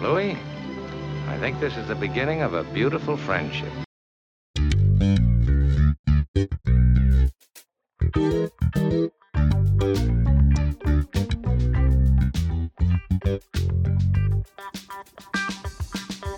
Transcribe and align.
Louis, 0.00 0.36
I 1.26 1.36
think 1.38 1.58
this 1.58 1.76
is 1.76 1.88
the 1.88 1.94
beginning 1.96 2.42
of 2.42 2.54
a 2.54 2.62
beautiful 2.72 3.16
friendship. 3.16 3.66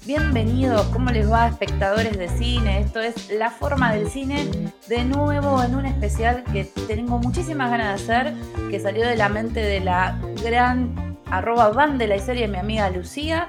Bienvenidos, 0.07 0.87
¿cómo 0.87 1.11
les 1.11 1.31
va 1.31 1.49
espectadores 1.49 2.17
de 2.17 2.29
cine? 2.31 2.81
Esto 2.81 3.01
es 3.01 3.31
La 3.31 3.51
Forma 3.51 3.93
del 3.93 4.09
Cine, 4.09 4.49
de 4.89 5.05
nuevo 5.05 5.63
en 5.63 5.75
un 5.75 5.85
especial 5.85 6.45
que 6.45 6.65
tengo 6.89 7.19
muchísimas 7.19 7.71
ganas 7.71 8.07
de 8.07 8.15
hacer, 8.15 8.35
que 8.71 8.81
salió 8.81 9.07
de 9.07 9.17
la 9.17 9.29
mente 9.29 9.61
de 9.61 9.81
la 9.81 10.19
gran 10.43 11.10
arroba 11.31 11.71
van 11.71 11.99
de 11.99 12.07
la 12.07 12.19
serie 12.19 12.43
de 12.43 12.49
mi 12.49 12.59
amiga 12.59 12.91
Lucía, 12.91 13.49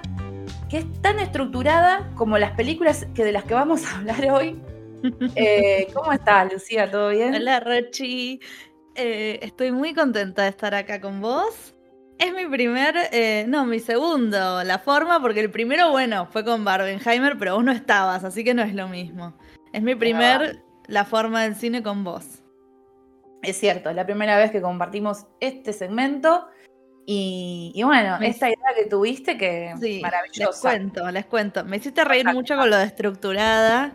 que 0.70 0.77
es 0.77 1.02
tan 1.02 1.20
estructurada 1.20 2.11
como 2.15 2.38
las 2.38 2.51
películas 2.51 3.07
que 3.15 3.24
de 3.24 3.32
las 3.32 3.43
que 3.43 3.54
vamos 3.54 3.86
a 3.86 3.97
hablar 3.97 4.29
hoy. 4.32 4.61
Eh, 5.36 5.88
¿Cómo 5.96 6.11
estás, 6.11 6.54
Lucía? 6.54 6.91
¿Todo 6.91 7.10
bien? 7.10 7.33
Hola, 7.33 7.60
Rochi. 7.60 8.39
Eh, 8.93 9.39
estoy 9.41 9.71
muy 9.71 9.96
contenta 9.96 10.43
de 10.43 10.50
estar 10.50 10.75
acá 10.75 11.02
con 11.02 11.21
vos. 11.21 11.74
Es 12.19 12.32
mi 12.36 12.46
primer, 12.46 12.93
eh, 13.11 13.46
no, 13.47 13.65
mi 13.65 13.79
segundo, 13.79 14.63
la 14.63 14.77
forma, 14.77 15.19
porque 15.19 15.39
el 15.39 15.50
primero, 15.50 15.89
bueno, 15.89 16.27
fue 16.27 16.46
con 16.46 16.63
Barbenheimer, 16.63 17.36
pero 17.39 17.55
vos 17.55 17.63
no 17.63 17.71
estabas, 17.71 18.24
así 18.24 18.43
que 18.43 18.54
no 18.54 18.61
es 18.61 18.75
lo 18.75 18.88
mismo. 18.89 19.36
Es 19.74 19.82
mi 19.82 19.96
primer, 19.96 20.61
la 20.86 21.04
forma 21.04 21.41
del 21.41 21.55
cine 21.55 21.82
con 21.82 22.04
vos. 22.04 22.43
Es 23.41 23.57
cierto, 23.57 23.89
es 23.89 23.96
la 23.96 24.05
primera 24.05 24.38
vez 24.38 24.52
que 24.52 24.61
compartimos 24.61 25.25
este 25.39 25.74
segmento. 25.74 26.47
Y, 27.05 27.82
bueno, 27.83 28.18
esta 28.21 28.47
idea 28.47 28.73
que 28.75 28.86
tuviste, 28.86 29.37
que 29.37 29.73
sí, 29.82 30.00
maravillosa. 30.01 30.51
Les 30.51 30.60
cuento, 30.60 31.11
les 31.11 31.25
cuento. 31.25 31.65
Me 31.65 31.77
hiciste 31.77 32.03
reír 32.03 32.25
mucho 32.31 32.55
con 32.55 32.69
lo 32.69 32.77
de 32.77 32.86
estructurada, 32.86 33.94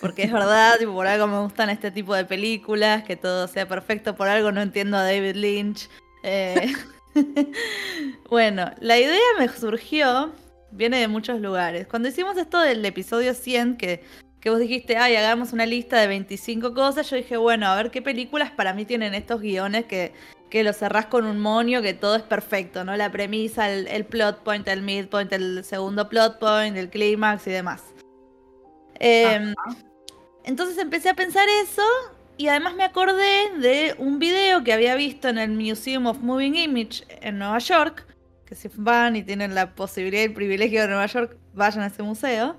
porque 0.00 0.24
es 0.24 0.32
verdad, 0.32 0.76
tipo, 0.78 0.92
por 0.92 1.06
algo 1.06 1.26
me 1.26 1.38
gustan 1.40 1.70
este 1.70 1.90
tipo 1.90 2.14
de 2.14 2.24
películas, 2.24 3.04
que 3.04 3.16
todo 3.16 3.48
sea 3.48 3.66
perfecto, 3.66 4.16
por 4.16 4.28
algo 4.28 4.52
no 4.52 4.60
entiendo 4.60 4.96
a 4.96 5.04
David 5.04 5.36
Lynch. 5.36 5.88
Eh, 6.24 6.72
bueno, 8.28 8.72
la 8.80 8.98
idea 8.98 9.20
me 9.38 9.48
surgió, 9.48 10.32
viene 10.72 10.98
de 10.98 11.08
muchos 11.08 11.40
lugares. 11.40 11.86
Cuando 11.86 12.08
hicimos 12.08 12.36
esto 12.36 12.60
del 12.60 12.84
episodio 12.84 13.34
100, 13.34 13.76
que, 13.76 14.04
que 14.42 14.50
vos 14.50 14.58
dijiste, 14.58 14.96
ay, 14.96 15.14
hagamos 15.14 15.52
una 15.52 15.66
lista 15.66 16.00
de 16.00 16.08
25 16.08 16.74
cosas, 16.74 17.08
yo 17.08 17.16
dije, 17.16 17.36
bueno, 17.36 17.68
a 17.68 17.76
ver 17.76 17.92
qué 17.92 18.02
películas 18.02 18.50
para 18.50 18.74
mí 18.74 18.84
tienen 18.84 19.14
estos 19.14 19.40
guiones 19.40 19.84
que, 19.84 20.12
que 20.50 20.64
los 20.64 20.76
cerrás 20.76 21.06
con 21.06 21.26
un 21.26 21.38
monio, 21.38 21.80
que 21.80 21.94
todo 21.94 22.16
es 22.16 22.24
perfecto, 22.24 22.84
¿no? 22.84 22.96
La 22.96 23.12
premisa, 23.12 23.70
el, 23.70 24.04
plot 24.04 24.42
point, 24.42 24.66
el 24.66 24.82
midpoint, 24.82 25.32
el 25.32 25.62
segundo 25.62 26.08
plot 26.08 26.40
point, 26.40 26.76
el 26.76 26.90
clímax 26.90 27.46
y 27.46 27.50
demás. 27.52 27.84
Em, 28.98 29.54
entonces 30.42 30.76
empecé 30.78 31.10
a 31.10 31.14
pensar 31.14 31.48
eso 31.62 31.86
y 32.36 32.48
además 32.48 32.74
me 32.74 32.82
acordé 32.82 33.56
de 33.60 33.94
un 33.98 34.18
video 34.18 34.64
que 34.64 34.72
había 34.72 34.96
visto 34.96 35.28
en 35.28 35.38
el 35.38 35.52
Museum 35.52 36.06
of 36.06 36.18
Moving 36.18 36.56
Image 36.56 37.04
en 37.20 37.38
Nueva 37.38 37.60
York, 37.60 38.08
que 38.44 38.56
si 38.56 38.68
van 38.74 39.14
y 39.14 39.22
tienen 39.22 39.54
la 39.54 39.72
posibilidad 39.76 40.22
y 40.22 40.26
el 40.26 40.34
privilegio 40.34 40.82
de 40.82 40.88
Nueva 40.88 41.06
York, 41.06 41.36
vayan 41.54 41.84
a 41.84 41.86
ese 41.86 42.02
museo. 42.02 42.56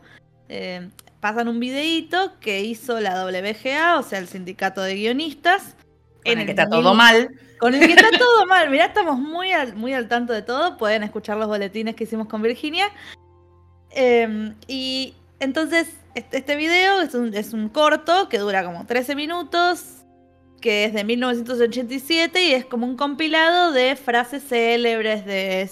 Eh, 0.48 0.90
pasan 1.24 1.48
un 1.48 1.58
videíto 1.58 2.34
que 2.42 2.64
hizo 2.64 3.00
la 3.00 3.26
WGA, 3.26 3.98
o 3.98 4.04
sea, 4.04 4.20
el 4.20 4.28
sindicato 4.28 4.82
de 4.82 4.96
guionistas. 4.96 5.78
en 6.26 6.40
el, 6.40 6.46
que 6.46 6.52
está 6.52 6.68
todo 6.68 6.94
mal. 6.94 7.30
Con 7.60 7.74
el 7.74 7.80
que 7.80 7.94
está 7.94 8.10
todo 8.20 8.46
mal. 8.46 8.70
Mirá, 8.70 8.88
estamos 8.88 9.18
muy 9.18 9.54
al, 9.54 9.74
muy 9.74 9.94
al 9.94 10.10
tanto 10.10 10.34
de 10.34 10.42
todo. 10.42 10.76
Pueden 10.78 11.02
escuchar 11.02 11.38
los 11.38 11.48
boletines 11.48 11.96
que 11.96 12.04
hicimos 12.04 12.28
con 12.28 12.42
Virginia. 12.42 12.92
Eh, 13.92 14.54
y 14.68 15.14
entonces 15.40 15.94
este, 16.14 16.40
este, 16.40 16.58
video 16.58 17.00
es 17.00 17.16
un, 17.16 17.34
es 17.34 17.54
un 17.54 17.70
corto 17.70 18.28
que 18.28 18.38
dura 18.38 18.66
como 18.66 18.86
13 18.86 19.16
minutos, 19.16 20.04
que 20.60 20.84
es 20.84 20.94
de 20.94 21.06
1987 21.06 22.44
y 22.44 22.52
es 22.52 22.66
como 22.66 22.86
un 22.86 22.98
compilado 22.98 23.72
de 23.72 23.96
frases 23.96 24.44
célebres 24.44 25.26
de, 25.26 25.70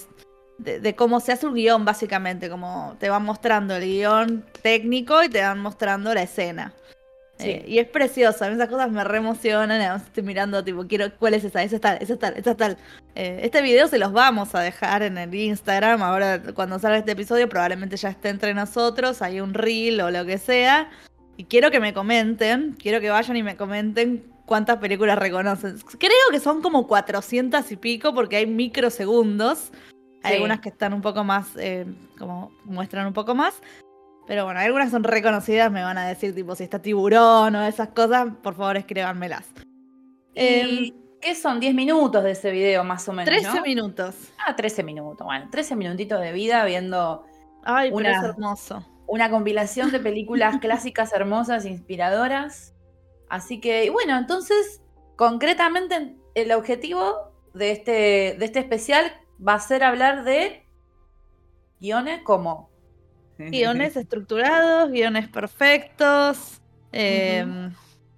de, 0.58 0.94
cómo 0.94 1.20
se 1.20 1.32
hace 1.32 1.46
un 1.46 1.54
guion, 1.54 1.84
básicamente, 1.84 2.48
como 2.48 2.96
te 2.98 3.10
van 3.10 3.24
mostrando 3.24 3.76
el 3.76 3.84
guion 3.84 4.44
técnico 4.62 5.22
y 5.22 5.28
te 5.28 5.40
van 5.40 5.58
mostrando 5.58 6.12
la 6.14 6.22
escena. 6.22 6.72
Eh, 7.38 7.64
y 7.66 7.78
es 7.78 7.88
preciosa, 7.88 8.48
esas 8.48 8.68
cosas 8.68 8.90
me 8.90 9.02
reemocionan, 9.02 9.72
además 9.72 10.02
estoy 10.02 10.22
mirando, 10.22 10.62
tipo, 10.62 10.86
quiero, 10.86 11.12
¿cuál 11.18 11.34
es 11.34 11.42
esa? 11.42 11.62
Esa 11.62 11.76
es 11.76 11.80
tal, 11.80 11.98
esa 12.00 12.12
es 12.12 12.18
tal, 12.18 12.34
esa 12.36 12.50
es 12.52 12.56
tal. 12.56 12.78
Eh, 13.16 13.40
este 13.42 13.62
video 13.62 13.88
se 13.88 13.98
los 13.98 14.12
vamos 14.12 14.54
a 14.54 14.60
dejar 14.60 15.02
en 15.02 15.18
el 15.18 15.34
Instagram, 15.34 16.02
ahora 16.02 16.40
cuando 16.54 16.78
salga 16.78 16.98
este 16.98 17.12
episodio 17.12 17.48
probablemente 17.48 17.96
ya 17.96 18.10
esté 18.10 18.28
entre 18.28 18.54
nosotros, 18.54 19.22
hay 19.22 19.40
un 19.40 19.54
reel 19.54 20.00
o 20.02 20.10
lo 20.10 20.24
que 20.24 20.38
sea. 20.38 20.88
Y 21.36 21.44
quiero 21.44 21.70
que 21.70 21.80
me 21.80 21.92
comenten, 21.92 22.76
quiero 22.80 23.00
que 23.00 23.10
vayan 23.10 23.36
y 23.36 23.42
me 23.42 23.56
comenten 23.56 24.30
cuántas 24.46 24.78
películas 24.78 25.18
reconocen. 25.18 25.78
Creo 25.98 26.12
que 26.30 26.38
son 26.38 26.62
como 26.62 26.86
400 26.86 27.72
y 27.72 27.76
pico 27.76 28.14
porque 28.14 28.36
hay 28.36 28.46
microsegundos. 28.46 29.72
Hay 30.22 30.34
algunas 30.34 30.60
que 30.60 30.68
están 30.68 30.92
un 30.92 31.02
poco 31.02 31.24
más, 31.24 31.56
eh, 31.56 31.86
como 32.18 32.52
muestran 32.64 33.06
un 33.06 33.12
poco 33.12 33.34
más. 33.34 33.60
Pero 34.26 34.44
bueno, 34.44 34.60
algunas 34.60 34.90
son 34.90 35.02
reconocidas, 35.02 35.70
me 35.72 35.82
van 35.82 35.98
a 35.98 36.06
decir, 36.06 36.34
tipo, 36.34 36.54
si 36.54 36.64
está 36.64 36.80
tiburón 36.80 37.54
o 37.56 37.66
esas 37.66 37.88
cosas, 37.88 38.28
por 38.42 38.54
favor 38.54 38.76
escríbanmelas. 38.76 39.46
Eh, 40.34 40.92
¿Qué 41.20 41.34
son? 41.34 41.60
10 41.60 41.74
minutos 41.74 42.22
de 42.24 42.32
ese 42.32 42.50
video, 42.50 42.84
más 42.84 43.08
o 43.08 43.12
menos. 43.12 43.32
13 43.32 43.60
minutos. 43.62 44.14
Ah, 44.44 44.56
13 44.56 44.82
minutos. 44.82 45.24
Bueno, 45.24 45.48
13 45.50 45.76
minutitos 45.76 46.20
de 46.20 46.32
vida 46.32 46.64
viendo. 46.64 47.24
Ay, 47.64 47.90
una, 47.92 48.10
es 48.10 48.24
hermoso. 48.24 48.84
Una 49.06 49.30
compilación 49.30 49.92
de 49.92 50.00
películas 50.00 50.56
clásicas 50.60 51.12
hermosas, 51.12 51.64
inspiradoras. 51.64 52.74
Así 53.28 53.60
que, 53.60 53.90
bueno, 53.90 54.18
entonces, 54.18 54.82
concretamente, 55.16 56.16
el 56.34 56.52
objetivo 56.52 57.32
de 57.54 57.72
este, 57.72 58.36
de 58.38 58.44
este 58.44 58.58
especial 58.58 59.12
va 59.46 59.54
a 59.54 59.60
ser 59.60 59.82
hablar 59.82 60.24
de 60.24 60.66
guiones 61.80 62.22
como 62.22 62.72
Guiones 63.38 63.96
estructurados, 63.96 64.90
guiones 64.90 65.28
perfectos. 65.28 66.60
Em, 66.92 67.72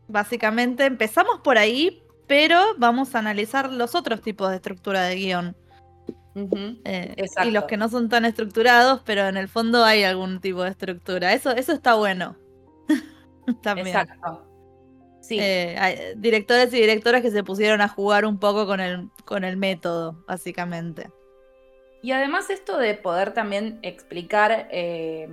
básicamente 0.08 0.84
empezamos 0.84 1.40
por 1.40 1.56
ahí, 1.56 2.02
pero 2.26 2.60
vamos 2.78 3.14
a 3.14 3.20
analizar 3.20 3.72
los 3.72 3.94
otros 3.94 4.20
tipos 4.20 4.50
de 4.50 4.56
estructura 4.56 5.02
de 5.02 5.16
guion. 5.16 5.56
Eh, 6.84 7.14
y 7.44 7.50
los 7.52 7.64
que 7.64 7.76
no 7.76 7.88
son 7.88 8.08
tan 8.08 8.24
estructurados, 8.24 9.02
pero 9.04 9.28
en 9.28 9.36
el 9.36 9.48
fondo 9.48 9.84
hay 9.84 10.02
algún 10.02 10.40
tipo 10.40 10.62
de 10.62 10.70
estructura. 10.70 11.32
Eso, 11.32 11.52
eso 11.52 11.72
está 11.72 11.94
bueno. 11.94 12.36
También. 13.62 13.88
Exacto. 13.88 14.53
Sí. 15.26 15.38
Eh, 15.40 15.74
hay 15.78 15.96
directores 16.16 16.72
y 16.74 16.76
directoras 16.76 17.22
que 17.22 17.30
se 17.30 17.42
pusieron 17.42 17.80
a 17.80 17.88
jugar 17.88 18.26
un 18.26 18.38
poco 18.38 18.66
con 18.66 18.80
el, 18.80 19.08
con 19.24 19.42
el 19.42 19.56
método, 19.56 20.22
básicamente. 20.26 21.10
Y 22.02 22.12
además 22.12 22.50
esto 22.50 22.76
de 22.76 22.92
poder 22.92 23.32
también 23.32 23.78
explicar, 23.80 24.68
eh, 24.70 25.26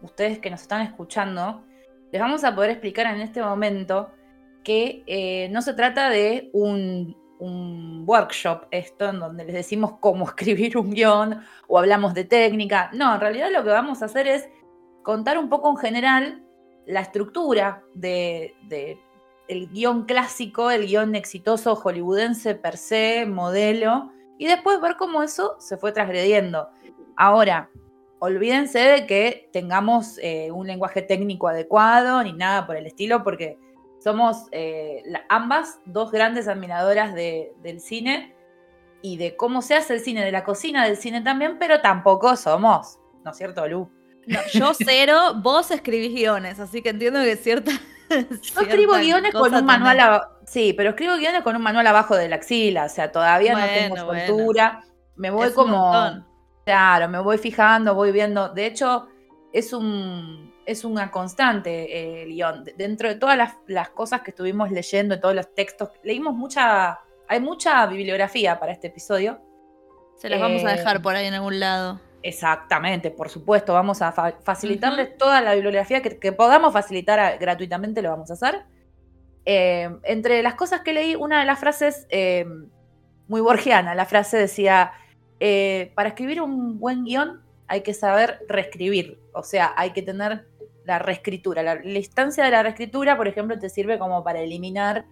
ustedes 0.00 0.38
que 0.38 0.50
nos 0.50 0.62
están 0.62 0.82
escuchando, 0.82 1.64
les 2.12 2.20
vamos 2.20 2.44
a 2.44 2.54
poder 2.54 2.70
explicar 2.70 3.12
en 3.12 3.20
este 3.20 3.42
momento 3.42 4.12
que 4.62 5.02
eh, 5.08 5.48
no 5.50 5.62
se 5.62 5.74
trata 5.74 6.10
de 6.10 6.50
un, 6.52 7.16
workshop 7.40 8.66
esto 8.72 9.10
en 9.10 9.20
donde 9.20 9.44
les 9.44 9.54
decimos 9.54 9.94
cómo 10.00 10.24
escribir 10.28 10.76
un 10.78 10.90
guion 10.90 11.40
o 11.66 11.78
hablamos 11.78 12.14
de 12.14 12.24
técnica. 12.24 12.90
No, 12.92 13.14
en 13.14 13.20
realidad 13.20 13.50
lo 13.52 13.64
que 13.64 13.70
vamos 13.70 14.00
a 14.00 14.04
hacer 14.04 14.28
es 14.28 14.48
contar 15.02 15.38
un 15.38 15.48
poco 15.48 15.70
en 15.70 15.76
general 15.76 16.44
la 16.86 17.00
estructura 17.00 17.82
de, 17.94 18.54
de 18.62 19.00
el 19.48 19.68
guion 19.68 20.04
clásico, 20.04 20.70
el 20.70 20.86
guion 20.86 21.14
exitoso 21.14 21.74
hollywoodense 21.74 22.54
per 22.54 22.76
se, 22.76 23.26
modelo, 23.26 24.12
y 24.38 24.46
después 24.46 24.80
ver 24.80 24.96
cómo 24.96 25.22
eso 25.22 25.56
se 25.58 25.76
fue 25.76 25.90
transgrediendo. 25.92 26.68
Ahora, 27.16 27.70
olvídense 28.20 28.78
de 28.78 29.06
que 29.06 29.48
tengamos 29.52 30.18
eh, 30.22 30.50
un 30.52 30.66
lenguaje 30.66 31.02
técnico 31.02 31.48
adecuado 31.48 32.22
ni 32.22 32.32
nada 32.32 32.66
por 32.66 32.76
el 32.76 32.86
estilo, 32.86 33.24
porque 33.24 33.58
somos 33.98 34.46
eh, 34.52 35.02
ambas 35.28 35.80
dos 35.84 36.12
grandes 36.12 36.46
admiradoras 36.46 37.14
del 37.14 37.80
cine 37.80 38.34
y 39.02 39.16
de 39.16 39.36
cómo 39.36 39.62
se 39.62 39.74
hace 39.74 39.94
el 39.94 40.00
cine, 40.00 40.24
de 40.24 40.32
la 40.32 40.44
cocina 40.44 40.84
del 40.84 40.96
cine 40.96 41.22
también, 41.22 41.58
pero 41.58 41.80
tampoco 41.80 42.36
somos, 42.36 42.98
¿no 43.24 43.30
es 43.30 43.36
cierto, 43.36 43.66
Lu? 43.66 43.90
yo 44.52 44.72
cero, 44.74 45.34
vos 45.42 45.70
escribís 45.70 46.12
guiones, 46.12 46.60
así 46.60 46.82
que 46.82 46.90
entiendo 46.90 47.20
que 47.20 47.32
es 47.32 47.42
cierta. 47.42 47.72
Yo 48.54 48.60
escribo 48.60 48.94
guiones 48.94 49.32
con 49.32 49.54
un 49.54 49.64
manual, 49.64 50.22
sí, 50.46 50.72
pero 50.72 50.90
escribo 50.90 51.16
guiones 51.16 51.42
con 51.42 51.56
un 51.56 51.62
manual 51.62 51.86
abajo 51.86 52.16
de 52.16 52.28
la 52.28 52.36
axila, 52.36 52.84
o 52.84 52.88
sea, 52.88 53.12
todavía 53.12 53.54
no 53.54 53.66
tengo 53.66 53.96
soltura. 53.96 54.82
Me 55.16 55.30
voy 55.30 55.52
como, 55.52 56.24
claro, 56.64 57.08
me 57.08 57.18
voy 57.18 57.38
fijando, 57.38 57.94
voy 57.94 58.12
viendo. 58.12 58.48
De 58.50 58.66
hecho, 58.66 59.08
es 59.52 59.72
un 59.72 60.48
es 60.68 60.84
una 60.84 61.10
constante 61.10 61.96
eh, 61.98 62.22
el 62.24 62.28
guion. 62.28 62.62
Dentro 62.76 63.08
de 63.08 63.14
todas 63.14 63.38
las, 63.66 63.88
cosas 63.88 64.20
que 64.20 64.32
estuvimos 64.32 64.70
leyendo, 64.70 65.18
todos 65.18 65.34
los 65.34 65.54
textos, 65.54 65.88
leímos 66.04 66.34
mucha, 66.34 67.00
hay 67.26 67.40
mucha 67.40 67.86
bibliografía 67.86 68.60
para 68.60 68.72
este 68.72 68.88
episodio. 68.88 69.40
Se 70.18 70.28
las 70.28 70.38
vamos 70.38 70.62
a 70.66 70.72
dejar 70.72 70.96
eh, 70.96 71.00
por 71.00 71.16
ahí 71.16 71.26
en 71.26 71.32
algún 71.32 71.58
lado. 71.58 72.00
Exactamente, 72.22 73.10
por 73.10 73.28
supuesto, 73.28 73.74
vamos 73.74 74.02
a 74.02 74.12
facilitarles 74.12 75.16
toda 75.16 75.40
la 75.40 75.54
bibliografía 75.54 76.02
que, 76.02 76.32
podamos 76.32 76.72
facilitar 76.72 77.38
gratuitamente, 77.38 78.02
lo 78.02 78.10
vamos 78.10 78.30
a 78.30 78.34
hacer. 78.34 78.64
Eh, 79.44 79.88
entre 80.02 80.42
las 80.42 80.54
cosas 80.54 80.80
que 80.80 80.92
leí, 80.92 81.14
una 81.14 81.40
de 81.40 81.46
las 81.46 81.60
frases 81.60 82.06
eh, 82.10 82.44
muy 83.28 83.40
borgiana, 83.40 83.94
la 83.94 84.04
frase 84.04 84.36
decía, 84.36 84.92
eh, 85.38 85.92
para 85.94 86.08
escribir 86.10 86.42
un 86.42 86.80
buen 86.80 87.04
guion 87.04 87.42
hay 87.68 87.82
que 87.82 87.94
saber 87.94 88.40
reescribir, 88.48 89.20
o 89.32 89.44
sea, 89.44 89.72
hay 89.76 89.92
que 89.92 90.02
tener 90.02 90.48
la 90.84 90.98
reescritura. 90.98 91.62
La, 91.62 91.80
instancia 91.84 92.44
de 92.44 92.50
la 92.50 92.62
reescritura, 92.64 93.16
por 93.16 93.28
ejemplo, 93.28 93.58
te 93.58 93.68
sirve 93.68 93.98
como 93.98 94.24
para 94.24 94.40
eliminar 94.40 95.06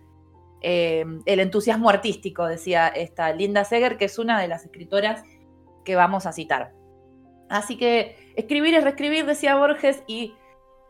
el 0.63 1.39
entusiasmo 1.39 1.89
artístico, 1.89 2.45
decía 2.47 2.89
esta 2.89 3.33
Linda 3.33 3.63
Seger, 3.63 3.97
que 3.97 4.07
es 4.07 4.19
una 4.19 4.41
de 4.41 4.49
las 4.49 4.65
escritoras 4.65 5.23
que 5.85 5.95
vamos 5.95 6.27
a 6.27 6.33
citar. 6.33 6.73
Así 7.49 7.77
que 7.77 8.17
escribir 8.37 8.75
es 8.75 8.85
reescribir, 8.85 9.27
decía 9.27 9.57
Borges, 9.57 10.03
y 10.07 10.35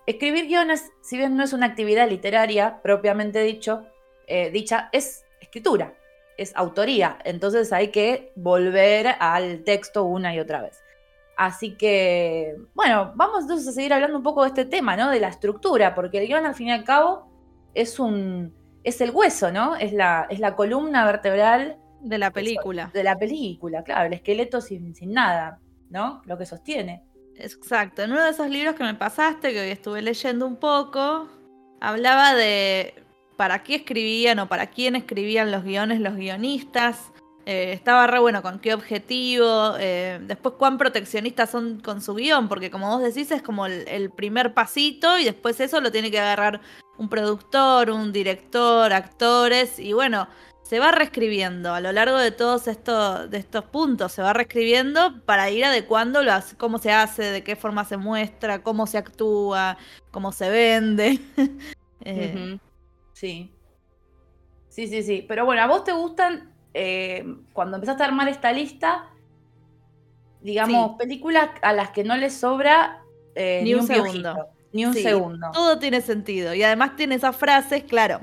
escribir 0.07 0.47
guiones, 0.47 0.93
si 1.03 1.17
bien 1.17 1.37
no 1.37 1.45
es 1.45 1.53
una 1.53 1.67
actividad 1.67 2.09
literaria 2.09 2.81
propiamente 2.83 3.43
dicho, 3.43 3.85
eh, 4.27 4.51
dicha, 4.51 4.89
es 4.93 5.25
escritura, 5.41 5.95
es 6.37 6.55
autoría. 6.57 7.19
Entonces 7.25 7.73
hay 7.73 7.89
que 7.89 8.33
volver 8.37 9.17
al 9.21 9.65
texto 9.65 10.05
una 10.05 10.35
y 10.35 10.41
otra 10.41 10.63
vez. 10.63 10.83
Así 11.37 11.77
que, 11.77 12.57
bueno, 12.75 13.13
vamos 13.15 13.43
entonces 13.43 13.69
a 13.69 13.73
seguir 13.73 13.93
hablando 13.93 14.17
un 14.17 14.23
poco 14.23 14.43
de 14.43 14.49
este 14.49 14.65
tema, 14.65 14.97
¿no? 14.97 15.11
De 15.11 15.21
la 15.21 15.29
estructura, 15.29 15.95
porque 15.95 16.19
el 16.19 16.29
guion 16.29 16.47
al 16.47 16.55
fin 16.55 16.69
y 16.69 16.73
al 16.73 16.85
cabo 16.85 17.31
es 17.75 17.99
un. 17.99 18.55
es 18.85 19.01
el 19.03 19.11
hueso, 19.11 19.53
¿no? 19.53 19.77
Es 19.77 19.93
la, 19.93 20.27
es 20.31 20.41
la 20.41 20.57
columna 20.57 21.05
vertebral. 21.05 21.79
De 22.01 22.17
la 22.17 22.31
película. 22.31 22.91
De 22.95 23.03
la 23.03 23.19
película, 23.19 23.83
claro, 23.83 24.07
el 24.07 24.15
esqueleto 24.15 24.63
sin, 24.63 24.95
sin 24.95 25.13
nada. 25.13 25.61
¿No? 25.91 26.23
Lo 26.25 26.39
que 26.39 26.47
sostiene. 26.47 27.03
Exacto. 27.37 28.03
En 28.03 28.13
uno 28.13 28.25
de 28.25 28.31
esos 28.31 28.49
libros 28.49 28.75
que 28.75 28.85
me 28.85 28.95
pasaste, 28.95 29.53
que 29.53 29.61
hoy 29.61 29.69
estuve 29.69 30.03
leyendo 30.03 30.47
un 30.47 30.57
poco, 30.57 31.29
hablaba 31.81 32.35
de 32.35 32.95
para 33.37 33.63
qué 33.63 33.77
escribían 33.77 34.39
o 34.39 34.49
para 34.49 34.69
quién 34.69 34.97
escribían 34.97 35.51
los 35.51 35.63
guiones 35.63 36.01
los 36.01 36.17
guionistas. 36.17 37.13
Eh, 37.45 37.73
estaba 37.73 38.09
re 38.09 38.19
bueno 38.19 38.43
con 38.43 38.59
qué 38.59 38.75
objetivo. 38.75 39.75
Eh, 39.79 40.19
después, 40.23 40.57
cuán 40.59 40.79
proteccionistas 40.79 41.51
son 41.51 41.81
con 41.81 42.03
su 42.03 42.15
guion, 42.15 42.49
porque 42.49 42.71
como 42.73 42.89
vos 42.89 43.03
decís, 43.03 43.31
es 43.31 43.43
como 43.43 43.67
el, 43.67 44.11
primer 44.11 44.53
pasito 44.53 45.19
y 45.19 45.25
después 45.25 45.61
eso 45.61 45.81
lo 45.81 45.93
tiene 45.93 46.11
que 46.11 46.19
agarrar 46.19 46.61
un 46.99 47.09
productor, 47.09 47.91
un 47.91 48.13
director, 48.13 48.93
actores. 48.93 49.79
Y 49.79 49.93
bueno, 49.93 50.27
se 50.67 50.81
va 50.81 50.91
reescribiendo 50.91 51.75
a 51.75 51.81
lo 51.81 51.93
largo 51.93 52.19
de 52.19 52.33
todos 52.33 52.67
estos, 52.67 53.31
de 53.31 53.39
estos 53.39 53.65
puntos, 53.67 54.11
se 54.11 54.21
va 54.21 54.33
reescribiendo 54.33 55.23
para 55.25 55.49
ir 55.49 55.65
adecuando 55.65 56.21
cómo 56.57 56.79
se 56.79 56.91
hace, 56.91 57.23
de 57.23 57.45
qué 57.45 57.55
forma 57.55 57.85
se 57.85 57.97
muestra, 57.97 58.65
cómo 58.65 58.89
se 58.89 58.99
actúa, 58.99 59.79
cómo 60.11 60.33
se 60.33 60.51
vende. 60.51 61.21
Eh, 62.09 62.59
sí. 63.15 63.53
Sí, 64.69 64.87
sí, 64.87 65.03
sí. 65.03 65.25
Pero 65.27 65.45
bueno, 65.45 65.63
¿a 65.63 65.67
vos 65.67 65.83
te 65.83 65.93
gustan, 65.93 66.53
eh, 66.73 67.25
cuando 67.53 67.79
empezaste 67.79 68.05
a 68.05 68.07
armar 68.07 68.29
esta 68.29 68.53
lista, 68.53 69.11
digamos, 70.41 70.97
películas 70.99 71.51
a 71.63 71.73
las 71.73 71.91
que 71.91 72.05
no 72.05 72.17
les 72.17 72.33
sobra 72.33 73.03
eh, 73.35 73.63
ni, 73.65 73.75
un, 73.75 73.85
segundo? 73.85 74.37
Ni 74.73 74.87
un 74.87 74.95
segundo. 74.95 75.49
Todo 75.53 75.81
tiene 75.81 76.01
sentido. 76.01 76.55
Y 76.55 76.63
además 76.63 76.95
tiene 76.95 77.17
esas 77.17 77.35
frases, 77.35 77.83
claro 77.83 78.21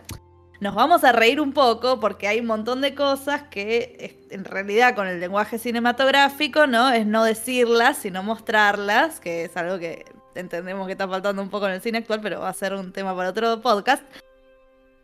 nos 0.64 0.76
vamos 0.76 1.04
a 1.04 1.12
reír 1.12 1.42
un 1.42 1.52
poco 1.52 2.00
porque 2.00 2.28
hay 2.28 2.40
un 2.40 2.48
montón 2.48 2.80
de 2.80 2.96
cosas 2.96 3.44
que 3.44 4.18
en 4.30 4.46
realidad 4.46 4.96
con 4.96 5.08
el 5.08 5.20
lenguaje 5.20 5.60
cinematográfico 5.60 6.68
no 6.68 6.90
es 6.90 7.06
no 7.06 7.26
decirlas, 7.26 7.98
sino 7.98 8.24
mostrarlas, 8.24 9.20
que 9.20 9.44
es 9.44 9.58
algo 9.58 9.78
que 9.78 10.06
entendemos 10.36 10.86
que 10.88 10.94
está 10.94 11.06
faltando 11.08 11.42
un 11.42 11.50
poco 11.50 11.68
en 11.68 11.74
el 11.74 11.82
cine 11.82 11.98
actual, 11.98 12.22
pero 12.22 12.40
va 12.40 12.48
a 12.48 12.54
ser 12.54 12.74
un 12.74 12.94
tema 12.94 13.14
para 13.14 13.30
otro 13.30 13.62
podcast. 13.62 14.04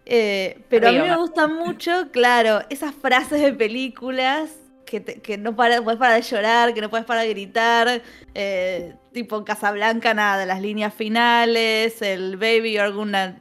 Eh, 0.06 0.62
pero 0.70 0.88
a 0.88 0.92
mí 0.94 1.00
me 1.00 1.18
gusta 1.18 1.48
mucho, 1.48 2.10
claro, 2.12 2.62
esas 2.70 2.96
frases 2.96 3.42
de 3.42 3.54
películas 3.54 4.50
que, 4.90 5.38
no 5.38 5.56
para, 5.56 5.82
puedes 5.82 6.00
parar 6.00 6.22
de 6.22 6.28
llorar, 6.28 6.74
que 6.74 6.82
no 6.82 6.90
puedes 6.90 7.06
parar 7.06 7.24
de 7.24 7.30
gritar, 7.30 8.02
eh, 8.34 8.96
tipo 9.14 9.46
Casablanca, 9.46 10.14
nada, 10.14 10.46
las 10.46 10.62
líneas 10.62 10.94
finales, 10.94 12.02
el 12.02 12.38
Baby 12.38 12.74
You're 12.74 12.92
Gonna, 12.92 13.40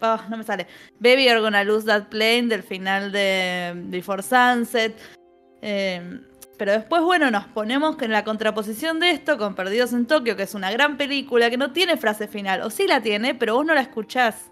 oh, 0.00 0.20
no 0.30 0.38
me 0.38 0.44
sale, 0.44 0.66
Baby 0.98 1.26
You're 1.26 1.40
Gonna 1.40 1.62
Lose 1.64 1.86
That 1.86 2.08
Plane 2.08 2.44
del 2.44 2.62
final 2.62 3.12
de 3.12 3.72
Before 3.74 4.22
Sunset. 4.22 4.96
Em, 5.60 6.22
pero 6.56 6.72
después, 6.72 7.02
bueno, 7.02 7.30
nos 7.30 7.46
ponemos 7.46 8.00
en 8.02 8.12
la 8.12 8.24
contraposición 8.24 9.00
de 9.00 9.10
esto 9.10 9.36
con 9.36 9.54
Perdidos 9.54 9.92
en 9.92 10.06
Tokio, 10.06 10.36
que 10.36 10.44
es 10.44 10.54
una 10.54 10.70
gran 10.70 10.96
película 10.96 11.50
que 11.50 11.56
no 11.56 11.72
tiene 11.72 11.96
frase 11.96 12.28
final, 12.28 12.62
o 12.62 12.70
sí 12.70 12.86
la 12.86 13.02
tiene, 13.02 13.34
pero 13.34 13.54
vos 13.56 13.66
no 13.66 13.74
la 13.74 13.80
escuchás. 13.80 14.50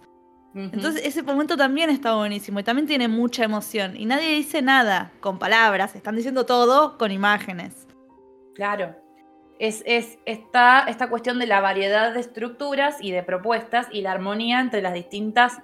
Entonces 0.54 1.02
ese 1.04 1.22
momento 1.22 1.56
también 1.56 1.90
está 1.90 2.14
buenísimo 2.14 2.58
y 2.58 2.64
también 2.64 2.86
tiene 2.86 3.06
mucha 3.06 3.44
emoción. 3.44 3.96
Y 3.96 4.04
nadie 4.04 4.34
dice 4.34 4.62
nada 4.62 5.12
con 5.20 5.38
palabras, 5.38 5.94
están 5.94 6.16
diciendo 6.16 6.44
todo 6.44 6.98
con 6.98 7.12
imágenes. 7.12 7.86
Claro. 8.54 8.96
Es, 9.60 9.82
es 9.86 10.18
esta, 10.24 10.80
esta 10.88 11.08
cuestión 11.08 11.38
de 11.38 11.46
la 11.46 11.60
variedad 11.60 12.14
de 12.14 12.20
estructuras 12.20 12.96
y 13.00 13.10
de 13.12 13.22
propuestas 13.22 13.86
y 13.92 14.00
la 14.00 14.12
armonía 14.12 14.58
entre 14.60 14.80
las 14.82 14.94
distintas 14.94 15.58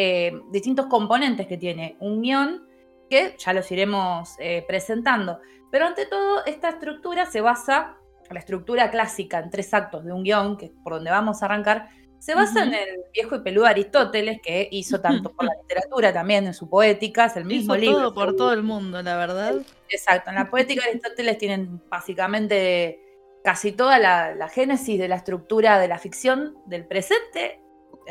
eh, 0.00 0.42
distintos 0.52 0.86
componentes 0.86 1.48
que 1.48 1.56
tiene 1.56 1.96
un 1.98 2.22
guion, 2.22 2.62
que 3.10 3.34
ya 3.36 3.52
los 3.52 3.68
iremos 3.72 4.36
eh, 4.38 4.64
presentando. 4.68 5.40
Pero 5.72 5.86
ante 5.86 6.06
todo, 6.06 6.46
esta 6.46 6.68
estructura 6.68 7.26
se 7.26 7.40
basa, 7.40 7.96
la 8.30 8.38
estructura 8.38 8.92
clásica 8.92 9.40
en 9.40 9.50
tres 9.50 9.74
actos 9.74 10.04
de 10.04 10.12
un 10.12 10.22
guion, 10.22 10.56
que 10.56 10.66
es 10.66 10.72
por 10.84 10.92
donde 10.92 11.10
vamos 11.10 11.42
a 11.42 11.46
arrancar, 11.46 11.88
se 12.18 12.34
basa 12.34 12.64
en 12.64 12.74
el 12.74 13.04
viejo 13.12 13.36
y 13.36 13.40
peludo 13.40 13.66
Aristóteles, 13.66 14.40
que 14.42 14.68
hizo 14.70 15.00
tanto 15.00 15.32
por 15.32 15.46
la 15.46 15.52
literatura 15.62 16.12
también, 16.12 16.46
en 16.46 16.54
su 16.54 16.68
poética, 16.68 17.26
es 17.26 17.36
el 17.36 17.44
mismo 17.44 17.74
hizo 17.74 17.80
libro. 17.80 17.98
Todo 17.98 18.14
por 18.14 18.36
todo 18.36 18.52
el 18.52 18.62
mundo, 18.62 19.02
la 19.02 19.16
verdad. 19.16 19.54
Exacto, 19.88 20.30
en 20.30 20.36
la 20.36 20.50
poética 20.50 20.84
de 20.84 20.90
Aristóteles 20.90 21.38
tienen 21.38 21.80
básicamente 21.88 23.00
casi 23.42 23.72
toda 23.72 23.98
la, 23.98 24.48
génesis 24.48 24.98
de 24.98 25.08
la 25.08 25.16
estructura 25.16 25.78
de 25.78 25.88
la 25.88 25.98
ficción 25.98 26.58
del 26.66 26.86
presente 26.86 27.60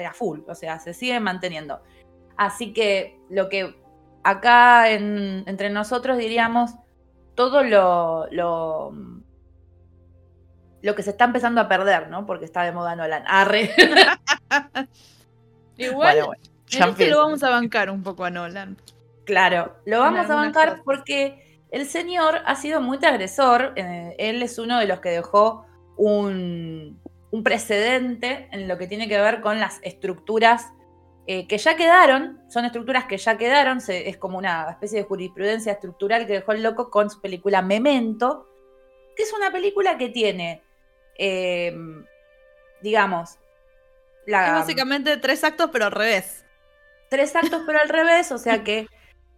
a 0.06 0.14
full, 0.14 0.42
o 0.48 0.56
sea, 0.56 0.80
se 0.80 0.94
sigue 0.94 1.20
manteniendo. 1.20 1.82
Así 2.38 2.72
que 2.72 3.20
lo 3.30 3.50
que 3.50 3.76
acá 4.24 4.90
entre 4.92 5.70
nosotros 5.70 6.18
diríamos, 6.18 6.72
todo 7.36 7.64
lo 7.64 8.28
lo 8.32 8.94
que 10.96 11.04
se 11.04 11.12
está 11.12 11.26
empezando 11.26 11.62
a 11.62 11.68
perder, 11.68 12.10
¿no? 12.10 12.26
Porque 12.26 12.46
está 12.46 12.64
de 12.64 12.72
moda 12.72 12.96
Nolan. 12.96 13.24
Arre. 13.28 13.72
Igual, 15.78 16.26
bueno, 16.26 16.34
este 16.70 17.10
lo 17.10 17.20
vamos 17.20 17.44
a 17.44 17.50
bancar 17.50 17.90
un 17.90 18.04
poco 18.04 18.26
a 18.26 18.30
Nolan. 18.30 18.78
Claro, 19.26 19.76
lo 19.86 20.00
vamos 20.00 20.30
a 20.30 20.36
bancar 20.36 20.82
porque 20.84 21.62
el 21.70 21.86
señor 21.86 22.42
ha 22.46 22.56
sido 22.56 22.82
muy 22.82 22.98
agresor. 23.04 23.74
Eh, 23.76 24.16
él 24.18 24.42
es 24.42 24.58
uno 24.58 24.80
de 24.80 24.88
los 24.88 25.00
que 25.00 25.10
dejó 25.10 25.66
un, 25.98 27.00
precedente 27.44 28.48
en 28.52 28.68
lo 28.68 28.78
que 28.78 28.88
tiene 28.88 29.08
que 29.08 29.20
ver 29.20 29.42
con 29.42 29.60
las 29.60 29.80
estructuras 29.84 30.72
eh, 31.28 31.46
que 31.46 31.58
ya 31.58 31.76
quedaron, 31.76 32.42
son 32.48 32.66
estructuras 32.66 33.06
que 33.06 33.18
ya 33.18 33.38
quedaron, 33.38 33.80
es 33.88 34.18
como 34.18 34.38
una 34.38 34.72
especie 34.72 35.00
de 35.00 35.06
jurisprudencia 35.06 35.74
estructural 35.74 36.26
que 36.26 36.34
dejó 36.34 36.54
el 36.54 36.64
loco 36.64 36.90
con 36.90 37.10
su 37.10 37.20
película 37.20 37.62
Memento, 37.62 38.48
que 39.16 39.24
es 39.24 39.34
una 39.34 39.52
película 39.52 39.98
que 39.98 40.10
tiene 40.10 40.64
eh, 41.18 41.76
digamos, 42.82 43.38
la, 44.26 44.54
básicamente 44.54 45.18
tres 45.18 45.44
actos, 45.44 45.70
pero 45.72 45.86
al 45.86 45.92
revés. 45.92 46.46
Tres 47.10 47.36
actos, 47.36 47.64
pero 47.66 47.80
al 47.80 47.90
revés, 47.90 48.32
o 48.32 48.38
sea 48.38 48.64
que, 48.64 48.88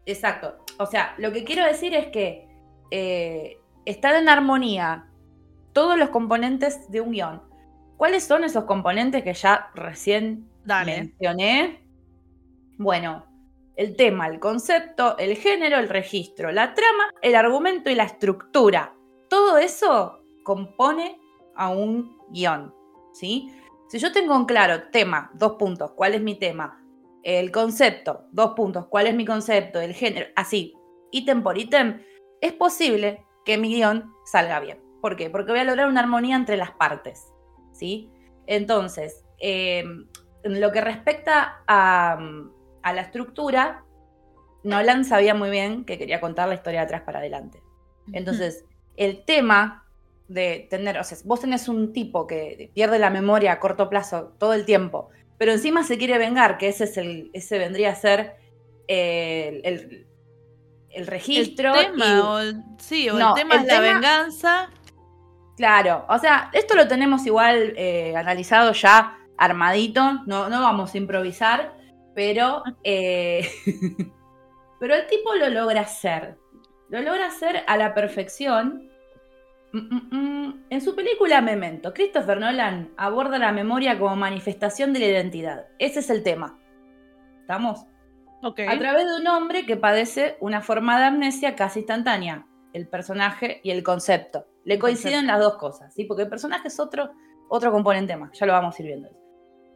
exacto. 0.05 0.57
O 0.77 0.85
sea, 0.85 1.13
lo 1.17 1.31
que 1.31 1.43
quiero 1.43 1.65
decir 1.65 1.93
es 1.93 2.07
que 2.07 2.47
eh, 2.91 3.59
están 3.85 4.15
en 4.15 4.29
armonía 4.29 5.07
todos 5.73 5.97
los 5.97 6.09
componentes 6.09 6.89
de 6.91 7.01
un 7.01 7.11
guion. 7.11 7.43
¿Cuáles 7.97 8.23
son 8.23 8.43
esos 8.43 8.63
componentes 8.63 9.23
que 9.23 9.33
ya 9.33 9.69
recién 9.75 10.49
mencioné? 10.65 11.85
Bueno, 12.77 13.25
el 13.75 13.95
tema, 13.95 14.27
el 14.27 14.39
concepto, 14.39 15.17
el 15.17 15.35
género, 15.35 15.77
el 15.77 15.89
registro, 15.89 16.51
la 16.51 16.73
trama, 16.73 17.13
el 17.21 17.35
argumento 17.35 17.89
y 17.89 17.95
la 17.95 18.05
estructura. 18.05 18.93
Todo 19.29 19.57
eso 19.57 20.23
compone 20.43 21.18
a 21.59 21.69
un 21.69 22.17
guion, 22.29 22.73
¿sí? 23.13 23.53
Si 23.89 23.99
yo 23.99 24.11
tengo 24.11 24.35
en 24.35 24.45
claro 24.45 24.89
tema, 24.91 25.29
dos 25.33 25.53
puntos, 25.53 25.91
¿cuál 25.91 26.15
es 26.15 26.21
mi 26.21 26.35
tema? 26.35 26.81
El 27.21 27.51
concepto, 27.51 28.23
dos 28.31 28.51
puntos, 28.55 28.85
¿cuál 28.87 29.07
es 29.07 29.13
mi 29.13 29.25
concepto? 29.25 29.81
El 29.81 29.93
género, 29.93 30.27
así, 30.35 30.73
ítem 31.11 31.43
por 31.43 31.57
ítem, 31.57 32.01
es 32.39 32.53
posible 32.53 33.25
que 33.43 33.57
mi 33.57 33.75
guion 33.75 34.09
salga 34.25 34.61
bien. 34.61 34.81
¿Por 35.01 35.17
qué? 35.17 35.29
Porque 35.29 35.51
voy 35.51 35.59
a 35.59 35.65
lograr 35.65 35.89
una 35.89 35.99
armonía 35.99 36.37
entre 36.37 36.55
las 36.55 36.71
partes, 36.71 37.27
¿sí? 37.73 38.09
Entonces, 38.47 39.25
em, 39.39 40.07
en 40.43 40.61
lo 40.61 40.71
que 40.71 40.79
respecta 40.79 41.61
a, 41.67 42.17
a 42.83 42.93
la 42.93 43.01
estructura, 43.01 43.83
Nolan 44.63 45.03
sabía 45.03 45.33
muy 45.33 45.49
bien 45.49 45.83
que 45.83 45.97
quería 45.97 46.21
contar 46.21 46.47
la 46.47 46.55
historia 46.55 46.81
de 46.81 46.85
atrás 46.85 47.01
para 47.01 47.19
adelante. 47.19 47.61
Entonces, 48.13 48.65
el 48.95 49.25
tema 49.25 49.88
de 50.29 50.67
tener, 50.69 50.97
o 50.97 51.03
sea, 51.03 51.17
vos 51.25 51.41
tenés 51.41 51.67
un 51.67 51.91
tipo 51.91 52.27
que 52.27 52.71
pierde 52.73 52.99
la 52.99 53.09
memoria 53.09 53.51
a 53.51 53.59
corto 53.59 53.89
plazo 53.89 54.35
todo 54.37 54.53
el 54.53 54.63
tiempo, 54.63 55.09
pero 55.37 55.51
encima 55.51 55.83
se 55.83 55.97
quiere 55.97 56.17
vengar, 56.17 56.57
que 56.57 56.69
ese 56.69 56.85
es 56.85 56.97
el, 56.97 57.31
ese 57.33 57.57
vendría 57.57 57.91
a 57.91 57.95
ser 57.95 58.35
eh, 58.87 59.59
el, 59.63 60.07
el, 60.91 61.07
registro. 61.07 61.73
El 61.75 61.87
tema, 61.87 62.31
o 62.31 62.39
sí, 62.77 63.09
o 63.09 63.17
el 63.17 63.33
tema 63.33 63.55
es 63.55 63.65
la 63.65 63.79
venganza. 63.79 64.69
Claro, 65.57 66.05
o 66.07 66.17
sea, 66.19 66.51
esto 66.53 66.75
lo 66.75 66.87
tenemos 66.87 67.25
igual 67.25 67.73
eh, 67.75 68.15
analizado 68.15 68.71
ya 68.71 69.17
armadito, 69.37 70.21
no, 70.25 70.49
no 70.49 70.61
vamos 70.61 70.93
a 70.93 70.97
improvisar, 70.97 71.73
pero, 72.13 72.63
eh, 72.83 73.49
pero 74.79 74.95
el 74.95 75.07
tipo 75.07 75.33
lo 75.35 75.49
logra 75.49 75.81
hacer. 75.81 76.37
Lo 76.89 77.01
logra 77.01 77.27
hacer 77.27 77.63
a 77.67 77.77
la 77.77 77.93
perfección. 77.93 78.88
Mm, 79.71 79.77
mm, 79.77 80.09
mm. 80.11 80.65
En 80.69 80.81
su 80.81 80.95
película 80.95 81.41
Memento, 81.41 81.93
Christopher 81.93 82.39
Nolan 82.39 82.91
aborda 82.97 83.37
la 83.37 83.51
memoria 83.51 83.99
como 83.99 84.15
manifestación 84.15 84.93
de 84.93 84.99
la 84.99 85.05
identidad. 85.05 85.65
Ese 85.77 85.99
es 85.99 86.09
el 86.09 86.23
tema. 86.23 86.59
¿Estamos? 87.41 87.85
A 88.41 88.79
través 88.79 89.05
de 89.05 89.19
un 89.19 89.27
hombre 89.27 89.65
que 89.65 89.75
padece 89.75 90.37
una 90.39 90.61
forma 90.61 90.97
de 90.97 91.05
amnesia 91.05 91.55
casi 91.55 91.79
instantánea, 91.79 92.45
el 92.73 92.87
personaje 92.87 93.59
y 93.63 93.71
el 93.71 93.83
concepto. 93.83 94.47
Le 94.63 94.79
coinciden 94.79 95.27
las 95.27 95.39
dos 95.39 95.57
cosas, 95.57 95.93
¿sí? 95.93 96.05
Porque 96.05 96.23
el 96.23 96.29
personaje 96.29 96.69
es 96.69 96.79
otro, 96.79 97.11
otro 97.49 97.71
componente 97.71 98.15
más, 98.15 98.37
ya 98.37 98.45
lo 98.45 98.53
vamos 98.53 98.77
a 98.77 98.81
ir 98.81 98.87
viendo. 98.87 99.09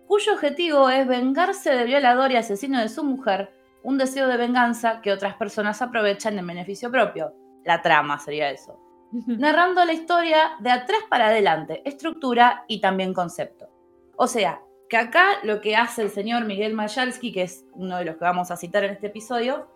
Cuyo 0.08 0.34
objetivo 0.34 0.90
es 0.90 1.08
vengarse 1.08 1.72
del 1.72 1.88
violador 1.88 2.32
y 2.32 2.36
asesino 2.36 2.80
de 2.80 2.90
su 2.90 3.04
mujer, 3.04 3.52
un 3.84 3.98
deseo 3.98 4.28
de 4.28 4.38
venganza 4.38 5.02
que 5.02 5.12
otras 5.12 5.36
personas 5.36 5.82
aprovechan 5.82 6.38
en 6.38 6.48
beneficio 6.48 6.90
propio. 6.90 7.34
La 7.66 7.82
trama 7.82 8.20
sería 8.20 8.50
eso. 8.50 8.80
Narrando 9.28 9.86
la 9.86 9.94
historia 9.94 10.54
de 10.60 10.72
atrás 10.72 11.02
para 11.10 11.28
adelante, 11.28 11.82
estructura 11.86 12.66
y 12.68 12.82
también 12.82 13.14
concepto. 13.14 13.70
O 14.16 14.26
sea, 14.28 14.62
que 14.90 14.98
acá 14.98 15.40
lo 15.44 15.62
que 15.62 15.76
hace 15.76 16.02
el 16.02 16.10
señor 16.10 16.46
Miguel 16.46 16.74
Mayalski, 16.74 17.32
que 17.32 17.44
es 17.44 17.66
uno 17.74 17.98
de 17.98 18.06
los 18.06 18.16
que 18.16 18.26
vamos 18.26 18.50
a 18.50 18.58
citar 18.58 18.84
en 18.84 18.92
este 18.92 19.08
episodio, 19.08 19.68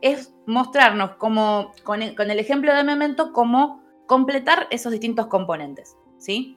es 0.00 0.34
mostrarnos 0.46 1.12
como, 1.16 1.72
con 1.84 2.02
el, 2.02 2.38
ejemplo 2.38 2.74
de 2.74 2.84
Memento, 2.84 3.32
cómo 3.32 3.82
completar 4.06 4.66
esos 4.70 4.92
distintos 4.92 5.26
componentes, 5.26 5.96
¿sí? 6.18 6.56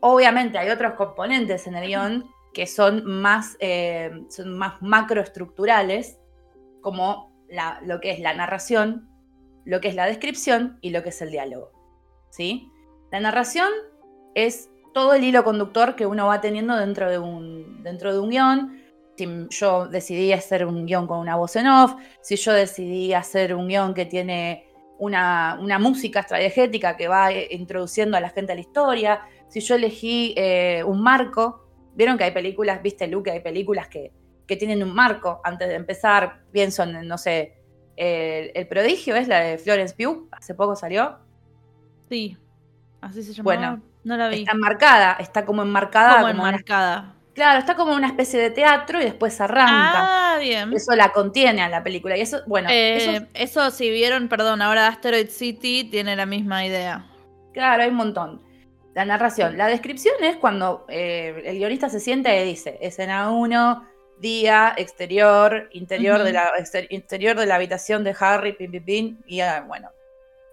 Obviamente 0.00 0.58
hay 0.58 0.70
otros 0.70 0.94
componentes 0.94 1.66
en 1.66 1.74
el 1.74 1.88
guion 1.88 2.30
que 2.52 2.66
son 2.66 3.04
más, 3.04 3.56
eh, 3.60 4.10
son 4.28 4.56
más 4.56 4.80
macroestructurales, 4.82 6.18
como 6.80 7.32
lo 7.82 8.00
que 8.00 8.12
es 8.12 8.20
la 8.20 8.34
narración, 8.34 9.09
lo 9.70 9.80
que 9.80 9.86
es 9.86 9.94
la 9.94 10.06
descripción 10.06 10.78
y 10.80 10.90
lo 10.90 11.04
que 11.04 11.10
es 11.10 11.22
el 11.22 11.30
diálogo, 11.30 11.70
¿sí? 12.30 12.72
La 13.12 13.20
narración 13.20 13.68
es 14.34 14.68
todo 14.92 15.14
el 15.14 15.22
hilo 15.22 15.44
conductor 15.44 15.94
que 15.94 16.06
uno 16.06 16.26
va 16.26 16.40
teniendo 16.40 16.76
dentro 16.76 17.08
de 17.08 17.20
un, 17.20 17.80
dentro 17.84 18.12
de 18.12 18.18
un 18.18 18.30
guion. 18.30 18.82
Si 19.16 19.28
yo 19.50 19.86
decidí 19.86 20.32
hacer 20.32 20.66
un 20.66 20.86
guion 20.86 21.06
con 21.06 21.20
una 21.20 21.36
voz 21.36 21.54
en 21.54 21.68
off, 21.68 21.94
si 22.20 22.34
yo 22.34 22.52
decidí 22.52 23.14
hacer 23.14 23.54
un 23.54 23.68
guion 23.68 23.94
que 23.94 24.06
tiene 24.06 24.66
una, 24.98 25.56
música 25.78 26.18
estrategética 26.18 26.96
que 26.96 27.06
va 27.06 27.30
eh, 27.30 27.46
introduciendo 27.52 28.16
a 28.16 28.20
la 28.20 28.30
gente 28.30 28.50
a 28.50 28.56
la 28.56 28.62
historia, 28.62 29.20
si 29.46 29.60
yo 29.60 29.76
elegí 29.76 30.34
eh, 30.36 30.82
un 30.84 31.00
marco, 31.00 31.68
vieron 31.94 32.18
que 32.18 32.24
hay 32.24 32.32
películas, 32.32 32.82
viste 32.82 33.06
Luke, 33.06 33.30
hay 33.30 33.40
películas 33.40 33.86
que, 33.86 34.10
que 34.48 34.56
tienen 34.56 34.82
un 34.82 34.92
marco 34.92 35.40
antes 35.44 35.68
de 35.68 35.76
empezar, 35.76 36.40
pienso 36.50 36.82
en, 36.82 37.06
no 37.06 37.16
sé, 37.16 37.59
el, 37.96 38.66
prodigio 38.68 39.16
es 39.16 39.28
la 39.28 39.40
de 39.40 39.58
Florence 39.58 39.94
Pugh, 39.94 40.28
hace 40.32 40.54
poco 40.54 40.76
salió. 40.76 41.18
Sí, 42.08 42.36
así 43.00 43.22
se 43.22 43.32
llama. 43.32 43.44
Bueno, 43.44 43.82
no 44.04 44.16
la 44.16 44.28
vi. 44.28 44.40
Está 44.40 44.52
enmarcada, 44.52 45.16
está 45.20 45.44
como 45.44 45.62
enmarcada. 45.62 46.16
Como, 46.16 46.28
enmarcada. 46.28 47.14
claro, 47.34 47.58
está 47.58 47.74
como 47.74 47.94
una 47.94 48.06
especie 48.06 48.40
de 48.40 48.50
teatro 48.50 49.00
y 49.00 49.04
después 49.04 49.40
arranca. 49.40 50.34
Ah, 50.34 50.38
bien. 50.38 50.72
Eso 50.72 50.94
la 50.96 51.12
contiene 51.12 51.62
a 51.62 51.68
la 51.68 51.82
película. 51.82 52.16
Y 52.16 52.22
eso, 52.22 52.40
bueno. 52.46 52.68
Eh, 52.70 53.26
eso, 53.34 53.70
si 53.70 53.90
vieron, 53.90 54.28
perdón, 54.28 54.62
ahora 54.62 54.88
Asteroid 54.88 55.28
City 55.28 55.84
tiene 55.90 56.16
la 56.16 56.26
misma 56.26 56.64
idea. 56.64 57.06
Claro, 57.52 57.82
hay 57.82 57.90
un 57.90 57.96
montón. 57.96 58.42
La 58.94 59.04
narración. 59.04 59.56
La 59.56 59.68
descripción 59.68 60.14
es 60.22 60.36
cuando 60.36 60.84
eh, 60.88 61.42
el 61.44 61.58
guionista 61.58 61.88
se 61.88 62.00
sienta 62.00 62.34
y 62.34 62.44
dice, 62.44 62.78
escena 62.80 63.30
1, 63.30 63.84
día, 64.20 64.74
exterior, 64.76 65.68
interior, 65.72 66.22
de 66.22 66.32
la, 66.32 66.52
interior 66.90 67.38
de 67.38 67.46
la 67.46 67.54
habitación 67.54 68.04
de 68.04 68.14
Harry, 68.18 68.52
pim, 68.52 68.70
pim, 68.70 68.84
pim, 68.84 69.18
y 69.26 69.40
ah, 69.40 69.64
bueno, 69.66 69.90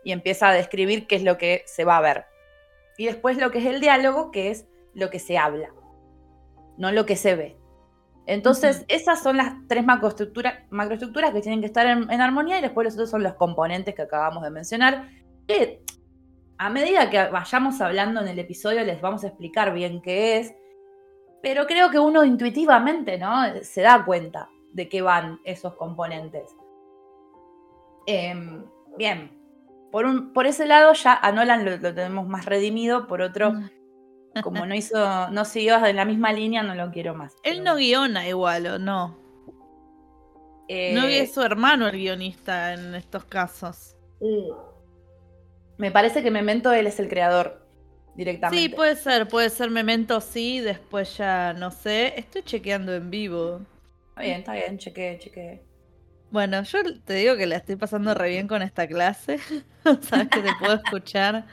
y 0.04 0.12
empieza 0.12 0.50
a 0.50 0.54
describir 0.54 1.06
qué 1.08 1.18
es 1.18 1.24
lo 1.24 1.38
que 1.38 1.64
se 1.66 1.84
va 1.84 1.98
a 1.98 2.02
ver. 2.02 2.26
Y 2.98 3.06
después 3.06 3.38
lo 3.38 3.52
que 3.52 3.60
es 3.60 3.66
el 3.66 3.80
diálogo, 3.80 4.32
que 4.32 4.52
es 4.52 4.66
lo 4.94 5.10
que 5.10 5.20
se 5.20 5.38
habla, 5.38 5.72
no 6.78 6.92
lo 6.92 7.06
que 7.06 7.16
se 7.16 7.36
ve. 7.36 7.58
Entonces, 8.26 8.84
esas 8.90 9.24
son 9.24 9.38
las 9.38 9.54
tres 9.68 9.86
macroestructuras, 9.86 10.56
macroestructuras 10.70 11.32
que 11.32 11.42
tienen 11.42 11.62
que 11.62 11.68
estar 11.68 11.88
en, 11.88 12.22
armonía 12.22 12.60
y 12.60 12.62
después 12.62 12.86
los 12.86 12.94
otros 12.96 13.10
son 13.10 13.24
los 13.24 13.36
componentes 13.36 13.96
que 13.96 14.02
acabamos 14.02 14.44
de 14.44 14.50
mencionar. 14.50 15.10
Que 15.48 15.82
a 16.58 16.70
medida 16.70 17.10
que 17.10 17.26
vayamos 17.30 17.80
hablando 17.80 18.22
en 18.22 18.28
el 18.28 18.40
episodio 18.40 18.84
les 18.84 19.00
vamos 19.00 19.24
a 19.24 19.28
explicar 19.28 19.74
bien 19.74 20.02
qué 20.02 20.40
es, 20.40 20.54
pero 21.42 21.68
creo 21.68 21.90
que 21.90 22.00
uno 22.00 22.24
intuitivamente 22.24 23.18
¿no? 23.18 23.44
se 23.62 23.82
da 23.82 24.04
cuenta 24.06 24.50
de 24.74 24.90
qué 24.90 25.02
van 25.02 25.40
esos 25.44 25.76
componentes. 25.76 26.56
Em, 28.06 28.64
bien, 28.98 29.32
por, 29.92 30.06
un, 30.06 30.34
por 30.34 30.48
ese 30.48 30.66
lado 30.66 30.94
ya 30.94 31.14
a 31.16 31.32
Nolan 31.32 31.66
lo, 31.66 31.80
tenemos 31.80 32.28
más 32.28 32.46
redimido, 32.46 33.08
por 33.08 33.22
otro, 33.22 33.52
mm. 33.54 33.70
como 34.44 34.66
no 34.66 34.76
hizo, 34.76 35.30
no 35.30 35.46
siguió 35.46 35.84
en 35.86 35.96
la 35.96 36.06
misma 36.06 36.32
línea, 36.32 36.64
no 36.64 36.76
lo 36.76 36.92
quiero 36.92 37.16
más. 37.16 37.36
Él 37.44 37.64
no 37.64 37.76
guiona 37.76 38.28
igual, 38.28 38.68
¿o 38.68 38.80
no? 38.80 39.18
Eh, 40.68 40.94
no 40.94 41.06
es 41.06 41.34
su 41.34 41.42
hermano 41.42 41.88
el 41.88 41.98
guionista 41.98 42.74
en 42.74 42.94
estos 42.94 43.24
casos. 43.24 43.96
Uh, 44.20 44.54
me 45.78 45.92
parece 45.92 46.22
que 46.22 46.32
Memento 46.32 46.74
él 46.74 46.88
es 46.88 47.00
el 47.00 47.08
creador 47.08 47.67
directamente. 48.18 48.62
Sí, 48.62 48.70
puede 48.70 48.98
ser, 48.98 49.28
puede 49.28 49.50
ser 49.50 49.70
Memento 49.70 50.20
sí, 50.20 50.60
después 50.60 51.16
ya 51.18 51.54
no 51.54 51.72
sé. 51.72 52.20
Estoy 52.20 52.44
chequeando 52.44 52.94
en 52.94 53.10
vivo. 53.10 53.62
Está 54.10 54.22
bien, 54.22 54.40
está 54.40 54.54
bien, 54.54 54.78
cheque, 54.78 55.18
cheque. 55.22 55.62
Bueno, 56.30 56.62
yo 56.64 56.80
te 57.06 57.14
digo 57.14 57.38
que 57.38 57.46
la 57.46 57.56
estoy 57.56 57.78
pasando 57.78 58.14
re 58.14 58.30
bien 58.30 58.48
con 58.48 58.62
esta 58.62 58.86
clase. 58.88 59.40
Sabes 60.02 60.28
que 60.28 60.42
te 60.42 60.50
puedo 60.60 60.74
escuchar 60.74 61.46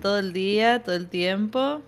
todo 0.00 0.18
el 0.20 0.32
día, 0.32 0.82
todo 0.82 0.94
el 0.94 1.08
tiempo. 1.08 1.82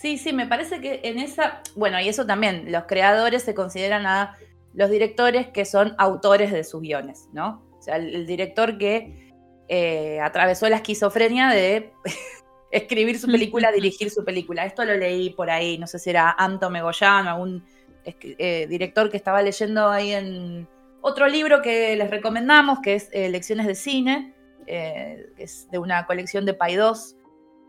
Sí, 0.00 0.16
sí, 0.16 0.32
me 0.32 0.46
parece 0.46 0.80
que 0.80 1.00
en 1.04 1.18
esa. 1.18 1.60
Bueno, 1.76 2.00
y 2.00 2.08
eso 2.08 2.24
también, 2.24 2.72
los 2.72 2.84
creadores 2.84 3.42
se 3.42 3.54
consideran 3.54 4.06
a 4.06 4.38
los 4.72 4.88
directores 4.88 5.48
que 5.48 5.64
son 5.66 5.94
autores 5.98 6.50
de 6.52 6.64
sus 6.64 6.80
guiones, 6.80 7.28
¿no? 7.32 7.62
O 7.78 7.82
sea, 7.82 7.96
el, 7.96 8.26
director 8.26 8.78
que 8.78 9.29
eh, 9.72 10.18
atravesó 10.20 10.68
la 10.68 10.76
esquizofrenia 10.76 11.48
de 11.50 11.92
escribir 12.72 13.20
su 13.20 13.28
película, 13.28 13.70
dirigir 13.72 14.10
su 14.10 14.24
película. 14.24 14.64
Esto 14.64 14.84
lo 14.84 14.96
leí 14.96 15.30
por 15.30 15.48
ahí, 15.48 15.78
no 15.78 15.86
sé 15.86 16.00
si 16.00 16.10
era 16.10 16.34
Anto 16.36 16.70
Megoyan 16.70 17.28
o 17.28 17.30
algún 17.30 17.64
eh, 18.04 18.66
director 18.68 19.08
que 19.08 19.16
estaba 19.16 19.40
leyendo 19.42 19.88
ahí 19.88 20.10
en 20.10 20.68
otro 21.02 21.28
libro 21.28 21.62
que 21.62 21.94
les 21.94 22.10
recomendamos, 22.10 22.80
que 22.80 22.96
es 22.96 23.10
eh, 23.12 23.28
Lecciones 23.28 23.68
de 23.68 23.76
Cine, 23.76 24.34
que 24.66 25.32
es 25.38 25.70
de 25.70 25.78
una 25.78 26.04
colección 26.04 26.44
de 26.44 26.54
Paidós. 26.54 27.16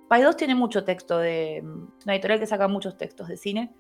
Paidós 0.10 0.36
tiene 0.38 0.55
mucho 0.55 0.84
texto, 0.84 1.20
de 1.20 1.62
una 1.63 2.15
editorial 2.15 2.39
que 2.39 2.48
saca 2.48 2.67
muchos 2.67 2.98
textos 2.98 3.27
de 3.27 3.38
cine. 3.38 3.75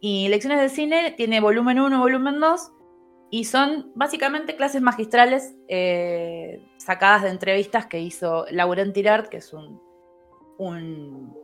Y 0.00 0.28
Lecciones 0.28 0.58
de 0.58 0.70
Cine 0.70 1.12
tiene 1.18 1.40
volumen 1.40 1.78
1, 1.78 1.98
volumen 1.98 2.40
2, 2.40 2.72
y 3.32 3.44
son 3.44 3.90
básicamente 3.96 4.54
clases 4.54 4.80
magistrales 4.80 5.56
sacadas 6.76 7.22
de 7.22 7.30
entrevistas 7.30 7.86
que 7.86 7.98
hizo 7.98 8.46
Laurent 8.50 8.94
Tirard, 8.94 9.28
que 9.28 9.38
es 9.38 9.52
un, 9.52 9.82
un, 10.58 11.36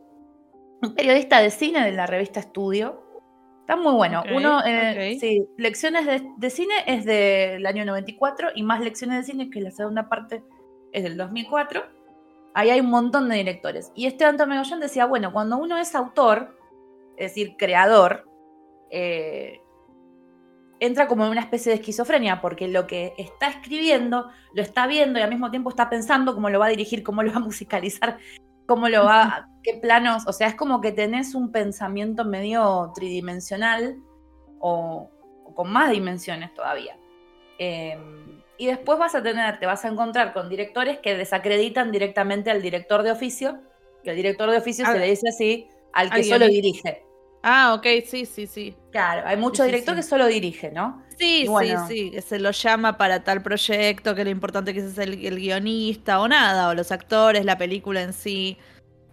un 0.81 0.95
periodista 0.95 1.41
de 1.41 1.49
cine 1.49 1.83
de 1.83 1.91
la 1.91 2.05
revista 2.05 2.39
Estudio, 2.39 3.09
Está 3.69 3.79
muy 3.79 3.93
bueno. 3.93 4.23
Uno, 4.33 4.65
eh, 4.65 5.15
sí, 5.19 5.47
lecciones 5.55 6.23
de, 6.39 6.49
cine 6.49 6.73
es 6.87 7.05
del 7.05 7.63
año 7.67 7.85
94 7.85 8.49
y 8.55 8.63
más 8.63 8.81
lecciones 8.81 9.17
de 9.17 9.31
cine, 9.31 9.51
que 9.51 9.61
la 9.61 9.69
segunda 9.69 10.09
parte 10.09 10.41
es 10.91 11.03
del 11.03 11.15
2004. 11.15 11.83
Ahí 12.55 12.71
hay 12.71 12.79
un 12.79 12.89
montón 12.89 13.29
de 13.29 13.35
directores. 13.35 13.91
Y 13.93 14.07
este 14.07 14.25
Antonio 14.25 14.55
Megollán 14.55 14.79
decía, 14.79 15.05
bueno, 15.05 15.31
cuando 15.31 15.59
uno 15.59 15.77
es 15.77 15.93
autor, 15.93 16.57
es 17.15 17.29
decir, 17.29 17.57
creador, 17.59 18.27
eh, 18.89 19.61
entra 20.79 21.07
como 21.07 21.25
en 21.25 21.31
una 21.31 21.41
especie 21.41 21.71
de 21.71 21.77
esquizofrenia, 21.77 22.41
porque 22.41 22.67
lo 22.67 22.87
que 22.87 23.13
está 23.17 23.47
escribiendo 23.47 24.29
lo 24.53 24.61
está 24.61 24.87
viendo 24.87 25.19
y 25.19 25.21
al 25.21 25.29
mismo 25.29 25.51
tiempo 25.51 25.69
está 25.69 25.89
pensando 25.89 26.33
cómo 26.33 26.49
lo 26.49 26.59
va 26.59 26.67
a 26.67 26.69
dirigir, 26.69 27.03
cómo 27.03 27.23
lo 27.23 27.31
va 27.31 27.37
a 27.37 27.41
musicalizar, 27.41 28.17
cómo 28.65 28.87
lo 28.89 29.05
va, 29.05 29.49
qué 29.63 29.75
planos, 29.81 30.27
o 30.27 30.33
sea, 30.33 30.47
es 30.47 30.55
como 30.55 30.81
que 30.81 30.91
tenés 30.91 31.35
un 31.35 31.51
pensamiento 31.51 32.25
medio 32.25 32.91
tridimensional 32.95 33.97
o, 34.59 35.09
con 35.55 35.71
más 35.71 35.91
dimensiones 35.91 36.53
todavía. 36.53 36.97
Em, 37.57 38.41
y 38.57 38.67
después 38.67 38.99
vas 38.99 39.15
a 39.15 39.23
tener, 39.23 39.59
te 39.59 39.65
vas 39.65 39.83
a 39.85 39.89
encontrar 39.89 40.33
con 40.33 40.49
directores 40.49 40.99
que 40.99 41.15
desacreditan 41.15 41.91
directamente 41.91 42.51
al 42.51 42.61
director 42.61 43.03
de 43.03 43.11
oficio, 43.11 43.59
que 44.03 44.11
el 44.11 44.15
director 44.15 44.49
de 44.49 44.57
oficio 44.57 44.85
Ah, 44.87 44.93
se 44.93 44.99
le 44.99 45.07
dice 45.07 45.29
así 45.29 45.67
al 45.93 46.09
que 46.11 46.23
solo 46.23 46.47
dirige. 46.47 47.03
Ah, 47.43 47.73
ok, 47.73 47.85
sí, 48.05 48.25
sí, 48.25 48.47
sí. 48.47 48.75
Claro, 48.91 49.27
hay 49.27 49.37
muchos 49.37 49.65
Sí, 49.65 49.67
directores 49.67 50.05
sí. 50.05 50.05
que 50.05 50.09
solo 50.09 50.25
dirige, 50.27 50.71
¿no? 50.71 51.03
Sí, 51.17 51.47
bueno. 51.47 51.75
sí, 51.77 51.77
sí, 51.77 52.11
que 52.11 52.21
se 52.21 52.39
lo 52.39 52.51
llama 52.51 52.97
para 52.97 53.23
tal 53.25 53.41
proyecto, 53.43 54.15
que 54.15 54.23
lo 54.23 54.29
importante 54.29 54.73
que 54.73 54.79
es 54.79 54.97
el, 54.97 55.25
el 55.25 55.35
guionista 55.37 56.21
o 56.21 56.27
nada, 56.29 56.69
o 56.69 56.73
los 56.73 56.91
actores, 56.93 57.43
la 57.43 57.57
película 57.57 58.01
en 58.01 58.13
sí. 58.13 58.57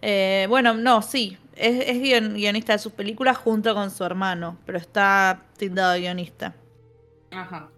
Eh, 0.02 0.46
bueno, 0.48 0.74
no, 0.74 1.02
sí, 1.02 1.38
es, 1.56 1.76
es 1.88 1.96
guion- 1.98 2.34
guionista 2.34 2.74
de 2.74 2.78
sus 2.80 2.92
películas 2.92 3.38
junto 3.38 3.74
con 3.74 3.90
su 3.90 4.04
hermano, 4.04 4.58
pero 4.66 4.78
está 4.78 5.44
tildado 5.58 5.92
de 5.94 6.00
guionista. 6.00 6.54
Ajá. 7.30 7.72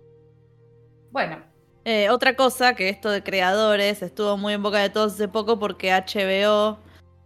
Bueno, 1.11 1.45
Eh, 1.85 2.11
otra 2.11 2.37
cosa, 2.37 2.75
que 2.75 2.88
esto 2.90 3.11
de 3.11 3.23
creadores 3.23 4.02
estuvo 4.02 4.37
muy 4.37 4.52
en 4.55 4.62
boca 4.62 4.78
de 4.78 4.90
todos 4.90 5.14
hace 5.14 5.28
poco 5.28 5.59
porque 5.59 5.93
HBO 5.93 6.78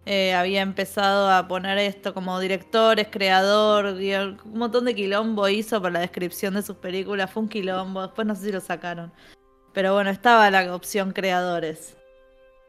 eh, 0.06 0.35
había 0.35 0.62
empezado 0.62 1.30
a 1.30 1.47
poner 1.47 1.78
esto 1.78 2.12
como 2.14 2.38
directores, 2.40 3.09
creador, 3.11 3.97
guion- 3.99 4.40
un 4.44 4.59
montón 4.59 4.85
de 4.85 4.94
quilombo 4.94 5.49
hizo 5.49 5.80
para 5.80 5.94
la 5.94 6.00
descripción 6.00 6.54
de 6.54 6.62
sus 6.62 6.76
películas. 6.76 7.30
Fue 7.30 7.42
un 7.42 7.49
quilombo, 7.49 8.02
después 8.02 8.26
no 8.26 8.35
sé 8.35 8.47
si 8.47 8.52
lo 8.52 8.61
sacaron. 8.61 9.12
Pero 9.73 9.94
bueno, 9.94 10.11
estaba 10.11 10.50
la 10.50 10.75
opción 10.75 11.12
creadores. 11.12 11.97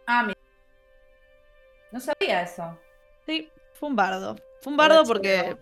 ah, 0.07 0.23
mi- 0.23 0.33
No 1.91 1.99
sabía 1.99 2.41
eso. 2.43 2.77
Sí, 3.25 3.49
fue 3.73 3.89
un 3.89 3.95
bardo. 3.95 4.35
Fue 4.61 4.71
un 4.71 4.77
bardo 4.77 5.03
porque 5.05 5.57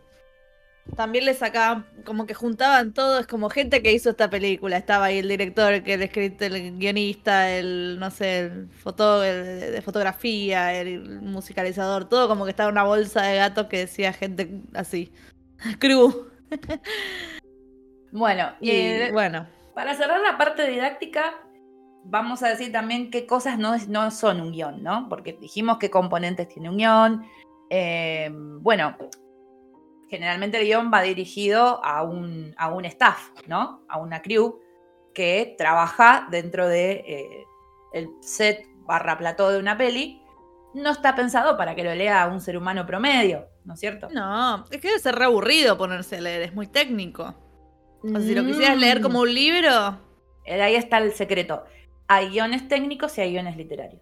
también 0.96 1.26
le 1.26 1.34
sacaban, 1.34 1.86
como 2.06 2.26
que 2.26 2.34
juntaban 2.34 2.94
todo, 2.94 3.20
es 3.20 3.28
como 3.28 3.50
gente 3.50 3.82
que 3.82 3.92
hizo 3.94 4.10
esta 4.10 4.30
película. 4.30 4.78
Estaba 4.78 5.06
ahí 5.06 5.20
el 5.20 5.28
director, 5.28 5.84
que 5.84 5.94
el 5.94 6.02
escritor, 6.02 6.54
el 6.54 6.78
guionista, 6.78 7.50
el, 7.52 7.98
no 8.00 8.10
sé, 8.12 8.40
el, 8.40 8.70
foto, 8.70 9.24
el 9.24 9.72
de 9.74 9.82
fotografía, 9.82 10.74
el 10.74 11.22
musicalizador, 11.22 12.10
todo 12.10 12.28
como 12.28 12.46
que 12.46 12.52
estaba 12.52 12.70
en 12.70 12.74
una 12.76 12.84
bolsa 12.84 13.22
de 13.24 13.38
gatos 13.38 13.68
que 13.68 13.80
decía 13.80 14.12
gente 14.14 14.62
así. 14.74 15.12
Crew. 15.80 16.30
Bueno, 18.14 18.52
Y 18.60 18.72
eh, 18.72 19.10
bueno, 19.14 19.48
para 19.74 19.96
cerrar 19.96 20.20
la 20.20 20.38
parte 20.38 20.68
didáctica, 20.68 21.34
vamos 22.04 22.44
a 22.44 22.50
decir 22.50 22.72
también 22.72 23.10
qué 23.10 23.26
cosas 23.26 23.58
no, 23.58 23.74
es- 23.74 23.88
no 23.88 24.12
son 24.12 24.42
un 24.42 24.52
guion, 24.52 24.84
¿no? 24.84 25.08
Porque 25.08 25.38
dijimos 25.40 25.78
qué 25.78 25.90
componentes 25.90 26.50
tiene 26.50 26.70
un 26.70 26.78
guion. 26.78 27.26
Eh, 27.70 28.30
bueno, 28.34 28.98
generalmente 30.12 30.60
el 30.60 30.66
guion 30.68 30.92
va 30.94 31.02
dirigido 31.02 31.84
a 31.84 32.04
un, 32.04 32.54
a 32.58 32.70
un 32.70 32.86
staff, 32.86 33.30
¿no? 33.48 33.84
A 33.90 33.98
una 33.98 34.22
crew 34.22 34.60
que 35.16 35.56
trabaja 35.58 36.28
dentro 36.30 36.68
de 36.68 36.92
eh, 37.08 37.46
el 37.94 38.10
set 38.22 38.64
barra 38.86 39.18
plató 39.18 39.50
de 39.50 39.58
una 39.58 39.76
peli. 39.78 40.22
No 40.76 40.92
está 40.92 41.16
pensado 41.16 41.58
para 41.58 41.74
que 41.76 41.84
lo 41.84 41.96
lea 41.96 42.28
un 42.28 42.40
ser 42.42 42.58
humano 42.58 42.86
promedio, 42.86 43.48
¿no 43.66 43.74
es 43.74 43.80
cierto? 43.80 44.10
no, 44.12 44.64
es 44.70 44.80
que 44.82 44.88
debe 44.90 45.00
ser 45.00 45.16
re 45.16 45.26
aburrido 45.26 45.78
ponerse 45.78 46.18
a 46.18 46.22
leer, 46.22 46.44
es 46.44 46.54
muy 46.54 46.68
técnico. 46.68 47.34
O 48.04 48.08
sea, 48.10 48.20
si 48.22 48.36
lo 48.36 48.46
quisieras 48.46 48.78
Mm. 48.78 48.80
leer 48.80 49.02
como 49.02 49.22
un 49.22 49.34
libro, 49.34 50.00
Eh, 50.46 50.62
Ahí 50.62 50.76
está 50.76 50.98
el 50.98 51.14
secreto. 51.14 51.64
Hay 52.08 52.30
guiones 52.30 52.68
técnicos 52.68 53.18
y 53.18 53.22
hay 53.22 53.32
guiones 53.32 53.56
literarios. 53.58 54.02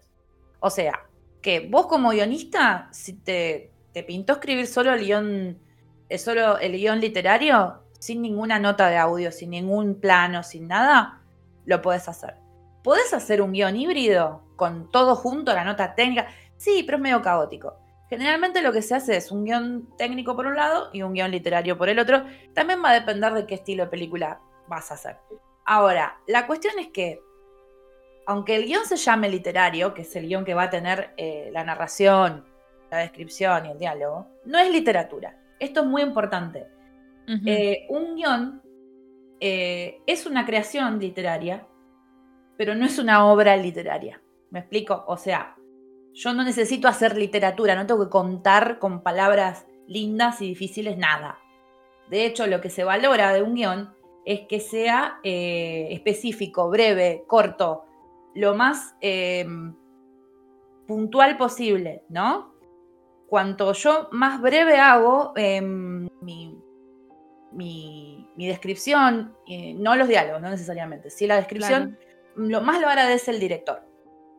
O 0.60 0.70
sea, 0.70 1.06
que 1.42 1.60
vos 1.68 1.86
como 1.86 2.10
guionista, 2.10 2.88
si 2.92 3.12
te, 3.14 3.72
te 3.92 4.02
pintó 4.02 4.34
escribir 4.34 4.66
solo 4.66 4.92
el 4.92 5.00
guion, 5.04 5.58
eh, 6.10 6.18
solo 6.18 6.58
el 6.58 6.72
guion 6.72 7.00
literario, 7.00 7.82
sin 7.98 8.20
ninguna 8.20 8.58
nota 8.58 8.88
de 8.88 8.98
audio, 8.98 9.30
sin 9.30 9.50
ningún 9.50 10.00
plano, 10.00 10.42
sin 10.42 10.68
nada, 10.68 11.22
lo 11.64 11.80
podés 11.80 12.08
hacer. 12.08 12.34
¿Podés 12.82 13.14
hacer 13.14 13.40
un 13.40 13.52
guion 13.52 13.76
híbrido 13.76 14.42
con 14.56 14.90
todo 14.90 15.14
junto, 15.14 15.54
la 15.54 15.64
nota 15.64 15.94
técnica? 15.94 16.28
Sí, 16.56 16.82
pero 16.84 16.96
es 16.96 17.02
medio 17.02 17.22
caótico. 17.22 17.76
Generalmente 18.08 18.60
lo 18.60 18.72
que 18.72 18.82
se 18.82 18.96
hace 18.96 19.16
es 19.16 19.30
un 19.30 19.44
guion 19.44 19.88
técnico 19.96 20.34
por 20.34 20.46
un 20.46 20.56
lado 20.56 20.90
y 20.92 21.02
un 21.02 21.12
guion 21.12 21.30
literario 21.30 21.78
por 21.78 21.88
el 21.88 22.00
otro. 22.00 22.24
También 22.54 22.82
va 22.84 22.90
a 22.90 22.94
depender 22.94 23.32
de 23.32 23.46
qué 23.46 23.54
estilo 23.54 23.84
de 23.84 23.90
película 23.90 24.40
vas 24.66 24.90
a 24.90 24.94
hacer. 24.94 25.16
Ahora, 25.64 26.18
la 26.26 26.48
cuestión 26.48 26.76
es 26.80 26.88
que, 26.88 27.22
aunque 28.26 28.56
el 28.56 28.64
guion 28.66 28.84
se 28.84 28.96
llame 28.96 29.28
literario, 29.28 29.94
que 29.94 30.02
es 30.02 30.16
el 30.16 30.26
guion 30.26 30.44
que 30.44 30.54
va 30.54 30.64
a 30.64 30.70
tener 30.70 31.14
eh, 31.16 31.50
la 31.52 31.62
narración, 31.62 32.44
la 32.90 32.98
descripción 32.98 33.66
y 33.66 33.70
el 33.70 33.78
diálogo, 33.78 34.26
no 34.44 34.58
es 34.58 34.70
literatura. 34.70 35.39
Esto 35.60 35.80
es 35.82 35.86
muy 35.86 36.02
importante. 36.02 36.66
Eh, 37.46 37.86
un 37.90 38.16
guion 38.16 38.60
eh, 39.38 40.02
es 40.06 40.26
una 40.26 40.44
creación 40.44 40.98
literaria, 40.98 41.68
pero 42.56 42.74
no 42.74 42.84
es 42.84 42.98
una 42.98 43.26
obra 43.26 43.56
literaria. 43.56 44.20
¿Me 44.50 44.58
explico? 44.58 45.04
O 45.06 45.16
sea, 45.16 45.54
yo 46.12 46.32
no 46.32 46.42
necesito 46.42 46.88
hacer 46.88 47.16
literatura, 47.16 47.76
no 47.76 47.86
tengo 47.86 48.04
que 48.04 48.10
contar 48.10 48.80
con 48.80 49.04
palabras 49.04 49.64
lindas 49.86 50.42
y 50.42 50.48
difíciles 50.48 50.98
nada. 50.98 51.38
De 52.08 52.26
hecho, 52.26 52.48
lo 52.48 52.60
que 52.60 52.70
se 52.70 52.82
valora 52.82 53.32
de 53.32 53.42
un 53.42 53.54
guion 53.54 53.94
es 54.24 54.40
que 54.48 54.58
sea 54.58 55.20
eh, 55.22 55.88
específico, 55.92 56.68
breve, 56.68 57.22
corto, 57.28 57.84
lo 58.34 58.56
más 58.56 58.96
puntual 60.88 61.36
posible, 61.36 62.02
¿no? 62.08 62.49
Cuanto 63.30 63.72
yo 63.72 64.08
más 64.12 64.40
breve 64.42 64.78
hago 64.78 65.32
em, 65.36 66.08
mi, 66.20 66.58
mi- 67.52 68.28
mi 68.36 68.46
descripción, 68.48 69.34
eh, 69.46 69.74
no 69.74 69.94
los 69.96 70.08
diálogos, 70.08 70.42
no 70.42 70.50
necesariamente, 70.50 71.10
sí 71.10 71.26
la 71.26 71.36
descripción, 71.36 71.98
lo 72.36 72.60
más 72.60 72.80
lo 72.80 72.88
agradece 72.88 73.30
el 73.30 73.40
director, 73.40 73.82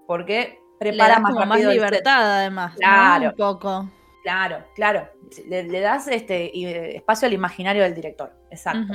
porque 0.08 0.60
Le 0.82 0.90
prepara 0.92 1.14
das 1.16 1.22
más 1.22 1.34
como 1.34 1.46
más 1.46 1.64
libertad, 1.64 2.40
además. 2.40 2.72
¿no? 2.74 2.78
Claro. 2.80 3.30
Un 3.30 3.36
poco. 3.36 3.90
Claro, 4.24 4.66
claro. 4.76 5.10
Le, 5.48 5.64
le 5.64 5.80
das 5.80 6.08
este 6.08 6.46
eh, 6.58 6.96
espacio 6.98 7.28
al 7.28 7.34
imaginario 7.34 7.84
del 7.84 7.96
director. 7.96 8.34
Exacto. 8.52 8.94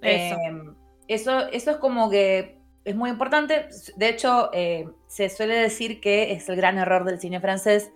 Eso. 0.00 0.36
Eh, 0.36 0.64
eso, 1.06 1.46
eso 1.48 1.70
es 1.72 1.76
como 1.78 2.10
que 2.10 2.60
es 2.84 2.96
muy 2.96 3.10
importante. 3.10 3.68
De 3.96 4.08
hecho, 4.08 4.50
eh, 4.52 4.88
se 5.06 5.28
suele 5.28 5.54
decir 5.56 6.00
que 6.00 6.32
es 6.32 6.48
el 6.48 6.56
gran 6.56 6.78
error 6.78 7.04
del 7.04 7.20
cine 7.20 7.40
francés 7.40 7.92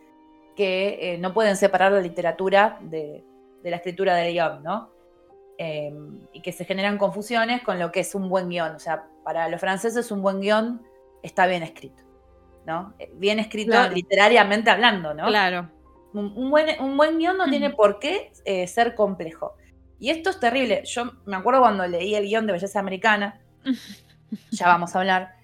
que 0.56 1.14
eh, 1.14 1.18
no 1.18 1.32
pueden 1.32 1.56
separar 1.56 1.92
la 1.92 2.00
literatura 2.00 2.78
de, 2.82 3.24
de 3.62 3.70
la 3.70 3.76
escritura 3.76 4.14
del 4.16 4.32
guion, 4.32 4.62
¿no? 4.62 4.90
Eh, 5.58 5.92
y 6.32 6.40
que 6.42 6.52
se 6.52 6.64
generan 6.64 6.98
confusiones 6.98 7.62
con 7.62 7.78
lo 7.78 7.92
que 7.92 8.00
es 8.00 8.14
un 8.14 8.28
buen 8.28 8.48
guion. 8.48 8.74
O 8.74 8.78
sea, 8.78 9.04
para 9.24 9.48
los 9.48 9.60
franceses 9.60 10.10
un 10.10 10.22
buen 10.22 10.40
guion 10.40 10.82
está 11.22 11.46
bien 11.46 11.62
escrito, 11.62 12.02
¿no? 12.66 12.94
Eh, 12.98 13.10
Bien 13.14 13.38
escrito 13.38 13.70
Claro. 13.72 13.94
literariamente 13.94 14.70
hablando, 14.70 15.14
¿no? 15.14 15.26
Claro. 15.26 15.70
Un, 16.14 16.32
un 16.36 16.50
buen, 16.50 16.80
un 16.82 16.96
buen 16.96 17.18
guion 17.18 17.36
no 17.38 17.46
tiene 17.48 17.68
Ujú. 17.68 17.76
por 17.76 17.98
qué 17.98 18.32
eh, 18.44 18.66
ser 18.66 18.94
complejo. 18.94 19.54
Y 19.98 20.10
esto 20.10 20.30
es 20.30 20.40
terrible. 20.40 20.82
Yo 20.84 21.12
me 21.26 21.36
acuerdo 21.36 21.60
cuando 21.60 21.86
leí 21.86 22.14
el 22.14 22.24
guion 22.24 22.46
de 22.46 22.52
Belleza 22.54 22.80
Americana, 22.80 23.40
ya 24.50 24.66
vamos 24.66 24.94
a 24.94 24.98
hablar, 24.98 25.34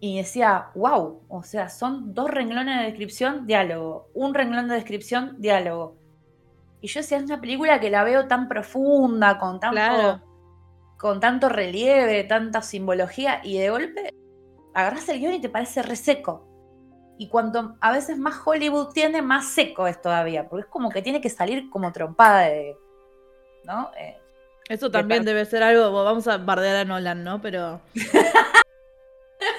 y 0.00 0.16
decía, 0.16 0.68
wow, 0.74 1.20
o 1.28 1.42
sea, 1.42 1.68
son 1.68 2.14
dos 2.14 2.30
renglones 2.30 2.78
de 2.78 2.84
descripción, 2.84 3.46
diálogo, 3.46 4.08
un 4.14 4.32
renglón 4.32 4.68
de 4.68 4.74
descripción, 4.76 5.36
diálogo. 5.38 5.96
Y 6.80 6.88
yo 6.88 7.00
decía, 7.00 7.18
es 7.18 7.24
una 7.24 7.40
película 7.40 7.78
que 7.80 7.90
la 7.90 8.02
veo 8.02 8.26
tan 8.26 8.48
profunda, 8.48 9.38
con 9.38 9.60
tanto, 9.60 9.74
Claro. 9.74 10.22
con 10.96 11.20
tanto 11.20 11.50
relieve, 11.50 12.24
tanta 12.24 12.62
simbología, 12.62 13.40
y 13.44 13.58
de 13.58 13.68
golpe 13.68 14.14
agarras 14.72 15.06
el 15.10 15.20
guion 15.20 15.34
y 15.34 15.40
te 15.40 15.50
parece 15.50 15.82
reseco. 15.82 16.46
Y 17.18 17.28
cuanto 17.28 17.76
a 17.80 17.92
veces 17.92 18.16
más 18.16 18.40
Hollywood 18.42 18.94
tiene, 18.94 19.20
más 19.20 19.48
seco 19.50 19.86
es 19.86 20.00
todavía, 20.00 20.48
porque 20.48 20.62
es 20.64 20.70
como 20.70 20.88
que 20.88 21.02
tiene 21.02 21.20
que 21.20 21.28
salir 21.28 21.68
como 21.68 21.92
trompada 21.92 22.42
de. 22.48 22.74
¿No? 23.64 23.90
Eh, 23.98 24.16
Eso 24.70 24.90
también 24.90 25.26
debe 25.26 25.44
ser 25.44 25.62
algo, 25.62 25.92
vamos 26.02 26.26
a 26.26 26.38
bardear 26.38 26.76
a 26.76 26.84
Nolan, 26.86 27.22
¿no? 27.22 27.42
Pero... 27.42 27.82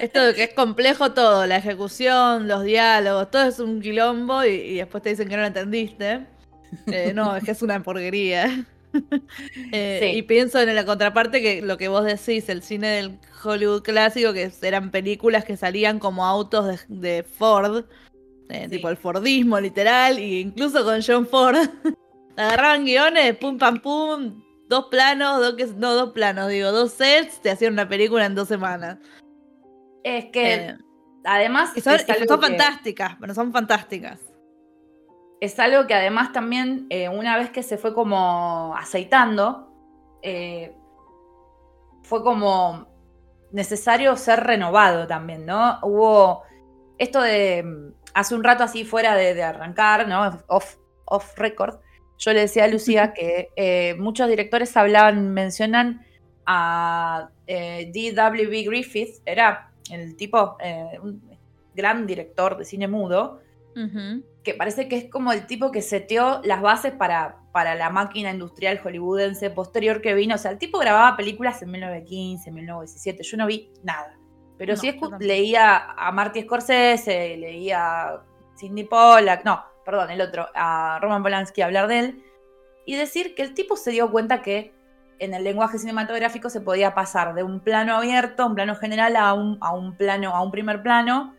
Esto 0.00 0.24
de 0.24 0.34
que 0.34 0.44
es 0.44 0.54
complejo 0.54 1.12
todo, 1.12 1.46
la 1.46 1.56
ejecución, 1.56 2.46
los 2.48 2.62
diálogos, 2.64 3.30
todo 3.30 3.42
es 3.48 3.58
un 3.58 3.80
quilombo 3.80 4.44
y, 4.44 4.50
y 4.50 4.74
después 4.76 5.02
te 5.02 5.10
dicen 5.10 5.28
que 5.28 5.34
no 5.36 5.42
lo 5.42 5.48
entendiste. 5.48 6.26
Eh, 6.86 7.12
no, 7.14 7.36
es 7.36 7.44
que 7.44 7.50
es 7.50 7.62
una 7.62 7.82
porquería. 7.82 8.64
Eh, 9.72 9.98
Sí. 10.02 10.18
Y 10.18 10.22
pienso 10.22 10.60
en 10.60 10.74
la 10.74 10.84
contraparte 10.84 11.40
que 11.40 11.62
lo 11.62 11.78
que 11.78 11.88
vos 11.88 12.04
decís, 12.04 12.50
el 12.50 12.62
cine 12.62 12.88
del 12.88 13.18
Hollywood 13.42 13.80
clásico, 13.82 14.34
que 14.34 14.52
eran 14.60 14.90
películas 14.90 15.46
que 15.46 15.56
salían 15.56 15.98
como 15.98 16.26
autos 16.26 16.66
de, 16.66 16.78
de 16.88 17.22
Ford, 17.22 17.84
eh, 18.50 18.64
Sí. 18.64 18.76
tipo 18.76 18.90
el 18.90 18.98
Fordismo 18.98 19.58
literal, 19.60 20.18
e 20.18 20.40
incluso 20.40 20.84
con 20.84 21.00
John 21.02 21.26
Ford. 21.26 21.56
Agarraban 22.36 22.84
guiones, 22.84 23.34
pum 23.36 23.56
pam 23.56 23.80
pum, 23.80 24.42
dos 24.68 24.86
planos, 24.90 25.40
dos 25.40 25.54
que, 25.54 25.66
no 25.78 25.94
dos 25.94 26.12
planos, 26.12 26.50
digo, 26.50 26.70
dos 26.70 26.92
sets, 26.92 27.40
te 27.40 27.50
hacían 27.50 27.72
una 27.72 27.88
película 27.88 28.26
en 28.26 28.34
dos 28.34 28.48
semanas. 28.48 28.98
Es 30.04 30.26
que 30.26 30.54
Eh, 30.54 30.76
además 31.24 31.72
y 31.76 31.80
son, 31.80 31.98
son 31.98 32.06
que- 32.06 32.46
fantásticas, 32.46 33.16
pero 33.20 33.34
son 33.34 33.52
fantásticas. 33.52 34.20
es 35.40 35.58
algo 35.58 35.86
que 35.86 35.94
además 35.94 36.32
también, 36.32 36.86
eh, 36.90 37.08
una 37.08 37.36
vez 37.36 37.50
que 37.50 37.62
se 37.62 37.76
fue 37.76 37.94
como 37.94 38.74
aceitando, 38.76 39.72
eh, 40.22 40.72
fue 42.02 42.22
como 42.22 42.86
necesario 43.50 44.16
ser 44.16 44.40
renovado 44.40 45.06
también, 45.06 45.44
¿no? 45.46 45.78
Hubo 45.82 46.42
esto 46.98 47.20
de 47.20 47.62
mm, 47.64 47.94
hace 48.14 48.34
un 48.34 48.44
rato 48.44 48.62
así 48.64 48.84
fuera 48.84 49.14
de, 49.16 49.42
arrancar, 49.42 50.06
¿no? 50.08 50.42
Off, 50.46 50.76
off 51.06 51.36
record. 51.36 51.80
Yo 52.18 52.32
le 52.32 52.40
decía 52.40 52.64
a 52.64 52.68
Lucía 52.68 53.12
que 53.12 53.96
muchos 53.98 54.28
directores 54.28 54.76
hablaban, 54.76 55.32
mencionan 55.34 56.06
a 56.46 57.30
eh, 57.46 57.90
D.W.B. 57.92 58.62
Griffith, 58.62 59.20
era 59.26 59.71
el 60.00 60.16
tipo, 60.16 60.56
eh, 60.60 60.98
un 61.02 61.22
gran 61.74 62.06
director 62.06 62.56
de 62.56 62.64
cine 62.64 62.88
mudo, 62.88 63.40
que 64.42 64.54
parece 64.54 64.86
que 64.86 64.96
es 64.96 65.10
como 65.10 65.32
el 65.32 65.46
tipo 65.46 65.70
que 65.70 65.80
seteó 65.80 66.40
las 66.44 66.60
bases 66.60 66.92
para, 66.92 67.38
para 67.52 67.74
la 67.74 67.88
máquina 67.88 68.30
industrial 68.30 68.78
hollywoodense 68.78 69.48
posterior 69.50 70.02
que 70.02 70.14
vino. 70.14 70.34
O 70.34 70.38
sea, 70.38 70.50
el 70.50 70.58
tipo 70.58 70.78
grababa 70.78 71.16
películas 71.16 71.62
en 71.62 71.70
1915, 71.70 72.50
1917, 72.50 73.22
yo 73.22 73.36
no 73.38 73.46
vi 73.46 73.70
nada. 73.82 74.18
Pero 74.58 74.76
sí 74.76 74.94
leía 75.20 75.92
a 75.96 76.12
Marty 76.12 76.42
Scorsese, 76.42 77.36
leía 77.36 78.08
a 78.08 78.24
Sidney 78.54 78.84
Pollack, 78.84 79.44
no, 79.44 79.64
perdón, 79.84 80.10
el 80.10 80.20
otro, 80.20 80.46
a 80.54 80.98
Roman 81.00 81.22
Polanski 81.22 81.62
hablar 81.62 81.88
de 81.88 81.98
él, 81.98 82.24
y 82.86 82.96
decir 82.96 83.34
que 83.34 83.42
el 83.42 83.54
tipo 83.54 83.76
se 83.76 83.90
dio 83.90 84.10
cuenta 84.10 84.42
que 84.42 84.72
en 85.18 85.34
el 85.34 85.44
lenguaje 85.44 85.78
cinematográfico 85.78 86.50
se 86.50 86.60
podía 86.60 86.94
pasar 86.94 87.34
de 87.34 87.42
un 87.42 87.60
plano 87.60 87.96
abierto, 87.96 88.46
un 88.46 88.54
plano 88.54 88.74
general, 88.74 89.16
a 89.16 89.34
un, 89.34 89.58
a 89.60 89.74
un 89.74 89.96
plano, 89.96 90.34
a 90.34 90.42
un 90.42 90.50
primer 90.50 90.82
plano, 90.82 91.34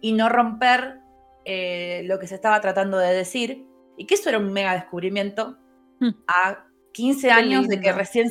y 0.00 0.12
no 0.12 0.28
romper 0.28 1.00
eh, 1.44 2.02
lo 2.06 2.18
que 2.18 2.26
se 2.26 2.34
estaba 2.34 2.60
tratando 2.60 2.98
de 2.98 3.14
decir, 3.14 3.66
y 3.96 4.06
que 4.06 4.14
eso 4.14 4.28
era 4.28 4.38
un 4.38 4.52
mega 4.52 4.74
descubrimiento 4.74 5.56
hmm. 6.00 6.10
a 6.26 6.66
15 6.92 7.30
años 7.30 7.68
de 7.68 7.80
que 7.80 7.92
recién 7.92 8.30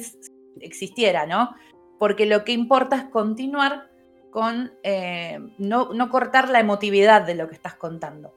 existiera, 0.60 1.26
¿no? 1.26 1.56
Porque 2.00 2.26
lo 2.26 2.44
que 2.44 2.52
importa 2.52 2.96
es 2.96 3.04
continuar 3.06 3.90
con 4.32 4.74
eh, 4.84 5.40
no, 5.60 6.10
cortar 6.10 6.50
la 6.50 6.60
emotividad 6.60 7.22
de 7.22 7.36
lo 7.36 7.48
que 7.48 7.56
estás 7.56 7.76
contando. 7.76 8.34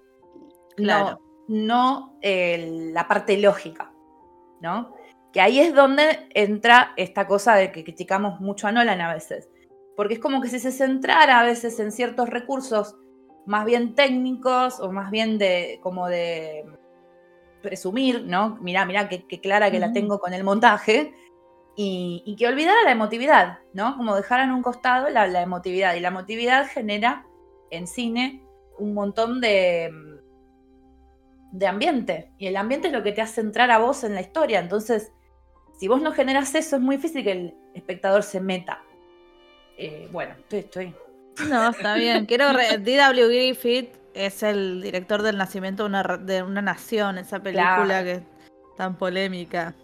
Claro. 0.77 1.21
No, 1.49 2.19
la 2.23 3.09
parte 3.09 3.39
lógica, 3.39 3.91
¿no? 4.61 4.98
Que 5.33 5.41
ahí 5.41 5.61
es 5.61 5.75
donde 5.75 6.29
entra 6.35 6.93
esta 6.97 7.27
cosa 7.27 7.55
de 7.55 7.71
que 7.73 7.85
criticamos 7.85 8.41
mucho 8.41 8.67
a 8.67 8.73
Nolan 8.73 9.01
a 9.01 9.13
veces. 9.13 9.49
Porque 9.97 10.15
es 10.15 10.21
como 10.21 10.41
que 10.41 10.49
si 10.49 10.59
se 10.59 10.73
centrara 10.73 11.41
a 11.41 11.45
veces 11.45 11.79
en 11.81 11.93
ciertos 11.93 12.29
recursos 12.31 12.97
más 13.47 13.65
bien 13.65 13.95
técnicos 13.95 14.79
o 14.81 14.93
más 14.93 15.11
bien 15.11 15.39
de 15.39 15.81
como 15.83 16.07
de 16.07 16.65
presumir, 17.63 18.25
¿no? 18.25 18.59
Mirá, 18.61 18.85
mirá 18.85 19.09
qué, 19.09 19.41
clara 19.41 19.71
que 19.71 19.81
la 19.81 19.93
tengo 19.93 20.19
con 20.19 20.35
el 20.35 20.45
montaje. 20.45 21.15
Y, 21.81 22.35
que 22.37 22.49
olvidara 22.49 22.83
la 22.83 22.91
emotividad, 22.91 23.61
¿no? 23.73 23.97
Como 23.97 24.17
dejar 24.17 24.41
en 24.41 24.51
un 24.51 24.63
costado 24.63 25.09
la, 25.11 25.29
la 25.29 25.43
emotividad. 25.43 25.95
Y 25.95 26.01
la 26.01 26.09
emotividad 26.09 26.67
genera 26.67 27.25
en 27.71 27.87
cine 27.87 28.43
un 28.79 28.95
montón 28.95 29.41
de, 29.41 29.91
de 31.53 31.67
ambiente. 31.67 32.33
Y 32.39 32.47
el 32.47 32.57
ambiente 32.57 32.89
es 32.89 32.93
lo 32.93 33.03
que 33.03 33.13
te 33.13 33.23
hace 33.23 33.41
entrar 33.41 33.71
a 33.71 33.79
vos 33.79 34.05
en 34.05 34.15
la 34.15 34.21
historia. 34.21 34.59
Entonces, 34.59 35.13
si 35.79 35.87
vos 35.87 36.03
no 36.03 36.13
generas 36.13 36.55
eso, 36.55 36.77
es 36.77 36.83
muy 36.83 36.97
difícil 36.97 37.23
que 37.23 37.33
el 37.33 37.55
espectador 37.73 38.25
se 38.25 38.41
meta. 38.41 38.83
Eh, 39.77 40.09
bueno, 40.11 40.35
estoy, 40.39 40.59
estoy. 40.59 40.95
No, 41.49 41.71
está 41.71 41.95
bien. 41.95 42.27
Quiero. 42.27 42.49
D.W. 42.81 43.29
Griffith 43.29 43.95
es 44.13 44.43
el 44.43 44.83
director 44.83 45.23
del 45.23 45.39
nacimiento 45.39 45.85
de 45.85 45.89
una, 45.89 46.03
de 46.03 46.43
una 46.43 46.63
nación, 46.63 47.17
esa 47.19 47.41
película 47.41 48.03
que 48.03 48.13
es 48.13 48.23
tan 48.77 48.97
polémica. 48.97 49.77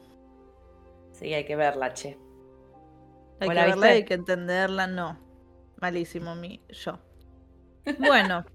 Sí, 1.12 1.32
hay 1.32 1.44
que 1.44 1.54
verla, 1.54 1.92
che. 1.92 2.18
Hay 3.38 3.48
que 3.48 3.54
verla, 3.54 3.86
hay 3.86 4.04
que 4.04 4.14
entenderla, 4.14 4.88
no. 4.88 5.16
Malísimo 5.80 6.34
mi 6.34 6.60
yo. 6.70 6.98
Bueno. 7.98 8.44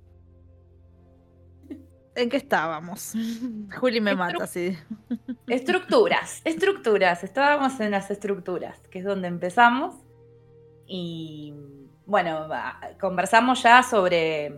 ¿En 2.19 2.29
qué 2.29 2.38
estábamos? 2.38 3.13
Juli 3.79 4.01
me 4.01 4.13
mata, 4.13 4.45
sí. 4.45 4.77
Estructuras, 5.47 6.41
estructuras. 6.43 7.23
Estábamos 7.23 7.79
en 7.79 7.91
las 7.91 8.12
estructuras, 8.12 8.77
que 8.91 8.99
es 8.99 9.05
donde 9.05 9.29
empezamos. 9.29 9.95
Y 10.86 11.53
bueno, 12.05 12.49
conversamos 12.99 13.63
ya 13.63 13.84
sobre 13.84 14.53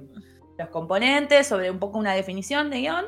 los 0.58 0.70
componentes, 0.70 1.46
sobre 1.46 1.70
un 1.70 1.78
poco 1.78 2.00
una 2.00 2.14
definición 2.14 2.72
de 2.72 2.80
guion. 2.80 3.06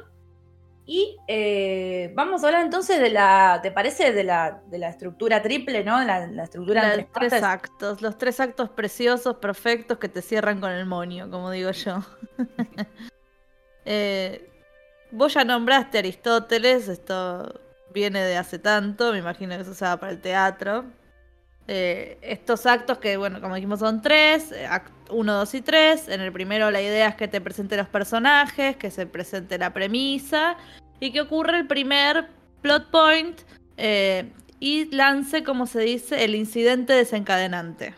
Y 0.85 1.17
eh, 1.27 2.11
vamos 2.13 2.43
a 2.43 2.47
hablar 2.47 2.61
entonces 2.63 2.99
de 2.99 3.09
la, 3.09 3.59
¿te 3.63 3.71
parece? 3.71 4.11
De 4.11 4.23
la, 4.23 4.61
de 4.67 4.77
la 4.77 4.89
estructura 4.89 5.41
triple, 5.41 5.83
¿no? 5.83 6.03
La, 6.03 6.27
la 6.27 6.43
estructura 6.43 6.95
de 6.95 7.07
tres, 7.11 7.33
actos, 7.41 8.01
los 8.01 8.17
tres 8.19 8.39
actos 8.39 8.69
preciosos, 8.69 9.37
perfectos 9.37 9.97
que 9.97 10.09
te 10.09 10.21
cierran 10.21 10.59
con 10.59 10.71
el 10.71 10.85
monio, 10.85 11.31
como 11.31 11.49
digo 11.49 11.71
yo. 11.71 11.99
Eh, 13.85 14.49
vos 15.11 15.33
ya 15.33 15.43
nombraste 15.43 15.97
Aristóteles, 15.97 16.87
esto 16.87 17.61
viene 17.93 18.23
de 18.23 18.37
hace 18.37 18.59
tanto, 18.59 19.11
me 19.11 19.19
imagino 19.19 19.57
que 19.57 19.63
se 19.63 19.71
usaba 19.71 19.99
para 19.99 20.11
el 20.11 20.21
teatro. 20.21 20.85
Eh, 21.67 22.17
estos 22.21 22.65
actos 22.65 22.97
que, 22.97 23.15
bueno, 23.15 23.39
como 23.39 23.55
dijimos 23.55 23.79
son 23.79 24.01
tres, 24.01 24.51
eh, 24.51 24.67
uno, 25.09 25.33
dos 25.33 25.53
y 25.53 25.61
tres. 25.61 26.09
En 26.09 26.21
el 26.21 26.31
primero 26.31 26.71
la 26.71 26.81
idea 26.81 27.09
es 27.09 27.15
que 27.15 27.27
te 27.27 27.39
presente 27.39 27.77
los 27.77 27.87
personajes, 27.87 28.75
que 28.75 28.91
se 28.91 29.05
presente 29.05 29.57
la 29.57 29.73
premisa 29.73 30.57
y 30.99 31.11
que 31.11 31.21
ocurre 31.21 31.59
el 31.59 31.67
primer 31.67 32.27
plot 32.61 32.89
point 32.89 33.41
y 34.59 34.95
lance, 34.95 35.43
como 35.43 35.67
se 35.67 35.81
dice, 35.81 36.23
el 36.23 36.35
incidente 36.35 36.93
desencadenante. 36.93 37.93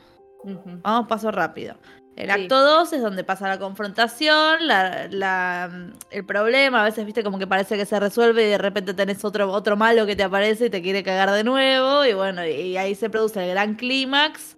Vamos 0.83 1.07
paso 1.07 1.31
rápido. 1.31 1.75
El 2.15 2.31
acto 2.31 2.61
2 2.61 2.93
es 2.93 3.01
donde 3.01 3.25
pasa 3.25 3.49
la 3.49 3.59
confrontación, 3.59 4.67
la, 4.67 5.69
el 6.11 6.25
problema, 6.25 6.81
a 6.81 6.85
veces 6.85 7.05
viste 7.05 7.23
como 7.23 7.37
que 7.37 7.45
parece 7.45 7.75
que 7.75 7.85
se 7.85 7.99
resuelve 7.99 8.45
y 8.45 8.49
de 8.51 8.57
repente 8.57 8.93
tenés 8.93 9.25
otro, 9.25 9.51
otro 9.51 9.75
malo 9.75 10.05
que 10.05 10.15
te 10.15 10.23
aparece 10.23 10.67
y 10.67 10.69
te 10.69 10.81
quiere 10.81 11.03
cagar 11.03 11.31
de 11.31 11.43
nuevo 11.43 12.05
y 12.05 12.13
bueno, 12.13 12.45
y 12.47 12.77
ahí 12.77 12.95
se 12.95 13.09
produce 13.09 13.43
el 13.43 13.49
gran 13.49 13.75
clímax. 13.75 14.55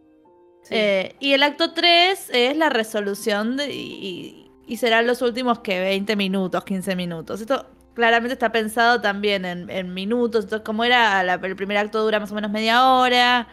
Eh, 0.69 1.15
y 1.19 1.33
el 1.33 1.41
acto 1.43 1.73
3 1.73 2.29
es 2.31 2.57
la 2.57 2.69
resolución 2.69 3.57
y, 3.67 4.43
serán 4.77 5.07
los 5.07 5.21
últimos 5.23 5.59
que 5.59 5.79
20 5.79 6.15
minutos, 6.15 6.63
15 6.63 6.95
minutos. 6.95 7.41
Esto 7.41 7.65
claramente 7.95 8.33
está 8.33 8.51
pensado 8.51 9.01
también 9.01 9.45
en, 9.45 9.93
minutos, 9.95 10.43
entonces 10.43 10.63
como 10.63 10.83
era, 10.83 11.21
el 11.21 11.55
primer 11.55 11.77
acto 11.77 12.03
dura 12.03 12.19
más 12.19 12.31
o 12.31 12.35
menos 12.35 12.51
media 12.51 12.91
hora, 12.91 13.47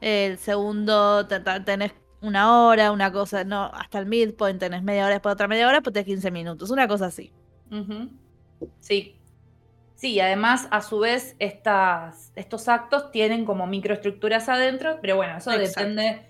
el 0.00 0.38
segundo 0.38 1.26
tenés 1.26 1.92
una 2.22 2.66
hora, 2.66 2.92
una 2.92 3.12
cosa, 3.12 3.44
no, 3.44 3.64
hasta 3.64 3.98
el 3.98 4.06
midpoint 4.06 4.60
tenés 4.60 4.82
media 4.82 5.04
hora, 5.04 5.14
después 5.14 5.34
otra 5.34 5.48
media 5.48 5.66
hora, 5.66 5.78
después 5.78 5.92
tenés 5.92 6.06
15 6.06 6.30
minutos, 6.30 6.70
una 6.70 6.88
cosa 6.88 7.06
así. 7.06 7.32
Sí. 8.80 9.16
Sí, 9.96 10.18
además, 10.20 10.68
a 10.70 10.82
su 10.82 10.98
vez, 11.00 11.36
estas, 11.38 12.32
estos 12.34 12.68
actos 12.68 13.10
tienen 13.12 13.44
como 13.44 13.66
microestructuras 13.66 14.48
adentro, 14.48 14.98
pero 15.00 15.16
bueno, 15.16 15.36
eso 15.36 15.50
depende, 15.50 16.26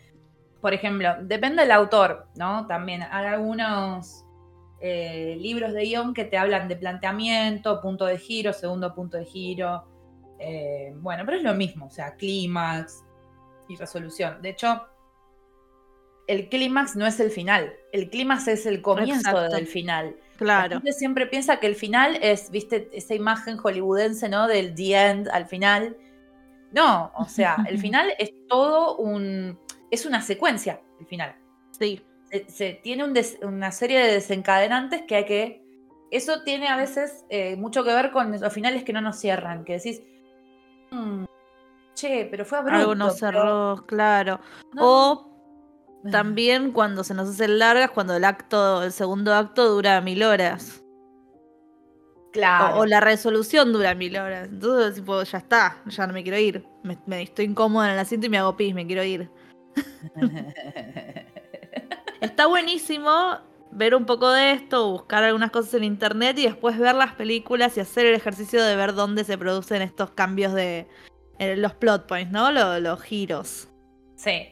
por 0.61 0.75
ejemplo, 0.75 1.15
depende 1.23 1.63
del 1.63 1.71
autor, 1.71 2.27
¿no? 2.37 2.67
También 2.67 3.03
hay 3.03 3.27
algunos 3.27 4.25
eh, 4.81 5.37
libros 5.41 5.73
de 5.73 5.85
guion 5.85 6.13
que 6.13 6.25
te 6.25 6.37
hablan 6.37 6.69
de 6.69 6.77
planteamiento, 6.77 7.81
punto 7.81 8.05
de 8.05 8.19
giro, 8.19 8.53
segundo 8.53 8.95
punto 8.95 9.17
de 9.17 9.25
giro. 9.25 9.85
Eh, 10.39 10.93
bueno, 10.97 11.25
pero 11.25 11.39
es 11.39 11.43
lo 11.43 11.55
mismo, 11.55 11.87
o 11.87 11.91
sea, 11.91 12.17
clímax 12.17 13.05
y 13.69 13.77
resolución. 13.77 14.43
De 14.43 14.51
hecho, 14.51 14.87
el 16.27 16.49
clímax 16.49 16.97
no 16.97 17.07
es 17.07 17.21
el 17.21 17.31
final, 17.31 17.73
el 17.93 18.09
clímax 18.11 18.49
es 18.49 18.67
el 18.67 18.83
comienzo 18.83 19.49
del 19.49 19.67
final. 19.67 20.17
Claro. 20.37 20.75
La 20.75 20.81
gente 20.81 20.93
siempre 20.93 21.27
piensa 21.27 21.61
que 21.61 21.67
el 21.67 21.77
final 21.77 22.19
es, 22.21 22.51
viste, 22.51 22.89
esa 22.93 23.15
imagen 23.15 23.57
hollywoodense, 23.59 24.29
¿no? 24.29 24.49
Del 24.49 24.75
the 24.75 24.95
end 24.95 25.29
al 25.29 25.47
final. 25.47 25.97
No, 26.73 27.13
o 27.17 27.27
sea, 27.27 27.57
el 27.69 27.79
final 27.81 28.13
es 28.19 28.33
todo 28.49 28.97
un. 28.97 29.59
Es 29.91 30.07
una 30.07 30.23
secuencia, 30.23 30.81
el 30.99 31.07
final. 31.07 31.37
Sí. 31.71 32.03
Se, 32.49 32.81
tiene 32.83 33.05
una 33.43 33.73
serie 33.73 34.01
de 34.01 34.15
desencadenantes 34.15 35.03
que 35.03 35.17
hay 35.17 35.25
que. 35.27 35.63
Eso 36.11 36.43
tiene 36.43 36.69
a 36.69 36.77
veces 36.77 37.25
eh, 37.29 37.57
mucho 37.57 37.85
que 37.85 37.95
ver 37.95 38.11
con 38.11 38.33
los 38.33 38.53
finales 38.53 38.85
que 38.85 38.93
no 38.93 39.01
nos 39.01 39.19
cierran, 39.19 39.65
que 39.65 39.75
decís. 39.75 40.03
Mm, 40.91 41.25
che, 41.95 42.27
pero 42.31 42.45
fue 42.45 42.59
abrupto. 42.59 42.79
Algo 42.79 42.95
no 42.95 43.11
cerró, 43.11 43.85
claro. 43.87 44.41
O 44.79 45.32
también 46.11 46.73
cuando 46.73 47.05
se 47.05 47.15
nos 47.15 47.29
hacen 47.29 47.59
largas, 47.59 47.91
cuando 47.91 48.17
el 48.17 48.25
acto, 48.25 48.83
el 48.83 48.93
segundo 48.93 49.35
acto 49.35 49.69
dura 49.69 50.01
mil 50.01 50.23
horas. 50.23 50.83
Claro. 52.33 52.79
O, 52.79 52.87
la 52.87 53.01
resolución 53.01 53.73
dura 53.73 53.95
mil 53.95 54.17
horas. 54.17 54.49
Entonces, 54.49 54.97
tipo, 54.97 55.23
ya 55.23 55.39
está, 55.39 55.83
ya 55.87 56.07
no 56.07 56.13
me 56.13 56.23
quiero 56.23 56.39
ir. 56.39 56.67
Me, 56.83 57.23
estoy 57.23 57.45
incómoda 57.45 57.89
en 57.89 57.95
el 57.95 57.99
asiento 57.99 58.27
y 58.27 58.31
me 58.31 58.39
hago 58.39 58.57
pis, 58.57 58.75
me 58.75 58.87
quiero 58.87 59.05
ir. 59.05 59.31
está 62.21 62.47
buenísimo 62.47 63.39
ver 63.71 63.95
un 63.95 64.05
poco 64.05 64.31
de 64.31 64.53
esto, 64.53 64.91
buscar 64.91 65.25
algunas 65.25 65.51
cosas 65.51 65.75
en 65.75 65.85
internet 65.85 66.39
y 66.39 66.45
después 66.45 66.79
ver 66.79 66.95
las 66.95 67.15
películas 67.15 67.77
y 67.77 67.81
hacer 67.81 68.07
el 68.07 68.15
ejercicio 68.15 68.63
de 68.63 68.77
ver 68.77 68.95
dónde 68.95 69.25
se 69.25 69.39
producen 69.39 69.83
estos 69.83 70.11
cambios 70.11 70.53
de 70.53 70.87
eh, 71.39 71.57
los 71.57 71.75
plot 71.75 72.07
points, 72.07 72.33
¿no? 72.33 72.51
los 72.51 73.03
giros. 73.03 73.69
Sí 74.17 74.52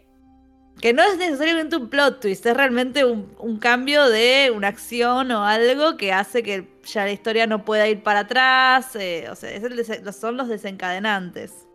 que 0.80 0.92
no 0.92 1.02
es 1.02 1.18
necesariamente 1.18 1.76
un 1.76 1.88
plot 1.88 2.20
twist, 2.20 2.46
es 2.46 2.56
realmente 2.56 3.04
un, 3.04 3.34
un 3.38 3.58
cambio 3.58 4.08
de 4.08 4.52
una 4.54 4.68
acción 4.68 5.30
o 5.30 5.44
algo 5.44 5.96
que 5.96 6.12
hace 6.12 6.42
que 6.42 6.66
ya 6.84 7.04
la 7.04 7.12
historia 7.12 7.46
no 7.46 7.64
pueda 7.64 7.86
ir 7.88 8.02
para 8.02 8.20
atrás. 8.20 8.96
eh, 8.96 9.28
o 9.30 9.34
sea, 9.34 9.50
es 9.50 9.62
el 9.62 10.12
son 10.12 10.36
los 10.36 10.48
desencadenantes. 10.48 11.66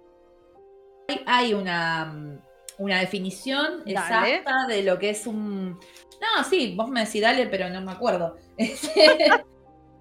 Hay, 1.08 1.24
hay 1.28 1.54
una, 1.54 2.06
mm, 2.06 2.39
una 2.80 3.00
definición 3.00 3.84
Dale. 3.86 4.36
exacta 4.36 4.68
de 4.68 4.84
lo 4.84 4.98
que 4.98 5.12
es 5.12 5.28
un. 5.28 5.80
No, 6.22 6.44
sí, 6.50 6.74
vos 6.76 6.89
me 6.89 7.06
decís 7.06 7.22
dale, 7.22 7.48
pero 7.48 7.70
no 7.70 7.82
me 7.82 7.91
acuerdo. 7.91 8.38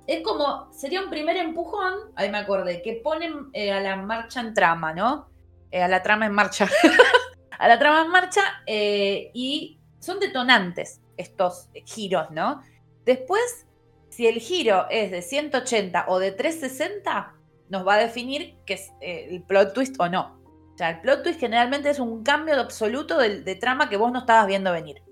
es 0.07 0.23
como, 0.23 0.73
sería 0.73 1.03
un 1.03 1.11
primer 1.11 1.37
empujón, 1.37 1.95
ahí 2.17 2.31
me 2.31 2.39
acordé, 2.39 2.83
que 2.83 3.01
ponen 3.03 3.51
eh, 3.53 3.73
a 3.73 3.81
la 3.81 3.97
marcha 3.97 4.41
en 4.41 4.55
trama, 4.55 4.95
¿no? 4.95 5.29
Eh, 5.71 5.83
a 5.83 5.89
la 5.89 6.03
trama 6.03 6.27
en 6.27 6.33
marcha. 6.33 6.69
a 7.59 7.69
la 7.69 7.79
trama 7.79 8.03
en 8.03 8.11
marcha 8.11 8.43
eh, 8.67 9.31
y 9.35 9.79
son 10.01 10.21
detonantes 10.21 11.01
estos 11.17 11.69
giros, 11.87 12.31
¿no? 12.31 12.63
Después, 13.05 13.67
si 14.09 14.27
el 14.27 14.41
giro 14.41 14.87
es 14.91 15.11
de 15.11 15.23
180 15.23 16.07
o 16.09 16.19
de 16.19 16.33
360, 16.33 17.35
nos 17.69 17.87
va 17.87 17.95
a 17.95 17.99
definir 17.99 18.57
que 18.67 18.75
es 18.75 18.93
eh, 19.01 19.29
el 19.31 19.43
plot 19.43 19.73
twist 19.75 19.97
o 19.99 20.09
no. 20.09 20.41
O 20.75 20.77
sea, 20.79 20.91
el 20.91 21.01
plot 21.01 21.23
twist 21.23 21.41
generalmente 21.41 21.91
es 21.91 21.99
un 22.01 22.23
cambio 22.25 22.55
de 22.57 22.61
absoluto 22.63 23.19
de, 23.19 23.43
de 23.43 23.55
trama 23.57 23.89
que 23.89 23.97
vos 23.97 24.11
no 24.13 24.21
estabas 24.21 24.47
viendo 24.47 24.73
venir. 24.73 25.03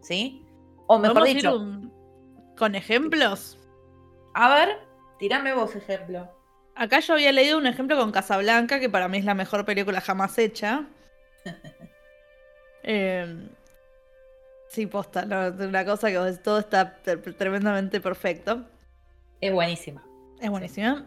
¿Sí? 0.00 0.44
O 0.86 0.98
mejor 0.98 1.24
¿Podemos 1.24 1.28
ir 1.30 1.36
dicho, 1.36 1.56
un- 1.56 1.92
con 2.56 2.74
ejemplos? 2.74 3.58
a 4.34 4.48
ver, 4.54 4.78
tirame 5.18 5.54
vos 5.54 5.74
ejemplo. 5.76 6.28
Acá 6.74 7.00
yo 7.00 7.14
había 7.14 7.32
leído 7.32 7.58
un 7.58 7.66
ejemplo 7.66 7.96
con 7.98 8.12
Casablanca, 8.12 8.80
que 8.80 8.90
para 8.90 9.08
mí 9.08 9.18
es 9.18 9.24
la 9.24 9.34
mejor 9.34 9.64
película 9.64 10.00
jamás 10.00 10.38
hecha. 10.38 10.86
Eh, 12.84 13.48
sí, 14.68 14.86
posta, 14.86 15.24
no, 15.24 15.48
una 15.66 15.84
cosa 15.84 16.08
que 16.10 16.18
vos- 16.18 16.42
todo 16.42 16.58
está 16.58 17.00
tre- 17.04 17.36
tremendamente 17.36 18.00
perfecto. 18.00 18.64
Es 19.40 19.52
buenísima. 19.52 20.02
Es 20.40 20.50
buenísima. 20.50 21.06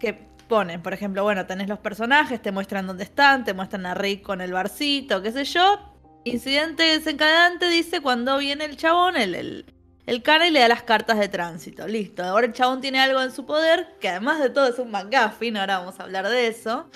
Que 0.00 0.14
ponen, 0.48 0.82
por 0.82 0.92
ejemplo, 0.92 1.22
bueno, 1.22 1.46
tenés 1.46 1.68
los 1.68 1.78
personajes, 1.78 2.42
te 2.42 2.50
muestran 2.52 2.86
dónde 2.86 3.04
están, 3.04 3.44
te 3.44 3.54
muestran 3.54 3.86
a 3.86 3.94
Rick 3.94 4.22
con 4.22 4.40
el 4.40 4.52
barcito, 4.52 5.22
qué 5.22 5.30
sé 5.32 5.44
yo. 5.44 5.88
Incidente 6.24 6.82
desencadenante 6.82 7.68
dice 7.68 8.00
cuando 8.00 8.38
viene 8.38 8.64
el 8.64 8.76
chabón, 8.76 9.16
el, 9.16 9.34
el, 9.34 9.66
el 10.06 10.22
cara 10.22 10.46
y 10.46 10.50
le 10.50 10.60
da 10.60 10.68
las 10.68 10.82
cartas 10.82 11.18
de 11.18 11.28
tránsito. 11.28 11.86
Listo. 11.86 12.24
Ahora 12.24 12.46
el 12.46 12.52
chabón 12.52 12.80
tiene 12.80 13.00
algo 13.00 13.22
en 13.22 13.30
su 13.30 13.46
poder, 13.46 13.94
que 14.00 14.08
además 14.08 14.40
de 14.40 14.50
todo 14.50 14.66
es 14.68 14.78
un 14.78 14.90
McGuffin, 14.90 15.56
ahora 15.56 15.78
vamos 15.78 15.98
a 16.00 16.02
hablar 16.04 16.28
de 16.28 16.48
eso. 16.48 16.90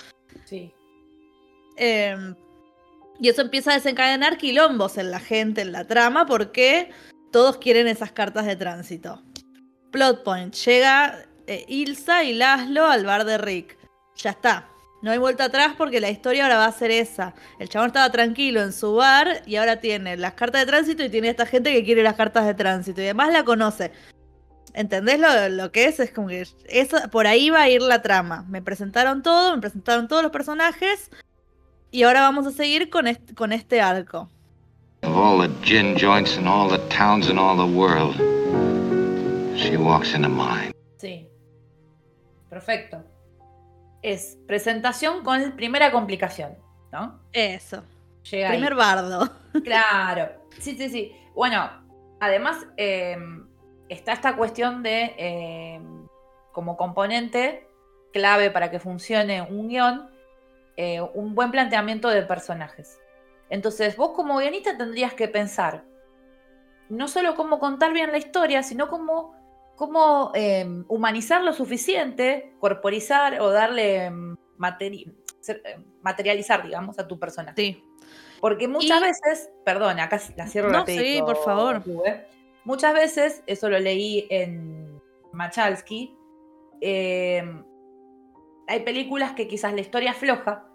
Sí. 0.45 0.73
Eh, 1.77 2.35
y 3.19 3.29
eso 3.29 3.41
empieza 3.41 3.71
a 3.71 3.75
desencadenar 3.75 4.37
quilombos 4.37 4.97
en 4.97 5.11
la 5.11 5.19
gente, 5.19 5.61
en 5.61 5.71
la 5.71 5.85
trama, 5.87 6.25
porque 6.25 6.91
todos 7.31 7.57
quieren 7.57 7.87
esas 7.87 8.11
cartas 8.11 8.45
de 8.45 8.55
tránsito. 8.55 9.21
Plot 9.91 10.23
point. 10.23 10.53
Llega 10.53 11.25
eh, 11.47 11.65
Ilsa 11.67 12.23
y 12.23 12.33
Laszlo 12.33 12.85
al 12.85 13.05
bar 13.05 13.25
de 13.25 13.37
Rick. 13.37 13.77
Ya 14.15 14.31
está. 14.31 14.69
No 15.01 15.11
hay 15.11 15.17
vuelta 15.19 15.45
atrás 15.45 15.75
porque 15.77 16.01
la 16.01 16.09
historia 16.09 16.43
ahora 16.43 16.57
va 16.57 16.65
a 16.65 16.71
ser 16.71 16.91
esa. 16.91 17.33
El 17.59 17.69
chabón 17.69 17.87
estaba 17.87 18.11
tranquilo 18.11 18.61
en 18.61 18.73
su 18.73 18.95
bar 18.95 19.43
y 19.45 19.55
ahora 19.55 19.79
tiene 19.79 20.17
las 20.17 20.33
cartas 20.33 20.61
de 20.61 20.67
tránsito 20.67 21.03
y 21.03 21.09
tiene 21.09 21.29
esta 21.29 21.45
gente 21.45 21.71
que 21.71 21.83
quiere 21.83 22.03
las 22.03 22.15
cartas 22.15 22.45
de 22.45 22.55
tránsito 22.55 23.01
y 23.01 23.05
además 23.05 23.31
la 23.31 23.43
conoce. 23.43 23.91
¿Entendés 24.73 25.19
lo, 25.19 25.49
lo 25.49 25.71
que 25.71 25.85
es? 25.85 25.99
Es 25.99 26.11
como 26.11 26.27
que 26.27 26.47
eso, 26.67 26.97
por 27.11 27.27
ahí 27.27 27.49
va 27.49 27.61
a 27.61 27.69
ir 27.69 27.81
la 27.81 28.01
trama. 28.01 28.45
Me 28.49 28.61
presentaron 28.61 29.21
todo, 29.23 29.55
me 29.55 29.61
presentaron 29.61 30.07
todos 30.07 30.23
los 30.23 30.31
personajes 30.31 31.09
y 31.91 32.03
ahora 32.03 32.21
vamos 32.21 32.45
a 32.47 32.51
seguir 32.51 32.89
con 32.89 33.07
este, 33.07 33.33
con 33.33 33.53
este 33.53 33.81
arco. 33.81 34.29
Of 35.03 35.15
all 35.15 35.39
the 35.39 35.65
gin 35.65 35.95
joints 35.95 36.37
in 36.37 36.47
all 36.47 36.69
the 36.69 36.79
towns 36.89 37.29
in 37.29 37.37
all 37.37 37.55
the 37.55 37.63
world, 37.63 38.15
she 39.55 39.77
walks 39.77 40.13
into 40.13 40.29
mine. 40.29 40.73
Sí. 40.97 41.27
Perfecto. 42.49 43.03
Es 44.01 44.37
presentación 44.47 45.23
con 45.23 45.53
primera 45.55 45.91
complicación, 45.91 46.57
¿no? 46.91 47.19
Eso. 47.33 47.83
Llega 48.29 48.49
ahí. 48.49 48.57
Primer 48.57 48.75
bardo. 48.75 49.29
Claro, 49.63 50.29
sí, 50.59 50.77
sí, 50.77 50.87
sí. 50.87 51.11
Bueno, 51.33 51.67
además 52.19 52.67
eh, 52.77 53.17
está 53.89 54.13
esta 54.13 54.35
cuestión 54.35 54.83
de, 54.83 55.15
eh, 55.17 55.81
como 56.51 56.77
componente 56.77 57.67
clave 58.13 58.51
para 58.51 58.69
que 58.69 58.79
funcione 58.79 59.41
un 59.41 59.67
guion, 59.69 60.09
eh, 60.77 61.01
un 61.01 61.35
buen 61.35 61.51
planteamiento 61.51 62.07
de 62.09 62.21
personajes. 62.23 62.99
Entonces, 63.49 63.95
vos 63.97 64.11
como 64.11 64.37
guionista 64.37 64.77
tendrías 64.77 65.13
que 65.13 65.27
pensar 65.27 65.83
no 66.89 67.07
solo 67.09 67.35
cómo 67.35 67.59
contar 67.59 67.91
bien 67.93 68.11
la 68.11 68.17
historia, 68.17 68.63
sino 68.63 68.87
cómo, 68.87 69.35
cómo 69.75 70.31
eh, 70.35 70.65
humanizar 70.87 71.43
lo 71.43 71.51
suficiente, 71.53 72.53
corporizar 72.59 73.41
o 73.41 73.49
darle 73.51 74.05
em, 74.05 74.37
materi- 74.57 75.13
eh, 75.49 75.77
materializar, 76.01 76.63
digamos, 76.63 76.97
a 76.99 77.07
tu 77.07 77.19
personaje. 77.19 77.55
Sí. 77.61 77.83
Porque 78.39 78.67
muchas 78.67 78.99
Y- 79.01 79.03
veces, 79.03 79.49
perdón, 79.65 79.99
acá 79.99 80.19
la 80.37 80.47
cierro 80.47 80.69
No, 80.69 80.79
rapidito, 80.79 81.03
sí, 81.03 81.21
por 81.21 81.37
favor. 81.43 81.83
Muchas 82.63 82.93
veces, 82.93 83.43
eso 83.47 83.69
lo 83.69 83.79
leí 83.79 84.27
en 84.29 85.01
Machalski, 85.33 86.15
eh, 86.81 87.43
hay 88.67 88.79
películas 88.81 89.31
que 89.33 89.47
quizás 89.47 89.73
la 89.73 89.81
historia 89.81 90.11
es 90.11 90.17
floja, 90.17 90.66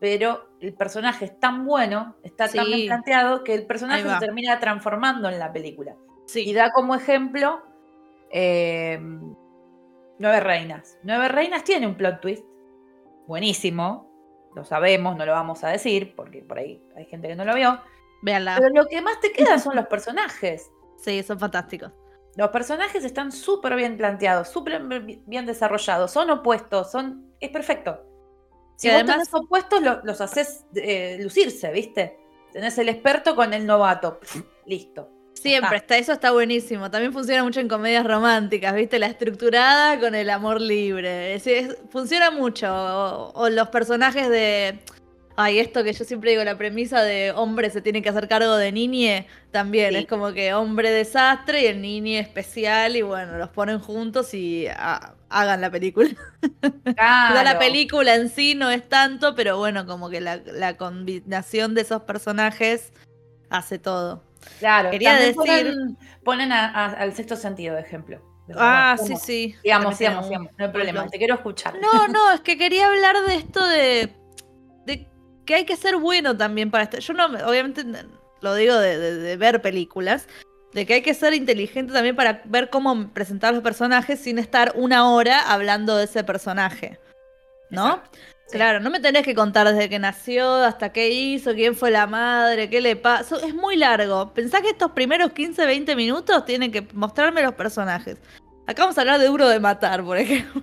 pero 0.00 0.48
el 0.60 0.74
personaje 0.74 1.26
es 1.26 1.38
tan 1.38 1.64
bueno, 1.64 2.16
está 2.22 2.48
tan 2.48 2.66
bien 2.66 2.86
planteado, 2.86 3.44
que 3.44 3.54
el 3.54 3.66
personaje 3.66 4.08
se 4.08 4.18
termina 4.18 4.58
transformando 4.60 5.28
en 5.28 5.38
la 5.38 5.52
película. 5.52 5.96
Y 6.34 6.52
da 6.52 6.70
como 6.70 6.94
ejemplo 6.94 7.62
eh, 8.30 8.98
Nueve 10.18 10.40
Reinas. 10.40 10.98
Nueve 11.02 11.28
Reinas 11.28 11.64
tiene 11.64 11.86
un 11.86 11.96
plot 11.96 12.20
twist 12.20 12.44
buenísimo, 13.26 14.10
lo 14.54 14.64
sabemos, 14.64 15.16
no 15.16 15.26
lo 15.26 15.32
vamos 15.32 15.64
a 15.64 15.68
decir, 15.68 16.14
porque 16.14 16.42
por 16.42 16.58
ahí 16.58 16.82
hay 16.96 17.06
gente 17.06 17.28
que 17.28 17.36
no 17.36 17.44
lo 17.44 17.54
vio. 17.54 17.80
Véanla. 18.22 18.56
Pero 18.58 18.74
lo 18.74 18.86
que 18.86 19.02
más 19.02 19.20
te 19.20 19.32
queda 19.32 19.58
son 19.58 19.76
los 19.76 19.86
personajes. 19.86 20.70
Sí, 20.96 21.22
son 21.22 21.38
fantásticos. 21.38 21.92
Los 22.34 22.48
personajes 22.48 23.04
están 23.04 23.30
súper 23.30 23.76
bien 23.76 23.98
planteados, 23.98 24.48
súper 24.48 24.80
bien 25.26 25.44
desarrollados, 25.44 26.12
son 26.12 26.30
opuestos, 26.30 26.90
son 26.90 27.34
es 27.40 27.50
perfecto. 27.50 28.00
Si 28.76 28.88
vos 28.88 28.96
además- 28.96 29.28
tenés 29.28 29.34
opuestos, 29.34 29.82
lo- 29.82 30.00
los 30.04 30.20
haces 30.20 30.64
eh, 30.74 31.18
lucirse, 31.20 31.70
¿viste? 31.72 32.18
Tenés 32.52 32.76
el 32.78 32.88
experto 32.88 33.34
con 33.36 33.52
el 33.54 33.66
novato. 33.66 34.20
Listo. 34.66 35.10
Siempre, 35.34 35.76
está, 35.78 35.98
eso 35.98 36.12
está 36.12 36.30
buenísimo. 36.30 36.90
También 36.90 37.12
funciona 37.12 37.42
mucho 37.42 37.60
en 37.60 37.68
comedias 37.68 38.06
románticas, 38.06 38.72
¿viste? 38.74 38.98
La 38.98 39.06
estructurada 39.06 39.98
con 40.00 40.14
el 40.14 40.30
amor 40.30 40.60
libre. 40.60 41.34
Es- 41.34 41.46
es- 41.46 41.76
funciona 41.90 42.30
mucho. 42.30 42.66
O, 42.72 43.32
o 43.34 43.48
los 43.50 43.68
personajes 43.68 44.28
de. 44.30 44.78
Ay, 45.36 45.58
esto 45.58 45.82
que 45.82 45.92
yo 45.92 46.04
siempre 46.04 46.30
digo, 46.30 46.44
la 46.44 46.56
premisa 46.56 47.02
de 47.02 47.32
hombre 47.32 47.68
se 47.70 47.80
tiene 47.82 48.02
que 48.02 48.08
hacer 48.08 48.28
cargo 48.28 48.54
de 48.56 48.70
niñe, 48.70 49.26
también 49.50 49.90
Sí. 49.90 49.96
es 49.96 50.06
como 50.06 50.32
que 50.32 50.54
hombre 50.54 50.90
desastre 50.92 51.62
y 51.62 51.66
el 51.66 51.82
niñe 51.82 52.20
especial, 52.20 52.94
y 52.94 53.02
bueno, 53.02 53.36
los 53.36 53.48
ponen 53.50 53.80
juntos 53.80 54.32
y 54.32 54.66
ah, 54.68 55.14
hagan 55.30 55.60
la 55.60 55.70
película. 55.70 56.10
Ya 56.96 57.30
la 57.34 57.42
Claro. 57.42 57.58
película 57.58 58.14
en 58.14 58.28
sí 58.28 58.54
no 58.54 58.70
es 58.70 58.88
tanto, 58.88 59.34
pero 59.34 59.58
bueno, 59.58 59.86
como 59.86 60.08
que 60.08 60.20
la, 60.20 60.36
la 60.36 60.76
combinación 60.76 61.74
de 61.74 61.80
esos 61.80 62.02
personajes 62.02 62.92
hace 63.50 63.78
todo. 63.80 64.22
Claro, 64.60 64.90
Quería 64.90 65.14
decir- 65.14 65.34
Ponen, 65.34 65.98
ponen 66.22 66.52
a- 66.52 66.68
a- 66.68 66.92
al 66.92 67.12
sexto 67.14 67.34
sentido 67.34 67.74
de 67.74 67.80
ejemplo. 67.80 68.20
Ah, 68.56 68.94
verdad, 69.00 69.16
sí, 69.18 69.24
sí. 69.24 69.54
Tiene 69.62 69.86
un- 69.86 69.94
sigamos. 69.96 70.30
No 70.30 70.64
hay 70.66 70.68
problema, 70.70 71.08
te 71.08 71.18
quiero 71.18 71.34
escuchar. 71.34 71.74
No, 71.80 72.06
no, 72.08 72.30
es 72.32 72.40
que 72.42 72.56
quería 72.58 72.86
hablar 72.88 73.16
de 73.26 73.34
esto 73.36 73.66
de, 73.66 74.12
de 74.84 75.08
que 75.44 75.54
hay 75.54 75.64
que 75.64 75.76
ser 75.76 75.96
bueno 75.96 76.36
también 76.36 76.70
para 76.70 76.84
esto. 76.84 76.98
Yo 76.98 77.12
no, 77.14 77.26
obviamente 77.46 77.84
lo 78.40 78.54
digo 78.54 78.76
de, 78.76 78.98
de- 78.98 79.16
de 79.16 79.36
ver 79.36 79.62
películas, 79.62 80.26
de 80.72 80.86
que 80.86 80.94
hay 80.94 81.02
que 81.02 81.14
ser 81.14 81.34
inteligente 81.34 81.92
también 81.92 82.16
para 82.16 82.42
ver 82.46 82.68
cómo 82.70 83.08
presentar 83.10 83.54
los 83.54 83.62
personajes 83.62 84.18
sin 84.20 84.38
estar 84.38 84.72
una 84.74 85.08
hora 85.10 85.40
hablando 85.52 85.96
de 85.96 86.04
ese 86.04 86.24
personaje. 86.24 86.98
¿no? 87.70 88.02
Sí. 88.46 88.56
Claro, 88.58 88.78
no 88.80 88.90
me 88.90 89.00
tenés 89.00 89.24
que 89.24 89.34
contar 89.34 89.66
desde 89.66 89.88
que 89.88 89.98
nació, 89.98 90.54
hasta 90.56 90.92
qué 90.92 91.08
hizo, 91.08 91.54
quién 91.54 91.74
fue 91.74 91.90
la 91.90 92.06
madre, 92.06 92.68
qué 92.68 92.80
le 92.80 92.94
pasó. 92.94 93.40
Es 93.40 93.54
muy 93.54 93.76
largo. 93.76 94.32
Pensá 94.34 94.60
que 94.60 94.68
estos 94.68 94.90
primeros 94.92 95.32
15, 95.32 95.64
20 95.64 95.96
minutos 95.96 96.44
tienen 96.44 96.70
que 96.70 96.86
mostrarme 96.92 97.42
los 97.42 97.54
personajes. 97.54 98.18
Acá 98.66 98.82
vamos 98.82 98.96
a 98.96 99.02
hablar 99.02 99.20
de 99.20 99.26
Duro 99.26 99.46
de 99.48 99.60
Matar, 99.60 100.02
por 100.02 100.16
ejemplo. 100.18 100.62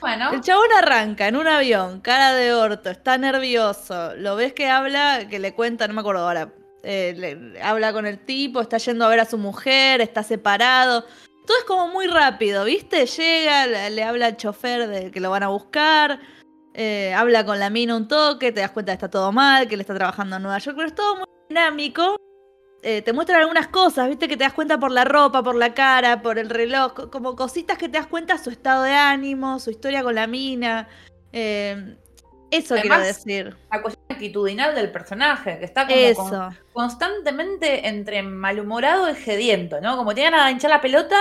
Bueno, 0.00 0.32
El 0.32 0.40
chabón 0.42 0.66
arranca 0.78 1.26
en 1.28 1.36
un 1.36 1.46
avión, 1.48 2.00
cara 2.00 2.32
de 2.34 2.52
orto, 2.52 2.88
está 2.90 3.18
nervioso. 3.18 4.14
Lo 4.16 4.36
ves 4.36 4.52
que 4.52 4.68
habla, 4.68 5.26
que 5.28 5.38
le 5.40 5.52
cuenta, 5.54 5.88
no 5.88 5.94
me 5.94 6.00
acuerdo 6.00 6.22
ahora. 6.26 6.52
eh, 6.82 7.12
le- 7.16 7.34
le 7.34 7.62
habla 7.62 7.92
con 7.92 8.06
el 8.06 8.18
tipo, 8.24 8.60
está 8.60 8.78
yendo 8.78 9.04
a 9.04 9.08
ver 9.08 9.20
a 9.20 9.24
su 9.26 9.36
mujer, 9.38 10.00
está 10.00 10.22
separado. 10.22 11.02
Todo 11.46 11.58
es 11.58 11.64
como 11.64 11.88
muy 11.88 12.06
rápido, 12.06 12.64
¿viste? 12.64 13.04
Llega, 13.06 13.66
le, 13.66 13.90
le 13.90 14.02
habla 14.04 14.26
al 14.26 14.36
chofer 14.36 14.86
de 14.88 15.10
que 15.10 15.20
lo 15.20 15.30
van 15.30 15.42
a 15.42 15.48
buscar. 15.48 16.20
eh, 16.72 17.12
habla 17.14 17.44
con 17.44 17.58
la 17.58 17.68
mina 17.68 17.96
un 17.96 18.06
toque, 18.06 18.52
te 18.52 18.60
das 18.60 18.70
cuenta 18.70 18.92
que 18.92 18.94
está 18.94 19.10
todo 19.10 19.32
mal, 19.32 19.66
que 19.68 19.74
él 19.74 19.80
está 19.80 19.94
trabajando 19.94 20.36
en 20.36 20.42
Nueva 20.42 20.58
York, 20.58 20.76
pero 20.76 20.88
es 20.88 20.94
todo 20.94 21.16
muy 21.16 21.24
dinámico. 21.48 22.16
Eh, 22.82 23.02
te 23.02 23.12
muestran 23.12 23.40
algunas 23.40 23.68
cosas, 23.68 24.08
viste 24.08 24.26
que 24.26 24.36
te 24.38 24.44
das 24.44 24.54
cuenta 24.54 24.78
por 24.78 24.90
la 24.90 25.04
ropa, 25.04 25.42
por 25.42 25.54
la 25.54 25.74
cara, 25.74 26.22
por 26.22 26.38
el 26.38 26.48
reloj, 26.48 26.94
co- 26.94 27.10
como 27.10 27.36
cositas 27.36 27.76
que 27.76 27.88
te 27.90 27.98
das 27.98 28.06
cuenta 28.06 28.38
su 28.38 28.48
estado 28.48 28.84
de 28.84 28.92
ánimo, 28.94 29.58
su 29.58 29.70
historia 29.70 30.02
con 30.02 30.14
la 30.14 30.26
mina. 30.26 30.88
Eh, 31.32 31.96
eso 32.50 32.74
quiero 32.76 32.94
Además, 32.96 33.16
decir. 33.22 33.56
La 33.70 33.82
cuestión 33.82 34.04
actitudinal 34.08 34.74
del 34.74 34.90
personaje, 34.90 35.58
que 35.58 35.64
está 35.66 35.86
como 35.86 36.30
con- 36.30 36.56
constantemente 36.72 37.86
entre 37.86 38.22
malhumorado 38.22 39.10
y 39.10 39.14
gediento, 39.14 39.80
¿no? 39.80 39.96
Como 39.96 40.14
tiene 40.14 40.30
ganas 40.30 40.46
de 40.46 40.52
hinchar 40.52 40.70
la 40.70 40.80
pelota, 40.80 41.16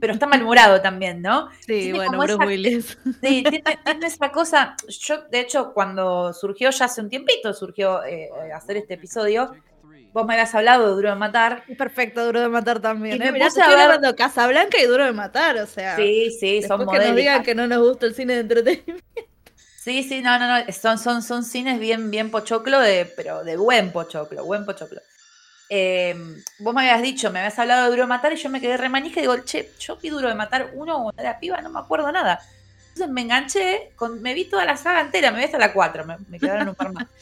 pero 0.00 0.12
está 0.12 0.26
malhumorado 0.26 0.80
también, 0.80 1.20
¿no? 1.22 1.48
Sí, 1.60 1.66
tiene 1.66 1.98
bueno, 1.98 2.18
Bruce 2.18 2.32
esa- 2.34 2.46
Willis. 2.46 2.98
Sí, 3.22 3.42
tiene, 3.42 3.62
tiene 3.84 4.06
esa 4.06 4.30
cosa. 4.32 4.76
Yo, 4.88 5.22
de 5.30 5.40
hecho, 5.40 5.72
cuando 5.74 6.32
surgió 6.32 6.70
ya 6.70 6.84
hace 6.86 7.00
un 7.00 7.10
tiempito, 7.10 7.52
surgió 7.52 8.02
eh, 8.04 8.30
hacer 8.54 8.76
este 8.78 8.94
episodio, 8.94 9.52
vos 10.12 10.26
me 10.26 10.34
habías 10.34 10.54
hablado 10.54 10.88
de 10.88 10.94
Duro 10.94 11.10
de 11.10 11.16
Matar. 11.16 11.64
Perfecto, 11.76 12.24
Duro 12.24 12.40
de 12.40 12.48
Matar 12.48 12.80
también. 12.80 13.16
Y 13.16 13.22
¿eh? 13.22 13.26
me 13.26 13.32
Mirá, 13.32 13.46
te 13.46 13.60
estoy 13.60 13.74
ver- 13.74 13.82
hablando 13.84 14.16
Casablanca 14.16 14.78
y 14.78 14.86
Duro 14.86 15.04
de 15.04 15.12
Matar, 15.12 15.56
o 15.58 15.66
sea. 15.66 15.96
Sí, 15.96 16.30
sí, 16.38 16.62
son 16.62 16.88
que 16.88 16.98
nos 16.98 17.16
digan 17.16 17.42
que 17.42 17.54
no 17.54 17.66
nos 17.66 17.78
gusta 17.78 18.06
el 18.06 18.14
cine 18.14 18.34
de 18.34 18.40
entretenimiento. 18.40 19.04
Sí, 19.82 20.02
sí, 20.02 20.20
no, 20.20 20.38
no, 20.38 20.46
no. 20.46 20.72
Son, 20.72 20.98
son, 20.98 21.22
son 21.22 21.42
cines 21.42 21.80
bien, 21.80 22.10
bien 22.10 22.30
pochoclo, 22.30 22.80
de, 22.80 23.06
pero 23.16 23.44
de 23.44 23.56
buen 23.56 23.92
pochoclo, 23.92 24.44
buen 24.44 24.66
pochoclo. 24.66 25.00
Eh, 25.70 26.16
vos 26.58 26.74
me 26.74 26.80
habías 26.82 27.00
dicho, 27.00 27.30
me 27.30 27.38
habías 27.38 27.58
hablado 27.58 27.84
de 27.84 27.90
Duro 27.90 28.02
de 28.02 28.08
Matar 28.08 28.32
y 28.32 28.36
yo 28.36 28.50
me 28.50 28.60
quedé 28.60 28.76
remanija 28.76 29.20
y 29.20 29.22
digo, 29.22 29.38
che, 29.38 29.70
yo 29.78 29.96
vi 29.96 30.08
Duro 30.10 30.28
de 30.28 30.34
Matar 30.34 30.72
uno 30.74 31.02
cuando 31.02 31.22
era 31.22 31.38
piba, 31.38 31.60
no 31.60 31.70
me 31.70 31.78
acuerdo 31.80 32.10
nada. 32.12 32.40
Entonces 32.88 33.08
me 33.08 33.22
enganché, 33.22 33.92
con, 33.96 34.20
me 34.20 34.34
vi 34.34 34.46
toda 34.46 34.64
la 34.64 34.76
saga 34.76 35.00
entera, 35.00 35.30
me 35.30 35.38
vi 35.38 35.44
hasta 35.44 35.58
la 35.58 35.72
4, 35.72 36.04
me, 36.04 36.16
me 36.28 36.38
quedaron 36.38 36.68
un 36.68 36.74
par 36.74 36.92
más. 36.92 37.06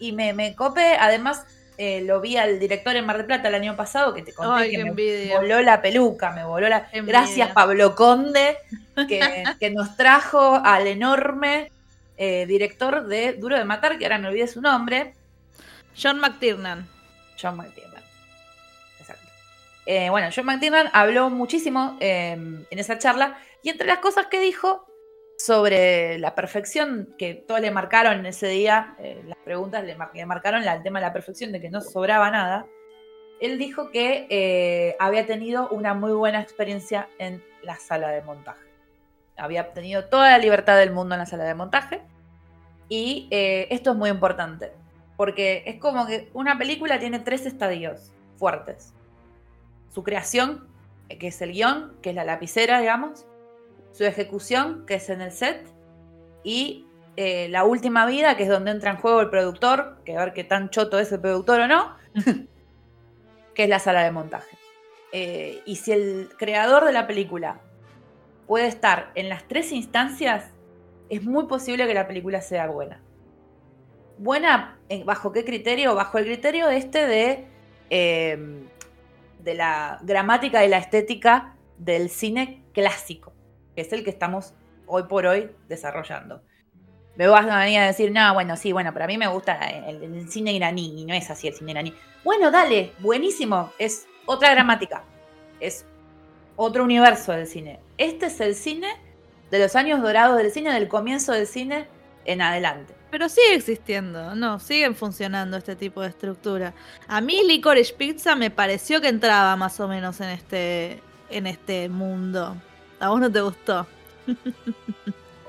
Y 0.00 0.12
me, 0.12 0.32
me 0.32 0.54
copé, 0.54 0.96
además 0.96 1.44
eh, 1.80 2.00
lo 2.00 2.20
vi 2.20 2.36
al 2.36 2.58
director 2.58 2.96
en 2.96 3.06
Mar 3.06 3.18
del 3.18 3.26
Plata 3.26 3.46
el 3.46 3.54
año 3.54 3.76
pasado, 3.76 4.12
que 4.12 4.22
te 4.22 4.32
conté 4.32 4.64
Ay, 4.64 4.70
que 4.72 4.82
me 4.82 4.88
envidia. 4.90 5.38
voló 5.38 5.62
la 5.62 5.80
peluca, 5.80 6.32
me 6.32 6.44
voló 6.44 6.68
la... 6.68 6.88
Envidia. 6.90 7.20
Gracias 7.20 7.52
Pablo 7.52 7.94
Conde, 7.94 8.58
que, 9.06 9.44
que 9.60 9.70
nos 9.70 9.96
trajo 9.96 10.60
al 10.64 10.88
enorme 10.88 11.70
eh, 12.16 12.46
director 12.46 13.06
de 13.06 13.34
Duro 13.34 13.56
de 13.56 13.64
Matar, 13.64 13.96
que 13.96 14.06
ahora 14.06 14.18
me 14.18 14.26
olvidé 14.26 14.48
su 14.48 14.60
nombre, 14.60 15.14
John 15.96 16.18
McTiernan. 16.18 16.88
John 17.40 17.56
McTiernan. 17.56 18.02
Exacto. 18.98 19.28
Eh, 19.86 20.10
bueno, 20.10 20.30
John 20.34 20.46
McTiernan 20.46 20.90
habló 20.92 21.30
muchísimo 21.30 21.96
en 22.00 22.66
esa 22.70 22.98
charla 22.98 23.38
y 23.62 23.68
entre 23.68 23.86
las 23.86 23.98
cosas 23.98 24.26
que 24.26 24.40
dijo 24.40 24.87
sobre 25.38 26.18
la 26.18 26.34
perfección 26.34 27.14
que 27.16 27.34
todos 27.34 27.60
le 27.60 27.70
marcaron 27.70 28.26
ese 28.26 28.48
día, 28.48 28.96
eh, 28.98 29.22
las 29.24 29.38
preguntas 29.38 29.84
le, 29.84 29.94
mar- 29.94 30.10
le 30.12 30.26
marcaron 30.26 30.64
la- 30.64 30.74
el 30.74 30.82
tema 30.82 30.98
de 30.98 31.06
la 31.06 31.12
perfección, 31.12 31.52
de 31.52 31.60
que 31.60 31.70
no 31.70 31.80
sobraba 31.80 32.30
nada, 32.30 32.66
él 33.40 33.56
dijo 33.56 33.90
que 33.92 34.26
eh, 34.30 34.96
había 34.98 35.24
tenido 35.26 35.68
una 35.68 35.94
muy 35.94 36.10
buena 36.12 36.40
experiencia 36.40 37.08
en 37.18 37.42
la 37.62 37.76
sala 37.76 38.08
de 38.08 38.20
montaje. 38.22 38.66
Había 39.36 39.72
tenido 39.72 40.06
toda 40.06 40.30
la 40.30 40.38
libertad 40.38 40.76
del 40.76 40.90
mundo 40.90 41.14
en 41.14 41.20
la 41.20 41.26
sala 41.26 41.44
de 41.44 41.54
montaje 41.54 42.02
y 42.88 43.28
eh, 43.30 43.68
esto 43.70 43.92
es 43.92 43.96
muy 43.96 44.10
importante 44.10 44.72
porque 45.16 45.62
es 45.66 45.76
como 45.76 46.06
que 46.06 46.30
una 46.34 46.58
película 46.58 46.98
tiene 46.98 47.20
tres 47.20 47.46
estadios 47.46 48.12
fuertes. 48.38 48.92
Su 49.94 50.02
creación, 50.02 50.66
que 51.08 51.28
es 51.28 51.40
el 51.42 51.52
guion, 51.52 51.96
que 52.02 52.10
es 52.10 52.16
la 52.16 52.24
lapicera, 52.24 52.80
digamos. 52.80 53.24
Su 53.98 54.04
ejecución, 54.04 54.86
que 54.86 54.94
es 54.94 55.10
en 55.10 55.20
el 55.20 55.32
set. 55.32 55.66
Y 56.44 56.86
eh, 57.16 57.48
la 57.48 57.64
última 57.64 58.06
vida, 58.06 58.36
que 58.36 58.44
es 58.44 58.48
donde 58.48 58.70
entra 58.70 58.92
en 58.92 58.98
juego 58.98 59.20
el 59.20 59.28
productor, 59.28 59.98
que 60.04 60.16
a 60.16 60.24
ver 60.24 60.34
qué 60.34 60.44
tan 60.44 60.70
choto 60.70 61.00
es 61.00 61.10
el 61.10 61.20
productor 61.20 61.62
o 61.62 61.66
no, 61.66 61.96
que 63.54 63.64
es 63.64 63.68
la 63.68 63.80
sala 63.80 64.04
de 64.04 64.12
montaje. 64.12 64.56
Eh, 65.10 65.62
y 65.66 65.74
si 65.76 65.90
el 65.90 66.28
creador 66.38 66.84
de 66.84 66.92
la 66.92 67.08
película 67.08 67.60
puede 68.46 68.68
estar 68.68 69.10
en 69.16 69.28
las 69.28 69.48
tres 69.48 69.72
instancias, 69.72 70.52
es 71.08 71.24
muy 71.24 71.46
posible 71.46 71.88
que 71.88 71.94
la 71.94 72.06
película 72.06 72.40
sea 72.40 72.68
buena 72.68 73.02
buena 74.18 74.78
eh, 74.88 75.04
bajo 75.04 75.32
qué 75.32 75.44
criterio 75.44 75.94
bajo 75.94 76.18
el 76.18 76.24
criterio 76.24 76.68
este 76.68 77.06
de 77.06 77.46
eh, 77.90 78.66
de 79.38 79.54
la 79.54 79.98
gramática 80.02 80.64
y 80.64 80.68
la 80.68 80.78
estética 80.78 81.56
del 81.78 82.10
cine 82.10 82.64
clásico 82.72 83.32
que 83.78 83.82
es 83.82 83.92
el 83.92 84.02
que 84.02 84.10
estamos 84.10 84.54
hoy 84.88 85.04
por 85.04 85.24
hoy 85.24 85.50
desarrollando. 85.68 86.42
Me 87.14 87.28
vas 87.28 87.46
a 87.46 87.60
venir 87.60 87.78
a 87.78 87.86
decir 87.86 88.10
no 88.10 88.34
bueno 88.34 88.56
sí 88.56 88.72
bueno 88.72 88.92
para 88.92 89.06
mí 89.06 89.16
me 89.16 89.28
gusta 89.28 89.54
el, 89.68 90.02
el 90.02 90.28
cine 90.28 90.52
iraní 90.52 91.00
y 91.00 91.04
no 91.04 91.14
es 91.14 91.30
así 91.30 91.46
el 91.46 91.54
cine 91.54 91.70
iraní. 91.70 91.94
Bueno 92.24 92.50
dale 92.50 92.90
buenísimo 92.98 93.72
es 93.78 94.08
otra 94.26 94.50
gramática 94.50 95.04
es 95.60 95.84
otro 96.56 96.82
universo 96.82 97.30
del 97.30 97.46
cine. 97.46 97.78
Este 97.98 98.26
es 98.26 98.40
el 98.40 98.56
cine 98.56 98.88
de 99.48 99.60
los 99.60 99.76
años 99.76 100.02
dorados 100.02 100.36
del 100.38 100.50
cine 100.50 100.72
del 100.72 100.88
comienzo 100.88 101.30
del 101.30 101.46
cine 101.46 101.86
en 102.24 102.42
adelante. 102.42 102.94
Pero 103.12 103.28
sigue 103.28 103.54
existiendo, 103.54 104.34
no, 104.34 104.58
siguen 104.58 104.96
funcionando 104.96 105.56
este 105.56 105.76
tipo 105.76 106.00
de 106.00 106.08
estructura. 106.08 106.74
A 107.06 107.20
mí 107.20 107.42
Licorice 107.46 107.94
Pizza 107.94 108.34
me 108.34 108.50
pareció 108.50 109.00
que 109.00 109.06
entraba 109.06 109.54
más 109.54 109.78
o 109.78 109.86
menos 109.86 110.20
en 110.20 110.30
este, 110.30 111.00
en 111.30 111.46
este 111.46 111.88
mundo. 111.88 112.56
¿A 113.00 113.08
vos 113.10 113.20
no 113.20 113.30
te 113.30 113.40
gustó? 113.40 113.86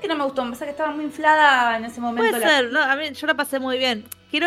que 0.00 0.08
no 0.08 0.16
me 0.16 0.24
gustó, 0.24 0.44
me 0.44 0.50
pasa 0.52 0.64
que 0.64 0.70
estaba 0.70 0.92
muy 0.92 1.04
inflada 1.04 1.76
en 1.76 1.84
ese 1.84 2.00
momento. 2.00 2.30
Puede 2.30 2.40
la- 2.40 2.48
ser, 2.48 2.72
no, 2.72 2.80
a 2.80 2.96
mí 2.96 3.12
yo 3.12 3.26
la 3.26 3.34
pasé 3.34 3.58
muy 3.58 3.76
bien. 3.78 4.06
Quiero, 4.30 4.46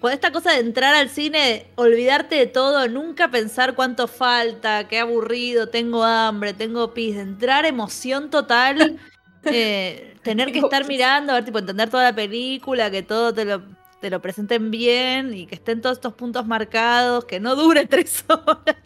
con 0.00 0.12
esta 0.12 0.32
cosa 0.32 0.52
de 0.52 0.58
entrar 0.60 0.94
al 0.94 1.08
cine, 1.08 1.66
olvidarte 1.76 2.34
de 2.34 2.46
todo, 2.46 2.88
nunca 2.88 3.30
pensar 3.30 3.74
cuánto 3.76 4.08
falta, 4.08 4.88
qué 4.88 4.98
aburrido, 4.98 5.68
tengo 5.68 6.02
hambre, 6.02 6.52
tengo 6.52 6.92
pis, 6.94 7.16
entrar 7.16 7.64
emoción 7.64 8.28
total, 8.30 8.98
eh, 9.44 10.16
tener 10.24 10.50
que 10.50 10.58
estar 10.58 10.84
mirando, 10.88 11.32
a 11.32 11.36
ver, 11.36 11.44
tipo, 11.44 11.58
entender 11.60 11.88
toda 11.88 12.02
la 12.04 12.14
película, 12.14 12.90
que 12.90 13.02
todo 13.04 13.32
te 13.32 13.44
lo, 13.44 13.62
te 14.00 14.10
lo 14.10 14.20
presenten 14.20 14.72
bien 14.72 15.32
y 15.32 15.46
que 15.46 15.54
estén 15.54 15.80
todos 15.80 15.98
estos 15.98 16.14
puntos 16.14 16.44
marcados, 16.46 17.24
que 17.24 17.38
no 17.38 17.54
dure 17.54 17.86
tres 17.86 18.24
horas. 18.28 18.76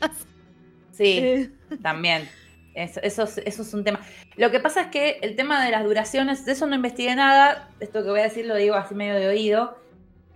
Sí, 0.92 1.18
Eh, 1.20 1.50
también. 1.82 2.28
Eso, 2.76 3.00
eso, 3.02 3.22
es- 3.24 3.38
eso 3.38 3.62
es 3.62 3.74
un 3.74 3.82
tema. 3.84 4.00
Lo 4.36 4.50
que 4.50 4.60
pasa 4.60 4.82
es 4.82 4.86
que 4.88 5.18
el 5.22 5.34
tema 5.34 5.64
de 5.64 5.70
las 5.70 5.82
duraciones, 5.84 6.44
de 6.44 6.52
eso 6.52 6.66
no 6.66 6.74
investigué 6.74 7.14
nada. 7.16 7.70
Esto 7.80 8.02
que 8.04 8.10
voy 8.10 8.20
a 8.20 8.24
decir 8.24 8.44
lo 8.46 8.54
digo 8.54 8.74
así 8.76 8.94
medio 8.94 9.14
de 9.14 9.26
oído. 9.28 9.78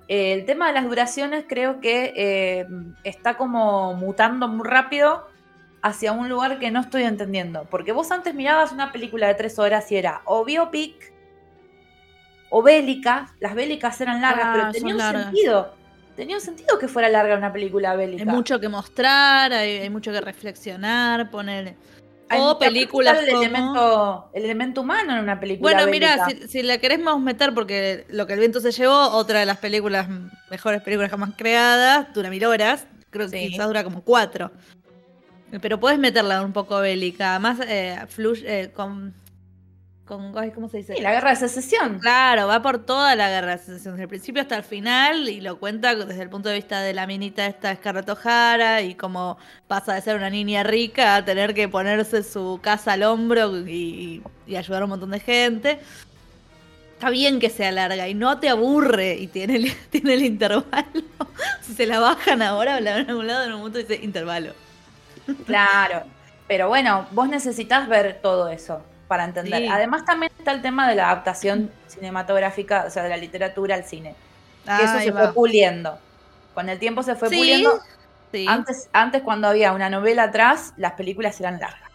Eh, 0.08 0.32
el 0.32 0.44
tema 0.46 0.66
de 0.68 0.72
las 0.72 0.84
duraciones 0.86 1.44
creo 1.46 1.80
que 1.80 2.12
eh, 2.16 2.66
está 3.04 3.36
como 3.36 3.94
mutando 3.94 4.48
muy 4.48 4.66
rápido 4.66 5.28
hacia 5.82 6.12
un 6.12 6.28
lugar 6.28 6.58
que 6.58 6.70
no 6.70 6.80
estoy 6.80 7.02
entendiendo. 7.04 7.64
Porque 7.70 7.92
vos 7.92 8.10
antes 8.10 8.34
mirabas 8.34 8.72
una 8.72 8.90
película 8.90 9.28
de 9.28 9.34
tres 9.34 9.58
horas 9.58 9.92
y 9.92 9.96
era 9.96 10.22
o 10.24 10.44
biopic 10.44 11.12
o 12.48 12.62
bélica. 12.62 13.32
Las 13.40 13.54
bélicas 13.54 14.00
eran 14.00 14.20
largas, 14.20 14.46
Ah, 14.46 14.52
pero 14.54 14.72
tenía 14.72 14.94
un 14.94 14.98
largas. 14.98 15.24
sentido. 15.26 15.74
Tenía 16.16 16.36
un 16.36 16.42
sentido 16.42 16.78
que 16.78 16.88
fuera 16.88 17.08
larga 17.08 17.36
una 17.36 17.52
película 17.52 17.94
bélica. 17.94 18.22
hay 18.22 18.28
mucho 18.36 18.58
que 18.60 18.68
mostrar, 18.68 19.52
hay, 19.52 19.78
hay 19.78 19.90
mucho 19.90 20.10
que 20.12 20.20
reflexionar, 20.20 21.30
poner... 21.30 21.76
Hay 22.32 22.40
O 22.40 22.58
películas 22.60 23.18
el 23.24 23.28
como- 23.30 23.42
elemento, 23.42 24.30
el 24.34 24.44
elemento 24.44 24.80
humano 24.82 25.14
en 25.16 25.18
una 25.24 25.40
película. 25.40 25.72
Bueno, 25.72 25.90
mira, 25.90 26.26
si, 26.28 26.46
si 26.46 26.62
la 26.62 26.78
queremos 26.78 27.20
meter, 27.20 27.52
porque 27.52 28.06
lo 28.08 28.26
que 28.28 28.34
el 28.34 28.38
viento 28.38 28.60
se 28.60 28.70
llevó, 28.70 29.10
otra 29.10 29.40
de 29.40 29.46
las 29.46 29.58
películas, 29.58 30.06
mejores 30.48 30.80
películas 30.80 31.10
jamás 31.10 31.30
creadas, 31.36 32.14
dura 32.14 32.30
mil 32.30 32.44
horas, 32.44 32.86
creo 33.10 33.28
que 33.28 33.36
Sí. 33.40 33.48
quizás 33.48 33.66
dura 33.66 33.82
como 33.82 34.02
cuatro. 34.02 34.52
Pero 35.60 35.80
puedes 35.80 35.98
meterla 35.98 36.42
un 36.42 36.52
poco 36.52 36.78
bélica, 36.78 37.30
además 37.30 37.58
eh, 37.66 37.98
fluye 38.08 38.60
eh, 38.60 38.70
con, 38.70 39.12
con, 40.10 40.32
¿cómo 40.50 40.68
se 40.68 40.78
dice? 40.78 40.96
Sí, 40.96 41.02
la 41.02 41.12
guerra 41.12 41.30
de 41.30 41.36
secesión. 41.36 42.00
Claro, 42.00 42.48
va 42.48 42.60
por 42.60 42.84
toda 42.84 43.14
la 43.14 43.30
guerra 43.30 43.52
de 43.52 43.58
secesión, 43.58 43.94
desde 43.94 44.02
el 44.02 44.08
principio 44.08 44.42
hasta 44.42 44.56
el 44.56 44.64
final, 44.64 45.28
y 45.28 45.40
lo 45.40 45.60
cuenta 45.60 45.94
desde 45.94 46.20
el 46.20 46.28
punto 46.28 46.48
de 46.48 46.56
vista 46.56 46.80
de 46.80 46.92
la 46.92 47.06
minita 47.06 47.46
esta 47.46 47.72
Scarlett 47.76 48.08
O'Hara, 48.08 48.82
y 48.82 48.96
cómo 48.96 49.38
pasa 49.68 49.94
de 49.94 50.02
ser 50.02 50.16
una 50.16 50.28
niña 50.28 50.64
rica 50.64 51.14
a 51.14 51.24
tener 51.24 51.54
que 51.54 51.68
ponerse 51.68 52.24
su 52.24 52.58
casa 52.60 52.94
al 52.94 53.04
hombro 53.04 53.56
y, 53.68 54.20
y 54.48 54.56
ayudar 54.56 54.82
a 54.82 54.84
un 54.86 54.90
montón 54.90 55.12
de 55.12 55.20
gente. 55.20 55.78
Está 56.94 57.10
bien 57.10 57.38
que 57.38 57.48
sea 57.48 57.70
larga 57.70 58.08
y 58.08 58.14
no 58.14 58.40
te 58.40 58.48
aburre 58.48 59.14
y 59.14 59.28
tiene 59.28 59.56
el, 59.56 59.72
tiene 59.90 60.14
el 60.14 60.22
intervalo. 60.24 61.04
si 61.62 61.72
se 61.72 61.86
la 61.86 62.00
bajan 62.00 62.42
ahora 62.42 62.76
o 62.76 62.80
la 62.80 62.96
ven 62.96 63.06
a 63.06 63.10
algún 63.10 63.28
lado, 63.28 63.44
en 63.44 63.52
un 63.52 63.58
momento 63.58 63.78
dice 63.78 64.00
intervalo. 64.02 64.54
Claro. 65.46 66.02
Pero 66.48 66.66
bueno, 66.66 67.06
vos 67.12 67.28
necesitas 67.28 67.88
ver 67.88 68.18
todo 68.20 68.48
eso 68.48 68.82
para 69.10 69.24
entender. 69.24 69.62
Sí. 69.62 69.68
Además, 69.68 70.04
también 70.04 70.30
está 70.38 70.52
el 70.52 70.62
tema 70.62 70.88
de 70.88 70.94
la 70.94 71.06
adaptación 71.10 71.68
cinematográfica, 71.88 72.84
o 72.86 72.90
sea, 72.90 73.02
de 73.02 73.08
la 73.08 73.16
literatura 73.16 73.74
al 73.74 73.82
cine. 73.82 74.14
Que 74.64 74.84
eso 74.84 75.00
se 75.00 75.10
va. 75.10 75.24
fue 75.24 75.34
puliendo. 75.34 75.98
Con 76.54 76.68
el 76.68 76.78
tiempo 76.78 77.02
se 77.02 77.16
fue 77.16 77.28
Sí, 77.28 77.38
puliendo. 77.38 77.80
sí. 78.30 78.46
Antes, 78.48 78.88
antes, 78.92 79.22
cuando 79.22 79.48
había 79.48 79.72
una 79.72 79.90
novela 79.90 80.22
atrás, 80.22 80.74
las 80.76 80.92
películas 80.92 81.40
eran 81.40 81.58
largas. 81.58 81.90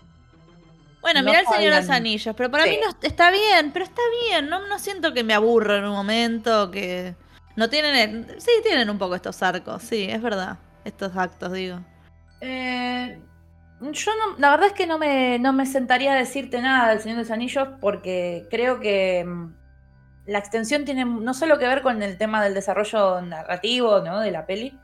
Bueno, 1.00 1.22
no 1.22 1.28
mirá 1.28 1.40
el 1.40 1.48
Señor 1.48 1.74
de 1.74 1.80
los. 1.80 1.90
Anillos, 1.90 2.36
pero 2.36 2.52
para 2.52 2.66
mí 2.66 2.78
no 2.84 2.90
está 3.02 3.32
bien, 3.32 3.72
pero 3.72 3.86
está 3.86 4.02
bien, 4.28 4.50
no, 4.50 4.68
no 4.68 4.78
siento 4.78 5.14
que 5.14 5.24
me 5.24 5.34
aburro 5.34 5.78
en 5.78 5.86
un 5.86 5.94
momento, 5.94 6.70
que 6.70 7.16
No 7.56 7.70
tienen. 7.70 8.28
Sí, 8.40 8.52
tienen 8.62 8.90
un 8.90 8.98
poco 8.98 9.16
estos 9.16 9.42
arcos, 9.42 9.84
sí, 9.84 10.06
es 10.10 10.22
verdad. 10.22 10.58
Estos 10.84 11.16
actos, 11.16 11.54
digo. 11.54 11.80
Eh, 12.42 13.18
yo 13.82 14.12
no, 14.16 14.38
la 14.38 14.50
verdad 14.52 14.68
es 14.68 14.74
que 14.74 14.88
no 14.88 14.98
me, 14.98 15.38
no 15.40 15.54
me 15.54 15.66
sentaría 15.66 16.14
a 16.14 16.16
decirte 16.16 16.62
nada 16.62 16.90
del 16.90 17.00
Señor 17.00 17.18
de 17.18 17.24
los 17.24 17.32
Anillos 17.32 17.68
porque 17.82 18.48
creo 18.50 18.80
que 18.80 19.24
mm, 19.26 19.54
la 20.28 20.40
extensión 20.40 20.86
tiene 20.86 21.06
no 21.06 21.34
solo 21.34 21.60
que 21.60 21.68
ver 21.68 21.82
con 21.82 22.02
el 22.02 22.18
tema 22.18 22.44
del 22.44 22.54
desarrollo 22.54 23.22
narrativo 23.22 24.00
¿no? 24.00 24.20
de 24.22 24.32
la 24.32 24.46
peli, 24.46 24.80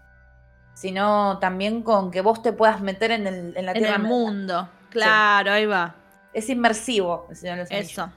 sino 0.74 1.38
también 1.40 1.84
con 1.84 2.12
que 2.12 2.22
vos 2.22 2.42
te 2.42 2.54
puedas 2.54 2.82
meter 2.82 3.12
en, 3.12 3.28
el, 3.28 3.58
en 3.58 3.66
la 3.66 3.72
En 3.72 3.78
tierra. 3.80 3.96
el 3.96 4.04
mundo. 4.04 4.70
Claro, 4.90 5.52
ahí 5.54 5.66
va. 5.66 5.96
Es 6.34 6.50
inmersivo 6.50 7.28
el 7.30 7.36
Señor 7.36 7.56
de 7.58 7.62
los 7.64 7.72
Anillos. 7.72 7.92
Eso. 7.92 8.12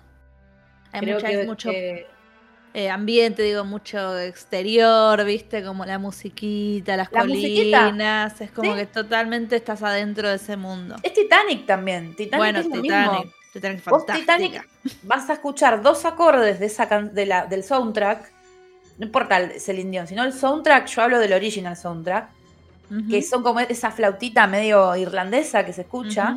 Hay 0.93 1.01
mucha- 1.12 1.27
que- 1.29 1.47
mucho 1.47 1.70
que- 1.70 2.07
eh, 2.75 2.91
ambiente, 2.91 3.43
digo, 3.43 3.64
mucho 3.64 4.18
exterior, 4.18 5.25
viste, 5.25 5.62
como 5.64 5.85
la 5.85 5.99
musiquita, 5.99 6.97
las 6.97 7.11
La 7.12 7.25
musiquita. 7.25 7.85
colinas. 7.87 8.41
Es 8.41 8.51
como 8.51 8.72
Sí. 8.72 8.79
que 8.81 8.87
totalmente 8.87 9.57
estás 9.57 9.83
adentro 9.83 10.29
de 10.29 10.35
ese 10.37 10.57
mundo. 10.57 10.97
es 11.03 11.12
Titanic 11.14 11.66
también. 11.66 12.16
Titanic 12.16 12.37
bueno, 12.37 12.59
es 12.59 12.66
lo 12.66 12.83
Titanic. 12.83 13.11
mismo. 13.25 13.33
Titanic 13.53 13.85
Vos. 13.89 14.05
Titanic 14.07 14.68
vas 15.05 15.31
a 15.31 15.35
escuchar 15.35 15.81
dos 15.81 16.05
acordes 16.05 16.59
de 16.59 16.66
esa 16.66 16.89
can- 16.89 17.14
de 17.14 17.27
la, 17.27 17.47
del 17.47 17.62
soundtrack. 17.62 18.33
No 18.99 19.07
importa 19.07 19.37
el 19.39 19.61
Celine 19.61 19.91
Dion, 19.93 20.07
sino 20.09 20.25
el 20.25 20.33
soundtrack, 20.33 20.87
yo 20.89 21.03
hablo 21.03 21.20
del 21.20 21.33
original 21.33 21.77
soundtrack, 21.77 22.29
que 23.09 23.22
son 23.22 23.43
como 23.45 23.61
esa 23.61 23.91
flautita 23.93 24.47
medio 24.49 24.95
irlandesa 24.97 25.64
que 25.64 25.72
se 25.72 25.83
escucha. 25.83 26.37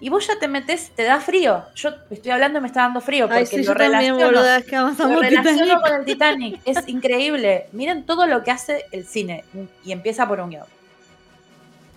Y 0.00 0.10
vos 0.10 0.26
ya 0.26 0.38
te 0.38 0.46
metes, 0.46 0.90
te 0.90 1.02
da 1.02 1.20
frío. 1.20 1.64
Yo 1.74 1.90
estoy 2.10 2.30
hablando 2.30 2.58
y 2.58 2.62
me 2.62 2.68
está 2.68 2.82
dando 2.82 3.00
frío 3.00 3.26
porque 3.26 3.40
Ay, 3.40 3.46
sí, 3.46 3.64
lo 3.64 3.74
también, 3.74 4.16
relaciono, 4.16 4.30
lo 4.30 5.20
relaciono 5.20 5.80
con 5.80 5.92
el 5.96 6.04
Titanic. 6.04 6.60
Es 6.64 6.86
increíble. 6.88 7.66
Miren 7.72 8.06
todo 8.06 8.26
lo 8.26 8.44
que 8.44 8.52
hace 8.52 8.84
el 8.92 9.04
cine. 9.06 9.44
Y 9.84 9.90
empieza 9.90 10.28
por 10.28 10.38
un 10.40 10.50
guion. 10.50 10.66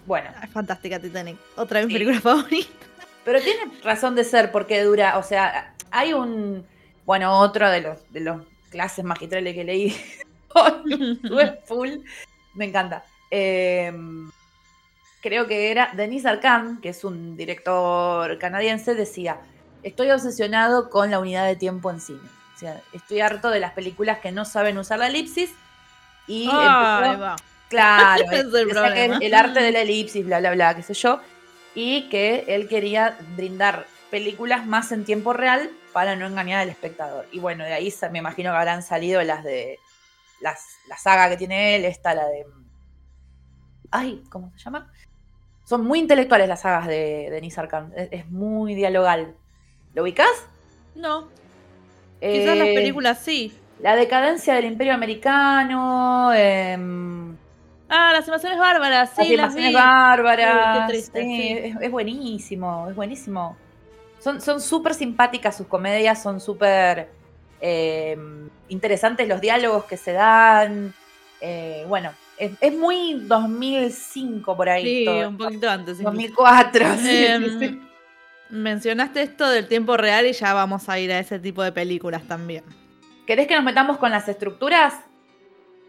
Bueno, 0.07 0.29
Es 0.43 0.49
fantástica 0.49 0.99
Titanic. 0.99 1.37
Otra 1.55 1.79
de 1.79 1.85
mis 1.85 1.93
Sí. 1.93 1.99
películas 1.99 2.23
favoritas. 2.23 2.71
pero 3.23 3.39
tiene 3.39 3.71
razón 3.83 4.15
de 4.15 4.23
ser 4.23 4.51
porque 4.51 4.81
dura. 4.83 5.17
O 5.19 5.23
sea, 5.23 5.75
hay 5.91 6.13
un. 6.13 6.65
Bueno, 7.05 7.39
otro 7.39 7.69
de 7.69 7.81
los, 7.81 7.99
de 8.11 8.21
los 8.21 8.41
clases 8.71 9.05
magistrales 9.05 9.53
que 9.53 9.63
leí. 9.63 9.95
Estuve 10.55 11.59
full. 11.65 11.89
Me 12.55 12.65
encanta. 12.65 13.03
Eh, 13.29 13.93
creo 15.21 15.47
que 15.47 15.71
era 15.71 15.91
Denis 15.95 16.25
Arcand, 16.25 16.81
que 16.81 16.89
es 16.89 17.03
un 17.03 17.37
director 17.37 18.37
canadiense, 18.39 18.95
decía: 18.95 19.39
Estoy 19.83 20.11
obsesionado 20.11 20.89
con 20.89 21.11
la 21.11 21.19
unidad 21.19 21.45
de 21.45 21.55
tiempo 21.55 21.89
en 21.91 22.01
cine. 22.01 22.19
O 22.55 22.59
sea, 22.59 22.81
estoy 22.93 23.21
harto 23.21 23.49
de 23.49 23.59
las 23.59 23.73
películas 23.73 24.19
que 24.19 24.31
no 24.31 24.45
saben 24.45 24.77
usar 24.77 24.99
la 24.99 25.07
elipsis. 25.07 25.51
Y 26.27 26.47
Ay, 26.51 27.11
empezó-. 27.11 27.35
Claro, 27.69 28.25
es 28.31 28.53
el 28.53 29.23
el 29.23 29.33
arte 29.33 29.61
de 29.61 29.71
la 29.71 29.81
elipsis, 29.81 30.25
bla, 30.25 30.39
bla, 30.39 30.51
bla, 30.51 30.75
qué 30.75 30.83
sé 30.83 30.93
yo. 30.93 31.21
Y 31.73 32.09
que 32.09 32.43
él 32.49 32.67
quería 32.67 33.17
brindar 33.35 33.87
películas 34.11 34.67
más 34.67 34.91
en 34.91 35.05
tiempo 35.05 35.31
real 35.31 35.71
para 35.93 36.15
no 36.15 36.27
engañar 36.27 36.59
al 36.59 36.69
espectador. 36.69 37.27
Y 37.31 37.39
bueno, 37.39 37.63
de 37.63 37.73
ahí 37.73 37.93
me 38.11 38.19
imagino 38.19 38.51
que 38.51 38.57
habrán 38.57 38.83
salido 38.83 39.23
las 39.23 39.43
de. 39.43 39.79
Las, 40.41 40.65
la 40.87 40.97
saga 40.97 41.29
que 41.29 41.37
tiene 41.37 41.75
él, 41.75 41.85
está 41.85 42.13
la 42.13 42.27
de. 42.27 42.45
Ay, 43.89 44.23
¿cómo 44.29 44.51
se 44.57 44.63
llama? 44.63 44.91
Son 45.63 45.85
muy 45.85 45.99
intelectuales 45.99 46.47
las 46.47 46.61
sagas 46.61 46.87
de 46.87 47.29
Denis 47.31 47.57
Arcand. 47.57 47.93
Es, 47.97 48.09
es 48.11 48.29
muy 48.29 48.75
dialogal. 48.75 49.35
¿Lo 49.93 50.03
ubicás? 50.03 50.49
No, 50.95 51.33
quizás 52.29 52.57
las 52.57 52.69
Eh, 52.69 52.73
películas 52.73 53.19
sí. 53.23 53.61
La 53.79 53.95
decadencia 53.95 54.53
del 54.55 54.65
Imperio 54.65 54.93
Americano. 54.93 56.31
em, 56.33 57.37
Ah, 57.89 58.11
las 58.13 58.25
invasiones 58.27 58.57
bárbaras, 58.59 59.13
sí, 59.15 59.35
las 59.35 59.35
las 59.35 59.53
invasiones 59.53 59.73
vi. 59.73 59.73
bárbaras. 59.73 60.85
Triste, 60.85 61.29
sí, 61.29 61.31
sí. 61.35 61.61
Es, 61.63 61.75
es 61.81 61.91
buenísimo, 61.91 62.87
es 62.89 62.95
buenísimo. 62.95 63.57
Son 64.19 64.39
son 64.41 64.61
súper 64.61 64.93
simpáticas 64.93 65.57
sus 65.57 65.67
comedias, 65.67 66.21
son 66.21 66.39
súper 66.39 67.15
eh, 67.59 68.17
interesantes 68.67 69.27
los 69.27 69.41
diálogos 69.41 69.85
que 69.85 69.97
se 69.97 70.13
dan. 70.13 70.95
Eh, 71.39 71.85
bueno, 71.87 72.15
es, 72.45 72.51
es 72.59 72.73
muy 72.77 73.13
2005 73.25 74.55
por 74.57 74.69
ahí. 74.69 74.83
Sí, 74.83 75.05
todo. 75.05 75.29
un 75.29 75.37
poquito 75.37 75.69
antes. 75.69 75.99
incluso. 75.99 76.11
2004. 76.11 76.85
sí, 77.01 77.25
Em, 77.25 77.59
sí. 77.59 77.81
Mencionaste 78.49 79.21
esto 79.21 79.49
del 79.49 79.67
tiempo 79.67 79.95
real 79.95 80.25
y 80.27 80.33
ya 80.33 80.53
vamos 80.53 80.89
a 80.89 80.99
ir 80.99 81.11
a 81.11 81.19
ese 81.19 81.39
tipo 81.39 81.63
de 81.63 81.71
películas 81.71 82.23
también. 82.27 82.63
¿Querés 83.25 83.47
que 83.47 83.55
nos 83.55 83.63
metamos 83.63 83.97
con 83.97 84.11
las 84.11 84.27
estructuras? 84.27 84.93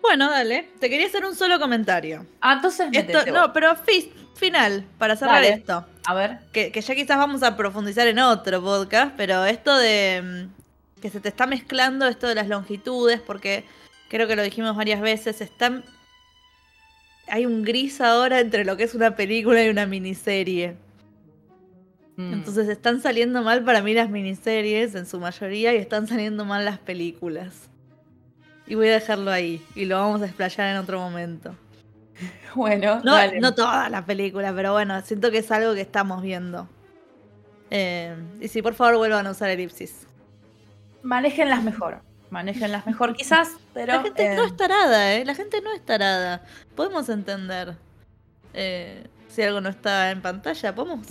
Bueno, 0.00 0.30
dale. 0.30 0.68
Te 0.78 0.88
quería 0.88 1.07
hacer 1.07 1.24
un 1.24 1.34
solo 1.34 1.59
comentario. 1.59 2.24
Ah, 2.40 2.53
entonces 2.55 2.88
Esto, 2.92 3.30
no, 3.32 3.53
pero 3.53 3.74
fi- 3.76 4.12
final, 4.36 4.84
para 4.98 5.16
cerrar 5.16 5.36
Dale. 5.42 5.48
esto. 5.55 5.84
A 6.07 6.14
ver. 6.14 6.38
Que, 6.53 6.70
que 6.70 6.80
ya 6.80 6.94
quizás 6.94 7.18
vamos 7.18 7.42
a 7.42 7.57
profundizar 7.57 8.07
en 8.09 8.18
otro 8.20 8.62
podcast, 8.62 9.12
pero 9.16 9.44
esto 9.44 9.76
de 9.76 10.48
mm, 10.48 11.00
que 11.00 11.11
se 11.11 11.20
te 11.20 11.28
está 11.28 11.46
mezclando 11.46 12.07
esto 12.07 12.28
de 12.28 12.34
las 12.36 12.46
longitudes, 12.48 13.20
porque 13.20 13.64
creo 14.09 14.28
que 14.28 14.36
lo 14.36 14.42
dijimos 14.42 14.76
varias 14.76 15.00
veces, 15.00 15.40
están... 15.40 15.84
Hay 17.29 17.47
un 17.47 17.62
gris 17.62 18.01
ahora 18.01 18.41
entre 18.41 18.64
lo 18.64 18.77
que 18.77 18.85
es 18.85 18.95
una 18.95 19.16
película 19.16 19.64
y 19.64 19.68
una 19.68 19.87
miniserie. 19.87 20.77
Mm. 22.16 22.33
Entonces 22.35 22.68
están 22.68 23.01
saliendo 23.01 23.43
mal 23.43 23.64
para 23.64 23.81
mí 23.83 23.95
las 23.95 24.11
miniseries 24.11 24.95
en 24.95 25.07
su 25.07 25.18
mayoría 25.18 25.73
y 25.75 25.79
están 25.79 26.07
saliendo 26.07 26.45
mal 26.45 26.64
las 26.64 26.79
películas. 26.79 27.68
Y 28.66 28.75
voy 28.75 28.89
a 28.89 28.93
dejarlo 28.95 29.31
ahí 29.31 29.64
y 29.75 29.87
lo 29.87 29.97
vamos 29.99 30.23
a 30.23 30.27
explayar 30.27 30.68
en 30.70 30.77
otro 30.77 30.99
momento. 31.01 31.55
bueno, 32.55 33.01
No, 33.03 33.14
dale. 33.14 33.41
no 33.41 33.55
toda 33.55 33.89
la 33.89 34.05
película, 34.05 34.53
pero 34.55 34.73
bueno, 34.73 35.01
siento 35.03 35.31
que 35.31 35.39
es 35.39 35.51
algo 35.51 35.75
que 35.75 35.81
estamos 35.81 36.23
viendo. 36.23 36.68
Eh, 37.70 38.14
y 38.41 38.49
si 38.49 38.61
por 38.61 38.75
favor 38.75 38.99
vuelvan 38.99 39.27
a 39.27 39.31
usar 39.31 39.49
elipsis. 39.51 40.07
Manéjenlas 41.03 41.64
mejor. 41.64 42.03
Manéjenlas 42.33 42.87
mejor, 42.87 43.14
quizás, 43.16 43.51
pero. 43.74 43.93
la 43.93 44.03
gente 44.03 44.33
eh, 44.33 44.37
no 44.37 44.45
es 44.45 44.57
tarada, 44.57 45.14
¿eh? 45.14 45.24
La 45.24 45.35
gente 45.35 45.61
no 45.61 45.72
es 45.72 45.85
tarada. 45.85 46.43
Podemos 46.74 47.09
entender 47.11 47.76
eh, 48.55 49.07
si 49.28 49.43
algo 49.43 49.61
no 49.61 49.68
está 49.68 50.11
en 50.11 50.22
pantalla. 50.22 50.74
Podemos, 50.74 51.07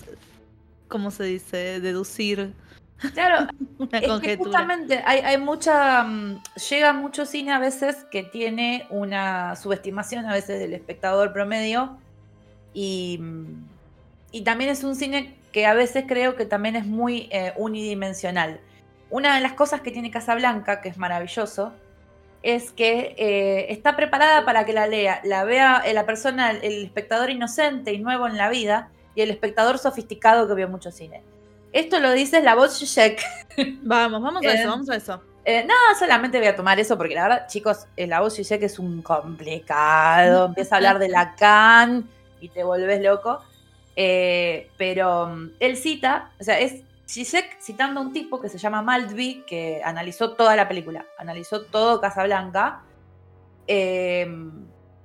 ¿cómo 0.87 1.11
se 1.11 1.23
dice? 1.23 1.79
Deducir 1.79 2.53
Claro, 3.13 3.47
una 3.77 3.99
es 3.99 4.19
que 4.21 4.37
justamente 4.37 5.01
hay, 5.05 5.19
hay 5.19 5.37
mucha. 5.37 6.03
mm, 6.03 6.41
llega 6.69 6.93
mucho 6.93 7.25
cine 7.25 7.51
a 7.51 7.59
veces 7.59 8.05
que 8.11 8.23
tiene 8.23 8.87
una 8.89 9.55
subestimación 9.55 10.25
a 10.25 10.33
veces 10.33 10.59
del 10.59 10.73
espectador 10.73 11.33
promedio. 11.33 11.97
Y, 12.73 13.17
mm, 13.21 13.67
y 14.31 14.41
también 14.41 14.71
es 14.71 14.83
un 14.83 14.95
cine 14.95 15.35
que 15.51 15.65
a 15.65 15.73
veces 15.73 16.05
creo 16.07 16.35
que 16.35 16.45
también 16.45 16.75
es 16.75 16.85
muy 16.85 17.29
eh, 17.31 17.53
unidimensional. 17.57 18.59
Una 19.11 19.35
de 19.35 19.41
las 19.41 19.53
cosas 19.53 19.81
que 19.81 19.91
tiene 19.91 20.09
Casablanca, 20.09 20.79
que 20.79 20.87
es 20.87 20.97
maravilloso, 20.97 21.73
es 22.43 22.71
que 22.71 23.13
eh, 23.17 23.67
está 23.69 23.97
preparada 23.97 24.45
para 24.45 24.65
que 24.65 24.71
la 24.71 24.87
lea, 24.87 25.21
la 25.25 25.43
vea 25.43 25.83
eh, 25.85 25.93
la 25.93 26.05
persona, 26.05 26.51
el 26.51 26.85
espectador 26.85 27.29
inocente 27.29 27.93
y 27.93 27.99
nuevo 27.99 28.25
en 28.25 28.37
la 28.37 28.49
vida, 28.49 28.89
y 29.13 29.21
el 29.21 29.29
espectador 29.29 29.77
sofisticado 29.77 30.47
que 30.47 30.55
vio 30.55 30.69
mucho 30.69 30.91
cine. 30.91 31.21
Esto 31.73 31.99
lo 31.99 32.11
dice 32.13 32.41
la 32.41 32.55
voz 32.55 32.79
Zizek. 32.79 33.21
Vamos, 33.83 34.21
vamos 34.21 34.45
a 34.45 34.49
Eh, 34.49 34.53
eso, 34.53 34.69
vamos 34.69 34.89
a 34.89 34.95
eso. 34.95 35.21
Eh, 35.43 35.65
no, 35.65 35.73
solamente 35.99 36.37
voy 36.37 36.47
a 36.47 36.55
tomar 36.55 36.79
eso 36.79 36.97
porque 36.97 37.15
la 37.15 37.23
verdad, 37.23 37.47
chicos, 37.47 37.87
la 37.97 38.21
voz 38.21 38.35
Zizek 38.35 38.63
es 38.63 38.79
un 38.79 39.01
complicado. 39.01 40.45
Empieza 40.47 40.75
a 40.75 40.77
hablar 40.77 40.99
de 40.99 41.09
Lacan 41.09 42.09
y 42.39 42.47
te 42.47 42.63
volvés 42.63 43.01
loco. 43.01 43.39
Pero 43.93 45.27
mm, 45.27 45.51
él 45.59 45.75
cita, 45.75 46.31
o 46.39 46.43
sea, 46.43 46.59
es 46.59 46.83
Zizek 47.11 47.59
citando 47.59 47.99
a 47.99 48.03
un 48.03 48.13
tipo 48.13 48.39
que 48.39 48.47
se 48.47 48.57
llama 48.57 48.81
Maltby, 48.81 49.43
que 49.45 49.81
analizó 49.83 50.33
toda 50.33 50.55
la 50.55 50.69
película, 50.69 51.05
analizó 51.17 51.63
todo 51.63 51.99
Casablanca, 51.99 52.83
eh, 53.67 54.27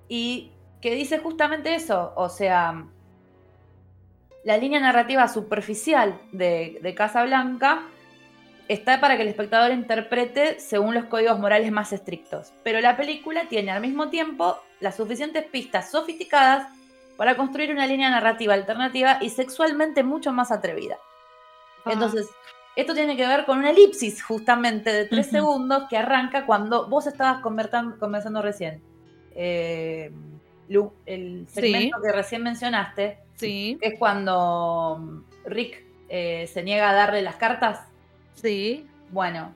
y 0.08 0.52
que 0.80 0.94
dice 0.94 1.18
justamente 1.18 1.74
eso, 1.74 2.12
o 2.14 2.28
sea, 2.28 2.86
la 4.44 4.56
línea 4.56 4.78
narrativa 4.78 5.26
superficial 5.26 6.20
de, 6.30 6.78
de 6.80 6.94
Casablanca 6.94 7.82
está 8.68 9.00
para 9.00 9.16
que 9.16 9.22
el 9.22 9.28
espectador 9.28 9.72
interprete 9.72 10.60
según 10.60 10.94
los 10.94 11.06
códigos 11.06 11.40
morales 11.40 11.72
más 11.72 11.92
estrictos, 11.92 12.52
pero 12.62 12.80
la 12.80 12.96
película 12.96 13.48
tiene 13.48 13.72
al 13.72 13.80
mismo 13.80 14.10
tiempo 14.10 14.56
las 14.78 14.94
suficientes 14.94 15.44
pistas 15.44 15.90
sofisticadas 15.90 16.68
para 17.16 17.36
construir 17.36 17.72
una 17.72 17.86
línea 17.86 18.10
narrativa 18.10 18.54
alternativa 18.54 19.18
y 19.20 19.30
sexualmente 19.30 20.04
mucho 20.04 20.32
más 20.32 20.52
atrevida. 20.52 20.98
Entonces, 21.92 22.28
esto 22.76 22.94
tiene 22.94 23.16
que 23.16 23.26
ver 23.26 23.44
con 23.46 23.58
una 23.58 23.70
elipsis 23.70 24.22
justamente 24.22 24.92
de 24.92 25.04
tres 25.06 25.26
segundos 25.28 25.84
que 25.88 25.96
arranca 25.96 26.44
cuando 26.46 26.88
vos 26.88 27.06
estabas 27.06 27.40
conversando 27.40 28.42
recién. 28.42 28.82
Eh, 29.34 30.10
Lu, 30.68 30.92
el 31.06 31.46
Sí. 31.48 31.60
segmento 31.60 31.96
que 32.02 32.12
recién 32.12 32.42
mencionaste, 32.42 33.18
Sí, 33.34 33.78
que 33.80 33.88
es 33.88 33.98
cuando 33.98 34.98
mm, 35.00 35.20
Rick 35.46 35.84
eh, 36.08 36.48
se 36.52 36.62
niega 36.62 36.90
a 36.90 36.94
darle 36.94 37.22
las 37.22 37.36
cartas. 37.36 37.80
sí. 38.34 38.86
Bueno, 39.10 39.52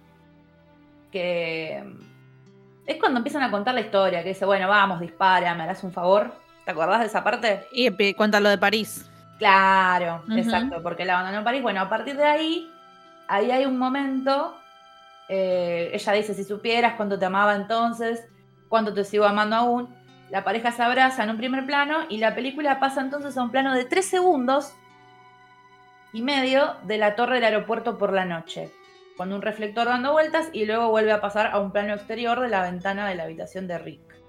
que 1.10 1.82
mm, 1.84 2.10
Es 2.86 2.96
cuando 2.96 3.18
empiezan 3.18 3.42
a 3.42 3.50
contar 3.50 3.74
la 3.74 3.80
historia, 3.82 4.22
que 4.22 4.30
dice, 4.30 4.44
bueno, 4.44 4.68
vamos, 4.68 5.00
dispara, 5.00 5.54
me 5.54 5.62
harás 5.62 5.84
un 5.84 5.92
favor. 5.92 6.32
¿Te 6.64 6.70
acordás 6.72 7.00
de 7.00 7.06
esa 7.06 7.22
parte? 7.22 7.64
Y 7.72 7.90
cuenta 8.14 8.40
lo 8.40 8.48
de 8.48 8.58
París. 8.58 9.09
Claro, 9.41 10.28
exacto, 10.34 10.82
porque 10.82 11.05
la 11.07 11.14
abandonó 11.14 11.38
en 11.38 11.45
París. 11.45 11.62
Bueno, 11.62 11.80
a 11.80 11.88
partir 11.88 12.16
de 12.16 12.24
ahí, 12.26 12.70
ahí 13.28 13.51
hay 13.51 13.64
un 13.66 13.78
momento. 13.78 14.66
eh, 15.28 15.91
ella 15.95 16.12
dice: 16.14 16.34
Si 16.34 16.45
supieras 16.45 16.95
cuánto 16.97 17.18
te 17.18 17.26
amaba 17.26 17.55
entonces, 17.57 18.28
cuánto 18.68 18.95
te 18.95 19.05
sigo 19.05 19.24
amando 19.26 19.57
aún. 19.57 19.97
La 20.30 20.45
pareja 20.45 20.72
se 20.72 20.82
abraza 20.82 21.24
en 21.24 21.30
un 21.30 21.38
primer 21.38 21.66
plano 21.66 22.07
y 22.11 22.18
la 22.18 22.34
película 22.34 22.80
pasa 22.80 23.03
entonces 23.03 23.36
a 23.38 23.43
un 23.45 23.51
plano 23.53 23.74
de 23.74 23.84
tres 23.86 24.07
segundos 24.11 24.80
y 26.12 26.22
medio 26.22 26.76
de 26.84 26.99
la 26.99 27.16
torre 27.16 27.36
del 27.36 27.45
aeropuerto 27.45 27.99
por 27.99 28.12
la 28.12 28.24
noche, 28.24 28.76
con 29.16 29.32
un 29.32 29.43
reflector 29.43 29.86
dando 29.88 30.12
vueltas 30.12 30.49
y 30.53 30.66
luego 30.66 30.91
vuelve 30.91 31.12
a 31.12 31.20
pasar 31.20 31.49
a 31.53 31.61
un 31.61 31.72
plano 31.72 31.95
exterior 31.95 32.41
de 32.41 32.49
la 32.49 32.62
ventana 32.62 33.09
de 33.09 33.14
la 33.16 33.24
habitación 33.24 33.66
de 33.68 33.78
Rick. 33.78 34.22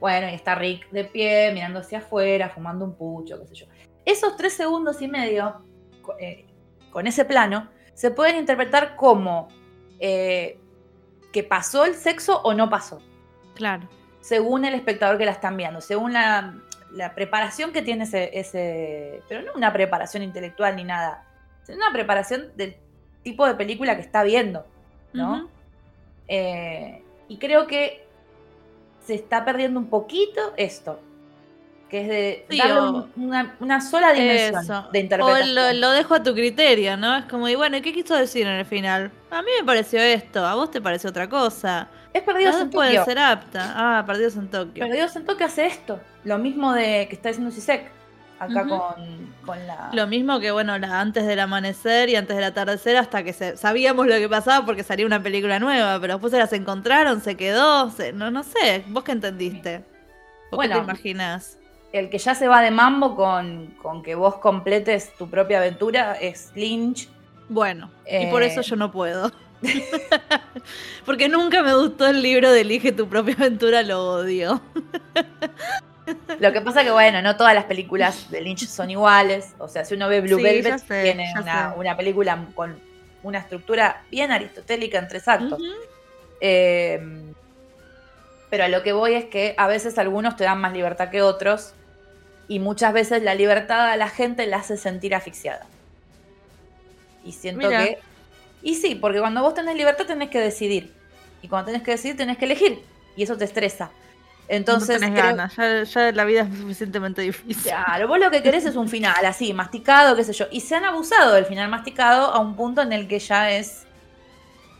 Bueno, 0.00 0.28
y 0.30 0.34
está 0.34 0.54
Rick 0.54 0.90
de 0.90 1.04
pie, 1.04 1.52
mirando 1.52 1.80
hacia 1.80 1.98
afuera, 1.98 2.50
fumando 2.50 2.84
un 2.84 2.96
pucho, 2.96 3.40
qué 3.40 3.46
sé 3.48 3.54
yo. 3.56 3.66
Esos 4.08 4.36
tres 4.36 4.54
segundos 4.54 5.02
y 5.02 5.08
medio, 5.08 5.62
eh, 6.18 6.46
con 6.90 7.06
ese 7.06 7.24
plano, 7.26 7.68
se 7.92 8.10
pueden 8.10 8.36
interpretar 8.36 8.96
como 8.96 9.48
eh, 10.00 10.58
que 11.32 11.42
pasó 11.42 11.84
el 11.84 11.94
sexo 11.94 12.40
o 12.42 12.54
no 12.54 12.70
pasó, 12.70 13.02
Claro. 13.54 13.86
según 14.20 14.64
el 14.64 14.72
espectador 14.74 15.18
que 15.18 15.26
la 15.26 15.32
están 15.32 15.56
viendo, 15.58 15.80
según 15.82 16.12
la, 16.14 16.54
la 16.90 17.14
preparación 17.14 17.72
que 17.72 17.82
tiene 17.82 18.04
ese, 18.04 18.30
ese- 18.38 19.22
Pero 19.28 19.42
no 19.42 19.52
una 19.54 19.72
preparación 19.74 20.22
intelectual 20.22 20.76
ni 20.76 20.84
nada, 20.84 21.24
sino 21.64 21.76
una 21.78 21.92
preparación 21.92 22.52
del 22.56 22.76
tipo 23.22 23.46
de 23.46 23.56
película 23.56 23.94
que 23.96 24.00
está 24.02 24.22
viendo, 24.22 24.64
¿no? 25.12 25.50
Eh, 26.28 27.02
y 27.28 27.36
creo 27.36 27.66
que 27.66 28.06
se 29.04 29.14
está 29.14 29.44
perdiendo 29.44 29.78
un 29.80 29.90
poquito 29.90 30.54
esto, 30.56 30.98
que 31.88 32.02
es 32.02 32.08
de 32.08 32.46
Sí, 32.50 32.58
darle 32.58 32.80
o- 32.80 32.90
un- 32.90 33.12
una, 33.28 33.56
una 33.60 33.80
sola 33.80 34.12
dimensión 34.12 34.62
Eso. 34.62 34.88
de 34.92 34.98
O 34.98 35.02
interpretación. 35.02 35.54
lo, 35.54 35.72
lo 35.72 35.90
dejo 35.92 36.14
a 36.14 36.22
tu 36.22 36.34
criterio, 36.34 36.96
¿no? 36.96 37.16
Es 37.16 37.24
como, 37.26 37.48
y 37.48 37.54
bueno, 37.54 37.76
¿y 37.78 37.80
qué 37.80 37.92
quiso 37.92 38.14
decir 38.14 38.46
en 38.46 38.54
el 38.54 38.66
final? 38.66 39.10
A 39.30 39.42
mí 39.42 39.48
me 39.60 39.64
pareció 39.64 40.00
esto, 40.00 40.44
a 40.46 40.54
vos 40.54 40.70
te 40.70 40.80
pareció 40.80 41.10
otra 41.10 41.28
cosa. 41.28 41.88
Es 42.12 42.22
Perdidos 42.22 42.56
No 42.56 42.62
en 42.62 42.70
puede 42.70 42.90
Tokio. 42.90 43.04
ser 43.04 43.18
apta. 43.18 43.72
Ah, 43.76 44.04
perdidos 44.06 44.36
en 44.36 44.48
Tokio. 44.48 44.86
Perdidos 44.86 45.14
en 45.16 45.24
Tokio 45.26 45.46
hace 45.46 45.66
esto. 45.66 46.00
Lo 46.24 46.38
mismo 46.38 46.72
de 46.72 47.06
que 47.08 47.14
está 47.14 47.28
diciendo 47.28 47.50
Sisek. 47.50 47.90
Acá 48.40 48.62
con, 48.68 49.34
con 49.44 49.66
la. 49.66 49.90
Lo 49.92 50.06
mismo 50.06 50.38
que, 50.38 50.52
bueno, 50.52 50.78
la- 50.78 51.00
antes 51.00 51.26
del 51.26 51.40
amanecer 51.40 52.08
y 52.08 52.14
antes 52.14 52.36
del 52.36 52.44
atardecer, 52.44 52.96
hasta 52.96 53.24
que 53.24 53.32
se, 53.32 53.56
sabíamos 53.56 54.06
lo 54.06 54.14
que 54.14 54.28
pasaba 54.28 54.64
porque 54.64 54.84
salía 54.84 55.04
una 55.06 55.20
película 55.20 55.58
nueva, 55.58 55.98
pero 56.00 56.14
después 56.14 56.30
se 56.30 56.38
las 56.38 56.52
encontraron, 56.52 57.20
se 57.20 57.36
quedó, 57.36 57.90
se- 57.90 58.12
no, 58.12 58.30
no 58.30 58.44
sé, 58.44 58.84
vos 58.88 59.02
qué 59.02 59.10
entendiste. 59.12 59.78
¿Vos 60.50 60.56
Bueno. 60.56 60.74
qué 60.76 60.78
te 60.80 60.84
imaginás? 60.84 61.57
El 61.92 62.10
que 62.10 62.18
ya 62.18 62.34
se 62.34 62.48
va 62.48 62.60
de 62.60 62.70
mambo 62.70 63.16
con, 63.16 63.74
con 63.80 64.02
que 64.02 64.14
vos 64.14 64.36
completes 64.36 65.12
tu 65.16 65.28
propia 65.30 65.58
aventura 65.58 66.14
es 66.20 66.50
Lynch. 66.54 67.08
Bueno, 67.48 67.90
y 68.06 68.26
por 68.26 68.42
Eh. 68.42 68.46
eso 68.46 68.60
yo 68.60 68.76
no 68.76 68.92
puedo. 68.92 69.32
porque 71.06 71.28
nunca 71.28 71.62
me 71.62 71.74
gustó 71.74 72.06
el 72.06 72.22
libro 72.22 72.52
de 72.52 72.60
Elige 72.60 72.92
tu 72.92 73.08
propia 73.08 73.34
aventura, 73.38 73.82
lo 73.82 74.04
odio. 74.12 74.60
Lo 76.38 76.52
que 76.52 76.60
pasa 76.60 76.84
que, 76.84 76.90
bueno, 76.90 77.20
no 77.22 77.36
todas 77.36 77.54
las 77.54 77.64
películas 77.64 78.30
de 78.30 78.40
Lynch 78.40 78.66
son 78.66 78.90
iguales. 78.90 79.54
O 79.58 79.68
sea, 79.68 79.84
si 79.84 79.94
uno 79.94 80.08
ve 80.08 80.20
Blue 80.20 80.36
Sí, 80.38 80.42
Velvet, 80.42 80.78
sé, 80.78 81.02
tiene 81.02 81.32
una, 81.40 81.74
una 81.76 81.96
película 81.96 82.46
con 82.54 82.78
una 83.22 83.38
estructura 83.38 84.02
bien 84.10 84.30
aristotélica 84.30 84.98
en 84.98 85.08
tres 85.08 85.26
actos. 85.28 85.60
Eh, 86.40 87.00
pero 88.50 88.64
a 88.64 88.68
lo 88.68 88.82
que 88.82 88.92
voy 88.92 89.14
es 89.14 89.24
que 89.26 89.54
a 89.58 89.66
veces 89.66 89.98
algunos 89.98 90.36
te 90.36 90.44
dan 90.44 90.60
más 90.60 90.72
libertad 90.72 91.10
que 91.10 91.20
otros 91.20 91.74
y 92.48 92.58
muchas 92.58 92.92
veces 92.92 93.22
la 93.22 93.34
libertad 93.34 93.90
a 93.90 93.96
la 93.96 94.08
gente 94.08 94.46
la 94.46 94.58
hace 94.58 94.76
sentir 94.76 95.14
asfixiada. 95.14 95.66
Y 97.24 97.32
siento 97.32 97.66
Mira. 97.68 97.84
que... 97.84 97.98
Y 98.62 98.74
sí, 98.74 98.94
porque 98.94 99.20
cuando 99.20 99.42
vos 99.42 99.54
tenés 99.54 99.76
libertad 99.76 100.06
tenés 100.06 100.30
que 100.30 100.40
decidir. 100.40 100.92
Y 101.42 101.48
cuando 101.48 101.66
tenés 101.66 101.82
que 101.82 101.92
decidir 101.92 102.16
tenés 102.16 102.38
que 102.38 102.46
elegir. 102.46 102.82
Y 103.16 103.22
eso 103.22 103.36
te 103.36 103.44
estresa. 103.44 103.90
Entonces... 104.48 105.00
no 105.00 105.06
tenés 105.06 105.20
creo- 105.20 105.36
ganas, 105.36 105.56
ya, 105.56 105.82
ya 105.82 106.12
la 106.12 106.24
vida 106.24 106.42
es 106.50 106.58
suficientemente 106.58 107.20
difícil. 107.22 107.62
Claro, 107.64 108.08
vos 108.08 108.18
lo 108.18 108.30
que 108.30 108.42
querés 108.42 108.64
es 108.64 108.76
un 108.76 108.88
final 108.96 109.24
así, 109.26 109.52
masticado, 109.52 110.16
qué 110.16 110.24
sé 110.24 110.32
yo. 110.32 110.46
Y 110.50 110.60
se 110.60 110.74
han 110.74 110.84
abusado 110.86 111.34
del 111.34 111.44
final 111.44 111.68
masticado 111.68 112.26
a 112.32 112.38
un 112.40 112.56
punto 112.56 112.80
en 112.82 112.92
el 112.92 113.06
que 113.08 113.18
ya 113.18 113.50
es. 113.52 113.84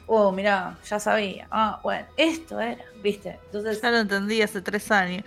Oh, 0.07 0.33
mira, 0.33 0.79
ya 0.89 0.99
sabía. 0.99 1.47
Ah, 1.51 1.81
bueno, 1.83 2.07
esto 2.17 2.59
era, 2.59 2.83
¿viste? 3.03 3.39
Entonces, 3.45 3.83
Ya 3.83 3.91
lo 3.91 3.99
entendí 3.99 4.41
hace 4.41 4.63
tres 4.63 4.91
años. 4.91 5.23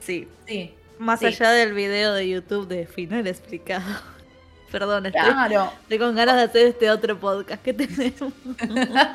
Sí, 0.00 0.26
sí. 0.46 0.74
Más 1.02 1.20
Sí. 1.20 1.26
allá 1.26 1.50
del 1.50 1.72
video 1.74 2.12
de 2.14 2.28
YouTube 2.28 2.68
de 2.68 2.86
final 2.86 3.26
explicado. 3.26 3.84
Perdón, 4.72 5.06
estoy, 5.06 5.20
Claro. 5.30 5.70
estoy 5.82 5.98
con 5.98 6.14
ganas 6.14 6.36
de 6.36 6.42
hacer 6.44 6.66
este 6.68 6.90
otro 6.90 7.18
podcast 7.18 7.62
que 7.62 7.72
tenemos. 7.74 8.32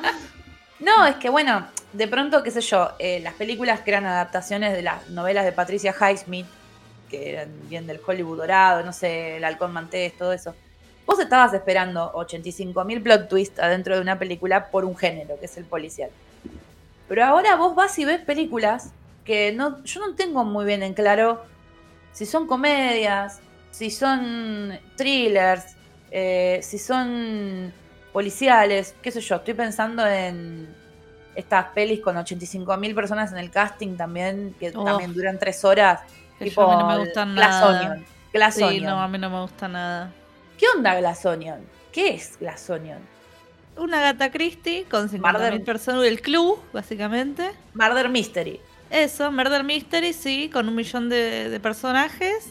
No, 0.80 1.04
es 1.06 1.16
que 1.16 1.28
bueno, 1.28 1.66
de 1.92 2.06
pronto, 2.06 2.42
qué 2.44 2.52
sé 2.52 2.60
yo, 2.60 2.92
eh, 3.00 3.18
las 3.20 3.34
películas 3.34 3.80
que 3.80 3.90
eran 3.90 4.06
adaptaciones 4.06 4.72
de 4.74 4.82
las 4.82 5.08
novelas 5.10 5.44
de 5.44 5.50
Patricia 5.50 5.92
Highsmith, 5.92 6.46
que 7.10 7.32
eran 7.32 7.48
bien 7.68 7.86
del 7.88 8.00
Hollywood 8.06 8.36
dorado, 8.38 8.84
no 8.84 8.92
sé, 8.92 9.38
el 9.38 9.44
halcón 9.44 9.72
mantés, 9.72 10.16
todo 10.16 10.32
eso. 10.32 10.54
Vos 11.04 11.18
estabas 11.18 11.52
esperando 11.52 12.12
85.000 12.12 13.02
plot 13.02 13.28
twists 13.28 13.58
adentro 13.58 13.96
de 13.96 14.02
una 14.02 14.20
película 14.20 14.70
por 14.70 14.84
un 14.84 14.96
género, 14.96 15.36
que 15.40 15.46
es 15.46 15.56
el 15.56 15.64
policial. 15.64 16.10
Pero 17.08 17.24
ahora 17.24 17.56
vos 17.56 17.74
vas 17.74 17.98
y 17.98 18.04
ves 18.04 18.20
películas 18.20 18.90
que 19.24 19.50
no, 19.50 19.82
yo 19.82 20.00
no 20.06 20.14
tengo 20.14 20.44
muy 20.44 20.64
bien 20.64 20.84
en 20.84 20.94
claro 20.94 21.42
si 22.18 22.26
son 22.26 22.48
comedias, 22.48 23.38
si 23.70 23.90
son 23.90 24.76
thrillers, 24.96 25.76
eh, 26.10 26.58
si 26.62 26.76
son 26.78 27.72
policiales, 28.12 28.96
qué 29.00 29.12
sé 29.12 29.20
yo, 29.20 29.36
estoy 29.36 29.54
pensando 29.54 30.04
en 30.04 30.74
estas 31.36 31.66
pelis 31.66 32.00
con 32.00 32.16
85.000 32.16 32.92
personas 32.92 33.30
en 33.30 33.38
el 33.38 33.50
casting 33.52 33.96
también, 33.96 34.56
que 34.58 34.72
Oh. 34.74 34.84
también 34.84 35.14
duran 35.14 35.38
tres 35.38 35.64
horas. 35.64 36.00
Tipo 36.40 36.62
a 36.62 36.74
mí 36.76 36.82
no 36.82 36.88
me 36.88 36.98
gustan 37.04 37.34
Glass 37.36 37.50
nada. 37.60 37.80
Onion. 37.92 38.06
Glass 38.32 38.54
Sí, 38.56 38.62
Onion. 38.64 38.84
no, 38.84 39.00
a 39.00 39.06
mí 39.06 39.18
no 39.18 39.30
me 39.30 39.40
gusta 39.42 39.68
nada. 39.68 40.10
¿Qué 40.58 40.66
onda 40.74 40.96
Glass 40.98 41.24
Onion? 41.24 41.60
¿Qué 41.92 42.14
es 42.14 42.36
Glass 42.40 42.68
Onion? 42.68 42.98
Una 43.76 44.00
gata 44.00 44.32
Christie 44.32 44.86
con 44.90 45.08
50.000 45.08 45.20
Murder. 45.50 45.64
personas, 45.64 46.04
el 46.04 46.20
club, 46.20 46.60
básicamente. 46.72 47.52
Murder 47.74 48.08
Mystery. 48.08 48.60
Eso, 48.90 49.30
Murder 49.30 49.64
Mystery, 49.64 50.12
sí, 50.12 50.48
con 50.52 50.68
un 50.68 50.74
millón 50.74 51.08
de, 51.08 51.48
de 51.50 51.60
personajes. 51.60 52.48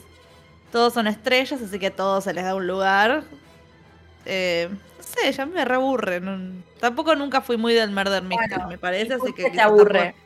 Todos 0.71 0.93
son 0.93 1.07
estrellas, 1.07 1.61
así 1.61 1.79
que 1.79 1.87
a 1.87 1.95
todos 1.95 2.23
se 2.25 2.33
les 2.33 2.43
da 2.43 2.53
un 2.55 2.67
lugar. 2.67 3.23
Eh, 4.25 4.69
no 4.69 5.03
sé, 5.03 5.31
ya 5.31 5.45
me 5.45 5.63
reaburre. 5.65 6.19
no- 6.19 6.61
tampoco 6.79 7.15
nunca 7.15 7.41
fui 7.41 7.57
muy 7.57 7.73
del 7.73 7.91
Murder 7.91 8.21
Mystery, 8.23 8.49
Bueno, 8.55 8.67
me 8.69 8.77
parece, 8.77 9.13
¿Y 9.13 9.13
así 9.13 9.33
que... 9.33 9.49
te 9.49 9.61
aburre? 9.61 9.99
tampoco- 9.99 10.23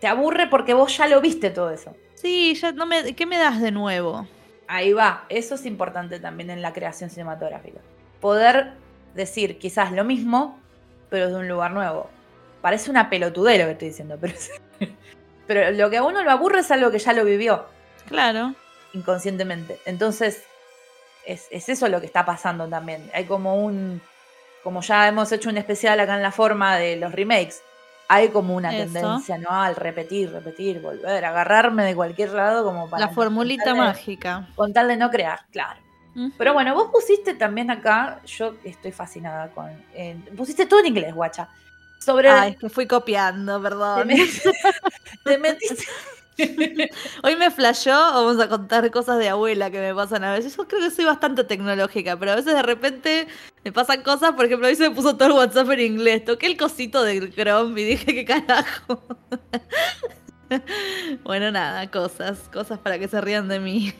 Te 0.00 0.06
aburre 0.06 0.46
porque 0.48 0.74
vos 0.74 0.96
ya 0.96 1.06
lo 1.08 1.20
viste 1.20 1.50
todo 1.50 1.70
eso. 1.70 1.96
Sí, 2.14 2.54
ya 2.60 2.72
no 2.72 2.84
me... 2.84 3.14
¿Qué 3.14 3.24
me 3.26 3.38
das 3.38 3.60
de 3.60 3.70
nuevo? 3.70 4.26
Ahí 4.66 4.92
va, 4.92 5.24
eso 5.30 5.54
es 5.54 5.64
importante 5.64 6.20
también 6.20 6.50
en 6.50 6.60
la 6.60 6.72
creación 6.74 7.08
cinematográfica. 7.08 7.80
Poder 8.20 8.72
decir 9.14 9.58
quizás 9.58 9.92
lo 9.92 10.04
mismo, 10.04 10.58
pero 11.08 11.28
de 11.28 11.36
un 11.36 11.48
lugar 11.48 11.70
nuevo. 11.70 12.10
Parece 12.60 12.90
una 12.90 13.08
pelotudez 13.08 13.58
lo 13.58 13.64
que 13.66 13.70
estoy 13.72 13.88
diciendo, 13.88 14.18
pero, 14.20 14.34
pero 15.48 15.68
lo 15.72 15.90
que 15.90 15.96
a 15.96 16.04
uno 16.04 16.22
lo 16.22 16.30
aburre 16.30 16.60
es 16.60 16.70
algo 16.70 16.92
que 16.92 17.00
ya 17.00 17.12
lo 17.12 17.24
vivió 17.24 17.66
Claro. 18.06 18.54
inconscientemente. 18.92 19.80
Entonces, 19.84 20.44
es, 21.26 21.46
es 21.50 21.68
eso 21.68 21.88
lo 21.88 22.00
que 22.00 22.06
está 22.06 22.24
pasando 22.24 22.68
también. 22.68 23.10
Hay 23.12 23.24
como 23.24 23.56
un, 23.64 24.00
como 24.62 24.80
ya 24.82 25.08
hemos 25.08 25.32
hecho 25.32 25.48
un 25.50 25.58
especial 25.58 25.98
acá 26.00 26.14
en 26.14 26.22
la 26.22 26.30
forma 26.32 26.76
de 26.76 26.96
los 26.96 27.12
remakes, 27.12 27.60
hay 28.10 28.28
como 28.28 28.54
una 28.56 28.74
Eso. 28.74 28.84
tendencia, 28.94 29.36
¿no? 29.36 29.50
Al 29.50 29.76
repetir, 29.76 30.32
repetir, 30.32 30.80
volver, 30.80 31.22
agarrarme 31.24 31.84
de 31.84 31.94
cualquier 31.94 32.30
lado 32.30 32.64
como 32.64 32.88
para... 32.88 33.06
La 33.06 33.12
formulita 33.12 33.74
mágica. 33.74 34.48
Con 34.54 34.72
tal 34.72 34.88
de 34.88 34.96
no 34.96 35.10
crear, 35.10 35.40
claro. 35.52 35.80
Pero 36.36 36.52
bueno, 36.52 36.74
vos 36.74 36.90
pusiste 36.90 37.34
también 37.34 37.70
acá, 37.70 38.20
yo 38.26 38.54
estoy 38.64 38.90
fascinada 38.90 39.50
con... 39.50 39.68
eh, 39.94 40.16
pusiste 40.36 40.66
todo 40.66 40.80
en 40.80 40.86
inglés, 40.86 41.14
guacha. 41.14 41.48
Sobre... 42.08 42.30
Ay, 42.30 42.56
que 42.56 42.70
fui 42.70 42.86
copiando, 42.86 43.58
te, 43.58 43.62
perdón. 43.62 44.08
te 45.24 45.38
metiste... 45.38 45.84
Hoy 47.22 47.36
me 47.36 47.50
flashó, 47.50 47.90
vamos 47.90 48.40
a 48.40 48.48
contar 48.48 48.90
cosas 48.90 49.18
de 49.18 49.28
abuela 49.28 49.70
que 49.70 49.78
me 49.78 49.94
pasan 49.94 50.24
a 50.24 50.32
veces. 50.32 50.56
Yo 50.56 50.66
creo 50.66 50.80
que 50.80 50.90
soy 50.90 51.04
bastante 51.04 51.44
tecnológica, 51.44 52.16
pero 52.16 52.32
a 52.32 52.36
veces 52.36 52.54
de 52.54 52.62
repente 52.62 53.26
me 53.62 53.72
pasan 53.72 54.02
cosas, 54.02 54.32
por 54.32 54.46
ejemplo, 54.46 54.68
hoy 54.68 54.76
se 54.76 54.88
me 54.88 54.94
puso 54.94 55.16
todo 55.16 55.28
el 55.28 55.34
WhatsApp 55.34 55.70
en 55.72 55.80
inglés. 55.80 56.24
Toqué 56.24 56.46
el 56.46 56.56
cosito 56.56 57.02
del 57.02 57.34
Chrome 57.34 57.78
y 57.80 57.84
dije, 57.84 58.14
¿qué 58.14 58.24
carajo? 58.24 59.02
bueno, 61.24 61.50
nada, 61.50 61.90
cosas, 61.90 62.48
cosas 62.50 62.78
para 62.78 62.98
que 62.98 63.08
se 63.08 63.20
rían 63.20 63.48
de 63.48 63.60
mí. 63.60 63.92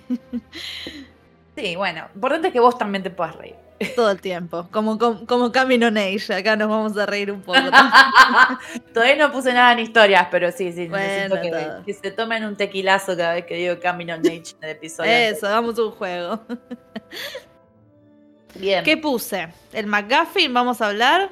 Sí, 1.57 1.77
bueno, 1.77 2.09
importante 2.15 2.49
es 2.49 2.53
que 2.55 2.61
vos 2.61 2.79
también 2.79 3.03
te 3.03 3.11
puedas 3.11 3.37
reír. 3.37 3.68
Todo 3.95 4.11
el 4.11 4.21
tiempo. 4.21 4.69
Como, 4.71 4.99
como, 4.99 5.25
como 5.27 5.53
Camino 5.53 5.87
Age. 5.87 6.35
Acá 6.35 6.57
nos 6.57 6.69
vamos 6.69 6.97
a 6.97 7.07
reír 7.07 7.31
un 7.31 7.43
poco. 7.43 7.59
Todavía 8.95 9.17
no 9.17 9.33
puse 9.33 9.53
nada 9.53 9.73
en 9.73 9.81
historias, 9.81 10.29
pero 10.31 10.51
sí, 10.51 10.73
sí. 10.73 10.89
Bueno, 10.89 11.37
necesito 11.37 11.41
que, 11.41 11.85
que 11.87 11.95
se 11.95 12.11
tomen 12.11 12.45
un 12.45 12.57
tequilazo 12.57 13.17
cada 13.17 13.35
vez 13.35 13.47
que 13.47 13.55
digo 13.55 13.79
Camino 13.79 14.15
Age 14.15 14.31
en 14.31 14.45
el 14.63 14.71
episodio. 14.71 15.11
Eso, 15.11 15.47
hagamos 15.47 15.79
un 15.79 15.93
juego. 15.93 16.41
Bien. 18.55 18.85
¿Qué 18.85 18.97
puse? 18.97 19.49
El 19.73 19.87
McGuffin, 19.87 20.53
vamos 20.53 20.81
a 20.81 20.89
hablar. 20.89 21.31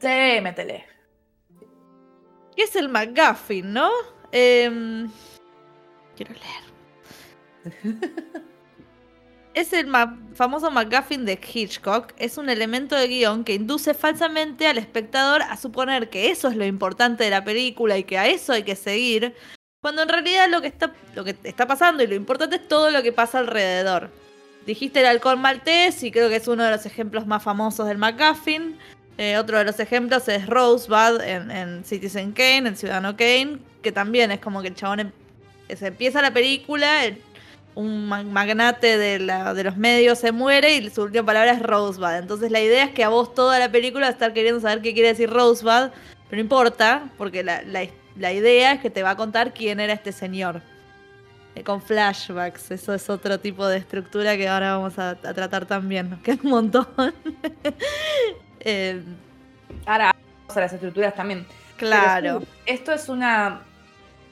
Sí, 0.00 0.40
métele. 0.42 0.84
¿Qué 2.54 2.64
es 2.64 2.76
el 2.76 2.90
McGuffin, 2.90 3.72
no? 3.72 3.90
Em, 4.32 5.10
quiero 6.16 6.34
leer. 6.34 6.64
Es 9.54 9.72
el 9.72 9.86
famoso 10.34 10.70
McGuffin 10.70 11.24
de 11.24 11.38
Hitchcock. 11.52 12.12
Es 12.18 12.38
un 12.38 12.50
elemento 12.50 12.96
de 12.96 13.06
guion 13.06 13.44
que 13.44 13.54
induce 13.54 13.94
falsamente 13.94 14.66
al 14.66 14.78
espectador 14.78 15.42
a 15.42 15.56
suponer 15.56 16.10
que 16.10 16.30
eso 16.30 16.48
es 16.48 16.56
lo 16.56 16.64
importante 16.66 17.22
de 17.24 17.30
la 17.30 17.44
película 17.44 17.96
y 17.96 18.02
que 18.04 18.18
a 18.18 18.26
eso 18.26 18.52
hay 18.52 18.64
que 18.64 18.74
seguir, 18.74 19.34
cuando 19.80 20.02
en 20.02 20.08
realidad 20.08 20.48
lo 20.50 20.60
que 20.60 20.66
está, 20.66 20.92
lo 21.14 21.24
que 21.24 21.36
está 21.44 21.66
pasando 21.66 22.02
y 22.02 22.06
lo 22.08 22.14
importante 22.16 22.56
es 22.56 22.66
todo 22.66 22.90
lo 22.90 23.02
que 23.02 23.12
pasa 23.12 23.38
alrededor. 23.38 24.10
Dijiste 24.66 25.00
el 25.00 25.06
alcohol 25.06 25.36
maltés 25.38 26.02
y 26.02 26.10
creo 26.10 26.28
que 26.28 26.36
es 26.36 26.48
uno 26.48 26.64
de 26.64 26.70
los 26.70 26.86
ejemplos 26.86 27.26
más 27.26 27.42
famosos 27.42 27.86
del 27.86 27.98
McGuffin. 27.98 28.76
Eh, 29.18 29.36
otro 29.36 29.58
de 29.58 29.64
los 29.64 29.78
ejemplos 29.78 30.26
es 30.26 30.46
Rosebud 30.46 31.20
en, 31.20 31.50
en 31.52 31.84
Citizen 31.84 32.32
Kane, 32.32 32.68
en 32.70 32.76
Ciudadano 32.76 33.16
Kane, 33.16 33.58
que 33.82 33.92
también 33.92 34.32
es 34.32 34.40
como 34.40 34.62
que 34.62 34.68
el 34.68 34.74
chabón 34.74 35.00
em- 35.00 35.12
se 35.76 35.86
empieza 35.86 36.20
la 36.22 36.32
película, 36.32 37.04
el- 37.04 37.20
un 37.74 38.06
ma- 38.06 38.22
magnate 38.22 38.96
de, 38.98 39.18
la- 39.18 39.52
de 39.54 39.64
los 39.64 39.76
medios 39.76 40.18
se 40.18 40.32
muere 40.32 40.76
y 40.76 40.90
su 40.90 41.02
última 41.02 41.24
palabra 41.26 41.52
es 41.52 41.60
Rosebud. 41.62 42.14
Entonces 42.14 42.50
la 42.50 42.60
idea 42.60 42.84
es 42.84 42.90
que 42.92 43.02
a 43.04 43.08
vos 43.08 43.34
toda 43.34 43.58
la 43.58 43.70
película 43.70 44.08
estar 44.08 44.32
queriendo 44.32 44.60
saber 44.60 44.80
qué 44.82 44.92
quiere 44.94 45.08
decir 45.08 45.28
Rosebud, 45.30 45.90
pero 46.28 46.36
no 46.36 46.40
importa, 46.40 47.10
porque 47.18 47.42
la, 47.42 47.62
la- 47.62 47.86
la 48.16 48.32
idea 48.32 48.72
es 48.72 48.80
que 48.80 48.90
te 48.90 49.02
va 49.02 49.10
a 49.10 49.16
contar 49.16 49.52
quién 49.52 49.80
era 49.80 49.92
este 49.92 50.12
señor. 50.12 50.62
Eh, 51.56 51.62
Con 51.64 51.80
flashbacks, 51.82 52.70
eso 52.70 52.94
es 52.94 53.08
otro 53.10 53.38
tipo 53.40 53.66
de 53.66 53.76
estructura 53.78 54.36
que 54.36 54.48
ahora 54.48 54.76
vamos 54.76 54.98
a, 54.98 55.10
a 55.10 55.34
tratar 55.34 55.66
también. 55.66 56.10
Nos 56.10 56.20
queda 56.22 56.38
un 56.42 56.50
montón. 56.50 56.86
Eh, 58.66 59.02
Ahora 59.86 60.14
vamos 60.42 60.56
a 60.56 60.60
las 60.60 60.72
estructuras 60.72 61.14
también. 61.14 61.46
claro. 61.76 62.40
Pero 62.40 62.52
esto 62.66 62.92
es 62.92 63.08
una. 63.08 63.60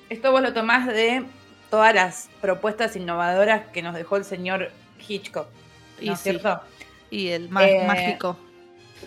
Esto 0.09 0.32
vos 0.32 0.40
lo 0.43 0.53
tomás 0.55 0.86
de 0.86 1.24
todas 1.73 1.95
las 1.95 2.29
propuestas 2.43 2.97
innovadoras 2.97 3.62
que 3.73 3.81
nos 3.81 3.95
dejó 3.95 4.16
el 4.18 4.27
señor 4.27 4.70
Hitchcock. 5.09 5.47
¿No 5.99 6.03
Y 6.05 6.11
es 6.11 6.18
sí. 6.20 6.31
cierto? 6.31 6.61
Y 7.11 7.29
el 7.29 7.49
ma- 7.49 7.66
Eh, 7.66 7.87
mágico. 7.87 8.37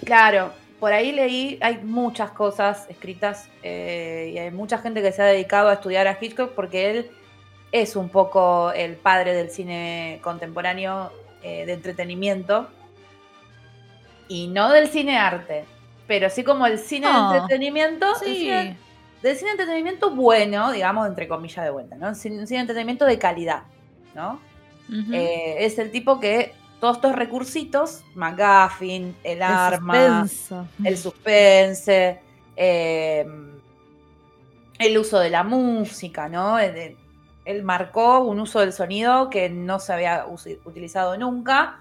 Claro, 0.03 0.51
por 0.79 0.91
ahí 0.91 1.11
leí, 1.11 1.59
hay 1.61 1.77
muchas 1.83 2.31
cosas 2.31 2.87
escritas 2.89 3.49
eh, 3.61 4.31
y 4.33 4.39
hay 4.39 4.49
mucha 4.49 4.79
gente 4.79 5.03
que 5.03 5.11
se 5.11 5.21
ha 5.21 5.25
dedicado 5.25 5.69
a 5.69 5.73
estudiar 5.73 6.07
a 6.07 6.17
Hitchcock 6.19 6.53
porque 6.55 6.89
él 6.89 7.11
es 7.71 7.95
un 7.95 8.09
poco 8.09 8.71
el 8.71 8.95
padre 8.95 9.35
del 9.35 9.51
cine 9.51 10.19
contemporáneo 10.23 11.11
eh, 11.43 11.67
de 11.67 11.73
entretenimiento 11.73 12.67
y 14.27 14.47
no 14.47 14.71
del 14.71 14.87
cine 14.89 15.19
arte, 15.19 15.65
pero 16.07 16.31
sí 16.31 16.43
como 16.43 16.65
el 16.65 16.79
cine 16.79 17.05
de 17.11 17.37
entretenimiento, 17.37 18.07
el 18.23 18.27
Sí. 18.27 18.39
cine- 18.39 18.77
del 19.29 19.37
cine 19.37 19.49
de 19.51 19.53
entretenimiento 19.53 20.11
bueno, 20.11 20.71
digamos, 20.71 21.07
entre 21.07 21.27
comillas 21.27 21.63
de 21.65 21.71
vuelta, 21.71 21.95
¿no? 21.95 22.13
Cine 22.15 22.45
de 22.45 22.55
entretenimiento 22.57 23.05
de 23.05 23.17
calidad, 23.19 23.63
¿no? 24.13 24.39
Eh, 25.13 25.57
es 25.65 25.77
el 25.79 25.91
tipo 25.91 26.19
que 26.19 26.53
todos 26.79 26.97
estos 26.97 27.15
recursitos, 27.15 28.03
McGuffin, 28.15 29.15
el, 29.23 29.37
El 29.37 29.41
arma, 29.41 30.27
suspenso. 30.27 30.67
el 30.83 30.97
suspense, 30.97 32.19
eh, 32.55 33.25
el 34.79 34.97
uso 34.97 35.19
de 35.19 35.29
la 35.29 35.43
música, 35.43 36.29
¿no? 36.29 36.59
El- 36.59 36.95
Él 37.45 37.63
marcó 37.63 38.19
un 38.19 38.39
uso 38.39 38.59
del 38.59 38.73
sonido 38.73 39.29
que 39.29 39.49
no 39.49 39.79
se 39.79 39.93
había 39.93 40.25
utilizado 40.65 41.15
nunca 41.17 41.79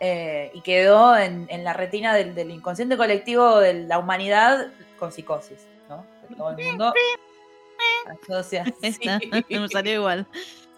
eh, 0.00 0.50
y 0.54 0.60
quedó 0.60 1.16
en, 1.16 1.46
en 1.50 1.62
la 1.64 1.72
retina 1.72 2.14
del, 2.14 2.34
del 2.34 2.50
inconsciente 2.50 2.96
colectivo 2.96 3.58
de 3.60 3.74
la 3.84 3.98
humanidad 3.98 4.68
con 4.98 5.10
psicosis, 5.12 5.66
todo 6.36 6.50
el 6.50 6.64
mundo 6.64 6.92
asocia. 8.22 8.64
Esta, 8.82 9.18
sí. 9.20 9.30
me 9.50 9.68
salió 9.68 9.94
igual. 9.94 10.26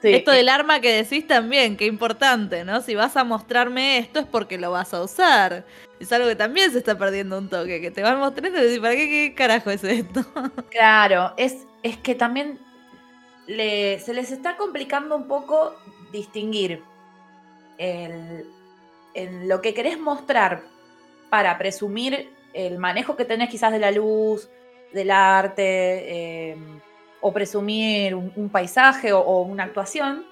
Sí. 0.03 0.15
Esto 0.15 0.31
del 0.31 0.49
arma 0.49 0.81
que 0.81 0.93
decís 0.93 1.27
también, 1.27 1.77
qué 1.77 1.85
importante, 1.85 2.65
¿no? 2.65 2.81
Si 2.81 2.95
vas 2.95 3.17
a 3.19 3.25
mostrarme 3.25 3.99
esto 3.99 4.21
es 4.21 4.27
porque 4.27 4.57
lo 4.57 4.71
vas 4.71 4.95
a 4.95 5.03
usar. 5.03 5.67
Es 5.99 6.11
algo 6.13 6.27
que 6.27 6.37
también 6.37 6.73
se 6.73 6.79
está 6.79 6.97
perdiendo 6.97 7.37
un 7.37 7.51
toque, 7.51 7.83
que 7.83 7.91
te 7.91 8.03
van 8.03 8.19
mostrando 8.19 8.59
y 8.59 8.63
decís, 8.63 8.79
¿para 8.81 8.95
qué, 8.95 9.09
qué 9.09 9.35
carajo 9.37 9.71
es 9.71 9.85
esto? 9.85 10.25
Claro, 10.71 11.35
es, 11.37 11.67
es 11.83 11.99
que 11.99 12.15
también 12.15 12.59
le- 13.47 13.99
se 14.01 14.15
les 14.15 14.31
está 14.33 14.57
complicando 14.57 15.15
un 15.17 15.29
poco 15.29 15.75
distinguir 16.13 16.83
el, 17.77 18.47
el- 19.13 19.49
lo 19.49 19.61
que 19.61 19.75
querés 19.75 19.99
mostrar 19.99 20.63
para 21.29 21.59
presumir 21.59 22.31
el 22.55 22.79
manejo 22.79 23.17
que 23.17 23.27
tenés 23.27 23.51
quizás 23.51 23.71
de 23.71 23.79
la 23.81 23.91
luz, 23.91 24.49
del 24.93 25.11
arte, 25.11 25.63
eh, 26.53 26.57
o 27.21 27.33
presumir 27.33 28.15
un, 28.15 28.33
un 28.37 28.49
paisaje 28.49 29.13
o, 29.13 29.21
o 29.21 29.43
una 29.43 29.65
actuación, 29.65 30.25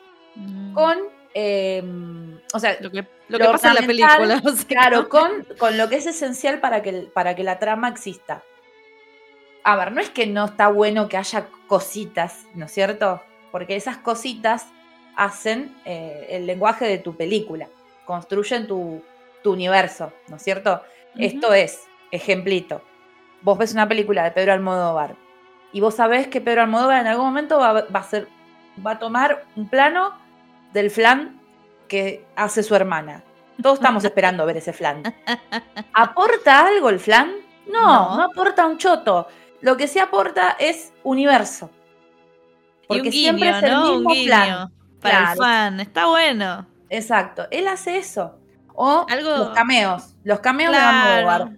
con, 0.72 0.96
eh, 1.34 1.82
o 2.54 2.58
sea, 2.58 2.76
lo 2.80 2.90
que, 2.90 3.02
lo 3.28 3.38
lo 3.38 3.38
que 3.38 3.44
pasa 3.52 3.68
en 3.68 3.74
la 3.74 3.80
película. 3.82 4.42
o 4.44 4.50
sea, 4.50 4.66
Claro, 4.66 5.08
con, 5.08 5.46
con 5.58 5.76
lo 5.76 5.88
que 5.88 5.96
es 5.96 6.06
esencial 6.06 6.60
para 6.60 6.82
que, 6.82 7.08
para 7.12 7.34
que 7.34 7.42
la 7.42 7.58
trama 7.58 7.88
exista. 7.88 8.42
A 9.64 9.76
ver, 9.76 9.92
no 9.92 10.00
es 10.00 10.10
que 10.10 10.26
no 10.26 10.46
está 10.46 10.68
bueno 10.68 11.08
que 11.08 11.16
haya 11.16 11.48
cositas, 11.66 12.44
¿no 12.54 12.66
es 12.66 12.72
cierto? 12.72 13.22
Porque 13.50 13.76
esas 13.76 13.98
cositas 13.98 14.66
hacen 15.16 15.76
eh, 15.84 16.26
el 16.30 16.46
lenguaje 16.46 16.86
de 16.86 16.98
tu 16.98 17.16
película, 17.16 17.68
construyen 18.06 18.66
tu, 18.66 19.02
tu 19.42 19.52
universo, 19.52 20.12
¿no 20.28 20.36
es 20.36 20.42
cierto? 20.42 20.82
Esto 21.16 21.52
es, 21.52 21.82
ejemplito, 22.12 22.82
vos 23.42 23.58
ves 23.58 23.72
una 23.72 23.88
película 23.88 24.24
de 24.24 24.30
Pedro 24.30 24.52
Almodóvar 24.52 25.16
y 25.72 25.80
vos 25.80 25.94
sabés 25.94 26.28
que 26.28 26.40
Pedro 26.40 26.62
Almodóvar 26.62 27.00
en 27.00 27.06
algún 27.06 27.26
momento 27.26 27.58
va, 27.58 27.72
va 27.84 28.00
a 28.00 28.02
ser, 28.02 28.28
va 28.84 28.92
a 28.92 28.98
tomar 28.98 29.44
un 29.56 29.68
plano 29.68 30.12
del 30.72 30.90
flan 30.90 31.40
que 31.88 32.24
hace 32.36 32.62
su 32.62 32.74
hermana. 32.74 33.22
Todos 33.62 33.78
estamos 33.78 34.04
esperando 34.04 34.46
ver 34.46 34.58
ese 34.58 34.72
flan. 34.72 35.02
¿Aporta 35.92 36.66
algo 36.66 36.90
el 36.90 37.00
flan? 37.00 37.32
No, 37.66 37.82
No. 38.10 38.16
no, 38.16 38.22
aporta 38.24 38.66
un 38.66 38.78
choto. 38.78 39.26
Lo 39.60 39.76
que 39.76 39.88
sí 39.88 39.98
aporta 39.98 40.56
es 40.58 40.92
universo. 41.02 41.70
y 42.82 42.86
Porque 42.86 43.10
siempre 43.12 43.50
es 43.50 43.62
el 43.62 43.70
¿no? 43.72 43.82
mismo 43.92 44.08
un 44.08 44.14
guiño 44.14 44.26
plan. 44.26 44.72
para 45.00 45.18
el 45.18 45.24
Claro. 45.24 45.40
fan. 45.42 45.80
Está 45.80 46.06
bueno. 46.06 46.66
Exacto. 46.88 47.46
Él 47.50 47.66
hace 47.68 47.98
eso. 47.98 48.38
O 48.74 49.04
Algo- 49.08 49.36
los 49.36 49.48
cameos. 49.50 50.14
Los 50.24 50.38
cameos 50.40 50.72
de. 50.72 50.78
Almodóvar. 50.78 51.50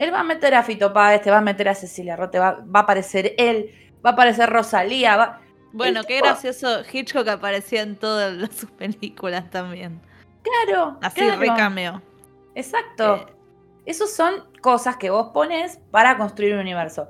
Él 0.00 0.12
va 0.12 0.20
a 0.20 0.24
meter 0.24 0.54
a 0.56 0.62
Fito 0.64 0.92
Páez, 0.92 1.22
te 1.22 1.30
va 1.30 1.38
a 1.38 1.42
meter 1.42 1.68
a 1.68 1.74
Cecilia 1.76 2.16
Rote, 2.16 2.38
va, 2.40 2.52
va 2.64 2.80
a 2.80 2.82
aparecer 2.82 3.34
él, 3.38 3.70
va 4.04 4.10
a 4.10 4.12
aparecer 4.14 4.50
Rosalía. 4.50 5.16
va- 5.16 5.40
Bueno, 5.72 6.00
qué 6.02 6.14
tipo- 6.16 6.26
gracioso. 6.26 6.80
Hitchcock 6.92 7.28
aparecía 7.28 7.82
en 7.82 7.94
todas 7.96 8.32
las- 8.34 8.54
sus 8.56 8.70
películas 8.82 9.48
también. 9.50 10.00
Claro. 10.42 10.98
Así, 11.02 11.20
claro. 11.20 11.38
re 11.40 11.46
cameo. 11.48 12.02
Exacto. 12.56 13.16
Eh. 13.16 13.26
Esas 13.86 14.10
son 14.12 14.44
cosas 14.60 14.96
que 14.96 15.10
vos 15.10 15.28
pones 15.34 15.78
para 15.90 16.16
construir 16.16 16.54
un 16.54 16.60
universo. 16.60 17.08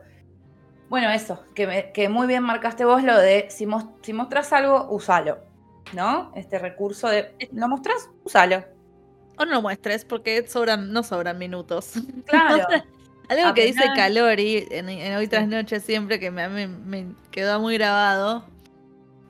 Bueno, 0.89 1.09
eso, 1.11 1.45
que, 1.55 1.67
me- 1.69 1.93
que 1.93 2.09
muy 2.09 2.27
bien 2.27 2.43
marcaste 2.43 2.85
vos 2.85 3.03
lo 3.05 3.17
de 3.17 3.47
si, 3.51 3.67
mos- 3.67 3.87
si 4.03 4.13
mostrás 4.13 4.53
algo, 4.53 4.89
usalo. 4.91 5.39
¿No? 5.93 6.33
Este 6.37 6.59
recurso 6.59 7.09
de 7.09 7.35
¿lo 7.53 7.67
mostrás? 7.69 8.11
Usalo. 8.25 8.65
O 9.41 9.45
no 9.47 9.53
lo 9.53 9.63
muestres 9.63 10.05
porque 10.05 10.47
sobran, 10.47 10.93
no 10.93 11.03
sobran 11.03 11.39
minutos. 11.39 11.93
Claro. 12.27 12.67
Algo 13.29 13.55
que 13.55 13.67
dice 13.67 13.85
Calori 13.95 14.67
en, 14.71 14.89
en 14.89 15.17
Hoy 15.17 15.29
tras. 15.29 15.47
Noche 15.49 15.79
siempre 15.81 16.19
que 16.19 16.31
me, 16.33 16.49
me- 16.49 16.67
me 16.67 17.07
quedó 17.31 17.61
muy 17.61 17.75
grabado. 17.79 18.45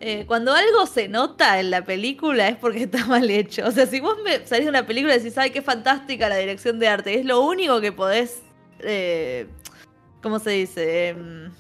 eh, 0.01 0.25
cuando 0.27 0.55
algo 0.55 0.87
se 0.87 1.07
nota 1.09 1.61
en 1.61 1.71
la 1.71 1.85
película 1.85 2.49
es 2.49 2.57
porque 2.57 2.85
está 2.85 3.05
mal 3.07 3.29
hecho. 3.31 3.67
O 3.67 3.71
sea, 3.71 3.87
si 3.87 4.01
vos 4.01 4.17
me 4.25 4.47
salís 4.47 4.65
de 4.65 4.71
una 4.71 4.87
película 4.87 5.15
y 5.15 5.19
decís, 5.19 5.37
ay, 5.37 5.51
qué 5.51 5.61
fantástica 5.61 6.31
la 6.31 6.37
dirección 6.39 6.79
de 6.79 6.89
arte, 6.89 7.19
es 7.21 7.27
lo 7.27 7.43
único 7.43 7.81
que 7.83 7.93
podés, 7.93 8.41
eh, 8.81 9.47
¿cómo 10.23 10.39
se 10.39 10.51
dice? 10.53 11.09
Em, 11.11 11.51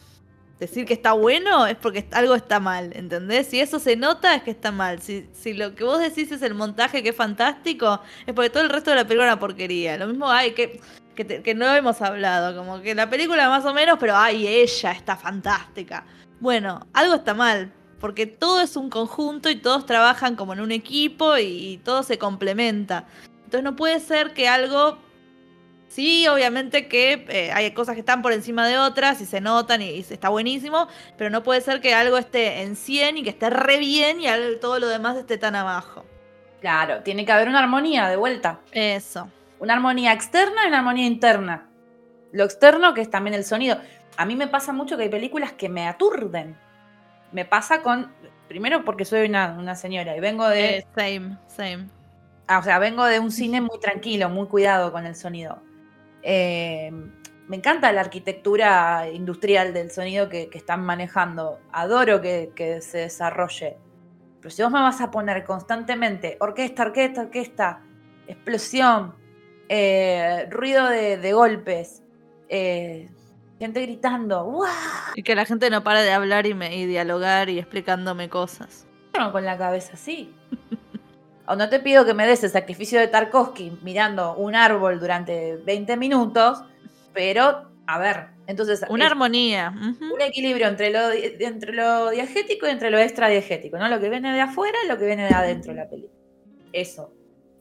decir 0.61 0.85
que 0.85 0.93
está 0.93 1.13
bueno 1.13 1.67
es 1.67 1.77
porque 1.77 2.07
algo 2.13 2.35
está 2.35 2.61
mal, 2.61 2.93
¿entendés? 2.95 3.49
Si 3.49 3.59
eso 3.59 3.81
se 3.81 3.97
nota 3.97 4.35
es 4.35 4.43
que 4.43 4.51
está 4.51 4.71
mal. 4.71 5.01
Si, 5.01 5.53
lo 5.55 5.75
que 5.75 5.83
vos 5.83 5.99
decís 5.99 6.31
es 6.31 6.43
el 6.43 6.55
montaje 6.55 7.03
que 7.03 7.09
es 7.09 7.17
fantástico, 7.17 8.01
es 8.27 8.35
porque 8.35 8.51
todo 8.51 8.63
el 8.63 8.69
resto 8.69 8.91
de 8.91 8.97
la 8.97 9.05
película 9.05 9.27
es 9.27 9.33
una 9.33 9.41
porquería. 9.41 9.97
Lo 9.97 10.07
mismo 10.07 10.31
hay 10.31 10.53
que, 10.53 10.81
que 11.17 11.55
no 11.55 11.75
hemos 11.75 12.01
hablado, 12.03 12.57
como 12.57 12.81
que 12.81 12.95
la 12.95 13.11
película 13.11 13.49
más 13.49 13.65
o 13.65 13.75
menos, 13.75 13.99
pero 13.99 14.17
ay, 14.17 14.47
ella 14.47 14.93
está 14.93 15.17
fantástica. 15.17 16.05
Bueno, 16.39 16.87
algo 16.93 17.15
está 17.15 17.35
mal, 17.35 17.73
porque 18.01 18.27
todo 18.27 18.61
es 18.61 18.77
un 18.77 18.91
conjunto 18.91 19.51
y 19.51 19.57
todos 19.57 19.87
trabajan 19.87 20.37
como 20.37 20.53
en 20.55 20.61
un 20.61 20.73
equipo 20.73 21.37
y, 21.37 21.81
todo 21.85 22.03
se 22.03 22.19
complementa. 22.19 23.07
Entonces 23.45 23.63
no 23.63 23.77
puede 23.77 24.01
ser 24.01 24.33
que 24.33 24.49
algo 24.49 24.99
Sí, 25.91 26.29
obviamente 26.29 26.87
que 26.87 27.27
eh, 27.29 27.51
hay 27.53 27.73
cosas 27.73 27.95
que 27.97 28.01
están 28.01 28.23
por 28.23 28.33
encima 28.33 28.65
de 28.69 28.79
otras 28.79 29.21
y 29.21 29.27
se 29.27 29.41
notan 29.41 29.83
y, 29.83 29.91
y 29.91 30.01
está 30.09 30.29
buenísimo, 30.29 30.87
pero 31.19 31.31
no 31.31 31.43
puede 31.43 31.61
ser 31.63 31.81
que 31.81 31.95
algo 31.95 32.17
esté 32.17 32.63
en 32.63 32.77
100 32.77 33.19
y 33.19 33.23
que 33.25 33.31
esté 33.31 33.51
re 33.51 33.79
bien 33.79 34.21
y 34.21 34.27
todo 34.61 34.79
lo 34.79 34.87
demás 34.87 35.17
esté 35.17 35.37
tan 35.37 35.57
abajo. 35.57 36.07
Claro, 36.61 37.03
tiene 37.03 37.25
que 37.27 37.33
haber 37.33 37.49
una 37.49 37.59
armonía 37.59 38.09
de 38.09 38.15
vuelta. 38.15 38.61
Eso. 38.71 39.29
Una 39.59 39.75
armonía 39.75 40.13
externa 40.13 40.65
y 40.65 40.69
una 40.69 40.79
armonía 40.79 41.07
interna. 41.09 41.69
Lo 42.31 42.45
externo, 42.45 42.95
que 42.95 43.01
es 43.01 43.11
también 43.11 43.35
el 43.35 43.45
sonido. 43.45 43.77
A 44.17 44.27
mí 44.27 44.37
me 44.37 44.47
pasa 44.47 44.73
mucho 44.73 44.97
que 44.97 45.03
hay 45.03 45.09
películas 45.09 45.53
que 45.55 45.69
me 45.69 45.89
aturden. 45.89 46.57
Me 47.33 47.45
pasa 47.45 47.83
con. 47.83 48.13
Primero 48.47 48.85
porque 48.85 49.05
soy 49.05 49.29
una, 49.29 49.57
una 49.59 49.75
señora 49.75 50.17
y 50.17 50.21
vengo 50.21 50.49
de. 50.49 50.79
Eh, 50.79 50.87
same, 50.95 51.37
same. 51.49 51.89
Ah, 52.47 52.59
o 52.59 52.63
sea, 52.63 52.79
vengo 52.79 53.05
de 53.07 53.19
un 53.19 53.33
cine 53.33 53.61
muy 53.61 53.81
tranquilo, 53.81 54.29
muy 54.29 54.47
cuidado 54.47 54.93
con 54.93 55.05
el 55.05 55.17
sonido. 55.17 55.61
Eh, 56.23 56.91
me 57.49 57.57
encanta 57.57 57.93
la 57.93 58.03
arquitectura 58.03 59.09
industrial 59.13 59.75
del 59.75 59.91
sonido 59.91 60.29
que, 60.29 60.49
que 60.49 60.59
están 60.59 60.85
manejando. 60.85 61.59
Adoro 61.73 62.21
que, 62.21 62.53
que 62.55 62.81
se 62.81 62.99
desarrolle. 62.99 63.77
Pero 64.41 64.51
si 64.51 64.63
vos 64.63 64.71
me 64.71 64.81
vas 64.81 65.01
a 65.01 65.11
poner 65.11 65.45
constantemente 65.45 66.37
orquesta, 66.41 66.85
orquesta, 66.85 67.23
orquesta, 67.23 67.83
explosión, 68.27 69.15
eh, 69.69 70.47
ruido 70.51 70.89
de, 70.89 71.17
de 71.19 71.33
golpes, 71.33 72.03
eh, 72.49 73.11
gente 73.59 73.83
gritando. 73.83 74.63
Y 75.15 75.23
que 75.23 75.35
la 75.35 75.45
gente 75.45 75.69
no 75.71 75.85
pare 75.85 76.03
de 76.03 76.13
hablar 76.13 76.47
y, 76.47 76.55
me, 76.55 76.75
y 76.75 76.87
dialogar 76.87 77.51
y 77.51 77.59
explicándome 77.59 78.29
cosas. 78.29 78.87
Con 79.33 79.45
la 79.45 79.59
cabeza 79.59 79.93
así. 79.95 80.35
O 81.51 81.57
no 81.57 81.69
te 81.69 81.81
pido 81.81 82.05
que 82.05 82.15
me 82.15 82.29
des 82.29 82.45
el 82.45 82.51
sacrificio 82.51 83.01
de 83.01 83.09
Tarkovsky 83.09 83.79
mirando 83.83 84.37
un 84.37 84.55
árbol 84.55 85.01
durante 85.01 85.57
20 85.57 85.97
minutos, 85.97 86.63
pero, 87.13 87.65
a 87.89 87.99
ver, 87.99 88.29
entonces 88.47 88.85
Una 88.89 89.07
es 89.07 89.11
armonía. 89.11 89.75
un 89.75 90.21
equilibrio 90.21 90.69
entre 90.69 90.91
lo, 90.91 91.11
entre 91.11 91.73
lo 91.73 92.11
diegético 92.11 92.69
y 92.69 92.71
entre 92.71 92.93
lo 92.93 92.99
extradiegético, 92.99 93.79
¿no? 93.79 93.89
Lo 93.89 93.99
que 93.99 94.09
viene 94.09 94.33
de 94.33 94.41
afuera 94.41 94.79
y 94.85 94.89
lo 94.89 94.97
que 94.97 95.07
viene 95.07 95.27
de 95.27 95.35
adentro 95.35 95.73
de 95.73 95.81
la 95.81 95.89
película. 95.89 96.15
Eso. 96.73 97.13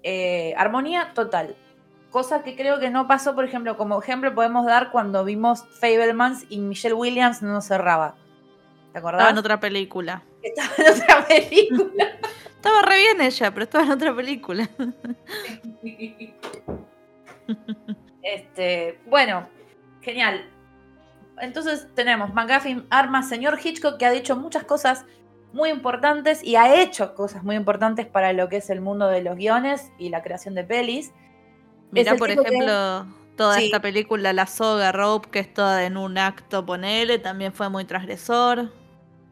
Eh, 0.04 0.54
armonía 0.56 1.12
total. 1.16 1.56
Cosa 2.12 2.44
que 2.44 2.56
creo 2.56 2.80
que 2.80 2.92
no 2.92 3.08
pasó, 3.08 3.34
por 3.34 3.44
ejemplo, 3.44 3.76
como 3.76 4.00
ejemplo 4.00 4.36
podemos 4.36 4.68
dar 4.68 4.92
cuando 4.92 5.26
vimos 5.26 5.64
Fablemans 5.80 6.46
y 6.50 6.60
Michelle 6.60 6.94
Williams 6.94 7.42
no 7.42 7.60
cerraba. 7.62 8.16
¿Te 8.94 9.00
acordás? 9.00 9.22
Estaba 9.22 9.32
en 9.32 9.38
otra 9.40 9.60
película. 9.60 10.22
Estaba 10.44 10.70
en 10.78 10.94
otra 10.94 11.26
película. 11.28 12.08
Estaba 12.60 12.82
re 12.82 12.98
bien 12.98 13.22
ella, 13.22 13.52
pero 13.54 13.64
estaba 13.64 13.86
en 13.86 13.92
otra 13.92 14.14
película. 14.14 14.70
Este, 18.22 19.00
bueno, 19.08 19.48
genial. 20.02 20.46
Entonces 21.42 21.88
tenemos 21.96 22.34
McGuffin, 22.34 22.86
Armas, 22.90 23.30
señor 23.30 23.58
Hitchcock, 23.64 23.98
que 23.98 24.06
ha 24.06 24.12
dicho 24.12 24.36
muchas 24.36 24.66
cosas 24.66 25.06
muy 25.54 25.70
importantes 25.70 26.44
y 26.44 26.58
ha 26.58 26.82
hecho 26.82 27.16
cosas 27.16 27.44
muy 27.44 27.56
importantes 27.56 28.06
para 28.06 28.34
lo 28.34 28.50
que 28.50 28.58
es 28.58 28.70
el 28.70 28.82
mundo 28.82 29.08
de 29.08 29.22
los 29.24 29.36
guiones 29.38 29.92
y 29.98 30.10
la 30.10 30.22
creación 30.22 30.54
de 30.54 30.64
pelis. 30.66 31.14
Mira, 31.92 32.16
por 32.18 32.28
que- 32.28 32.34
ejemplo, 32.34 33.06
toda 33.38 33.56
Sí. 33.58 33.66
esta 33.66 33.82
película, 33.82 34.34
La 34.34 34.46
Soga 34.46 34.92
Rope, 34.92 35.30
que 35.32 35.40
es 35.40 35.54
toda 35.54 35.86
en 35.86 35.96
un 35.96 36.18
acto, 36.18 36.66
ponele, 36.66 37.20
también 37.20 37.54
fue 37.54 37.70
muy 37.70 37.86
transgresor. 37.86 38.70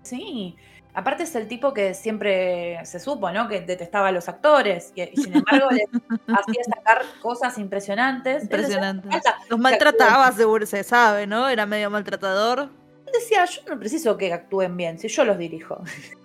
Sí. 0.02 0.56
Aparte 0.98 1.22
es 1.24 1.36
el 1.36 1.48
tipo 1.48 1.76
que 1.76 1.94
siempre 1.94 2.84
se 2.84 3.00
supo, 3.00 3.30
¿no? 3.30 3.48
Que 3.48 3.62
detestaba 3.62 4.08
a 4.08 4.12
los 4.12 4.28
actores 4.28 4.94
y, 4.96 5.04
y 5.04 5.16
sin 5.16 5.36
embargo 5.36 5.70
les 5.70 5.86
hacía 6.28 6.64
sacar 6.64 7.04
cosas 7.22 7.56
impresionantes. 7.60 8.42
Él 8.42 8.50
decía, 8.50 8.58
Impresionante. 8.58 9.08
"Falta". 9.08 9.38
Los 9.48 9.60
maltrataba, 9.60 10.32
seguro 10.32 10.66
se 10.66 10.84
sabe, 10.84 11.28
¿no? 11.28 11.50
Era 11.50 11.68
medio 11.68 11.92
maltratador. 11.92 12.62
Él 13.06 13.12
decía, 13.14 13.46
yo 13.46 13.62
no 13.70 13.78
preciso 13.78 14.18
que 14.18 14.34
actúen 14.34 14.76
bien, 14.76 14.98
si 14.98 15.08
yo 15.08 15.24
los 15.24 15.38
dirijo. 15.38 15.84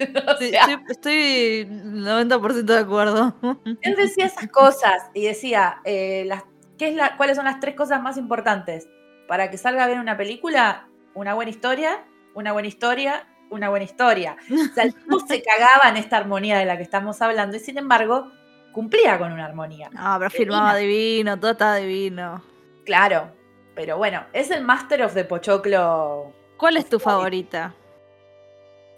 O 0.00 0.36
Sí, 0.38 0.52
estoy, 0.54 0.84
estoy 0.88 1.66
90% 1.68 2.62
de 2.74 2.78
acuerdo. 2.78 3.34
Él 3.82 3.96
decía 3.96 4.26
esas 4.26 4.48
cosas 4.48 5.02
y 5.14 5.26
decía, 5.26 5.80
eh, 5.84 6.24
las, 6.26 6.44
¿qué 6.78 6.88
es 6.88 6.94
la, 6.94 7.16
¿cuáles 7.16 7.36
son 7.36 7.44
las 7.44 7.58
tres 7.58 7.74
cosas 7.74 8.00
más 8.02 8.16
importantes 8.16 8.88
para 9.26 9.50
que 9.50 9.58
salga 9.58 9.86
bien 9.88 9.98
una 9.98 10.16
película? 10.16 10.88
Una 11.14 11.34
buena 11.34 11.50
historia, 11.50 12.04
una 12.34 12.52
buena 12.52 12.68
historia, 12.68 13.26
una 13.52 13.68
buena 13.68 13.84
historia. 13.84 14.36
O 14.50 14.74
sea, 14.74 14.84
el 14.84 14.94
tipo 14.94 15.20
se 15.20 15.42
cagaba 15.42 15.88
en 15.88 15.96
esta 15.96 16.16
armonía 16.16 16.58
de 16.58 16.64
la 16.64 16.76
que 16.76 16.82
estamos 16.82 17.20
hablando 17.22 17.56
y 17.56 17.60
sin 17.60 17.78
embargo 17.78 18.30
cumplía 18.72 19.18
con 19.18 19.32
una 19.32 19.44
armonía. 19.44 19.90
No, 19.92 20.16
pero 20.18 20.30
filmaba 20.30 20.76
divino, 20.76 21.38
todo 21.38 21.52
estaba 21.52 21.76
divino. 21.76 22.42
Claro, 22.84 23.30
pero 23.74 23.96
bueno, 23.98 24.24
es 24.32 24.50
el 24.50 24.64
Master 24.64 25.02
of 25.02 25.14
the 25.14 25.24
Pochoclo. 25.24 26.32
¿Cuál 26.56 26.76
es 26.76 26.88
tu 26.88 26.98
favorita? 26.98 27.74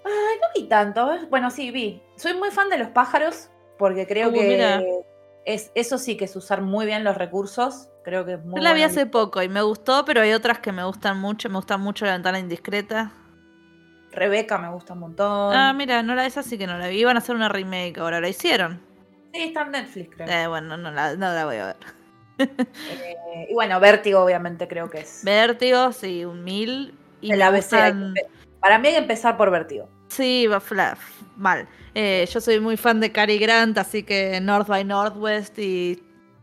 Ay, 0.05 0.37
no 0.41 0.47
vi 0.55 0.69
tanto. 0.69 1.11
Bueno, 1.31 1.51
sí, 1.51 1.71
vi. 1.71 2.03
Soy 2.17 2.35
muy 2.35 2.51
fan 2.51 2.69
de 2.69 2.79
los 2.79 2.89
pájaros 2.89 3.49
porque 3.79 4.07
creo 4.07 4.29
Uh, 4.29 4.33
que 4.33 4.49
mira. 4.49 4.83
es, 5.45 5.71
eso 5.75 5.99
sí 5.99 6.17
que 6.17 6.27
es 6.27 6.37
usar 6.37 6.61
muy 6.63 6.87
bien 6.87 7.05
los 7.05 7.17
recursos. 7.17 7.89
Creo 8.05 8.25
que 8.27 8.35
es 8.35 8.45
muy 8.45 8.61
Yo 8.61 8.63
la 8.63 8.75
vi 8.75 8.83
hace 8.83 9.07
poco 9.07 9.43
y 9.43 9.49
me 9.49 9.63
gustó, 9.63 10.05
pero 10.05 10.21
hay 10.21 10.33
otras 10.33 10.59
que 10.59 10.73
me 10.73 10.85
gustan 10.85 11.19
mucho. 11.19 11.49
Me 11.49 11.57
gusta 11.57 11.79
mucho 11.79 12.05
La 12.05 12.13
Ventana 12.13 12.39
Indiscreta. 12.39 13.13
Rebeca 14.15 14.59
me 14.59 14.71
gusta 14.71 14.93
un 14.95 15.01
montón. 15.01 15.55
Ah, 15.55 15.73
mira, 15.73 16.03
no 16.03 16.15
la 16.15 16.27
esa 16.27 16.43
sí 16.43 16.57
que 16.59 16.67
no 16.67 16.79
la 16.79 16.89
vi. 16.89 16.99
Iban 17.01 17.17
a 17.17 17.19
hacer 17.19 17.35
una 17.37 17.49
remake 17.49 17.99
ahora, 17.99 18.21
la 18.21 18.29
hicieron. 18.29 18.81
sí, 19.33 19.43
está 19.43 19.63
en 19.63 19.71
Netflix, 19.73 20.15
creo. 20.17 20.29
Eh, 20.29 20.47
bueno, 20.47 20.77
no 20.77 20.91
la, 20.91 21.15
no 21.17 21.33
la 21.33 21.45
voy 21.45 21.57
a 21.57 21.67
ver. 21.67 21.77
Eh, 22.39 23.47
y 23.51 23.55
bueno, 23.55 23.79
Vértigo, 23.81 24.21
obviamente, 24.21 24.67
creo 24.69 24.89
que 24.91 25.01
es. 25.01 25.23
Vértigo, 25.25 25.93
sí, 25.93 26.25
un 26.25 26.43
mil. 26.45 26.95
Y 27.21 27.33
el 27.33 27.43
ABC. 27.43 27.57
gustan- 27.77 28.15
Para 28.61 28.79
mí 28.79 28.89
hay 28.89 28.95
que 28.95 29.01
empezar 29.01 29.37
por 29.37 29.51
Vértigo. 29.51 29.89
Sí, 30.09 30.47
va 30.47 30.63
mal. 31.37 31.67
Eh, 31.95 32.27
yo 32.33 32.41
soy 32.41 32.61
muy 32.61 32.77
fan 32.77 33.01
de 33.01 33.13
Cary 33.13 33.39
Grant, 33.39 33.79
así 33.79 34.03
que 34.03 34.41
North 34.41 34.69
by 34.69 34.85
Northwest 34.85 35.59
y 35.59 36.03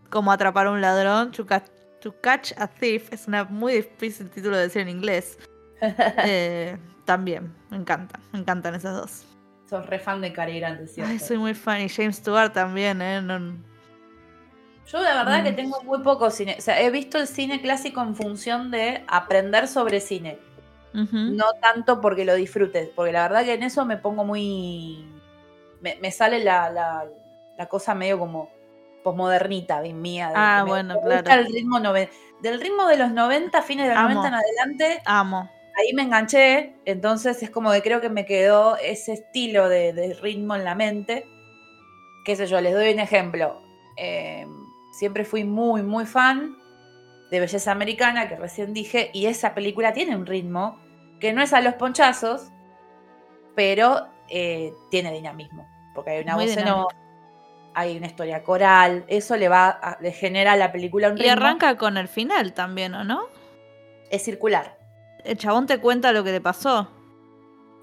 Cómo 0.09 0.31
atrapar 0.33 0.67
a 0.67 0.71
un 0.71 0.81
ladrón, 0.81 1.31
To 1.31 1.45
Catch, 1.45 1.69
to 2.01 2.13
Catch 2.19 2.51
a 2.57 2.67
Thief, 2.67 3.13
es 3.13 3.27
una 3.27 3.45
muy 3.45 3.73
difícil 3.75 4.29
título 4.29 4.57
de 4.57 4.63
decir 4.63 4.81
en 4.81 4.89
inglés. 4.89 5.39
Eh, 6.25 6.77
también, 7.11 7.53
me 7.69 7.77
encantan, 7.77 8.21
me 8.31 8.39
encantan 8.39 8.75
esas 8.75 8.95
dos. 8.95 9.25
Sos 9.69 9.85
re 9.85 9.99
fan 9.99 10.21
de 10.21 10.31
Cary 10.33 10.59
Grant, 10.59 10.87
cierto. 10.87 11.11
Ay, 11.11 11.19
soy 11.19 11.37
muy 11.37 11.53
fan 11.53 11.81
y 11.81 11.89
James 11.89 12.15
Stewart 12.17 12.51
también, 12.53 13.01
¿eh? 13.01 13.21
No- 13.21 13.57
Yo 14.87 14.99
de 14.99 15.13
verdad 15.13 15.43
que 15.43 15.51
Mm. 15.51 15.55
tengo 15.55 15.81
muy 15.83 15.99
poco 15.99 16.29
cine. 16.31 16.55
O 16.57 16.61
sea, 16.61 16.81
he 16.81 16.89
visto 16.91 17.17
el 17.17 17.27
cine 17.27 17.61
clásico 17.61 18.01
en 18.01 18.15
función 18.15 18.71
de 18.71 19.03
aprender 19.07 19.67
sobre 19.67 19.99
cine. 20.01 20.39
No 20.93 21.45
tanto 21.61 22.01
porque 22.01 22.25
lo 22.25 22.35
disfrutes, 22.35 22.89
porque 22.93 23.13
la 23.13 23.21
verdad 23.23 23.43
que 23.45 23.53
en 23.53 23.63
eso 23.63 23.85
me 23.85 23.95
pongo 23.97 24.25
muy. 24.25 25.05
Me, 25.79 25.97
me 26.01 26.11
sale 26.11 26.43
la, 26.43 26.69
la- 26.69 27.05
la 27.57 27.65
cosa 27.67 27.95
medio 27.95 28.19
como 28.19 28.49
posmodernita, 29.03 29.79
bien 29.81 30.01
mía. 30.01 30.27
de 30.29 30.33
Ah, 30.35 30.57
que 30.59 30.63
me- 30.65 30.69
bueno, 30.71 30.93
me 30.95 30.99
gusta 30.99 31.23
claro. 31.23 31.41
El 31.41 31.53
ritmo 31.53 31.79
noven- 31.79 32.09
Del 32.41 32.59
ritmo 32.59 32.87
de 32.87 32.97
los 32.97 33.11
90, 33.11 33.61
fines 33.61 33.87
de 33.87 33.93
los 33.93 34.03
Amo. 34.03 34.15
90 34.15 34.27
en 34.27 34.33
adelante, 34.33 35.01
Amo. 35.05 35.49
Ahí 35.81 35.93
me 35.93 36.03
enganché. 36.03 36.75
Entonces 36.85 37.41
es 37.43 37.49
como 37.49 37.71
que 37.71 37.81
creo 37.81 38.01
que 38.01 38.09
me 38.09 38.25
quedó 38.25 38.77
ese 38.77 39.13
estilo 39.13 39.69
de, 39.69 39.93
de 39.93 40.13
ritmo 40.15 40.55
en 40.55 40.63
la 40.63 40.75
mente. 40.75 41.25
Qué 42.25 42.35
sé 42.35 42.47
yo, 42.47 42.61
les 42.61 42.73
doy 42.73 42.93
un 42.93 42.99
ejemplo. 42.99 43.61
Eh, 43.97 44.45
siempre 44.93 45.25
fui 45.25 45.43
muy, 45.43 45.83
muy 45.83 46.05
fan 46.05 46.55
de 47.31 47.39
Belleza 47.39 47.71
Americana, 47.71 48.27
que 48.27 48.35
recién 48.35 48.73
dije, 48.73 49.09
y 49.13 49.25
esa 49.27 49.53
película 49.53 49.93
tiene 49.93 50.15
un 50.15 50.25
ritmo 50.25 50.79
que 51.19 51.33
no 51.33 51.41
es 51.41 51.53
a 51.53 51.61
los 51.61 51.75
ponchazos, 51.75 52.51
pero 53.55 54.07
eh, 54.29 54.73
tiene 54.89 55.11
dinamismo, 55.13 55.67
porque 55.93 56.11
hay 56.11 56.23
una 56.23 56.35
Muy 56.35 56.45
voz 56.47 56.57
en 56.57 56.67
off, 56.67 56.93
hay 57.73 57.97
una 57.97 58.07
historia 58.07 58.43
coral, 58.43 59.05
eso 59.07 59.37
le 59.37 59.47
va 59.47 59.69
a- 59.69 59.97
le 60.01 60.11
genera 60.11 60.53
a 60.53 60.57
la 60.57 60.71
película 60.71 61.07
un 61.09 61.17
Y 61.17 61.21
ritmo, 61.21 61.31
arranca 61.31 61.77
con 61.77 61.97
el 61.97 62.07
final 62.07 62.53
también, 62.53 62.93
¿o 62.95 63.03
no? 63.03 63.21
es 64.09 64.23
circular. 64.23 64.77
El 65.23 65.37
chabón 65.37 65.67
te 65.67 65.79
cuenta 65.79 66.11
lo 66.11 66.23
que 66.23 66.31
le 66.31 66.41
pasó. 66.41 66.87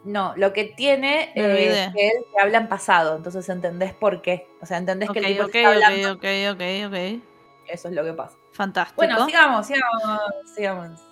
No, 0.04 0.32
lo 0.36 0.52
que 0.52 0.64
tiene 0.64 1.32
eh, 1.34 1.86
es 1.86 1.94
que 1.94 2.08
él 2.08 2.24
te 2.32 2.40
habla 2.40 2.58
en 2.58 2.68
pasado, 2.68 3.16
entonces 3.16 3.48
entendés 3.48 3.92
por 3.92 4.22
qué. 4.22 4.48
O 4.60 4.66
sea, 4.66 4.78
entendés 4.78 5.10
que 5.10 5.18
el 5.18 5.26
tipo 5.26 5.44
ok, 5.44 5.50
te 5.50 5.58
está 5.58 5.72
hablando, 5.72 6.12
ok, 6.12 6.18
ok, 6.18 6.54
ok, 6.54 6.86
ok. 6.86 7.22
eso 7.66 7.88
es 7.88 7.94
lo 7.94 8.04
que 8.04 8.12
pasa. 8.12 8.36
Fantástico. 8.52 8.96
Bueno, 8.96 9.26
sigamos, 9.26 9.66
sigamos, 9.66 10.20
sigamos. 10.54 11.07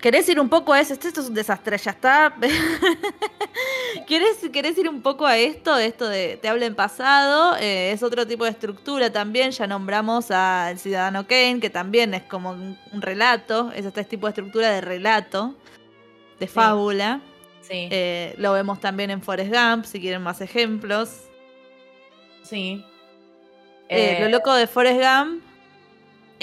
¿Querés 0.00 0.28
ir 0.28 0.38
un 0.40 0.48
poco 0.48 0.72
a 0.72 0.80
eso? 0.80 0.92
Esto 0.94 1.08
es 1.08 1.28
un 1.28 1.34
desastre, 1.34 1.78
ya 1.78 1.92
está. 1.92 2.34
¿Querés, 4.06 4.38
querés 4.52 4.76
ir 4.78 4.88
un 4.88 5.00
poco 5.02 5.26
a 5.26 5.36
esto? 5.38 5.76
Esto 5.78 6.08
de 6.08 6.36
te 6.40 6.48
habla 6.48 6.66
en 6.66 6.74
pasado. 6.74 7.56
eh, 7.58 7.92
es 7.92 8.02
otro 8.02 8.26
tipo 8.26 8.44
de 8.44 8.50
estructura 8.50 9.10
también. 9.10 9.50
Ya 9.52 9.66
nombramos 9.66 10.30
al 10.30 10.78
Ciudadano 10.78 11.26
Kane, 11.26 11.60
que 11.60 11.70
también 11.70 12.12
es 12.14 12.22
como 12.22 12.50
un, 12.50 12.78
un 12.92 13.02
relato. 13.02 13.70
Es 13.74 13.84
este 13.86 14.04
tipo 14.04 14.26
de 14.26 14.30
estructura 14.30 14.70
de 14.70 14.80
relato, 14.80 15.54
de 16.38 16.46
fábula. 16.48 17.20
Sí, 17.62 17.88
Eh, 17.90 18.34
lo 18.36 18.52
vemos 18.52 18.78
también 18.80 19.10
en 19.10 19.22
Forrest 19.22 19.50
Gump, 19.54 19.84
si 19.86 20.00
quieren 20.00 20.22
más 20.22 20.40
ejemplos. 20.40 21.20
sí. 22.42 22.84
Eh, 23.90 24.18
lo 24.20 24.28
loco 24.30 24.52
de 24.54 24.66
Forrest 24.66 24.98
Gump 25.00 25.42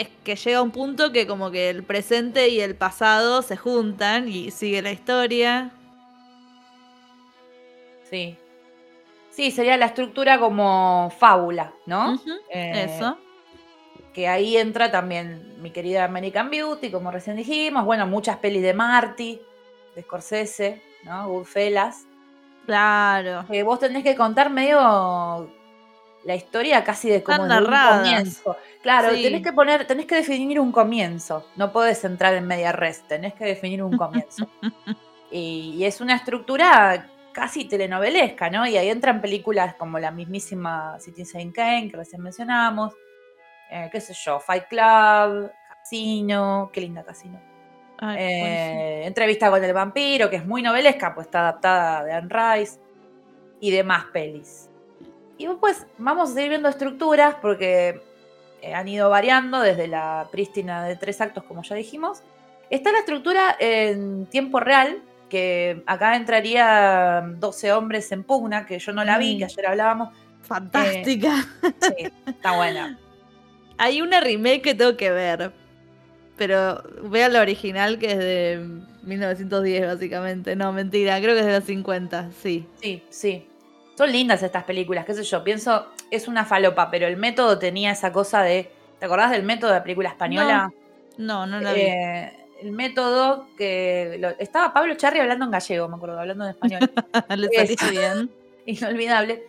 es 0.02 0.10
que 0.24 0.36
llega 0.36 0.62
un 0.62 0.72
punto 0.72 1.12
que 1.12 1.28
como 1.28 1.52
que 1.52 1.70
el 1.70 1.84
presente 1.84 2.50
y 2.50 2.60
el 2.60 2.76
pasado 2.76 3.42
se 3.42 3.58
juntan 3.58 4.28
y 4.28 4.52
sigue 4.52 4.82
la 4.82 4.92
historia. 4.92 5.72
Sí. 8.10 8.38
Sí, 9.32 9.52
sería 9.52 9.78
la 9.78 9.86
estructura 9.86 10.40
como 10.40 11.12
fábula, 11.18 11.74
¿no? 11.86 12.20
Eh, 12.50 12.90
Eso. 12.90 13.18
Que 14.14 14.28
ahí 14.28 14.58
entra 14.58 14.92
también 14.92 15.56
mi 15.62 15.72
querida 15.72 16.04
American 16.04 16.50
Beauty, 16.50 16.92
como 16.92 17.12
recién 17.12 17.38
dijimos. 17.38 17.86
Bueno, 17.86 18.06
muchas 18.08 18.38
pelis 18.38 18.62
de 18.62 18.74
Marty, 18.74 19.42
de 19.96 20.02
Scorsese, 20.02 20.82
¿no? 21.06 21.30
Goodfellas. 21.30 22.06
Claro. 22.66 23.46
Que 23.50 23.64
vos 23.64 23.80
tenés 23.80 24.04
que 24.04 24.16
contar 24.16 24.50
medio 24.50 25.50
la 26.24 26.36
historia 26.36 26.84
casi 26.84 27.10
de 27.10 27.24
como 27.24 27.48
de 27.48 27.58
un 27.60 27.66
comienzo. 27.66 28.58
Claro, 28.82 29.10
Sí. 29.14 29.24
tenés 29.24 29.42
que 29.42 29.54
poner, 29.54 29.86
tenés 29.86 30.06
que 30.06 30.16
definir 30.16 30.60
un 30.60 30.72
comienzo. 30.72 31.46
No 31.56 31.72
podés 31.72 32.04
entrar 32.04 32.34
en 32.36 32.46
media 32.48 32.72
res, 32.72 33.02
tenés 33.08 33.34
que 33.34 33.46
definir 33.46 33.82
un 33.84 33.98
comienzo. 33.98 34.48
y, 35.32 35.76
y 35.78 35.86
es 35.86 36.02
una 36.02 36.16
estructura 36.16 37.08
casi 37.32 37.66
telenovelesca, 37.66 38.50
¿no? 38.50 38.68
Y 38.68 38.78
ahí 38.78 38.90
entran 38.90 39.22
películas 39.22 39.76
como 39.76 39.98
la 40.00 40.12
mismísima 40.12 41.00
Citizen 41.00 41.52
Kane, 41.52 41.90
que 41.90 41.98
recién 41.98 42.22
mencionamos, 42.22 42.94
eh, 43.72 43.90
qué 43.92 44.02
sé 44.02 44.14
yo, 44.14 44.40
Fight 44.40 44.66
Club, 44.68 45.50
Casino, 45.70 46.70
qué 46.74 46.82
linda 46.82 47.04
Casino. 47.04 47.40
Ay, 48.00 48.18
Eh, 48.20 49.04
entrevista 49.06 49.50
con 49.50 49.64
el 49.64 49.74
vampiro, 49.74 50.30
que 50.30 50.36
es 50.38 50.46
muy 50.46 50.62
novelesca, 50.62 51.14
pues 51.16 51.28
está 51.28 51.40
adaptada 51.42 52.04
de 52.04 52.14
Anne 52.14 52.30
Rice 52.30 52.80
y 53.60 53.72
demás 53.72 54.06
pelis. 54.12 54.71
Y 55.42 55.48
pues 55.60 55.86
vamos 55.98 56.30
a 56.30 56.34
seguir 56.34 56.50
viendo 56.50 56.70
estructuras 56.70 57.36
porque 57.42 58.02
eh, 58.62 58.74
han 58.74 58.88
ido 58.88 59.10
variando 59.10 59.60
desde 59.62 59.88
la 59.88 60.28
prístina 60.32 60.84
de 60.86 60.96
tres 60.96 61.20
actos, 61.22 61.44
como 61.44 61.64
ya 61.64 61.76
dijimos. 61.76 62.22
Está 62.70 62.92
la 62.92 63.00
estructura 63.00 63.56
en 63.60 64.26
tiempo 64.28 64.60
real, 64.60 65.02
que 65.30 65.82
acá 65.88 66.16
entraría 66.16 67.24
12 67.38 67.72
hombres 67.74 68.12
en 68.12 68.24
pugna, 68.24 68.66
que 68.66 68.80
yo 68.80 68.94
no 68.94 69.04
la 69.04 69.18
vi, 69.18 69.36
Mm. 69.36 69.38
que 69.40 69.46
ayer 69.46 69.66
hablábamos. 69.68 70.10
Fantástica. 70.44 71.46
Sí, 71.82 72.08
está 72.28 72.56
buena. 72.56 73.00
Hay 73.78 74.02
una 74.02 74.20
remake 74.20 74.62
que 74.62 74.76
tengo 74.76 74.96
que 74.96 75.10
ver. 75.12 75.52
Pero 76.38 76.82
vea 77.04 77.30
la 77.30 77.42
original 77.42 78.00
que 78.00 78.12
es 78.14 78.18
de 78.18 78.68
1910, 79.04 79.86
básicamente. 79.86 80.56
No, 80.56 80.72
mentira, 80.72 81.20
creo 81.22 81.34
que 81.36 81.42
es 81.42 81.46
de 81.46 81.54
los 81.54 81.64
50, 81.66 82.30
sí. 82.42 82.68
Sí, 82.82 83.04
sí. 83.10 83.48
Son 84.02 84.12
lindas 84.12 84.42
estas 84.42 84.64
películas, 84.64 85.06
qué 85.06 85.14
sé 85.14 85.22
yo. 85.22 85.44
Pienso, 85.44 85.86
es 86.10 86.28
una 86.28 86.44
falopa, 86.44 86.90
pero 86.90 87.06
el 87.06 87.18
método 87.18 87.60
tenía 87.60 87.92
esa 87.92 88.12
cosa 88.12 88.42
de. 88.42 88.72
¿Te 88.98 89.06
acordás 89.06 89.30
del 89.30 89.44
método 89.44 89.70
de 89.70 89.78
la 89.78 89.84
película 89.84 90.10
española? 90.10 90.72
No, 91.20 91.46
no 91.46 91.60
la 91.60 91.72
vi. 91.74 91.82
Eh, 91.82 92.34
el 92.64 92.72
método 92.72 93.46
que. 93.56 94.18
lo- 94.20 94.30
estaba 94.40 94.74
Pablo 94.74 94.96
Charri 94.96 95.20
hablando 95.20 95.46
en 95.46 95.52
gallego, 95.52 95.88
me 95.88 95.98
acuerdo, 95.98 96.20
hablando 96.20 96.46
en 96.46 96.50
español. 96.50 96.80
Le 97.38 97.48
saliste 97.56 97.92
bien. 97.92 98.32
Inolvidable. 98.66 99.44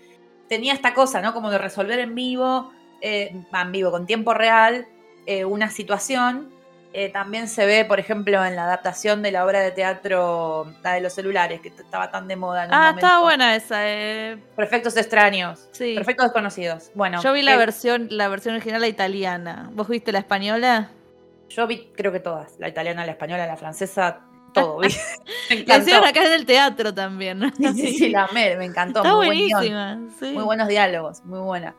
Tenía 0.50 0.74
esta 0.74 0.92
cosa, 0.92 1.22
¿no? 1.22 1.32
Como 1.32 1.50
de 1.50 1.56
resolver 1.56 1.98
en 2.00 2.14
vivo, 2.14 2.74
eh, 3.00 3.34
en 3.50 3.72
vivo, 3.72 3.90
con 3.90 4.04
tiempo 4.04 4.34
real, 4.34 4.86
eh, 5.24 5.46
una 5.46 5.70
situación. 5.70 6.50
Eh, 6.94 7.08
también 7.10 7.48
se 7.48 7.64
ve, 7.64 7.84
por 7.86 7.98
ejemplo, 7.98 8.44
en 8.44 8.54
la 8.54 8.64
adaptación 8.64 9.22
de 9.22 9.32
la 9.32 9.44
obra 9.46 9.60
de 9.60 9.70
teatro, 9.70 10.66
la 10.82 10.92
de 10.92 11.00
los 11.00 11.12
celulares, 11.14 11.60
que 11.62 11.68
estaba 11.68 12.10
tan 12.10 12.28
de 12.28 12.36
moda 12.36 12.64
en 12.64 12.68
un 12.68 12.74
Ah, 12.74 12.78
momento. 12.80 12.98
estaba 13.06 13.22
buena 13.22 13.56
esa. 13.56 13.88
Eh. 13.88 14.36
Perfectos 14.56 14.96
extraños. 14.98 15.68
Sí. 15.72 15.94
Perfectos 15.94 16.26
desconocidos. 16.26 16.90
Bueno, 16.94 17.22
Yo 17.22 17.32
vi 17.32 17.40
la 17.42 17.54
eh, 17.54 17.56
versión, 17.56 18.08
la 18.10 18.28
versión 18.28 18.54
original 18.56 18.80
la 18.82 18.88
italiana. 18.88 19.70
¿Vos 19.72 19.88
viste 19.88 20.12
la 20.12 20.18
española? 20.18 20.90
Yo 21.48 21.66
vi, 21.66 21.90
creo 21.96 22.12
que 22.12 22.20
todas. 22.20 22.58
La 22.58 22.68
italiana, 22.68 23.06
la 23.06 23.12
española, 23.12 23.46
la 23.46 23.56
francesa, 23.56 24.20
todo. 24.52 24.80
vi. 24.80 24.88
me 25.50 25.56
La 25.64 25.76
encantó. 25.76 26.04
acá 26.06 26.26
en 26.26 26.32
el 26.32 26.44
teatro 26.46 26.92
también. 26.92 27.52
Sí, 27.56 27.72
sí, 27.74 27.92
sí, 27.98 28.08
la 28.10 28.24
amé, 28.24 28.54
me 28.56 28.66
encantó. 28.66 29.00
Está 29.00 29.14
muy 29.16 29.26
buen 29.28 29.48
buenísima. 29.50 29.98
sí. 30.20 30.32
Muy 30.32 30.44
buenos 30.44 30.68
diálogos, 30.68 31.24
muy 31.24 31.40
buena. 31.40 31.74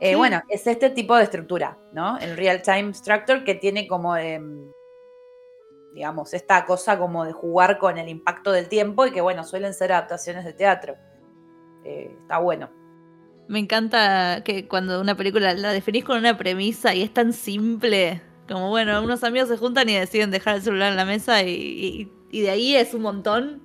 Eh, 0.00 0.10
Sí. 0.10 0.14
Bueno, 0.16 0.42
es 0.48 0.66
este 0.66 0.90
tipo 0.90 1.16
de 1.16 1.24
estructura, 1.24 1.78
¿no? 1.92 2.18
El 2.18 2.36
real 2.36 2.62
time 2.62 2.94
structure 2.94 3.42
que 3.44 3.54
tiene 3.54 3.86
como, 3.88 4.16
em, 4.16 4.70
digamos, 5.94 6.34
esta 6.34 6.64
cosa 6.64 6.98
como 6.98 7.24
de 7.24 7.32
jugar 7.32 7.78
con 7.78 7.98
el 7.98 8.08
impacto 8.08 8.52
del 8.52 8.68
tiempo 8.68 9.06
y 9.06 9.10
que, 9.10 9.20
bueno, 9.20 9.42
suelen 9.44 9.74
ser 9.74 9.92
adaptaciones 9.92 10.44
de 10.44 10.52
teatro. 10.52 10.94
Eh, 11.84 12.16
está 12.22 12.38
bueno. 12.38 12.70
Me 13.48 13.58
encanta 13.58 14.42
que 14.44 14.68
cuando 14.68 15.00
una 15.00 15.16
película 15.16 15.54
la 15.54 15.72
definís 15.72 16.04
con 16.04 16.18
una 16.18 16.36
premisa 16.36 16.94
y 16.94 17.02
es 17.02 17.12
tan 17.12 17.32
simple, 17.32 18.20
como 18.46 18.68
bueno, 18.68 19.02
unos 19.02 19.24
amigos 19.24 19.48
se 19.48 19.56
juntan 19.56 19.88
y 19.88 19.94
deciden 19.96 20.30
dejar 20.30 20.56
el 20.56 20.62
celular 20.62 20.90
en 20.90 20.96
la 20.96 21.06
mesa 21.06 21.42
y, 21.42 21.50
y- 21.50 22.12
y 22.30 22.42
de 22.42 22.50
ahí 22.50 22.76
es 22.76 22.92
un 22.92 23.02
montón. 23.02 23.62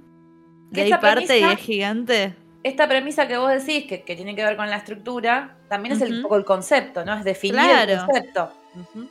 De 0.71 0.83
ahí 0.83 0.89
parte 1.01 1.39
y 1.39 1.43
es 1.43 1.59
gigante. 1.59 2.35
Esta 2.63 2.87
premisa 2.87 3.27
que 3.27 3.37
vos 3.37 3.49
decís, 3.51 3.85
que, 3.87 4.03
que 4.03 4.15
tiene 4.15 4.35
que 4.35 4.43
ver 4.43 4.55
con 4.55 4.69
la 4.69 4.77
estructura, 4.77 5.55
también 5.69 5.95
es 5.95 6.01
el, 6.01 6.15
un 6.17 6.21
poco 6.23 6.37
el 6.37 6.45
concepto, 6.45 7.03
¿no? 7.03 7.13
Es 7.13 7.23
definir 7.25 7.55
Claro. 7.61 7.91
el 7.91 7.99
concepto. 8.05 8.51
Ujú. 8.75 9.09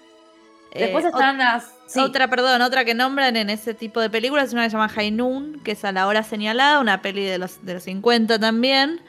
Después 0.74 1.04
Eh, 1.04 1.08
están 1.08 1.36
las... 1.36 1.70
sí. 1.86 2.00
Otra, 2.00 2.28
perdón, 2.28 2.62
otra 2.62 2.84
que 2.86 2.94
nombran 2.94 3.36
en 3.36 3.50
ese 3.50 3.74
tipo 3.74 4.00
de 4.00 4.08
películas 4.08 4.46
es 4.48 4.52
una 4.54 4.62
que 4.64 4.70
se 4.70 4.76
llama 4.76 4.88
High 4.88 5.10
Noon, 5.10 5.60
que 5.62 5.72
es 5.72 5.84
a 5.84 5.92
la 5.92 6.06
hora 6.06 6.22
señalada, 6.22 6.80
una 6.80 7.02
peli 7.02 7.24
de 7.24 7.36
los, 7.36 7.62
de 7.64 7.74
los 7.74 7.82
50 7.82 8.38
también. 8.38 9.00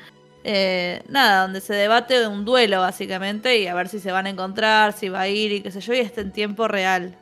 Eh, 0.44 1.02
nada, 1.08 1.44
donde 1.44 1.62
se 1.62 1.74
debate 1.74 2.20
de 2.20 2.28
un 2.28 2.44
duelo 2.44 2.82
básicamente 2.82 3.58
y 3.60 3.68
a 3.68 3.74
ver 3.76 3.88
si 3.88 4.00
se 4.02 4.12
van 4.12 4.26
a 4.26 4.30
encontrar, 4.30 4.92
si 4.92 5.08
va 5.08 5.22
a 5.22 5.28
ir 5.30 5.54
y 5.54 5.62
qué 5.62 5.72
sé 5.72 5.80
yo, 5.80 5.94
y 5.94 6.00
está 6.00 6.20
en 6.20 6.34
tiempo 6.34 6.68
real. 6.68 7.16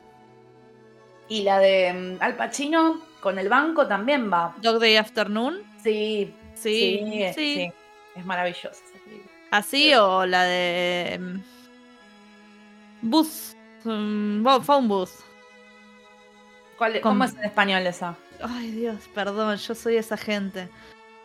Y 1.28 1.42
la 1.44 1.60
de 1.60 1.92
mm, 1.92 2.16
Al 2.20 2.34
Pacino 2.34 3.00
con 3.20 3.38
el 3.38 3.48
banco 3.48 3.86
también 3.86 4.28
va. 4.32 4.56
Dog 4.60 4.80
Day 4.80 4.96
Afternoon, 4.96 5.62
Sí, 5.84 6.34
sí, 6.62 7.00
sí, 7.04 7.24
sí. 7.28 7.32
sí. 7.34 7.72
Es 8.16 8.24
maravillosa 8.24 8.70
esa 8.70 9.04
película. 9.04 9.30
Así 9.50 9.94
o 9.94 10.24
la 10.26 10.44
de 10.44 11.18
mm, 11.20 11.40
Bus, 13.02 13.56
mm, 13.84 14.42
Bo- 14.42 14.62
Phone 14.62 14.88
Booth. 14.88 15.10
¿Cuál- 16.78 16.92
Con- 17.00 17.12
¿Cómo 17.12 17.24
es 17.24 17.34
en 17.34 17.44
español 17.44 17.86
esa? 17.86 18.16
Ay 18.42 18.70
Dios, 18.72 18.96
perdón, 19.14 19.56
yo 19.56 19.74
soy 19.74 19.96
esa 19.96 20.16
gente. 20.16 20.68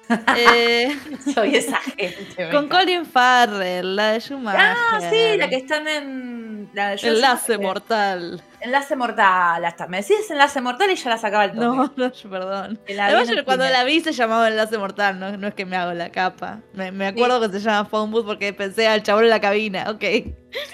Eh, 0.38 0.98
Soy 1.34 1.56
esa 1.58 1.78
gente. 1.82 2.50
con. 2.52 2.70
Colin 2.70 3.06
Farrell, 3.06 3.94
la 3.98 4.14
de 4.14 4.22
Schumacher. 4.22 4.62
Ah, 4.62 5.00
sí, 5.12 5.36
la 5.38 5.50
que 5.50 5.58
están 5.58 5.86
en. 5.86 6.70
La 6.74 6.96
de 6.96 7.08
Enlace 7.10 7.58
mortal. 7.58 8.42
Enlace 8.68 8.96
mortal. 8.96 9.64
Hasta 9.66 9.88
me 9.88 9.98
decís 10.02 10.30
enlace 10.30 10.62
mortal 10.62 10.92
y 10.92 10.96
ya 10.96 11.10
la 11.10 11.18
sacaba 11.18 11.46
el 11.46 11.52
toque. 11.52 11.66
No, 11.66 11.94
no, 11.96 12.12
yo- 12.12 12.30
perdón. 12.30 12.80
Además, 13.00 13.28
yo 13.30 13.44
cuando 13.46 13.68
la 13.68 13.84
vi 13.84 14.00
se 14.02 14.12
llamaba 14.14 14.48
Enlace 14.48 14.78
Mortal, 14.78 15.20
no, 15.20 15.36
no 15.38 15.48
es 15.48 15.54
que 15.56 15.66
me 15.66 15.76
hago 15.76 15.94
la 15.94 16.10
capa. 16.12 16.62
Me, 16.74 16.92
me 16.92 17.08
acuerdo 17.08 17.42
que 17.42 17.50
se 17.50 17.60
llama 17.60 17.90
Phone 17.90 18.12
Booth 18.12 18.26
porque 18.26 18.54
pensé 18.54 18.88
al 18.88 19.02
chabón 19.04 19.24
en 19.24 19.30
la 19.32 19.42
cabina, 19.42 19.86
ok. 19.90 20.04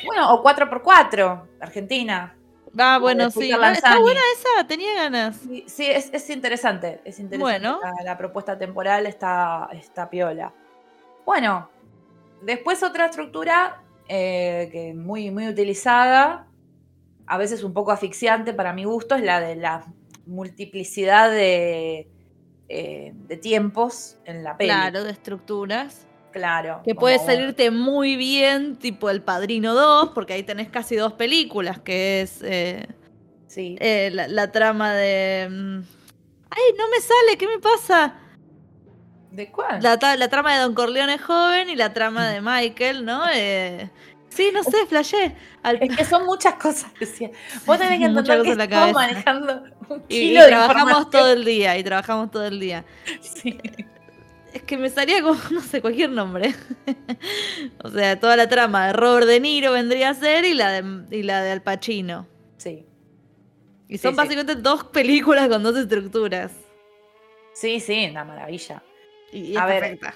Bueno, 0.05 0.33
o 0.33 0.43
4x4, 0.43 1.47
Argentina. 1.61 2.35
Ah, 2.77 2.97
bueno, 2.99 3.29
sí. 3.29 3.51
Ah, 3.51 3.55
Está 3.71 3.89
Lanzani. 3.89 4.01
buena 4.01 4.21
esa, 4.35 4.67
tenía 4.67 4.95
ganas. 4.95 5.35
Sí, 5.37 5.63
sí, 5.67 5.85
es, 5.85 6.09
es 6.11 6.29
interesante. 6.31 7.01
Es 7.05 7.19
interesante. 7.19 7.37
Bueno. 7.37 7.79
La, 7.83 8.03
la 8.03 8.17
propuesta 8.17 8.57
temporal 8.57 9.05
está, 9.05 9.69
está 9.73 10.09
piola. 10.09 10.51
Bueno, 11.25 11.69
después 12.41 12.81
otra 12.81 13.05
estructura 13.05 13.81
eh, 14.07 14.69
que 14.71 14.93
muy, 14.95 15.29
muy 15.29 15.47
utilizada, 15.47 16.47
a 17.27 17.37
veces 17.37 17.63
un 17.63 17.73
poco 17.73 17.91
asfixiante 17.91 18.53
para 18.53 18.73
mi 18.73 18.83
gusto, 18.85 19.15
es 19.15 19.23
la 19.23 19.39
de 19.39 19.55
la 19.55 19.85
multiplicidad 20.25 21.29
de, 21.29 22.07
eh, 22.69 23.11
de 23.13 23.37
tiempos 23.37 24.17
en 24.25 24.43
la 24.43 24.57
peli. 24.57 24.69
Claro, 24.69 25.03
de 25.03 25.11
estructuras. 25.11 26.05
Claro. 26.31 26.81
Que 26.83 26.95
puede 26.95 27.19
salirte 27.19 27.69
muy 27.69 28.15
bien, 28.15 28.75
tipo 28.77 29.09
El 29.11 29.21
Padrino 29.21 29.75
2, 29.75 30.09
porque 30.15 30.33
ahí 30.33 30.43
tenés 30.43 30.69
casi 30.69 30.95
dos 30.95 31.13
películas, 31.13 31.79
que 31.79 32.21
es 32.21 32.41
eh, 32.43 32.87
Sí. 33.47 33.75
eh, 33.79 34.09
la, 34.11 34.27
la 34.27 34.51
trama 34.51 34.93
de... 34.93 35.47
mm, 35.49 35.79
Ay, 36.49 36.63
no 36.77 36.87
me 36.89 36.99
sale, 36.99 37.37
¿qué 37.37 37.47
me 37.47 37.59
pasa? 37.59 38.15
¿De 39.31 39.51
cuál? 39.51 39.81
La, 39.81 39.97
la 40.15 40.27
trama 40.27 40.55
de 40.55 40.61
Don 40.61 40.73
Corleone 40.73 41.17
joven 41.19 41.69
y 41.69 41.75
la 41.75 41.93
trama 41.93 42.27
de 42.29 42.41
Michael, 42.41 43.05
¿no? 43.05 43.23
Sí, 44.35 44.49
no 44.53 44.63
sé, 44.63 44.85
flashé. 44.87 45.35
Al- 45.61 45.77
Es 45.81 45.95
que 45.95 46.05
son 46.05 46.25
muchas 46.25 46.55
cosas, 46.55 46.91
decía. 46.99 47.29
Vos 47.65 47.77
tenés 47.77 47.99
que 47.99 48.05
entender 48.05 48.41
que 48.41 48.51
en 48.51 48.57
la 48.57 48.63
estamos 48.65 48.93
cabeza. 48.93 49.13
manejando 49.13 49.63
un 49.89 50.03
y, 50.09 50.15
y 50.17 50.19
kilo 50.29 50.41
de 50.41 50.47
trabajamos 50.47 51.09
todo 51.09 51.31
el 51.33 51.45
día, 51.45 51.77
y 51.77 51.83
trabajamos 51.83 52.31
todo 52.31 52.45
el 52.45 52.59
día. 52.59 52.85
Sí. 53.21 53.59
Es 54.53 54.61
que 54.63 54.77
me 54.77 54.89
salía 54.89 55.21
como, 55.21 55.39
no 55.51 55.61
sé, 55.61 55.81
cualquier 55.81 56.09
nombre. 56.11 56.53
o 57.83 57.89
sea, 57.89 58.19
toda 58.19 58.35
la 58.35 58.47
trama 58.49 58.87
de 58.87 58.93
Robert 58.93 59.27
De 59.27 59.39
Niro 59.39 59.71
vendría 59.71 60.09
a 60.09 60.13
ser 60.13 60.45
y 60.45 60.53
la 60.53 60.71
de, 60.71 61.17
y 61.17 61.23
la 61.23 61.41
de 61.41 61.51
Al 61.51 61.61
Pacino. 61.61 62.27
Sí. 62.57 62.85
Y 63.87 63.97
son 63.97 64.11
Sí, 64.11 64.15
sí. 64.15 64.17
básicamente 64.17 64.55
dos 64.55 64.85
películas 64.85 65.47
con 65.49 65.61
dos 65.63 65.75
estructuras. 65.77 66.51
Sí, 67.53 67.79
sí, 67.79 68.07
una 68.09 68.23
maravilla. 68.23 68.81
Y, 69.31 69.51
y 69.53 69.57
A 69.57 69.61
es 69.61 69.67
ver, 69.67 69.79
perfecta. 69.81 70.15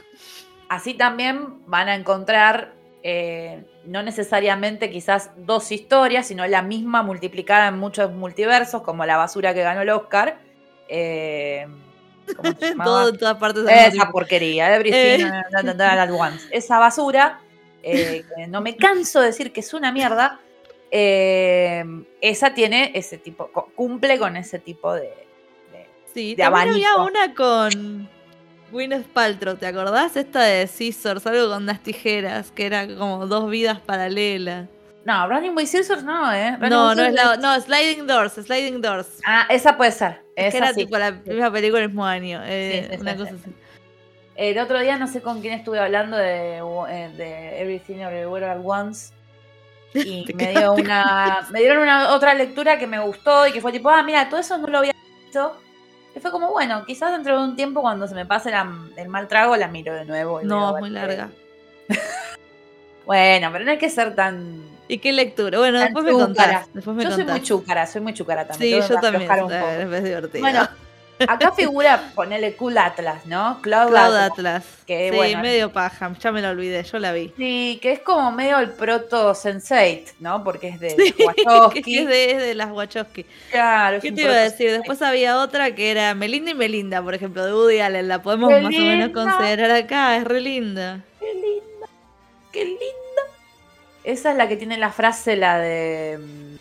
Así 0.70 0.94
también 0.96 1.66
van 1.68 1.88
a 1.88 1.96
encontrar 1.96 2.74
eh, 3.10 3.64
no 3.86 4.04
necesariamente 4.04 4.90
quizás 4.90 5.32
dos 5.38 5.72
historias, 5.72 6.28
sino 6.28 6.46
la 6.46 6.62
misma 6.62 7.04
multiplicada 7.04 7.70
en 7.70 7.78
muchos 7.78 8.12
multiversos, 8.12 8.82
como 8.82 9.06
la 9.06 9.16
basura 9.16 9.54
que 9.54 9.64
ganó 9.64 9.82
el 9.82 9.90
Oscar. 9.92 10.40
Eh, 10.90 11.66
¿cómo 12.36 12.52
se 12.60 12.66
llamaba? 12.72 12.84
Todo 12.92 13.10
en 13.10 13.18
todas 13.18 13.38
partes. 13.38 13.64
Esa 13.70 14.12
porquería, 14.12 14.76
Everything 14.76 15.26
Eh. 15.26 15.42
at 15.56 16.10
once. 16.12 16.48
Esa 16.52 16.80
basura, 16.80 17.40
eh, 17.82 18.26
que 18.36 18.48
no 18.48 18.60
me 18.60 18.76
canso 18.76 19.22
de 19.22 19.28
decir 19.28 19.54
que 19.54 19.62
es 19.62 19.74
una 19.74 19.94
mierda, 19.94 20.42
eh, 20.92 21.86
esa 22.20 22.54
tiene 22.54 22.92
ese 22.94 23.18
tipo, 23.18 23.50
cumple 23.74 24.20
con 24.20 24.36
ese 24.36 24.60
tipo 24.60 24.94
de. 24.94 25.02
de- 25.72 25.88
Sí, 26.14 26.36
de 26.36 26.44
también 26.44 26.70
había 26.72 26.96
una 26.98 27.34
con 27.34 28.10
Gwyneth 28.72 29.08
Paltrow, 29.08 29.56
¿te 29.56 29.66
acordás? 29.66 30.16
Esta 30.16 30.42
de 30.44 30.68
Scissors, 30.68 31.26
algo 31.26 31.50
con 31.50 31.64
unas 31.64 31.82
tijeras, 31.82 32.52
que 32.52 32.66
era 32.66 32.88
como 32.88 33.26
dos 33.28 33.50
vidas 33.50 33.80
paralelas. 33.80 34.68
No, 35.06 35.28
Running 35.30 35.56
with 35.56 35.68
Scissors 35.68 36.04
no, 36.04 36.34
¿eh? 36.34 36.52
Running 36.58 36.70
No, 36.70 36.94
no 36.94 37.04
es 37.04 37.14
la, 37.14 37.38
no, 37.38 37.60
Sliding 37.62 38.06
Doors, 38.08 38.34
Sliding 38.34 38.82
Doors. 38.82 39.20
Ah, 39.26 39.46
esa 39.50 39.78
puede 39.78 39.92
ser. 39.92 40.22
Es 40.36 40.52
que 40.52 40.58
esa 40.58 40.66
era 40.66 40.74
sí. 40.74 40.86
tipo 40.86 40.98
la 40.98 41.12
misma 41.12 41.50
película 41.50 41.80
del 41.80 41.90
mismo 41.90 42.06
año. 42.06 42.42
eh, 42.44 42.88
Sí, 42.90 42.96
sí, 42.96 43.02
una 43.02 43.16
cosa 43.16 43.30
sí. 43.32 43.38
así. 43.42 43.56
El 44.36 44.60
otro 44.60 44.80
día 44.80 44.98
no 44.98 45.08
sé 45.08 45.22
con 45.22 45.40
quién 45.42 45.54
estuve 45.54 45.80
hablando 45.80 46.18
de, 46.18 46.58
eh, 46.58 47.12
de 47.16 47.62
Everything 47.62 48.00
Everywhere 48.00 48.46
at 48.48 48.60
Once. 48.64 49.14
Y 49.94 50.26
me, 50.36 50.52
dio 50.52 50.74
una, 50.74 51.48
me 51.52 51.62
dieron 51.62 51.82
una 51.82 52.14
otra 52.14 52.34
lectura 52.34 52.78
que 52.78 52.86
me 52.86 53.00
gustó 53.00 53.48
y 53.48 53.54
que 53.54 53.62
fue 53.62 53.72
tipo, 53.72 53.90
ah, 53.90 54.04
mira, 54.04 54.28
todo 54.30 54.42
eso 54.42 54.58
no 54.58 54.68
lo 54.68 54.80
había 54.80 54.94
visto. 55.24 55.58
Y 56.18 56.20
fue 56.20 56.32
como, 56.32 56.50
bueno, 56.52 56.84
quizás 56.84 57.12
dentro 57.12 57.38
de 57.40 57.44
un 57.48 57.56
tiempo 57.56 57.82
cuando 57.82 58.08
se 58.08 58.16
me 58.16 58.26
pase 58.26 58.50
la- 58.50 58.68
el 58.96 59.08
mal 59.08 59.28
trago 59.28 59.56
la 59.56 59.68
miro 59.68 59.94
de 59.94 60.04
nuevo. 60.04 60.42
y 60.42 60.46
No, 60.46 60.76
es 60.76 60.80
muy 60.80 60.90
larga. 60.90 61.30
Bueno, 63.06 63.50
pero 63.54 63.64
no 63.64 63.72
hay 63.72 63.78
que 63.78 63.90
ser 63.90 64.16
tan... 64.16 64.64
¿Y 64.88 64.98
qué 64.98 65.14
lectura? 65.14 65.60
Bueno, 65.60 65.80
después 65.80 66.04
me 66.04 66.12
contás. 66.12 66.68
Después 66.74 66.98
me 66.98 67.04
Yo 67.04 67.12
soy 67.12 67.24
muy 67.24 67.42
chúcara, 67.44 67.86
soy 67.86 68.02
muy 68.02 68.14
chúcara 68.14 68.48
también. 68.48 68.82
Sí, 68.82 68.88
yo 68.90 69.00
también. 69.00 69.32
eh. 69.52 69.82
Es 69.84 70.04
divertido. 70.04 70.42
Bueno, 70.42 70.68
acá 71.28 71.52
figura 71.52 72.12
ponerle 72.16 72.56
Cool 72.56 72.78
Atlas, 72.78 73.26
¿no? 73.26 73.60
Cloud, 73.62 73.90
Cloud 73.90 74.16
Atlas. 74.16 74.32
Atlas. 74.32 74.66
que, 74.86 75.10
sí, 75.10 75.16
bueno, 75.16 75.42
medio 75.42 75.72
paja. 75.72 76.12
Ya 76.20 76.32
me 76.32 76.42
lo 76.42 76.50
olvidé, 76.50 76.84
yo 76.84 77.00
la 77.00 77.12
vi. 77.14 77.34
Sí, 77.38 77.80
que 77.82 77.94
es 77.94 78.00
como 78.00 78.32
medio 78.32 78.60
el 78.60 78.72
proto 78.72 79.34
Sensei, 79.34 80.06
¿no? 80.20 80.44
Porque 80.44 80.68
es 80.70 80.80
de 80.80 80.90
Sí, 80.92 81.14
Wachowski. 81.26 81.98
es 82.00 82.08
de, 82.08 82.32
es 82.32 82.38
de 82.42 82.56
las 82.56 82.72
Wachowski. 82.72 83.26
Claro, 83.52 83.98
es 83.98 84.04
¿Qué 84.04 84.12
te 84.12 84.22
iba 84.22 84.34
a 84.34 84.38
decir? 84.38 84.72
Después 84.72 85.02
había 85.02 85.40
otra 85.42 85.74
que 85.74 85.92
era 85.92 86.14
Melinda 86.16 86.52
y 86.52 86.56
Melinda, 86.56 87.02
por 87.02 87.14
ejemplo, 87.16 87.44
de 87.46 87.54
Woody 87.54 87.80
Allen. 87.80 88.08
La 88.08 88.22
podemos 88.22 88.50
¡Qué 88.50 88.62
más 88.62 88.76
o 88.76 88.78
menos 88.80 89.10
considerar 89.10 89.72
acá, 89.72 90.18
es 90.18 90.24
re 90.24 90.42
linda. 90.42 91.00
Qué 91.20 91.34
linda, 91.34 91.88
qué 92.52 92.64
linda. 92.66 92.78
Esa 94.04 94.32
es 94.32 94.38
la 94.38 94.48
que 94.48 94.56
tiene 94.56 94.78
la 94.78 94.90
frase, 94.92 95.36
la 95.36 95.58
de... 95.60 96.18
mm, 96.20 96.58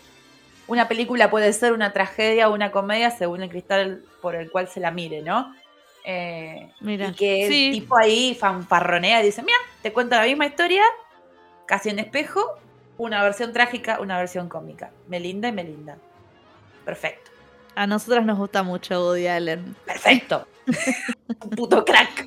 Una 0.71 0.87
película 0.89 1.29
puede 1.29 1.53
ser 1.53 1.71
una 1.71 1.93
tragedia 1.93 2.49
o 2.49 2.53
una 2.53 2.71
comedia 2.71 3.09
según 3.11 3.41
el 3.41 3.49
cristal 3.49 4.01
por 4.27 4.35
el 4.35 4.51
cual 4.51 4.67
se 4.67 4.81
la 4.81 4.91
mire, 4.91 5.21
¿no? 5.21 5.55
Eh, 6.03 6.69
Mira. 6.81 7.07
y 7.07 7.13
que 7.13 7.47
sí. 7.47 7.67
el 7.67 7.71
tipo 7.75 7.97
ahí 7.97 8.35
fanfarronea 8.37 9.21
y 9.21 9.27
dice, 9.27 9.41
mira, 9.41 9.57
te 9.81 9.93
cuento 9.93 10.15
la 10.17 10.23
misma 10.25 10.45
historia, 10.45 10.83
casi 11.65 11.87
en 11.91 11.99
espejo, 11.99 12.59
una 12.97 13.23
versión 13.23 13.53
trágica, 13.53 14.01
una 14.01 14.17
versión 14.17 14.49
cómica. 14.49 14.91
Melinda 15.07 15.47
y 15.47 15.53
Melinda. 15.53 15.97
Perfecto. 16.83 17.31
A 17.75 17.87
nosotras 17.87 18.25
nos 18.25 18.37
gusta 18.37 18.63
mucho 18.63 18.99
Woody 19.01 19.27
Allen. 19.27 19.77
Perfecto. 19.85 20.45
Un 21.41 21.49
puto 21.51 21.85
crack. 21.85 22.25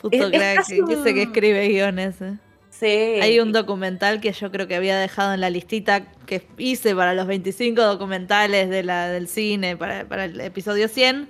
Puto 0.00 0.16
Es- 0.16 0.22
es 0.22 0.30
crack, 0.30 0.56
casi 0.56 1.12
que 1.14 1.22
escribe 1.24 1.68
guiones. 1.68 2.22
eh. 2.22 2.38
Hay 2.82 3.40
un 3.40 3.52
documental 3.52 4.20
que 4.20 4.32
yo 4.32 4.50
creo 4.50 4.66
que 4.66 4.76
había 4.76 4.98
dejado 4.98 5.34
en 5.34 5.40
la 5.40 5.50
listita 5.50 6.12
que 6.26 6.46
hice 6.58 6.94
para 6.94 7.14
los 7.14 7.26
25 7.26 7.80
documentales 7.82 8.68
de 8.68 8.82
la, 8.82 9.08
del 9.08 9.28
cine, 9.28 9.76
para, 9.76 10.06
para 10.06 10.26
el 10.26 10.40
episodio 10.40 10.88
100. 10.88 11.28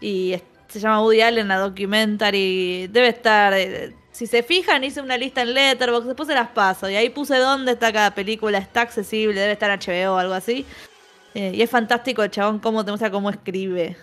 Y 0.00 0.36
se 0.68 0.80
llama 0.80 1.02
Woody 1.02 1.20
Allen, 1.20 1.48
la 1.48 1.58
documentary. 1.58 2.88
Debe 2.88 3.08
estar. 3.08 3.54
eh, 3.54 3.94
si 4.14 4.28
se 4.28 4.44
fijan, 4.44 4.84
hice 4.84 5.00
una 5.00 5.18
lista 5.18 5.42
en 5.42 5.54
Letterboxd, 5.54 6.06
después 6.06 6.28
se 6.28 6.34
las 6.34 6.50
paso. 6.50 6.88
Y 6.88 6.94
ahí 6.94 7.10
puse 7.10 7.36
dónde 7.36 7.72
está 7.72 7.92
cada 7.92 8.14
película, 8.14 8.58
está 8.58 8.82
accesible, 8.82 9.40
debe 9.40 9.54
estar 9.54 9.70
HBO 9.70 10.14
o 10.14 10.18
algo 10.18 10.34
así. 10.34 10.64
Eh, 11.34 11.50
y 11.54 11.62
es 11.62 11.68
fantástico 11.68 12.22
el 12.22 12.30
chabón 12.30 12.60
cómo 12.60 12.84
te 12.84 12.92
muestra 12.92 13.10
cómo 13.10 13.28
escribe. 13.28 13.96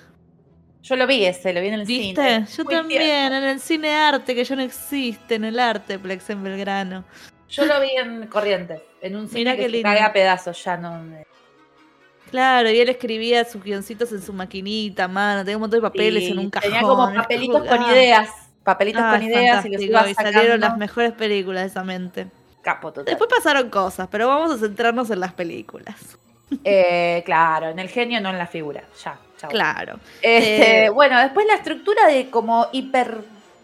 Yo 0.84 0.95
lo 0.95 1.05
vi 1.05 1.25
ese, 1.25 1.53
lo 1.53 1.61
vi 1.61 1.67
en 1.67 1.73
el 1.75 1.86
¿Viste? 1.86 2.21
cine. 2.21 2.47
Yo 2.57 2.63
Muy 2.63 2.73
también, 2.73 3.01
tierno. 3.01 3.38
en 3.38 3.43
el 3.43 3.59
cine 3.59 3.95
arte, 3.95 4.34
que 4.34 4.43
ya 4.43 4.55
no 4.55 4.63
existe, 4.63 5.36
en 5.36 5.45
el 5.45 5.59
Arteplex 5.59 6.29
en 6.32 6.43
Belgrano. 6.43 7.03
Yo 7.49 7.65
lo 7.65 7.79
vi 7.82 7.89
en 7.97 8.27
Corrientes, 8.27 8.82
en 9.01 9.15
un 9.15 9.27
cine 9.27 9.53
Mirá 9.55 9.55
que 9.69 9.82
cae 9.82 9.99
a 10.01 10.11
pedazos, 10.13 10.63
ya 10.63 10.77
no. 10.77 11.01
me- 11.03 11.25
Claro, 12.32 12.69
y 12.71 12.79
él 12.79 12.88
escribía 12.88 13.43
sus 13.43 13.61
guioncitos 13.61 14.11
en 14.13 14.21
su 14.21 14.32
maquinita, 14.32 15.07
mano, 15.09 15.41
tenía 15.43 15.57
un 15.57 15.61
montón 15.61 15.79
de 15.82 15.89
papeles 15.89 16.23
Sí, 16.23 16.32
en 16.32 16.39
un 16.39 16.49
cajón. 16.49 16.69
Tenía 16.71 16.82
como 16.88 17.13
papelitos 17.13 17.65
con 17.67 17.82
ideas, 17.91 18.29
papelitos 18.63 19.01
ah, 19.03 19.11
con 19.11 19.23
ideas 19.23 19.65
y 19.65 19.69
los 19.69 19.82
ibas 19.82 20.09
y 20.09 20.13
sacando. 20.13 20.32
salieron 20.38 20.59
las 20.61 20.77
mejores 20.77 21.11
películas 21.11 21.63
de 21.63 21.67
esa 21.67 21.84
mente. 21.84 22.27
Capo 22.61 22.93
total. 22.93 23.05
Después 23.05 23.29
pasaron 23.29 23.69
cosas, 23.69 24.07
pero 24.09 24.27
vamos 24.29 24.49
a 24.51 24.57
centrarnos 24.57 25.09
en 25.11 25.19
las 25.19 25.34
películas. 25.34 26.17
Eh, 26.63 27.21
claro, 27.25 27.69
en 27.69 27.79
el 27.79 27.89
genio, 27.89 28.21
no 28.21 28.29
en 28.29 28.38
la 28.38 28.47
figura. 28.47 28.84
Ya, 29.03 29.19
Claro. 29.50 30.00
Este, 30.22 30.86
Eh, 30.86 30.89
Bueno, 30.89 31.20
después 31.20 31.46
la 31.48 31.56
estructura 31.56 32.08
de 32.08 32.30
como 32.30 32.68
hiper 32.72 33.20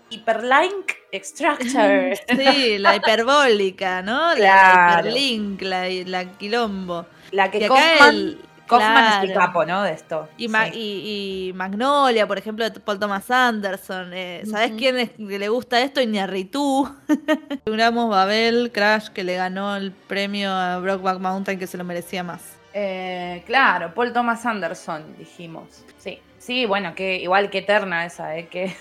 hiperlink 0.10 0.92
extractor. 1.12 2.14
Sí, 2.38 2.78
la 2.78 2.96
hiperbólica, 2.96 4.02
¿no? 4.02 4.34
La- 4.36 4.40
La, 4.40 4.72
Claro. 4.74 5.00
hiperlink, 5.10 5.62
la, 5.62 5.88
la 6.06 6.26
quilombo. 6.38 7.06
La 7.32 7.52
que 7.52 7.68
Kaufman, 7.68 8.16
el- 8.16 8.40
Kaufman 8.68 9.06
es 9.06 9.24
el 9.30 9.34
claro. 9.34 9.48
capo, 9.48 9.66
¿no? 9.66 9.84
De 9.84 9.92
esto. 9.94 10.28
Y, 10.38 10.48
Ma- 10.48 10.68
y- 10.70 11.50
y 11.50 11.54
Magnolia, 11.54 12.28
por 12.28 12.38
ejemplo, 12.38 12.70
de 12.70 12.80
Paul 12.80 13.00
Thomas 13.00 13.30
Anderson. 13.32 14.12
eh, 14.14 14.44
¿Sabés 14.50 14.70
Ujú. 14.72 14.78
quién 14.78 14.98
es 15.00 15.10
que 15.12 15.40
le 15.40 15.50
gusta 15.50 15.82
esto? 15.82 16.02
Iñarritu. 16.02 16.90
Logramos 17.66 18.10
Babel, 18.10 18.72
Crash, 18.74 19.08
que 19.10 19.24
le 19.24 19.36
ganó 19.36 19.76
el 19.76 19.92
premio 19.92 20.52
a 20.52 20.80
Brockback 20.80 21.20
Mountain, 21.20 21.60
que 21.60 21.68
se 21.68 21.78
lo 21.78 21.84
merecía 21.84 22.24
más. 22.24 22.42
Eh, 22.80 23.42
claro, 23.48 23.92
Paul 23.96 24.14
Thomas 24.14 24.46
Anderson, 24.46 25.18
dijimos. 25.18 25.84
Sí, 25.98 26.20
sí, 26.38 26.68
bueno, 26.68 26.94
que 26.94 27.16
igual 27.16 27.50
que 27.50 27.58
eterna 27.60 28.06
esa, 28.06 28.38
¿eh? 28.38 28.48
Que, 28.50 28.72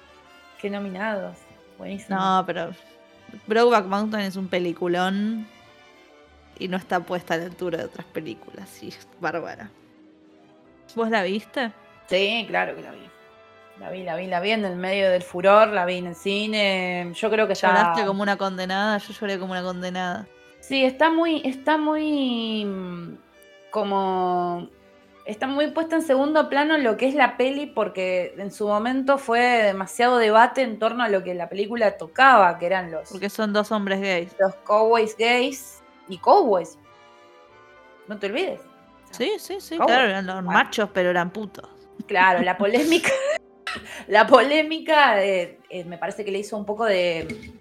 que 0.60 0.68
nominados. 0.68 1.38
Buenísimo. 1.78 2.18
No, 2.18 2.42
pero 2.44 2.72
Brockback 3.46 3.84
Mountain 3.84 4.24
es 4.24 4.34
un 4.34 4.48
peliculón 4.48 5.46
y 6.58 6.66
no 6.66 6.76
está 6.76 6.98
puesta 6.98 7.34
a 7.34 7.36
la 7.36 7.44
altura 7.44 7.78
de 7.78 7.84
otras 7.84 8.06
películas. 8.08 8.82
Y 8.82 8.88
es 8.88 9.06
bárbara. 9.20 9.70
¿Vos 10.96 11.08
la 11.08 11.22
viste? 11.22 11.70
Sí, 12.08 12.46
claro 12.48 12.74
que 12.74 12.82
la 12.82 12.90
vi. 12.90 13.08
La 13.78 13.90
vi, 13.90 14.02
la 14.02 14.16
vi, 14.16 14.26
la 14.26 14.40
vi 14.40 14.50
en 14.50 14.64
el 14.64 14.74
medio 14.74 15.08
del 15.08 15.22
furor, 15.22 15.68
la 15.68 15.84
vi 15.84 15.98
en 15.98 16.08
el 16.08 16.16
cine. 16.16 17.12
Yo 17.14 17.30
creo 17.30 17.46
que 17.46 17.54
ya. 17.54 17.68
Lloraste 17.68 18.06
como 18.06 18.24
una 18.24 18.36
condenada, 18.36 18.98
yo 18.98 19.12
lloré 19.12 19.38
como 19.38 19.52
una 19.52 19.62
condenada. 19.62 20.26
Sí, 20.58 20.84
está 20.84 21.10
muy, 21.10 21.42
está 21.44 21.78
muy 21.78 22.66
como 23.76 24.70
está 25.26 25.46
muy 25.46 25.70
puesta 25.70 25.96
en 25.96 26.02
segundo 26.02 26.48
plano 26.48 26.78
lo 26.78 26.96
que 26.96 27.06
es 27.08 27.14
la 27.14 27.36
peli 27.36 27.66
porque 27.66 28.32
en 28.38 28.50
su 28.50 28.66
momento 28.66 29.18
fue 29.18 29.38
demasiado 29.64 30.16
debate 30.16 30.62
en 30.62 30.78
torno 30.78 31.02
a 31.04 31.10
lo 31.10 31.22
que 31.22 31.34
la 31.34 31.50
película 31.50 31.98
tocaba, 31.98 32.56
que 32.58 32.64
eran 32.64 32.90
los, 32.90 33.10
Porque 33.10 33.28
son 33.28 33.52
dos 33.52 33.70
hombres 33.72 34.00
gays. 34.00 34.34
los 34.38 34.54
cowboys 34.64 35.14
gays 35.18 35.82
y 36.08 36.16
cowboys. 36.16 36.78
No 38.08 38.18
te 38.18 38.28
olvides. 38.28 38.62
Sí, 39.10 39.32
sí, 39.38 39.60
sí, 39.60 39.76
Cowboys. 39.76 39.94
claro, 39.94 40.08
eran 40.08 40.24
los 40.24 40.36
Bueno. 40.36 40.52
machos, 40.52 40.88
pero 40.94 41.10
eran 41.10 41.28
putos. 41.28 41.68
Claro, 42.06 42.40
la 42.42 42.56
polémica, 42.56 43.10
la 44.08 44.26
polémica 44.26 45.22
eh, 45.22 45.60
eh, 45.68 45.84
me 45.84 45.98
parece 45.98 46.24
que 46.24 46.30
le 46.30 46.38
hizo 46.38 46.56
un 46.56 46.64
poco 46.64 46.86
de... 46.86 47.52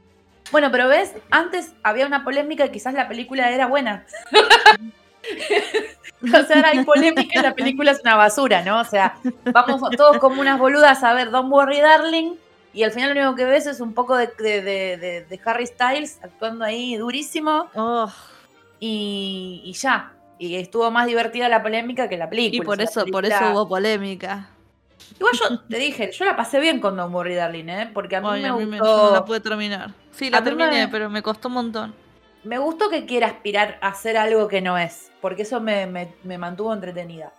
Bueno, 0.50 0.72
pero 0.72 0.88
ves, 0.88 1.14
antes 1.30 1.74
había 1.84 2.08
una 2.08 2.24
polémica 2.24 2.66
y 2.68 2.70
quizás 2.72 2.94
la 2.94 3.10
película 3.10 3.52
era 3.52 3.68
buena. 3.68 4.06
o 6.24 6.28
sea, 6.48 6.56
ahora 6.58 6.70
hay 6.70 6.84
polémica 6.84 7.40
y 7.40 7.44
la 7.44 7.54
película 7.54 7.92
es 7.92 8.02
una 8.02 8.16
basura, 8.16 8.64
¿no? 8.64 8.80
O 8.80 8.84
sea, 8.86 9.18
vamos 9.52 9.82
todos 9.98 10.18
como 10.18 10.42
unas 10.42 10.60
boludas 10.60 11.04
a 11.04 11.14
ver 11.14 11.32
Don't 11.32 11.52
Worry 11.52 11.80
Darling 11.82 12.34
y 12.74 12.84
al 12.84 12.92
final 12.92 13.14
lo 13.14 13.22
único 13.22 13.36
que 13.36 13.46
ves 13.46 13.68
es 13.68 13.80
un 13.80 13.94
poco 13.94 14.16
de, 14.18 14.28
de- 14.40 14.62
de- 14.62 14.98
de- 14.98 15.26
de 15.30 15.42
Harry 15.46 15.66
Styles 15.68 16.20
actuando 16.24 16.66
ahí 16.66 16.98
durísimo 16.98 17.70
Oh, 17.76 18.12
y, 18.80 19.62
y 19.64 19.74
ya. 19.74 20.12
Y 20.38 20.56
estuvo 20.56 20.92
más 20.92 21.08
divertida 21.08 21.48
la 21.48 21.64
polémica 21.64 22.10
que 22.10 22.18
la 22.18 22.30
película. 22.30 22.62
y 22.62 22.66
por 22.66 22.82
eso, 22.82 23.06
por 23.06 23.26
eso 23.26 23.52
hubo 23.54 23.68
polémica. 23.70 24.50
Igual 25.18 25.34
yo 25.40 25.60
te 25.70 25.78
dije, 25.78 26.12
yo 26.12 26.26
la 26.26 26.36
pasé 26.36 26.60
bien 26.60 26.82
con 26.82 26.98
Don't 26.98 27.14
Worry 27.14 27.36
Darling, 27.36 27.70
¿eh? 27.70 27.90
Porque 27.94 28.18
a 28.18 28.22
mí 28.22 28.28
Ay, 28.30 28.42
me 28.42 28.48
a 28.50 28.54
mí 28.54 28.66
me- 28.66 28.80
gustó. 28.80 28.98
yo 28.98 29.06
no 29.08 29.14
la 29.14 29.26
pude 29.26 29.40
terminar. 29.40 29.92
Sí, 30.12 30.30
la 30.30 30.40
A 30.40 30.42
me- 30.42 30.46
terminé, 30.46 30.88
pero 30.90 31.10
me 31.10 31.22
costó 31.22 31.48
un 31.48 31.54
montón. 31.54 31.96
Me 32.46 32.58
gustó 32.60 32.90
que 32.90 33.06
quiera 33.06 33.28
aspirar 33.28 33.78
a 33.82 33.90
hacer 33.90 34.18
algo 34.18 34.48
que 34.48 34.62
no 34.62 34.78
es. 34.78 35.12
Porque 35.22 35.42
eso 35.42 35.60
me, 35.60 35.86
me- 35.88 36.14
me 36.24 36.38
mantuvo 36.38 36.74
entretenida. 36.74 37.32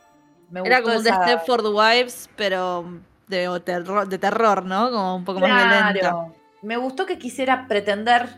Me 0.50 0.60
Era 0.60 0.82
como 0.82 0.96
un 0.96 1.02
The 1.02 1.10
esa- 1.10 1.22
Stepford 1.22 1.66
Wives, 1.66 2.28
pero 2.36 2.84
de 3.28 3.60
terror, 3.64 4.08
de 4.08 4.18
terror, 4.18 4.64
¿no? 4.64 4.90
Como 4.90 5.16
un 5.16 5.24
poco 5.24 5.40
más 5.40 5.50
violenta. 5.50 5.92
Claro. 6.00 6.34
Me 6.62 6.76
gustó 6.76 7.06
que 7.06 7.18
quisiera 7.18 7.66
pretender 7.68 8.28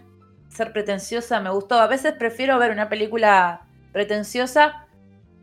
ser 0.49 0.73
pretenciosa 0.73 1.41
me 1.41 1.51
gustó. 1.51 1.79
A 1.79 1.87
veces 1.87 2.14
prefiero 2.14 2.59
ver 2.59 2.71
una 2.71 2.89
película 2.89 3.62
pretenciosa 3.93 4.87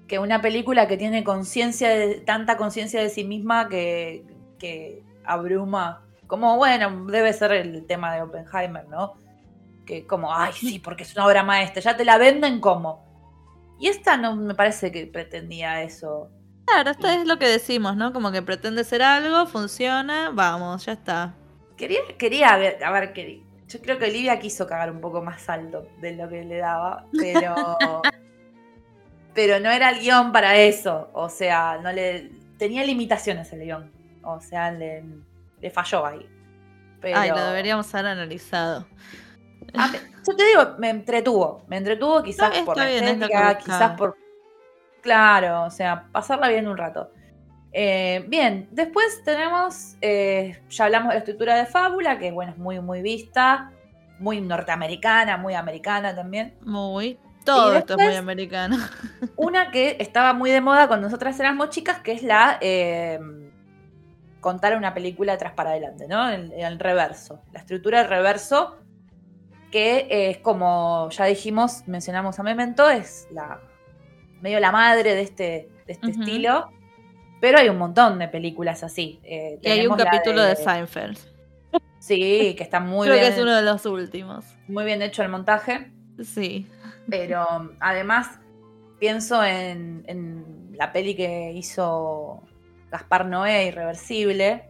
que 0.07 0.19
una 0.19 0.41
película 0.41 0.87
que 0.87 0.97
tiene 0.97 1.23
conciencia 1.23 1.89
de 1.89 2.15
tanta 2.15 2.57
conciencia 2.57 3.01
de 3.01 3.09
sí 3.09 3.23
misma 3.23 3.69
que, 3.69 4.23
que 4.59 5.03
abruma. 5.23 6.01
Como 6.27 6.57
bueno, 6.57 7.05
debe 7.05 7.33
ser 7.33 7.51
el 7.53 7.85
tema 7.85 8.15
de 8.15 8.23
Oppenheimer, 8.23 8.87
¿no? 8.87 9.13
Que 9.85 10.05
como, 10.07 10.33
ay, 10.33 10.53
sí, 10.53 10.79
porque 10.79 11.03
es 11.03 11.15
una 11.15 11.25
obra 11.25 11.43
maestra, 11.43 11.81
ya 11.81 11.97
te 11.97 12.05
la 12.05 12.17
venden 12.17 12.59
como. 12.59 13.05
Y 13.79 13.87
esta 13.87 14.17
no 14.17 14.35
me 14.35 14.55
parece 14.55 14.91
que 14.91 15.05
pretendía 15.05 15.81
eso. 15.83 16.29
Claro, 16.65 16.91
esto 16.91 17.07
es 17.07 17.27
lo 17.27 17.37
que 17.37 17.47
decimos, 17.47 17.95
¿no? 17.95 18.11
Como 18.13 18.31
que 18.31 18.41
pretende 18.41 18.83
ser 18.83 19.03
algo, 19.03 19.45
funciona, 19.45 20.31
vamos, 20.33 20.85
ya 20.85 20.93
está. 20.93 21.35
Quería, 21.77 21.99
quería 22.17 22.57
ver, 22.57 22.83
a 22.83 22.91
ver, 22.91 23.13
quería, 23.13 23.45
yo 23.67 23.81
creo 23.81 23.97
que 23.97 24.05
Olivia 24.05 24.39
quiso 24.39 24.67
cagar 24.67 24.91
un 24.91 25.01
poco 25.01 25.21
más 25.21 25.49
alto 25.49 25.87
de 25.99 26.15
lo 26.15 26.29
que 26.29 26.43
le 26.43 26.57
daba, 26.57 27.05
pero. 27.11 27.77
pero 29.33 29.59
no 29.59 29.71
era 29.71 29.89
el 29.89 29.99
guion 29.99 30.31
para 30.31 30.55
eso. 30.57 31.09
O 31.13 31.29
sea, 31.29 31.79
no 31.81 31.91
le. 31.91 32.31
Tenía 32.57 32.83
limitaciones 32.83 33.51
el 33.53 33.61
guion. 33.61 33.91
O 34.23 34.39
sea, 34.39 34.71
le, 34.71 35.03
le 35.61 35.71
falló 35.71 36.05
ahí. 36.05 36.29
Pero... 37.01 37.17
Ay, 37.17 37.29
lo 37.29 37.43
deberíamos 37.43 37.93
haber 37.93 38.07
analizado. 38.07 38.87
Ah, 39.77 39.91
yo 40.27 40.35
te 40.35 40.45
digo, 40.45 40.75
me 40.77 40.89
entretuvo. 40.89 41.63
Me 41.67 41.77
entretuvo 41.77 42.23
quizás 42.23 42.57
por 42.59 42.77
la 42.77 42.89
estética, 42.89 43.57
quizás 43.57 43.97
por. 43.97 44.17
Claro, 45.01 45.63
o 45.63 45.69
sea, 45.69 46.07
pasarla 46.11 46.49
bien 46.49 46.67
un 46.67 46.77
rato. 46.77 47.11
Eh, 47.77 48.23
bien, 48.29 48.69
después 48.71 49.21
tenemos, 49.25 49.97
eh, 49.99 50.61
ya 50.69 50.85
hablamos 50.85 51.09
de 51.09 51.15
la 51.15 51.19
estructura 51.19 51.55
de 51.57 51.65
fábula, 51.65 52.17
que 52.17 52.31
bueno, 52.31 52.53
es 52.53 52.57
muy, 52.57 52.79
muy 52.79 53.01
vista, 53.01 53.71
muy 54.17 54.39
norteamericana, 54.39 55.37
muy 55.37 55.55
americana 55.55 56.15
también. 56.15 56.55
Muy, 56.61 57.19
todo 57.43 57.75
esto 57.75 57.97
es 57.99 58.05
muy 58.07 58.15
americano. 58.15 58.77
Una 59.35 59.71
que 59.71 59.97
estaba 59.99 60.31
muy 60.31 60.51
de 60.51 60.61
moda 60.61 60.87
cuando 60.87 61.07
nosotras 61.07 61.37
éramos 61.37 61.69
chicas, 61.69 61.99
que 61.99 62.13
es 62.13 62.23
la 62.23 62.57
eh, 62.61 63.19
contar 64.39 64.77
una 64.77 64.93
película 64.93 65.33
atrás 65.33 65.51
para 65.53 65.71
adelante, 65.71 66.07
¿no? 66.07 66.29
El, 66.29 66.53
el 66.53 66.79
reverso, 66.79 67.41
la 67.51 67.59
estructura 67.59 67.99
del 67.99 68.07
reverso, 68.07 68.77
que 69.75 70.07
es 70.09 70.37
como 70.37 71.09
ya 71.09 71.25
dijimos, 71.25 71.83
mencionamos 71.85 72.39
a 72.39 72.43
Memento, 72.43 72.89
es 72.89 73.27
la 73.31 73.59
medio 74.41 74.59
la 74.61 74.71
madre 74.71 75.15
de 75.15 75.21
este, 75.21 75.69
de 75.85 75.93
este 75.93 76.11
estilo 76.11 76.69
pero 77.39 77.59
hay 77.59 77.69
un 77.69 77.77
montón 77.77 78.17
de 78.17 78.27
películas 78.27 78.83
así. 78.83 79.19
Eh, 79.23 79.59
y 79.61 79.69
hay 79.69 79.85
un 79.85 79.95
capítulo 79.95 80.41
de... 80.41 80.55
Seinfeld. 80.55 81.19
Sí, 81.99 82.55
que 82.57 82.63
está 82.63 82.79
muy 82.79 83.07
Creo 83.07 83.19
bien. 83.19 83.27
que 83.27 83.35
es 83.35 83.41
uno 83.41 83.55
de 83.55 83.61
los 83.61 83.85
últimos. 83.85 84.45
Muy 84.67 84.85
bien 84.85 85.01
hecho 85.01 85.21
el 85.21 85.29
montaje. 85.29 85.91
Sí. 86.23 86.67
Pero 87.09 87.71
además 87.79 88.39
pienso 88.99 89.43
en, 89.43 90.73
la 90.73 90.91
peli 90.91 91.15
que 91.15 91.51
hizo 91.51 92.41
Gaspar 92.89 93.25
Noé, 93.25 93.67
Irreversible. 93.67 94.69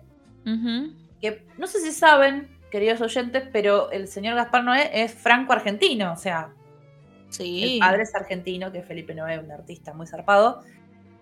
Que 1.22 1.46
no 1.58 1.68
sé 1.68 1.80
si 1.80 1.92
saben, 1.92 2.55
queridos 2.76 3.00
oyentes, 3.00 3.46
pero 3.54 3.90
el 3.92 4.10
señor 4.10 4.36
Gaspar 4.36 4.66
Noé 4.66 4.90
es 4.92 5.14
franco-argentino. 5.14 6.12
O 6.12 6.18
sea, 6.18 6.50
sí. 7.30 7.76
el 7.76 7.80
padre 7.80 8.04
es 8.04 8.14
argentino, 8.14 8.70
que 8.70 8.80
es 8.80 8.86
Felipe 8.86 9.16
Noé, 9.16 9.40
un 9.40 9.50
artista 9.50 9.94
muy 9.94 10.08
zarpado. 10.08 10.62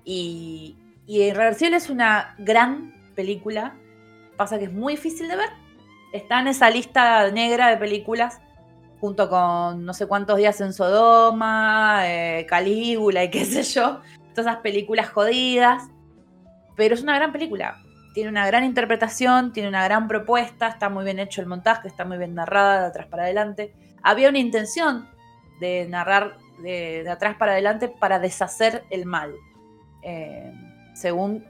Y, 0.04 0.76
y 1.06 1.22
Irreversible 1.22 1.78
es 1.78 1.92
una 1.92 2.34
gran 2.40 2.92
película. 3.14 3.76
Pasa 4.36 4.58
que 4.58 4.66
es 4.66 4.74
muy 4.74 4.96
difícil 4.96 5.28
de 5.28 5.36
ver. 5.36 5.50
Está 6.12 6.40
en 6.40 6.48
esa 6.48 6.72
lista 6.72 7.30
negra 7.30 7.68
de 7.68 7.78
películas, 7.78 8.42
junto 9.00 9.30
con 9.30 9.86
no 9.86 9.94
sé 9.94 10.08
cuántos 10.08 10.38
días 10.38 10.60
en 10.60 10.74
Sodoma, 10.74 12.02
eh, 12.06 12.48
Calígula 12.50 13.26
y 13.26 13.30
qué 13.30 13.46
sé 13.46 13.62
yo. 13.62 14.02
Todas 14.34 14.48
esas 14.48 14.58
películas 14.62 15.08
jodidas. 15.12 15.84
Pero 16.76 16.96
es 16.96 17.04
una 17.04 17.14
gran 17.14 17.32
película. 17.32 17.83
Tiene 18.14 18.30
una 18.30 18.46
gran 18.46 18.64
interpretación, 18.64 19.54
tiene 19.54 19.70
una 19.70 19.84
gran 19.84 20.08
propuesta, 20.08 20.68
está 20.68 20.90
muy 20.90 21.04
bien 21.04 21.20
hecho 21.20 21.42
el 21.42 21.48
montaje, 21.48 21.88
está 21.88 22.06
muy 22.06 22.18
bien 22.18 22.36
narrada 22.36 22.82
de 22.82 22.88
atrás 22.88 23.08
para 23.08 23.24
adelante. 23.24 23.74
Había 24.04 24.30
una 24.30 24.40
intención 24.40 25.08
de 25.60 25.88
narrar 25.90 26.38
de, 26.62 27.04
de 27.04 27.10
atrás 27.10 27.36
para 27.38 27.54
adelante 27.54 27.88
para 27.88 28.20
deshacer 28.20 28.84
el 28.90 29.06
mal. 29.06 29.34
Eh, 30.04 30.54
según 30.94 31.44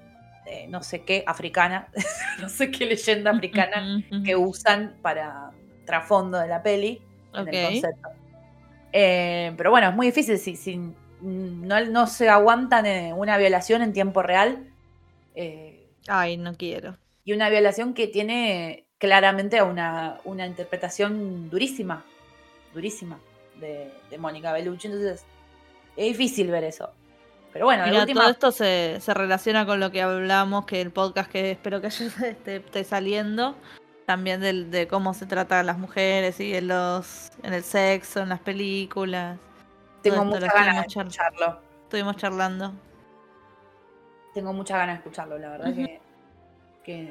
eh, 0.45 0.67
no 0.69 0.83
sé 0.83 1.03
qué 1.03 1.23
africana, 1.25 1.87
no 2.41 2.49
sé 2.49 2.69
qué 2.71 2.85
leyenda 2.85 3.31
africana 3.31 4.03
que 4.25 4.35
usan 4.35 4.95
para 5.01 5.51
trasfondo 5.85 6.37
de 6.39 6.47
la 6.47 6.61
peli, 6.61 7.01
en 7.33 7.47
el 7.47 7.65
concepto. 7.65 8.09
Eh, 8.91 9.53
pero 9.57 9.71
bueno, 9.71 9.89
es 9.89 9.95
muy 9.95 10.07
difícil 10.07 10.37
si, 10.37 10.55
si 10.55 10.79
no, 11.21 11.85
no, 11.85 12.07
se 12.07 12.29
aguantan 12.29 12.85
una 13.13 13.37
violación 13.37 13.81
en 13.81 13.93
tiempo 13.93 14.21
real. 14.21 14.67
Eh, 15.35 15.72
Ay, 16.07 16.37
no 16.37 16.55
quiero. 16.55 16.97
Y 17.25 17.33
una 17.33 17.49
violación 17.49 17.93
que 17.93 18.07
tiene 18.07 18.85
claramente 18.97 19.61
una, 19.61 20.19
una 20.23 20.45
interpretación 20.45 21.49
durísima, 21.49 22.05
durísima 22.73 23.19
de, 23.59 23.91
de 24.09 24.17
Mónica 24.17 24.51
Bellucci. 24.51 24.87
Entonces, 24.87 25.25
es 25.95 26.05
difícil 26.05 26.49
ver 26.49 26.63
eso. 26.63 26.91
Pero 27.51 27.65
bueno, 27.65 27.85
Mira, 27.85 27.99
última... 27.99 28.21
todo 28.21 28.31
esto 28.31 28.51
se, 28.51 28.97
se, 28.99 29.13
relaciona 29.13 29.65
con 29.65 29.79
lo 29.79 29.91
que 29.91 30.01
hablamos, 30.01 30.65
que 30.65 30.81
el 30.81 30.91
podcast 30.91 31.31
que 31.31 31.51
espero 31.51 31.81
que 31.81 31.87
esté, 31.87 32.55
esté 32.55 32.83
saliendo, 32.83 33.55
también 34.05 34.41
de, 34.41 34.65
de, 34.65 34.87
cómo 34.87 35.13
se 35.13 35.27
trata 35.27 35.59
a 35.59 35.63
las 35.63 35.77
mujeres 35.77 36.39
y 36.39 36.55
en 36.55 36.69
los 36.69 37.31
en 37.43 37.53
el 37.53 37.63
sexo, 37.63 38.21
en 38.21 38.29
las 38.29 38.39
películas. 38.39 39.39
Tengo 40.01 40.25
muchas 40.25 40.53
ganas 40.53 40.81
de 40.81 40.87
escucharlo. 40.87 41.59
Estuvimos 41.83 42.17
charlando. 42.17 42.73
Tengo 44.33 44.53
muchas 44.53 44.77
ganas 44.77 44.95
de 44.95 44.99
escucharlo, 44.99 45.37
la 45.37 45.49
verdad 45.49 45.69
uh 45.69 45.71
-huh. 45.71 45.85
que, 45.85 45.99
que 46.83 47.09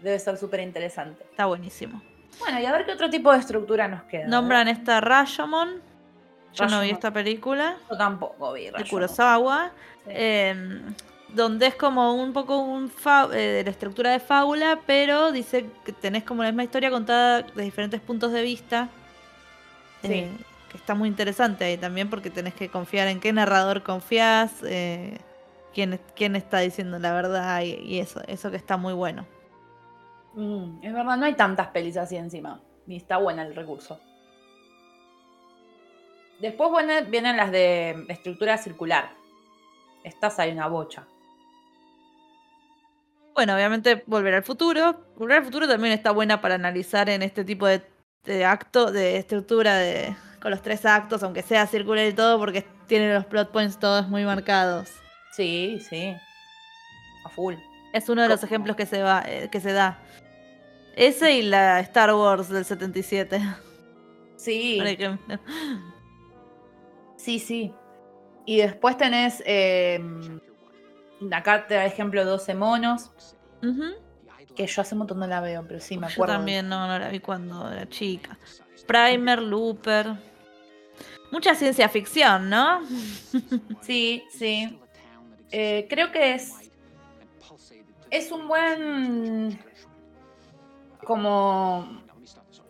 debe 0.00 0.18
ser 0.18 0.36
súper 0.36 0.60
interesante. 0.60 1.24
Está 1.30 1.46
buenísimo. 1.46 2.02
Bueno, 2.38 2.60
y 2.60 2.66
a 2.66 2.72
ver 2.72 2.86
qué 2.86 2.92
otro 2.92 3.10
tipo 3.10 3.32
de 3.32 3.38
estructura 3.38 3.88
nos 3.88 4.02
queda. 4.04 4.26
Nombran 4.26 4.68
esta 4.68 5.00
Rashomon, 5.00 5.80
yo 6.54 6.66
no 6.66 6.80
vi 6.80 6.90
esta 6.90 7.10
película. 7.10 7.76
Yo 7.90 7.96
tampoco 7.96 8.52
vi. 8.52 8.70
De 8.70 8.84
Kurosawa. 8.88 9.72
Sí. 10.04 10.10
Eh, 10.14 10.80
donde 11.34 11.66
es 11.66 11.74
como 11.74 12.14
un 12.14 12.32
poco 12.32 12.58
un 12.58 12.92
eh, 13.32 13.36
de 13.36 13.64
la 13.64 13.70
estructura 13.70 14.10
de 14.10 14.20
fábula, 14.20 14.80
pero 14.86 15.32
dice 15.32 15.66
que 15.84 15.92
tenés 15.92 16.24
como 16.24 16.42
la 16.42 16.50
misma 16.50 16.64
historia 16.64 16.90
contada 16.90 17.42
de 17.42 17.62
diferentes 17.62 18.00
puntos 18.00 18.32
de 18.32 18.42
vista. 18.42 18.88
Sí. 20.02 20.12
Eh, 20.12 20.30
que 20.70 20.78
está 20.78 20.94
muy 20.94 21.08
interesante 21.08 21.64
ahí 21.64 21.76
también 21.76 22.08
porque 22.08 22.30
tenés 22.30 22.54
que 22.54 22.68
confiar 22.68 23.08
en 23.08 23.20
qué 23.20 23.32
narrador 23.32 23.82
confías, 23.82 24.52
eh, 24.64 25.18
quién, 25.72 26.00
quién 26.14 26.36
está 26.36 26.58
diciendo 26.58 26.98
la 26.98 27.12
verdad 27.12 27.62
y, 27.62 27.74
y, 27.74 27.98
eso, 28.00 28.20
eso 28.26 28.50
que 28.50 28.56
está 28.56 28.76
muy 28.76 28.92
bueno. 28.92 29.26
Mm, 30.34 30.78
es 30.82 30.92
verdad, 30.92 31.16
no 31.16 31.26
hay 31.26 31.34
tantas 31.34 31.68
pelis 31.68 31.96
así 31.96 32.16
encima. 32.16 32.60
Y 32.86 32.96
está 32.96 33.18
buena 33.18 33.42
el 33.42 33.54
recurso. 33.54 34.00
Después 36.40 36.70
bueno, 36.70 36.92
vienen 37.08 37.36
las 37.36 37.52
de 37.52 38.04
estructura 38.08 38.58
circular. 38.58 39.10
Estas 40.02 40.38
hay 40.38 40.50
una 40.50 40.66
bocha. 40.66 41.06
Bueno, 43.34 43.54
obviamente 43.54 44.02
Volver 44.06 44.34
al 44.34 44.42
Futuro. 44.42 45.04
Volver 45.16 45.38
al 45.38 45.44
Futuro 45.44 45.68
también 45.68 45.94
está 45.94 46.10
buena 46.10 46.40
para 46.40 46.56
analizar 46.56 47.08
en 47.08 47.22
este 47.22 47.44
tipo 47.44 47.66
de, 47.66 47.82
de 48.24 48.44
acto, 48.44 48.90
de 48.90 49.18
estructura 49.18 49.76
de 49.76 50.16
con 50.42 50.50
los 50.50 50.60
tres 50.60 50.84
actos, 50.84 51.22
aunque 51.22 51.42
sea 51.42 51.68
circular 51.68 52.04
y 52.04 52.12
todo, 52.12 52.36
porque 52.36 52.66
tiene 52.88 53.14
los 53.14 53.24
plot 53.26 53.52
points 53.52 53.78
todos 53.78 54.08
muy 54.08 54.24
marcados. 54.24 55.01
Sí, 55.32 55.78
sí. 55.88 56.14
A 57.24 57.28
full. 57.28 57.54
Es 57.92 58.08
uno 58.08 58.22
de 58.22 58.28
los 58.28 58.42
ejemplos 58.42 58.76
que 58.76 58.86
se, 58.86 59.02
va, 59.02 59.22
eh, 59.26 59.48
que 59.50 59.60
se 59.60 59.72
da. 59.72 59.98
Ese 60.96 61.32
y 61.32 61.42
la 61.42 61.80
Star 61.80 62.14
Wars 62.14 62.48
del 62.48 62.64
77. 62.64 63.40
Sí. 64.36 64.74
Por 64.78 64.88
ejemplo. 64.88 65.38
Sí, 67.16 67.38
sí. 67.38 67.72
Y 68.44 68.56
después 68.56 68.96
tenés, 68.96 69.40
eh, 69.46 70.00
acá 71.30 71.64
te 71.68 71.74
da 71.74 71.86
ejemplo 71.86 72.24
12 72.24 72.56
monos, 72.56 73.12
uh 73.62 73.66
-huh. 73.66 73.94
que 74.56 74.66
yo 74.66 74.82
hace 74.82 74.96
un 74.96 75.00
montón 75.00 75.20
no 75.20 75.28
la 75.28 75.40
veo, 75.40 75.64
pero 75.68 75.78
sí 75.78 75.96
me 75.96 76.08
acuerdo. 76.08 76.32
Yo 76.32 76.38
también 76.38 76.68
no, 76.68 76.88
no 76.88 76.98
la 76.98 77.08
vi 77.08 77.20
cuando 77.20 77.70
era 77.70 77.88
chica. 77.88 78.36
Primer, 78.84 79.40
Looper. 79.40 80.12
Mucha 81.30 81.54
ciencia 81.54 81.88
ficción, 81.88 82.50
¿no? 82.50 82.80
sí, 83.82 84.24
sí. 84.28 84.76
Eh, 85.52 85.86
creo 85.88 86.10
que 86.10 86.34
es. 86.34 86.52
Es 88.10 88.32
un 88.32 88.48
buen. 88.48 89.58
Como. 91.04 92.02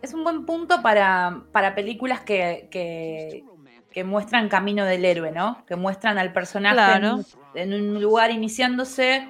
Es 0.03 0.13
un 0.15 0.25
buen 0.25 0.45
punto 0.45 0.83
para, 0.83 1.43
para 1.53 1.77
películas 1.77 2.23
que, 2.23 2.67
que, 2.73 3.45
que 3.93 4.03
muestran 4.03 4.49
camino 4.49 4.85
del 4.85 5.05
héroe, 5.05 5.31
¿no? 5.31 5.65
Que 5.65 5.77
muestran 5.77 6.19
al 6.19 6.33
personaje 6.33 6.75
claro. 6.75 7.21
en, 7.55 7.73
en, 7.73 7.95
un 7.95 8.03
lugar 8.03 8.33
iniciándose, 8.33 9.29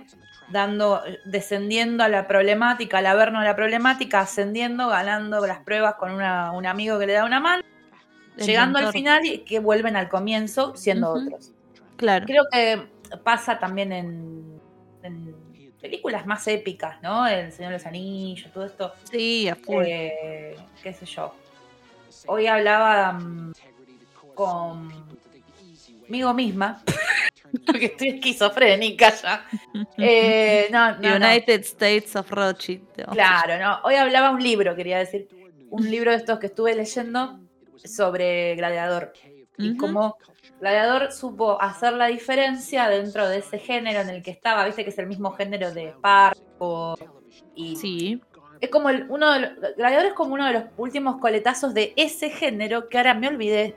dando, 0.49 1.03
descendiendo 1.27 2.05
a 2.05 2.09
la 2.09 2.27
problemática, 2.27 2.99
al 2.99 3.07
averno 3.07 3.41
de 3.41 3.47
la 3.47 3.55
problemática, 3.55 4.21
ascendiendo, 4.21 4.89
ganando 4.89 5.47
las 5.47 5.59
pruebas 5.59 5.97
con 5.97 6.11
una, 6.13 6.53
un 6.53 6.65
amigo 6.65 6.99
que 6.99 7.07
le 7.07 7.13
da 7.13 7.27
una 7.27 7.41
mano 7.41 7.63
El 8.39 8.47
llegando 8.47 8.79
al 8.79 8.93
final 8.93 9.27
y 9.27 9.41
que 9.41 9.59
vuelven 9.59 9.95
al 9.95 10.09
comienzo 10.09 10.75
siendo 10.75 11.11
otros. 11.11 11.53
Claro. 11.99 12.25
Creo 12.25 12.45
que 12.51 12.89
pasa 13.25 13.59
también 13.59 13.93
en, 13.93 14.61
en 15.03 15.35
películas 15.83 16.25
más 16.27 16.47
épicas, 16.47 17.03
¿no? 17.03 17.27
El 17.27 17.53
Señor 17.53 17.73
de 17.73 17.79
los 17.79 17.87
Anillos, 17.87 18.51
todo 18.53 18.65
esto. 18.65 18.95
Sí, 19.11 19.49
a. 19.49 19.59
Eh, 19.85 20.57
qué 20.83 20.93
sé 20.93 21.05
yo. 21.05 21.35
Hoy 22.29 22.47
hablaba 22.47 23.13
mm, 23.15 23.53
conmigo 24.35 26.33
misma, 26.35 26.83
porque 27.67 27.87
estoy 27.87 28.11
esquizofrénica 28.11 29.13
ya. 29.21 29.45
Eh, 29.99 30.69
no, 30.71 30.93
no, 30.99 31.19
no. 31.19 31.27
United 31.27 31.61
States 31.63 32.15
of 32.15 32.31
Rothschild. 32.31 32.87
Claro, 33.11 33.59
no. 33.59 33.81
Hoy 33.83 33.97
hablaba 33.97 34.31
un 34.31 34.43
libro, 34.43 34.77
quería 34.77 34.99
decir. 34.99 35.29
Un 35.69 35.91
libro 35.91 36.11
de 36.11 36.19
estos 36.19 36.39
que 36.39 36.47
estuve 36.47 36.75
leyendo 36.75 37.41
sobre 37.83 38.55
Gladiador. 38.57 39.15
Y 39.57 39.77
cómo 39.77 40.17
Gladiador 40.67 41.11
supo 41.11 41.61
hacer 41.61 41.93
la 41.95 42.07
diferencia 42.07 42.89
dentro 42.89 43.29
de 43.29 43.39
ese 43.39 43.59
género 43.59 44.01
en 44.01 44.09
el 44.11 44.23
que 44.23 44.31
estaba. 44.31 44.65
Viste 44.65 44.85
que 44.85 44.91
es 44.91 44.99
el 44.99 45.09
mismo 45.09 45.33
género 45.33 45.73
de 45.75 45.93
Parco. 46.01 46.95
Y 47.57 47.75
Sí. 47.75 48.23
es 48.61 48.71
como 48.71 48.89
el, 48.89 49.07
uno 49.11 49.33
de 49.33 49.41
los, 49.41 49.51
Gladiador 49.77 50.07
es 50.07 50.13
como 50.13 50.35
uno 50.35 50.47
de 50.47 50.53
los 50.53 50.65
últimos 50.77 51.17
coletazos 51.21 51.75
de 51.75 51.93
ese 51.97 52.31
género 52.31 52.89
que 52.89 52.97
ahora 52.97 53.13
me 53.15 53.27
olvidé. 53.27 53.75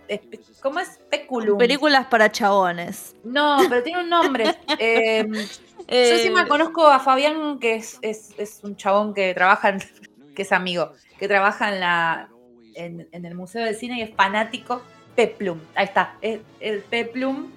¿Cómo 0.61 0.79
es? 0.79 0.99
Peculum. 1.09 1.57
Películas 1.57 2.05
para 2.05 2.31
chabones. 2.31 3.15
No, 3.23 3.57
pero 3.67 3.81
tiene 3.81 4.01
un 4.01 4.09
nombre. 4.09 4.45
Eh, 4.79 5.25
yo 5.27 5.39
Eh, 5.87 6.11
encima 6.17 6.47
conozco 6.47 6.85
a 6.87 6.99
Fabián, 6.99 7.57
que 7.59 7.75
es, 7.75 7.97
es- 8.03 8.33
es 8.37 8.59
un 8.63 8.75
chabón 8.75 9.13
que 9.15 9.33
trabaja, 9.33 9.69
en- 9.69 9.79
que 10.35 10.43
es 10.43 10.51
amigo, 10.51 10.91
que 11.17 11.27
trabaja 11.27 11.73
en 11.73 11.79
la 11.79 12.29
en, 12.75 13.07
en 13.11 13.25
el 13.25 13.33
Museo 13.35 13.63
del 13.65 13.75
Cine 13.75 13.97
y 13.97 14.01
es 14.03 14.13
fanático. 14.15 14.81
Peplum, 15.15 15.59
ahí 15.75 15.85
está. 15.85 16.15
El, 16.21 16.41
el 16.59 16.79
Peplum 16.79 17.47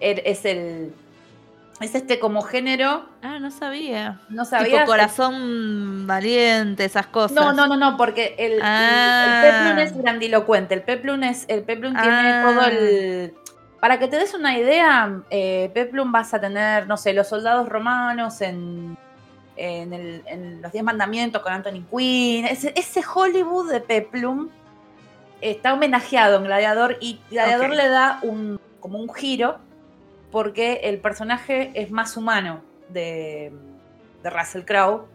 er- 0.00 0.22
es 0.24 0.44
el 0.44 0.92
es 1.80 1.94
este 1.94 2.18
como 2.18 2.40
género. 2.40 3.04
Ah, 3.22 3.38
no 3.38 3.50
sabía. 3.50 4.20
No 4.30 4.44
Tipo 4.44 4.56
sabía. 4.56 4.84
corazón 4.86 6.06
valiente, 6.06 6.86
esas 6.86 7.06
cosas. 7.06 7.32
No, 7.36 7.52
no, 7.52 7.66
no, 7.66 7.76
no, 7.76 7.98
porque 7.98 8.34
el, 8.38 8.60
Ah. 8.62 9.42
el 9.44 9.50
Peplum 9.52 9.78
es 9.80 9.96
grandilocuente. 10.02 10.74
El 10.74 10.82
Peplum 10.82 11.22
es, 11.24 11.44
el 11.48 11.62
Peplum 11.64 11.92
tiene 11.92 12.32
Ah. 12.32 12.42
todo 12.46 12.66
el. 12.66 13.34
Para 13.78 13.98
que 13.98 14.08
te 14.08 14.16
des 14.16 14.32
una 14.32 14.56
idea, 14.58 15.20
eh, 15.28 15.70
Peplum 15.74 16.10
vas 16.10 16.32
a 16.32 16.40
tener, 16.40 16.86
no 16.86 16.96
sé, 16.96 17.12
los 17.12 17.28
soldados 17.28 17.68
romanos 17.68 18.40
en, 18.40 18.96
en, 19.56 19.92
el- 19.92 20.22
en 20.26 20.62
los 20.62 20.72
Diez 20.72 20.82
Mandamientos 20.82 21.42
con 21.42 21.52
Anthony 21.52 21.84
Quinn. 21.94 22.46
Ese, 22.46 22.72
ese 22.74 23.02
Hollywood 23.14 23.70
de 23.70 23.80
Peplum 23.80 24.48
está 25.40 25.74
homenajeado 25.74 26.36
en 26.36 26.44
Gladiador 26.44 26.96
y 27.00 27.20
Gladiador 27.30 27.70
le 27.70 27.88
da 27.88 28.18
un 28.22 28.60
como 28.80 28.98
un 28.98 29.12
giro 29.12 29.58
porque 30.30 30.80
el 30.84 30.98
personaje 30.98 31.70
es 31.74 31.90
más 31.90 32.16
humano 32.16 32.60
de, 32.88 33.52
de 34.22 34.30
Russell 34.30 34.62
Crowe 34.64 35.06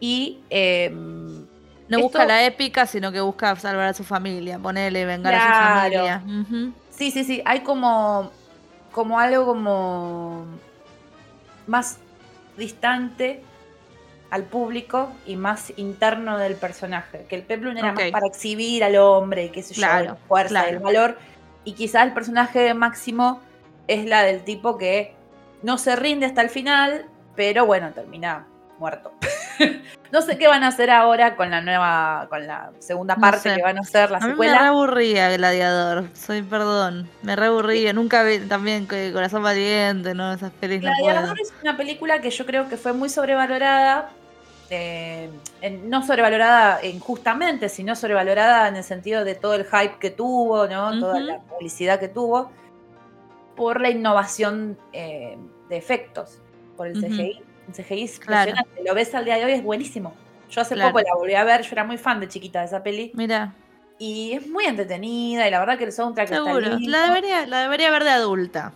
y 0.00 0.40
em, 0.50 1.46
No 1.88 1.98
Esto- 1.98 2.02
busca 2.02 2.24
la 2.24 2.44
épica, 2.44 2.86
sino 2.86 3.12
que 3.12 3.20
busca 3.20 3.54
salvar 3.56 3.88
a 3.88 3.94
su 3.94 4.04
familia, 4.04 4.58
ponerle, 4.58 5.04
vengar 5.04 5.34
a 5.34 5.40
su 5.40 5.46
familia. 5.80 6.22
Sí, 6.90 7.10
sí, 7.10 7.24
sí. 7.24 7.42
Hay 7.44 7.60
como, 7.60 8.30
como 8.92 9.18
algo 9.20 9.46
como 9.46 10.46
más 11.66 11.98
distante 12.56 13.42
al 14.30 14.44
público 14.44 15.12
y 15.26 15.36
más 15.36 15.72
interno 15.76 16.38
del 16.38 16.56
personaje. 16.56 17.26
Que 17.28 17.36
el 17.36 17.42
Peplum 17.42 17.76
era 17.76 17.92
más 17.92 18.10
para 18.10 18.26
exhibir 18.26 18.82
al 18.84 18.96
hombre, 18.96 19.50
qué 19.50 19.62
sé 19.62 19.74
yo, 19.74 19.80
Claro, 19.80 20.04
la 20.04 20.16
fuerza, 20.16 20.48
claro. 20.50 20.68
el 20.70 20.78
valor. 20.78 21.18
Y 21.64 21.72
quizás 21.72 22.06
el 22.06 22.12
personaje 22.12 22.60
de 22.60 22.74
Máximo 22.74 23.40
es 23.86 24.04
la 24.06 24.22
del 24.22 24.42
tipo 24.42 24.78
que 24.78 25.14
no 25.62 25.78
se 25.78 25.96
rinde 25.96 26.26
hasta 26.26 26.42
el 26.42 26.50
final, 26.50 27.06
pero 27.34 27.66
bueno, 27.66 27.92
termina 27.92 28.46
muerto. 28.78 29.12
no 30.12 30.22
sé 30.22 30.38
qué 30.38 30.46
van 30.48 30.62
a 30.64 30.68
hacer 30.68 30.90
ahora 30.90 31.34
con 31.36 31.50
la 31.50 31.60
nueva, 31.60 32.26
con 32.28 32.46
la 32.46 32.70
segunda 32.78 33.14
No 33.14 33.20
parte 33.20 33.50
sé. 33.50 33.56
que 33.56 33.62
van 33.62 33.78
a 33.78 33.80
hacer, 33.80 34.10
la 34.10 34.18
A 34.18 34.20
mí 34.20 34.26
me 34.26 34.32
secuela. 34.32 34.58
re 34.60 34.66
aburría 34.66 35.36
Gladiador, 35.36 36.04
soy 36.14 36.42
perdón, 36.42 37.08
me 37.22 37.36
re 37.36 37.46
aburría, 37.46 37.92
nunca 37.92 38.22
vi 38.22 38.38
también 38.40 38.86
Corazón 38.86 39.42
Valiente, 39.42 40.14
¿no? 40.14 40.32
Esas 40.32 40.52
pelis 40.52 40.82
no. 40.82 40.90
Gladiador 40.90 41.40
es 41.40 41.52
una 41.62 41.76
película 41.76 42.20
que 42.20 42.30
yo 42.30 42.44
creo 42.46 42.68
que 42.68 42.76
fue 42.76 42.92
muy 42.92 43.08
sobrevalorada. 43.08 44.10
eh, 44.68 45.30
en- 45.60 45.88
no 45.88 46.04
sobrevalorada 46.04 46.84
injustamente, 46.84 47.68
sino 47.68 47.94
sobrevalorada 47.94 48.66
en 48.66 48.74
el 48.74 48.82
sentido 48.82 49.24
de 49.24 49.36
todo 49.36 49.54
el 49.54 49.64
hype 49.64 49.98
que 50.00 50.10
tuvo, 50.10 50.66
¿no? 50.66 50.98
Toda 50.98 51.20
la 51.20 51.38
publicidad 51.38 52.00
que 52.00 52.08
tuvo, 52.08 52.50
por 53.54 53.80
la 53.80 53.90
innovación 53.90 54.76
eh, 54.92 55.38
de 55.68 55.76
efectos, 55.76 56.40
por 56.76 56.88
el. 56.88 56.94
CGI. 57.00 57.44
El 57.68 57.74
CGI 57.74 58.02
es 58.04 58.18
Claro. 58.18 58.50
impresionante. 58.50 58.88
Lo 58.88 58.94
ves 58.94 59.14
al 59.14 59.24
día 59.24 59.36
de 59.36 59.44
hoy, 59.44 59.52
es 59.52 59.62
buenísimo. 59.62 60.14
Yo 60.50 60.60
hace 60.60 60.74
Claro. 60.74 60.92
poco 60.92 61.02
la 61.04 61.14
volví 61.16 61.34
a 61.34 61.44
ver, 61.44 61.62
yo 61.62 61.68
era 61.72 61.84
muy 61.84 61.98
fan 61.98 62.20
de 62.20 62.28
chiquita 62.28 62.60
de 62.60 62.66
esa 62.66 62.82
peli. 62.82 63.10
Mira, 63.14 63.52
Y 63.98 64.32
es 64.34 64.46
muy 64.48 64.66
entretenida, 64.66 65.48
y 65.48 65.50
la 65.50 65.58
verdad 65.58 65.78
que 65.78 65.84
el 65.84 65.92
soundtrack 65.92 66.28
seguro, 66.28 66.58
está 66.58 66.76
lindo. 66.76 66.90
la 66.90 67.06
debería, 67.06 67.46
la 67.46 67.60
debería 67.62 67.90
ver 67.90 68.04
de 68.04 68.10
adulta. 68.10 68.72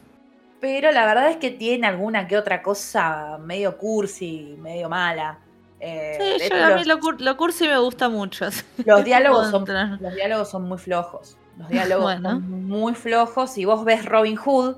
Pero 0.60 0.92
la 0.92 1.04
verdad 1.06 1.30
es 1.30 1.36
que 1.36 1.50
tiene 1.50 1.86
alguna 1.86 2.26
que 2.26 2.36
otra 2.38 2.62
cosa 2.62 3.36
medio 3.38 3.76
cursi, 3.76 4.56
medio 4.58 4.88
mala. 4.88 5.38
Eh, 5.78 6.36
Sí, 6.40 6.48
yo, 6.50 6.64
a 6.64 6.70
mí 6.74 6.84
lo, 6.84 6.98
cur- 7.00 7.20
lo 7.20 7.36
cursi 7.36 7.68
me 7.68 7.78
gusta 7.78 8.08
mucho. 8.08 8.46
los 8.86 9.04
diálogos 9.04 9.50
son, 9.50 9.64
los 10.00 10.14
diálogos 10.14 10.50
son 10.50 10.62
muy 10.68 10.78
flojos. 10.78 11.36
Los 11.58 11.68
diálogos 11.68 12.04
Bueno. 12.20 12.30
son 12.30 12.66
muy 12.68 12.94
flojos. 12.94 13.52
Si 13.52 13.64
vos 13.66 13.84
ves 13.84 14.04
Robin 14.06 14.36
Hood, 14.36 14.76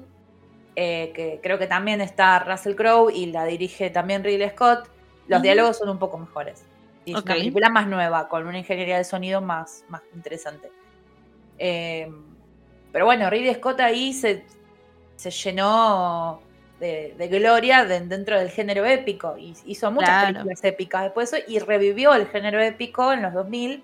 eh, 0.77 1.13
que 1.15 1.41
creo 1.43 1.59
que 1.59 1.67
también 1.67 2.01
está 2.01 2.39
Russell 2.41 2.75
Crowe 2.75 3.11
y 3.13 3.27
la 3.27 3.45
dirige 3.45 3.91
también 3.91 4.25
Ridley 4.25 4.49
Scott, 4.51 4.89
los 5.29 5.41
diálogos 5.43 5.79
son 5.79 5.89
un 5.89 5.99
poco 5.99 6.19
mejores. 6.19 6.65
Y 7.05 7.13
es 7.15 7.23
una 7.23 7.35
película 7.35 7.69
más 7.69 7.87
nueva, 7.89 8.29
con 8.29 8.47
una 8.47 8.59
ingeniería 8.59 8.97
de 8.99 9.05
sonido 9.05 9.41
más, 9.41 9.85
más 9.89 10.03
interesante. 10.15 10.71
Eh, 11.59 12.11
pero 12.93 13.05
bueno, 13.07 13.29
Ridley 13.31 13.55
Scott 13.55 13.81
ahí 13.81 14.13
se, 14.13 14.45
se 15.17 15.31
llenó 15.31 16.41
de, 16.81 17.15
de 17.17 17.29
gloria 17.29 17.85
de- 17.85 18.01
dentro 18.01 18.39
del 18.39 18.51
género 18.51 18.85
épico. 18.85 19.37
Y 19.39 19.55
hizo 19.67 19.91
muchas 19.91 20.11
Claro. 20.11 20.27
películas 20.35 20.65
épicas 20.65 21.03
después 21.05 21.31
de 21.31 21.39
eso 21.39 21.47
y 21.51 21.59
revivió 21.59 22.15
el 22.15 22.27
género 22.29 22.61
épico 22.61 23.13
en 23.13 23.23
los 23.23 23.33
2000 23.33 23.83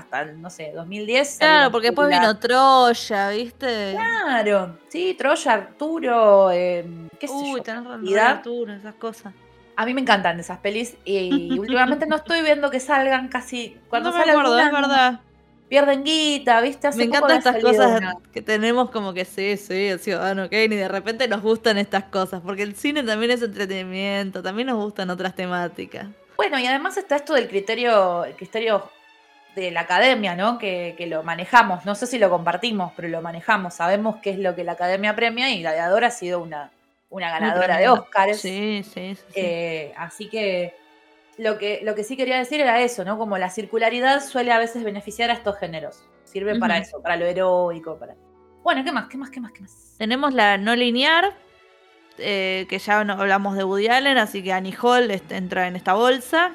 hasta, 0.00 0.24
no 0.26 0.50
sé, 0.50 0.72
2010. 0.74 1.38
Claro, 1.38 1.70
porque 1.70 1.88
después 1.88 2.08
vino 2.08 2.38
Troya, 2.38 3.30
¿viste? 3.30 3.92
Claro, 3.92 4.78
sí, 4.88 5.14
Troya, 5.18 5.52
Arturo, 5.52 6.50
eh, 6.50 6.84
qué 7.18 7.28
sé 7.28 7.34
Uy, 7.34 7.56
yo. 7.58 7.62
tenés. 7.62 8.16
Arturo, 8.16 8.72
esas 8.74 8.94
cosas. 8.94 9.32
A 9.76 9.86
mí 9.86 9.94
me 9.94 10.02
encantan 10.02 10.38
esas 10.40 10.58
pelis 10.58 10.96
y 11.04 11.58
últimamente 11.58 12.06
no 12.06 12.16
estoy 12.16 12.42
viendo 12.42 12.70
que 12.70 12.80
salgan 12.80 13.28
casi. 13.28 13.78
Cuando 13.88 14.10
no 14.10 14.18
me 14.18 14.30
acuerdo, 14.30 14.58
es 14.58 14.70
verdad. 14.72 15.20
pierden 15.68 16.04
guita, 16.04 16.60
¿viste? 16.60 16.88
Hace 16.88 16.98
Me 16.98 17.04
encantan 17.04 17.38
estas 17.38 17.56
cosas 17.62 17.96
una. 17.98 18.14
que 18.32 18.42
tenemos 18.42 18.90
como 18.90 19.14
que 19.14 19.24
sí, 19.24 19.56
sí, 19.56 19.86
el 19.88 20.00
ciudadano 20.00 20.50
Kane 20.50 20.64
y 20.64 20.76
de 20.76 20.88
repente 20.88 21.28
nos 21.28 21.40
gustan 21.42 21.78
estas 21.78 22.04
cosas, 22.04 22.42
porque 22.42 22.62
el 22.62 22.74
cine 22.74 23.02
también 23.04 23.30
es 23.30 23.40
entretenimiento, 23.42 24.42
también 24.42 24.66
nos 24.68 24.76
gustan 24.82 25.08
otras 25.10 25.34
temáticas. 25.34 26.08
Bueno, 26.36 26.58
y 26.58 26.66
además 26.66 26.96
está 26.96 27.16
esto 27.16 27.34
del 27.34 27.48
criterio, 27.48 28.24
el 28.24 28.34
criterio 28.34 28.90
de 29.54 29.70
la 29.70 29.80
academia, 29.80 30.34
¿no? 30.36 30.58
Que, 30.58 30.94
que 30.96 31.06
lo 31.06 31.22
manejamos. 31.22 31.84
No 31.84 31.94
sé 31.94 32.06
si 32.06 32.18
lo 32.18 32.30
compartimos, 32.30 32.92
pero 32.96 33.08
lo 33.08 33.20
manejamos. 33.22 33.74
Sabemos 33.74 34.16
qué 34.22 34.30
es 34.30 34.38
lo 34.38 34.54
que 34.54 34.64
la 34.64 34.72
academia 34.72 35.14
premia 35.16 35.50
y 35.50 35.60
Gladiador 35.60 36.04
ha 36.04 36.10
sido 36.10 36.40
una, 36.40 36.70
una 37.10 37.30
ganadora 37.30 37.78
de. 37.78 37.88
Oscars. 37.88 38.40
Sí, 38.40 38.82
sí, 38.84 39.14
sí. 39.16 39.24
Eh, 39.34 39.92
así 39.96 40.28
que 40.28 40.74
lo, 41.38 41.58
que 41.58 41.80
lo 41.82 41.94
que 41.94 42.04
sí 42.04 42.16
quería 42.16 42.36
decir 42.38 42.60
era 42.60 42.80
eso, 42.80 43.04
¿no? 43.04 43.18
Como 43.18 43.38
la 43.38 43.50
circularidad 43.50 44.20
suele 44.22 44.52
a 44.52 44.58
veces 44.58 44.84
beneficiar 44.84 45.30
a 45.30 45.34
estos 45.34 45.56
géneros. 45.58 46.04
Sirve 46.24 46.58
para 46.60 46.78
eso, 46.78 47.02
para 47.02 47.16
lo 47.16 47.26
heroico, 47.26 47.98
para. 47.98 48.14
Bueno, 48.62 48.84
¿qué 48.84 48.92
más? 48.92 49.08
¿Qué 49.08 49.16
más? 49.18 49.30
¿Qué 49.30 49.40
más? 49.40 49.52
¿Qué 49.52 49.62
más? 49.62 49.94
Tenemos 49.98 50.32
la 50.32 50.58
no 50.58 50.76
lineal, 50.76 51.34
eh, 52.18 52.66
que 52.68 52.78
ya 52.78 53.02
no 53.04 53.14
hablamos 53.14 53.56
de 53.56 53.64
Woody 53.64 53.88
Allen, 53.88 54.16
así 54.18 54.42
que 54.42 54.52
Annie 54.52 54.76
Hall 54.80 55.10
est- 55.10 55.32
entra 55.32 55.66
en 55.66 55.74
esta 55.76 55.94
bolsa. 55.94 56.52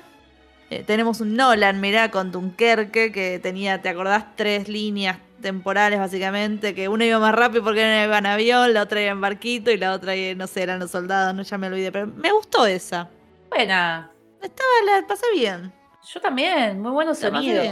Eh, 0.70 0.84
tenemos 0.86 1.22
un 1.22 1.36
Nolan, 1.36 1.80
mirá, 1.80 2.10
con 2.10 2.32
Dunkerque, 2.32 3.12
que 3.12 3.40
tenía, 3.40 3.82
¿te 3.82 3.90
acordás? 3.90 4.26
Tres 4.36 4.68
líneas 4.68 5.18
temporales, 5.42 6.00
básicamente, 6.00 6.74
que 6.74 6.88
una 6.88 7.06
iba 7.06 7.20
más 7.20 7.36
rápido 7.36 7.64
porque 7.64 7.82
una 7.82 8.04
iba 8.06 8.18
en 8.18 8.26
avión, 8.26 8.74
la 8.74 8.82
otra 8.82 9.02
iba 9.02 9.12
en 9.12 9.22
barquito 9.22 9.70
y 9.70 9.78
la 9.78 9.94
otra, 9.94 10.16
eh, 10.16 10.34
no 10.34 10.48
sé, 10.48 10.64
eran 10.64 10.80
los 10.80 10.90
soldados, 10.92 11.36
no 11.36 11.44
ya 11.44 11.58
me 11.60 11.68
olvidé, 11.68 11.92
pero 11.92 12.08
me 12.08 12.32
gustó 12.32 12.66
esa. 12.66 13.10
Buena. 13.50 14.10
Estaba, 14.42 14.70
la 14.86 15.08
pasé 15.08 15.26
bien. 15.36 15.72
Yo 16.14 16.20
también, 16.22 16.82
muy 16.82 16.92
buenos 16.92 17.20
sonidos. 17.20 17.66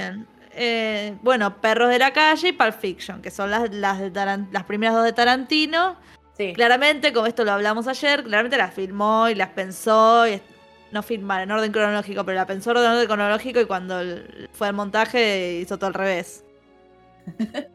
Eh, 0.56 1.16
bueno, 1.24 1.60
Perros 1.62 1.90
de 1.90 1.98
la 1.98 2.14
Calle 2.14 2.50
y 2.50 2.52
Pulp 2.52 2.80
Fiction, 2.80 3.24
que 3.24 3.32
son 3.32 3.50
las, 3.50 3.74
las, 3.74 4.00
de 4.00 4.12
Taran- 4.14 4.50
las 4.52 4.66
primeras 4.66 4.94
dos 4.96 5.04
de 5.04 5.14
Tarantino. 5.14 5.96
Sí. 6.38 6.54
Claramente, 6.54 7.12
como 7.12 7.26
esto 7.26 7.44
lo 7.44 7.52
hablamos 7.54 7.88
ayer, 7.88 8.24
claramente 8.24 8.58
las 8.58 8.74
filmó 8.74 9.30
y 9.30 9.36
las 9.36 9.50
pensó, 9.50 10.28
y 10.28 10.42
no 10.94 11.04
filmar 11.04 11.42
en 11.42 11.52
orden 11.52 11.72
cronológico, 11.72 12.24
pero 12.24 12.38
la 12.38 12.46
pensó 12.48 12.72
en 12.72 12.78
orden 12.78 13.06
cronológico 13.08 13.60
y 13.60 13.66
cuando 13.66 14.00
fue 14.54 14.68
al 14.68 14.74
montaje 14.74 15.60
hizo 15.60 15.78
todo 15.78 15.88
al 15.88 15.94
revés. 15.94 16.44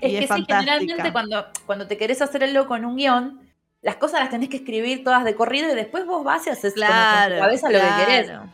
Es 0.00 0.12
que 0.12 0.18
es 0.24 0.30
sí, 0.30 0.44
generalmente 0.48 1.12
cuando, 1.12 1.46
cuando 1.66 1.86
te 1.86 1.96
querés 1.96 2.20
hacer 2.22 2.42
el 2.42 2.54
loco 2.54 2.74
en 2.76 2.84
un 2.84 2.96
guion, 2.96 3.40
las 3.82 3.96
cosas 3.96 4.20
las 4.20 4.30
tenés 4.30 4.48
que 4.48 4.56
escribir 4.56 5.04
todas 5.04 5.24
de 5.24 5.36
corrido 5.36 5.70
y 5.72 5.76
después 5.76 6.04
vos 6.06 6.24
vas 6.24 6.46
y 6.46 6.50
haces 6.50 6.74
con- 6.74 6.82
con 6.82 6.88
Claro, 6.88 7.34
tu 7.36 7.40
cabeza 7.40 7.70
lo 7.70 7.78
que 7.78 8.04
querés. 8.04 8.26
claro. 8.26 8.46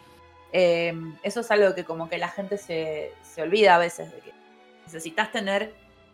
Eh, 0.52 0.94
eso 1.22 1.40
es 1.40 1.50
algo 1.50 1.74
que 1.74 1.84
como 1.84 2.08
que 2.08 2.18
la 2.18 2.28
gente 2.28 2.58
se, 2.58 3.12
se 3.22 3.42
olvida 3.42 3.74
a 3.74 3.78
veces 3.78 4.12
de 4.12 4.18
que 4.18 4.32
necesitas 4.84 5.32
tener 5.32 5.72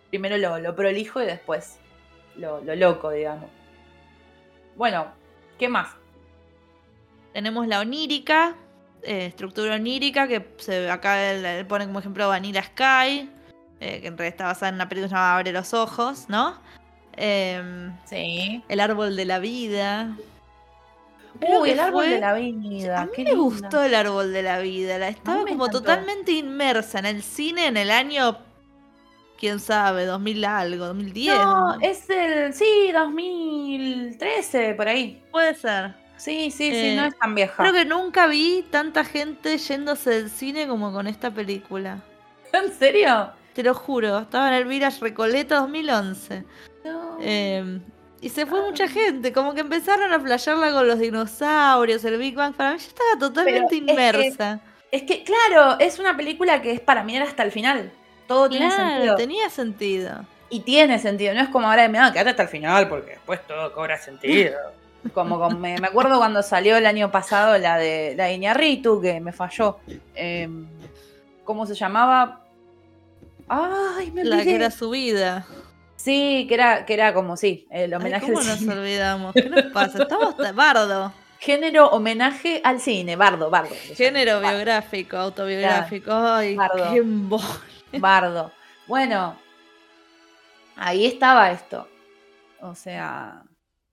primero 0.09 0.37
lo, 0.39 0.59
lo 0.61 0.75
prolijo 0.77 1.21
y 1.21 1.27
después 1.27 1.79
lo, 2.37 2.61
lo 2.63 2.75
loco, 2.77 3.11
digamos. 3.11 3.51
Bueno, 4.77 5.07
¿qué 5.59 5.69
más? 5.69 5.89
Tenemos 7.41 7.67
la 7.67 7.81
onírica, 7.81 8.55
eh, 9.03 9.25
estructura 9.25 9.77
onírica, 9.77 10.29
que 10.29 10.47
se, 10.59 10.91
acá 10.91 11.31
él, 11.33 11.43
él 11.47 11.67
pone 11.67 11.87
como 11.87 12.01
ejemplo 12.01 12.29
Vanilla 12.29 12.63
Sky, 12.63 13.31
eh, 13.81 14.01
que 14.03 14.09
en 14.09 14.19
realidad 14.19 14.27
está 14.27 14.45
basada 14.45 14.69
en 14.69 14.75
una 14.75 14.91
película 14.91 15.07
que 15.07 15.09
se 15.09 15.15
llama 15.15 15.35
Abre 15.37 15.53
los 15.53 15.73
Ojos, 15.73 16.27
¿no? 16.29 16.59
Em, 17.17 17.97
Sí. 18.05 18.63
el 18.69 18.79
árbol 18.79 19.17
de 19.17 19.25
la 19.25 19.39
vida. 19.39 20.15
Creo 21.41 21.63
Uy, 21.63 21.71
el 21.71 21.81
árbol 21.81 22.05
fue- 22.05 22.13
de 22.13 22.21
la 22.21 22.35
vida. 22.35 23.01
A 23.01 23.05
mí 23.07 23.13
qué 23.17 23.25
me 23.25 23.31
linda. 23.31 23.43
gustó 23.43 23.83
el 23.85 23.95
árbol 23.95 24.35
de 24.35 24.43
la 24.43 24.59
vida. 24.59 24.99
La 24.99 25.09
estaba 25.09 25.39
como 25.39 25.65
encantó. 25.65 25.79
totalmente 25.81 26.33
inmersa 26.33 26.99
en 26.99 27.07
el 27.07 27.23
cine 27.23 27.69
en 27.69 27.79
el 27.79 27.91
año, 27.91 28.37
quién 29.39 29.61
sabe, 29.61 30.05
2000 30.05 30.45
algo, 30.45 30.85
2010. 30.89 31.39
No, 31.39 31.81
es 31.81 32.11
el. 32.11 32.53
Sí, 32.53 32.93
2013, 32.93 34.75
por 34.75 34.89
ahí. 34.89 35.23
Puede 35.33 35.55
ser. 35.55 35.95
Sí, 36.21 36.51
sí, 36.51 36.71
sí, 36.71 36.77
Eh, 36.91 36.97
no 36.97 37.07
es 37.07 37.17
tan 37.19 37.35
vieja. 37.35 37.55
Creo 37.57 37.73
que 37.73 37.85
nunca 37.87 38.27
vi 38.27 38.63
tanta 38.71 39.05
gente 39.05 39.57
yéndose 39.57 40.11
del 40.11 40.31
cine 40.31 40.69
como 40.69 40.93
con 40.93 41.07
esta 41.07 41.31
película. 41.31 42.01
¿En 42.53 42.71
serio? 42.73 43.31
Te 43.55 43.63
lo 43.63 43.75
juro, 43.75 44.19
estaba 44.19 44.49
en 44.49 44.55
el 44.55 44.65
Village 44.67 45.01
Recoleta 45.01 45.57
2011. 45.61 46.45
No. 46.85 47.17
Eh, 47.23 47.81
y 48.21 48.29
se 48.29 48.45
fue 48.45 48.61
mucha 48.61 48.87
gente, 48.87 49.33
como 49.33 49.55
que 49.55 49.61
empezaron 49.63 50.13
a 50.13 50.21
flashearla 50.21 50.73
con 50.73 50.87
los 50.87 50.99
dinosaurios, 50.99 52.05
el 52.05 52.19
Big 52.19 52.35
Bang. 52.35 52.55
Para 52.55 52.73
mí 52.75 52.79
yo 52.79 52.87
estaba 52.89 53.19
totalmente 53.19 53.61
Pero 53.63 53.65
es 53.65 53.71
que- 53.71 53.93
inmersa. 53.93 54.61
Es 54.93 55.03
que, 55.05 55.25
claro, 55.25 55.79
es 55.79 55.99
una 55.99 56.17
película 56.17 56.61
que 56.61 56.73
es 56.73 56.81
para 56.81 57.03
mirar 57.03 57.29
hasta 57.29 57.45
el 57.45 57.53
final. 57.53 57.91
Todo 58.27 58.49
tiene 58.51 58.67
Claro, 58.67 58.91
sentido. 58.93 59.17
tenía 59.17 59.49
sentido. 59.49 60.27
Y 60.51 60.61
tiene 60.61 60.99
sentido. 60.99 61.33
No 61.33 61.41
es 61.41 61.49
como 61.49 61.71
ahora 61.71 61.89
de 61.89 61.97
ah, 61.99 62.11
quédate 62.13 62.31
hasta 62.31 62.43
el 62.43 62.49
final 62.49 62.89
porque 62.89 63.13
después 63.13 63.41
todo 63.47 63.73
cobra 63.73 63.97
sentido. 63.99 64.53
Como, 65.15 65.39
como 65.39 65.59
me, 65.59 65.79
me 65.79 65.89
acuerdo 65.89 66.19
cuando 66.19 66.43
salió 66.43 66.77
el 66.77 66.87
año 66.87 67.11
pasado 67.11 67.57
la 67.59 67.79
de 67.79 68.15
la 68.17 68.25
de 68.25 68.35
Iñárritu, 68.35 69.01
que 69.01 69.21
me 69.21 69.33
falló. 69.33 69.79
Em, 70.15 70.67
¿Cómo 71.45 71.67
se 71.67 71.75
llamaba? 71.75 72.45
Ay, 73.49 74.11
me 74.13 74.25
La 74.25 74.43
que 74.45 74.55
era 74.55 74.71
su 74.71 74.91
vida. 74.91 75.47
Sí, 75.97 76.47
que 76.49 76.55
era, 76.55 76.87
que 76.87 76.95
era 76.95 77.13
como 77.13 77.37
sí, 77.37 77.67
el 77.71 77.93
Ay, 77.93 77.95
homenaje 77.95 78.27
¿Cómo 78.27 78.39
al 78.41 78.47
nos 78.47 78.59
cine. 78.59 78.75
olvidamos? 78.75 79.35
¿Qué 79.35 79.49
nos 79.51 79.65
pasa? 79.73 80.03
Estamos 80.03 80.35
bardo. 80.55 81.13
Género 81.41 81.89
homenaje 81.89 82.61
al 82.65 82.81
cine, 82.81 83.17
Bardo, 83.17 83.49
Bardo. 83.49 83.75
Género 83.95 84.41
Bardo. 84.41 84.49
biográfico, 84.57 85.17
autobiográfico. 85.17 86.13
Ay, 86.13 86.55
Bardo. 86.55 86.93
qué. 86.93 87.99
Bardo. 87.99 88.53
Bueno, 88.87 89.37
ahí 90.77 91.07
estaba 91.07 91.51
esto. 91.51 91.89
O 92.61 92.75
sea, 92.75 93.43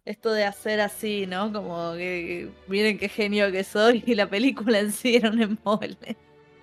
Esto 0.08 0.32
de 0.32 0.46
hacer 0.46 0.80
así, 0.80 1.28
¿no? 1.28 1.52
Como 1.52 1.92
que, 1.96 2.50
miren 2.68 2.98
qué 2.98 3.10
genio 3.10 3.52
que 3.52 3.66
soy 3.66 4.02
y 4.08 4.16
la 4.16 4.30
película 4.30 4.80
en 4.80 4.94
sí 4.94 5.18
era 5.18 5.30
un 5.30 5.42
embole. 5.42 6.16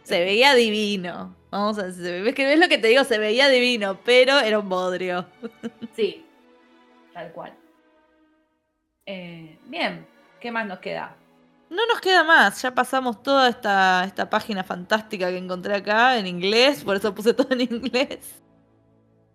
Se 0.03 0.19
veía 0.21 0.55
divino. 0.55 1.37
Vamos 1.51 1.79
a 1.79 1.89
decir, 1.89 2.23
ves 2.23 2.35
que 2.35 2.47
ves 2.47 2.59
lo 2.59 2.69
que 2.69 2.79
te 2.79 2.89
digo, 2.89 3.05
se 3.05 3.19
veía 3.19 3.51
divino, 3.51 4.01
pero 4.03 4.39
era 4.39 4.59
un 4.59 4.69
bodrio. 4.71 5.27
sí, 5.95 6.25
tal 7.13 7.33
cual. 7.33 7.53
Eh, 9.05 9.59
bien, 9.67 10.07
¿qué 10.41 10.51
más 10.51 10.67
nos 10.67 10.79
queda? 10.79 11.15
No 11.69 11.87
nos 11.87 12.01
queda 12.01 12.25
más, 12.25 12.63
ya 12.63 12.75
pasamos 12.75 13.23
toda 13.23 13.51
esta, 13.51 14.05
esta 14.07 14.31
página 14.31 14.65
fantástica 14.65 15.29
que 15.29 15.37
encontré 15.37 15.75
acá 15.75 16.17
en 16.17 16.27
inglés, 16.27 16.83
por 16.83 16.97
eso 16.97 17.15
puse 17.15 17.35
todo 17.35 17.49
en 17.51 17.61
inglés. 17.75 18.43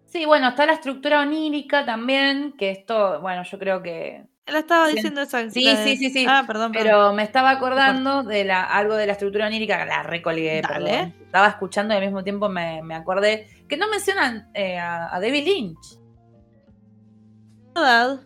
Sí, 0.10 0.26
bueno, 0.26 0.50
está 0.50 0.66
la 0.66 0.74
estructura 0.74 1.22
onírica 1.22 1.86
también, 1.86 2.54
que 2.58 2.72
esto, 2.72 3.22
bueno, 3.22 3.44
yo 3.44 3.60
creo 3.60 3.82
que... 3.84 4.24
La 4.48 4.60
estaba 4.60 4.88
diciendo 4.88 5.22
esa. 5.22 5.48
Sí, 5.52 5.64
de- 5.64 5.76
sí, 5.84 5.98
sí, 5.98 6.10
sí. 6.10 6.26
Ah, 6.28 6.44
perdón, 6.48 6.72
perdón. 6.72 6.88
Pero 6.88 7.14
me 7.14 7.22
estaba 7.22 7.52
acordando 7.52 8.24
de 8.24 8.44
la, 8.46 8.64
algo 8.64 8.96
de 8.96 9.06
la 9.06 9.12
estructura 9.12 9.46
onírica, 9.46 9.86
la 9.86 10.02
recolgué, 10.02 10.62
Dale. 10.64 11.14
Estaba 11.24 11.48
escuchando 11.50 11.94
y 11.94 11.98
al 11.98 12.04
mismo 12.04 12.24
tiempo 12.24 12.50
me, 12.50 12.82
me 12.82 12.96
acordé 12.96 13.48
que 13.68 13.78
no 13.78 13.88
mencionan 13.88 14.50
eh, 14.56 14.80
a, 14.80 15.14
a 15.16 15.20
David 15.20 15.46
Lynch. 15.46 16.00
verdad. 17.76 18.22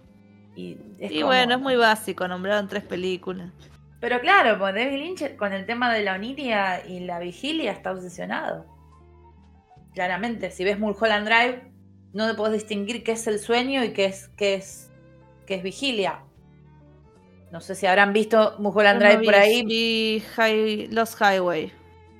Y, 0.55 0.77
es 0.99 1.11
Y 1.11 1.15
como- 1.15 1.27
bueno, 1.27 1.55
es 1.55 1.59
muy 1.59 1.75
básico, 1.75 2.25
nombraron 2.29 2.69
tres 2.69 2.83
películas. 2.85 3.51
Pero 3.99 4.21
claro, 4.21 4.57
pues 4.57 4.73
David 4.75 4.97
Lynch 4.99 5.35
con 5.35 5.51
el 5.51 5.65
tema 5.65 5.93
de 5.93 6.03
la 6.03 6.13
oniria 6.15 6.85
y 6.87 7.01
la 7.01 7.19
vigilia 7.19 7.73
está 7.73 7.91
obsesionado. 7.91 8.65
Claramente, 9.93 10.51
si 10.51 10.63
ves 10.63 10.79
Mulholland 10.79 11.27
Drive, 11.27 11.72
no 12.13 12.27
te 12.29 12.35
podés 12.35 12.53
distinguir 12.53 13.03
qué 13.03 13.13
es 13.13 13.27
el 13.27 13.39
sueño 13.39 13.83
y 13.83 13.91
qué 13.93 14.05
es, 14.05 14.29
qué 14.37 14.55
es, 14.55 14.89
qué 15.45 15.55
es 15.55 15.63
vigilia. 15.63 16.19
No 17.51 17.59
sé 17.61 17.75
si 17.75 17.85
habrán 17.85 18.13
visto 18.13 18.55
Mulholland 18.59 19.01
no 19.01 19.07
Drive 19.07 19.23
por 19.23 19.35
ahí. 19.35 19.63
Y 19.67 20.23
High- 20.35 20.87
Lost 20.91 21.19
Highway. 21.21 21.71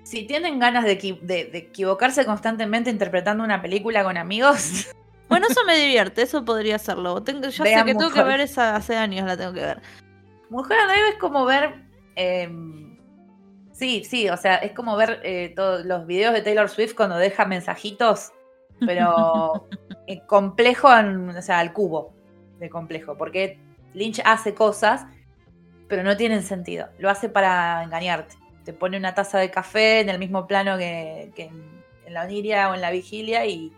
Si 0.04 0.24
tienen 0.28 0.60
ganas 0.60 0.84
de, 0.84 0.96
de- 1.22 1.46
de 1.46 1.58
equivocarse 1.58 2.26
constantemente 2.26 2.90
interpretando 2.90 3.44
una 3.44 3.62
película 3.62 4.04
con 4.04 4.18
amigos, 4.18 4.88
Bueno, 5.30 5.48
eso 5.50 5.64
me 5.66 5.76
divierte, 5.78 6.22
eso 6.22 6.46
podría 6.46 6.76
hacerlo. 6.76 7.24
Tengo, 7.24 7.48
yo 7.50 7.64
Vean 7.64 7.80
sé 7.80 7.86
que 7.86 7.96
tengo 7.98 8.12
que 8.12 8.22
ver 8.22 8.40
esa 8.42 8.76
hace 8.76 8.96
años, 8.98 9.26
la 9.26 9.36
tengo 9.36 9.54
que 9.54 9.62
ver. 9.62 9.82
Mulholland 10.50 10.92
Drive 10.92 11.10
es 11.10 11.16
como 11.16 11.46
ver. 11.46 11.82
eh, 12.16 12.50
sí, 13.72 14.04
sí, 14.04 14.30
o 14.30 14.38
sea, 14.38 14.58
es 14.58 14.74
como 14.74 14.96
ver 14.96 15.22
eh, 15.24 15.54
todos 15.56 15.86
los 15.86 16.06
videos 16.06 16.34
de 16.34 16.42
Taylor 16.42 16.70
Swift 16.70 16.94
cuando 16.94 17.16
deja 17.18 17.46
mensajitos, 17.46 18.32
pero 18.86 19.68
eh, 20.08 20.22
complejo, 20.26 20.96
en- 20.96 21.30
o 21.30 21.42
sea, 21.42 21.60
al 21.60 21.74
cubo 21.74 22.14
de 22.60 22.70
complejo, 22.70 23.18
porque 23.18 23.60
Lynch 23.94 24.22
hace 24.26 24.54
cosas, 24.54 25.06
pero 25.88 26.04
no 26.04 26.16
tienen 26.18 26.44
sentido. 26.44 26.88
Lo 26.98 27.10
hace 27.10 27.30
para 27.30 27.84
engañarte. 27.84 28.36
Te 28.66 28.74
pone 28.74 28.98
una 28.98 29.14
taza 29.14 29.40
de 29.40 29.52
café 29.52 30.00
en 30.00 30.10
el 30.10 30.20
mismo 30.20 30.48
plano 30.48 30.78
que, 30.78 31.32
que 31.36 31.44
en, 31.46 31.84
en 32.06 32.14
la 32.14 32.24
oniria 32.24 32.70
o 32.70 32.74
en 32.76 32.82
la 32.82 32.92
vigilia 32.92 33.46
y 33.46 33.72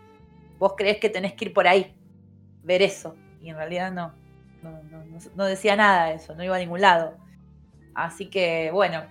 vos 0.58 0.74
crees 0.76 0.98
que 0.98 1.08
tenés 1.10 1.34
que 1.34 1.46
ir 1.46 1.52
por 1.52 1.66
ahí, 1.68 1.94
ver 2.62 2.82
eso, 2.82 3.16
y 3.42 3.50
en 3.50 3.56
realidad 3.56 3.92
no. 3.92 4.12
No, 4.62 4.70
no- 4.84 5.04
no- 5.04 5.18
no 5.34 5.44
decía 5.44 5.76
nada 5.76 6.06
de 6.06 6.14
eso, 6.14 6.34
no 6.34 6.42
iba 6.44 6.56
a 6.56 6.58
ningún 6.58 6.80
lado. 6.80 7.16
Así 7.94 8.26
que, 8.30 8.70
bueno, 8.72 9.02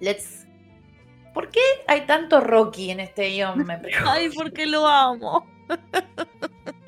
let's... 0.00 0.46
¿Por 1.32 1.48
qué 1.50 1.60
hay 1.88 2.02
tanto 2.02 2.40
Rocky 2.40 2.90
en 2.90 3.00
este 3.00 3.28
guion? 3.30 3.58
Me 3.66 3.78
pregunto. 3.78 4.10
Ay, 4.10 4.28
porque 4.36 4.66
lo 4.66 4.86
amo. 4.86 5.46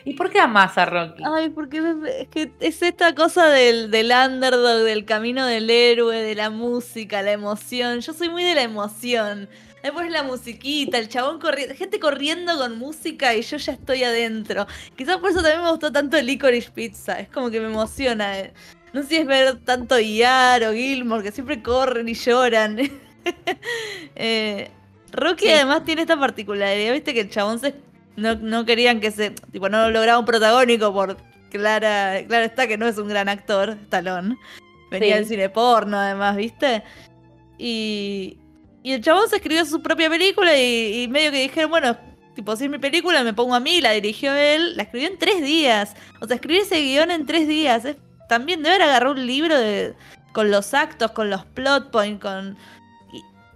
¿Y 0.05 0.15
por 0.15 0.31
qué 0.31 0.39
amas 0.39 0.79
a 0.79 0.87
Rocky? 0.87 1.23
Ay, 1.27 1.49
porque 1.51 1.79
es 2.21 2.29
que 2.29 2.53
es 2.61 2.81
esta 2.83 3.15
cosa 3.15 3.49
del, 3.49 3.91
del 3.91 4.13
underdog, 4.13 4.85
del 4.85 5.05
camino 5.05 5.45
del 5.47 5.69
héroe, 5.69 6.17
de 6.23 6.35
la 6.37 6.49
música, 6.51 7.23
la 7.23 7.33
emoción. 7.33 8.01
Yo 8.01 8.13
soy 8.13 8.29
muy 8.29 8.45
de 8.45 8.55
la 8.55 8.63
emoción. 8.63 9.49
Pones 9.93 10.11
la 10.11 10.25
musiquita, 10.25 10.99
el 10.99 11.09
chabón 11.09 11.39
corriendo, 11.39 11.73
gente 11.77 12.01
corriendo 12.01 12.57
con 12.59 12.77
música 12.77 13.37
y 13.37 13.43
yo 13.43 13.57
ya 13.57 13.73
estoy 13.73 14.03
adentro. 14.03 14.67
Quizás 14.97 15.19
por 15.19 15.31
eso 15.31 15.43
también 15.43 15.63
me 15.63 15.71
gustó 15.71 15.93
tanto 15.93 16.21
Licorice 16.21 16.73
Pizza. 16.73 17.21
Es 17.21 17.29
como 17.29 17.51
que 17.51 17.61
me 17.61 17.67
emociona. 17.67 18.37
eh. 18.41 18.53
No 18.93 19.03
sé 19.03 19.09
si 19.09 19.17
es 19.19 19.27
ver 19.27 19.61
tanto 19.65 19.97
Iar 20.01 20.65
o 20.65 20.73
Gilmore, 20.73 21.23
que 21.23 21.31
siempre 21.31 21.63
corren 21.63 22.09
y 22.09 22.15
lloran. 22.15 22.79
Eh, 24.15 24.71
Rocky 25.13 25.47
Sí. 25.47 25.51
además 25.53 25.85
tiene 25.85 26.03
esta 26.03 26.19
particularidad, 26.19 26.93
viste 26.93 27.13
que 27.15 27.21
el 27.23 27.31
chabón 27.31 27.59
se 27.59 27.75
no, 28.17 28.35
no 28.37 28.65
querían 28.65 29.01
que 29.01 29.11
se. 29.11 29.31
Tipo, 29.53 29.69
no 29.69 29.91
lograba 29.91 30.19
un 30.19 30.25
protagónico 30.25 30.93
por 30.93 31.17
Clara. 31.51 32.25
Claro 32.27 32.45
está 32.45 32.67
que 32.67 32.79
no 32.79 32.87
es 32.87 32.99
un 32.99 33.09
gran 33.09 33.29
actor, 33.29 33.77
Talón. 33.89 34.39
Venía 34.91 35.15
Sí. 35.15 35.19
del 35.21 35.27
cine 35.27 35.49
porno, 35.49 35.99
además, 35.99 36.37
¿viste? 36.37 36.83
Y. 37.59 38.39
Y 38.83 38.93
el 38.93 39.01
chabón 39.03 39.29
se 39.29 39.37
escribió 39.37 39.65
su 39.65 39.83
propia 39.83 40.09
película 40.09 40.57
y, 40.57 41.03
y 41.03 41.09
medio 41.09 41.33
que 41.33 41.41
dijeron, 41.43 41.71
bueno, 41.71 41.97
tipo, 42.37 42.55
si 42.55 42.65
es 42.67 42.71
mi 42.71 42.79
película, 42.79 43.25
me 43.25 43.35
pongo 43.35 43.57
a 43.57 43.59
mí, 43.61 43.81
la 43.81 43.91
dirigió 43.91 44.33
él, 44.33 44.77
la 44.77 44.85
escribió 44.85 45.09
en 45.09 45.19
tres 45.19 45.43
días. 45.43 45.97
O 46.21 46.27
sea, 46.29 46.37
escribir 46.37 46.63
ese 46.63 46.81
guion 46.81 47.11
en 47.11 47.27
tres 47.27 47.49
días. 47.49 47.85
Es, 47.85 47.97
también 48.29 48.63
debe 48.63 48.77
haber 48.77 48.89
agarrado 48.89 49.15
un 49.15 49.27
libro 49.27 49.59
de, 49.59 49.95
con 50.33 50.53
los 50.53 50.73
actos, 50.73 51.11
con 51.11 51.31
los 51.31 51.45
plot 51.47 51.91
points, 51.91 52.23
con, 52.23 52.57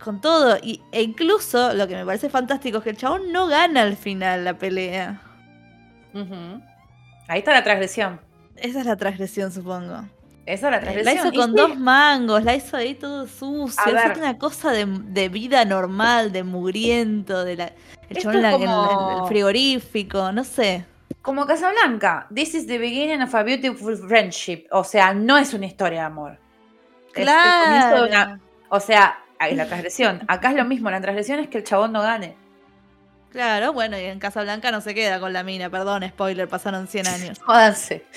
con 0.02 0.20
todo. 0.20 0.56
Y, 0.62 0.82
e 0.92 1.02
incluso, 1.02 1.72
lo 1.74 1.86
que 1.86 1.96
me 1.96 2.04
parece 2.04 2.28
fantástico 2.30 2.78
es 2.78 2.84
que 2.84 2.90
el 2.90 2.96
chabón 2.96 3.32
no 3.32 3.46
gana 3.46 3.82
al 3.82 3.96
final 3.96 4.44
la 4.44 4.54
pelea. 4.54 5.20
Ahí 7.28 7.38
está 7.38 7.52
la 7.52 7.62
transgresión. 7.62 8.20
Esa 8.56 8.80
es 8.80 8.86
la 8.86 8.96
transgresión, 8.96 9.52
supongo. 9.52 10.04
Esa 10.46 10.54
es 10.54 10.62
la 10.62 10.70
La 10.70 10.80
transgresión. 10.80 11.16
hizo 11.18 11.28
Y 11.32 11.36
con 11.36 11.50
sí, 11.50 11.56
dos 11.56 11.78
mangos, 11.78 12.42
la 12.44 12.54
hizo 12.56 12.76
ahí 12.76 12.94
todo 12.94 13.26
sucio. 13.26 13.96
Es 13.96 14.18
una 14.18 14.36
cosa 14.38 14.72
de, 14.72 14.84
de 14.86 15.28
vida 15.28 15.64
normal, 15.64 16.32
de 16.32 16.42
mugriento, 16.42 17.44
de 17.44 17.56
la, 17.56 17.72
el 18.08 18.16
chabón 18.18 18.36
en 18.36 18.42
la- 18.42 19.18
el- 19.22 19.28
frigorífico, 19.28 20.32
no 20.32 20.42
sé. 20.44 20.84
Como 21.22 21.46
Casablanca. 21.46 22.26
This 22.34 22.54
is 22.54 22.66
the 22.66 22.78
beginning 22.78 23.22
of 23.22 23.34
a 23.34 23.42
beautiful 23.42 23.96
friendship. 23.96 24.64
O 24.72 24.82
sea, 24.82 25.12
no 25.14 25.36
es 25.38 25.52
una 25.54 25.66
historia 25.66 26.00
de 26.00 26.06
amor. 26.06 26.38
Es 27.14 27.26
el 27.28 27.34
comienzo 27.64 28.02
de 28.02 28.08
Claro. 28.08 28.08
una- 28.08 28.40
o 28.70 28.80
sea, 28.80 29.18
es 29.48 29.56
la 29.56 29.66
transgresión. 29.66 30.22
Acá 30.28 30.50
es 30.50 30.56
lo 30.56 30.64
mismo. 30.64 30.90
La 30.90 31.00
transgresión 31.00 31.38
es 31.38 31.48
que 31.48 31.58
el 31.58 31.64
chabón 31.64 31.92
no 31.92 32.02
gane. 32.02 32.36
Claro, 33.30 33.72
bueno, 33.72 33.96
y 33.96 34.04
en 34.04 34.18
Casablanca 34.18 34.72
no 34.72 34.80
se 34.80 34.94
queda 34.94 35.20
con 35.20 35.32
la 35.32 35.44
mina, 35.44 35.70
perdón, 35.70 36.02
spoiler, 36.08 36.48
pasaron 36.48 36.88
100 36.88 37.06
años. 37.06 37.38
Jódanse. 37.44 38.04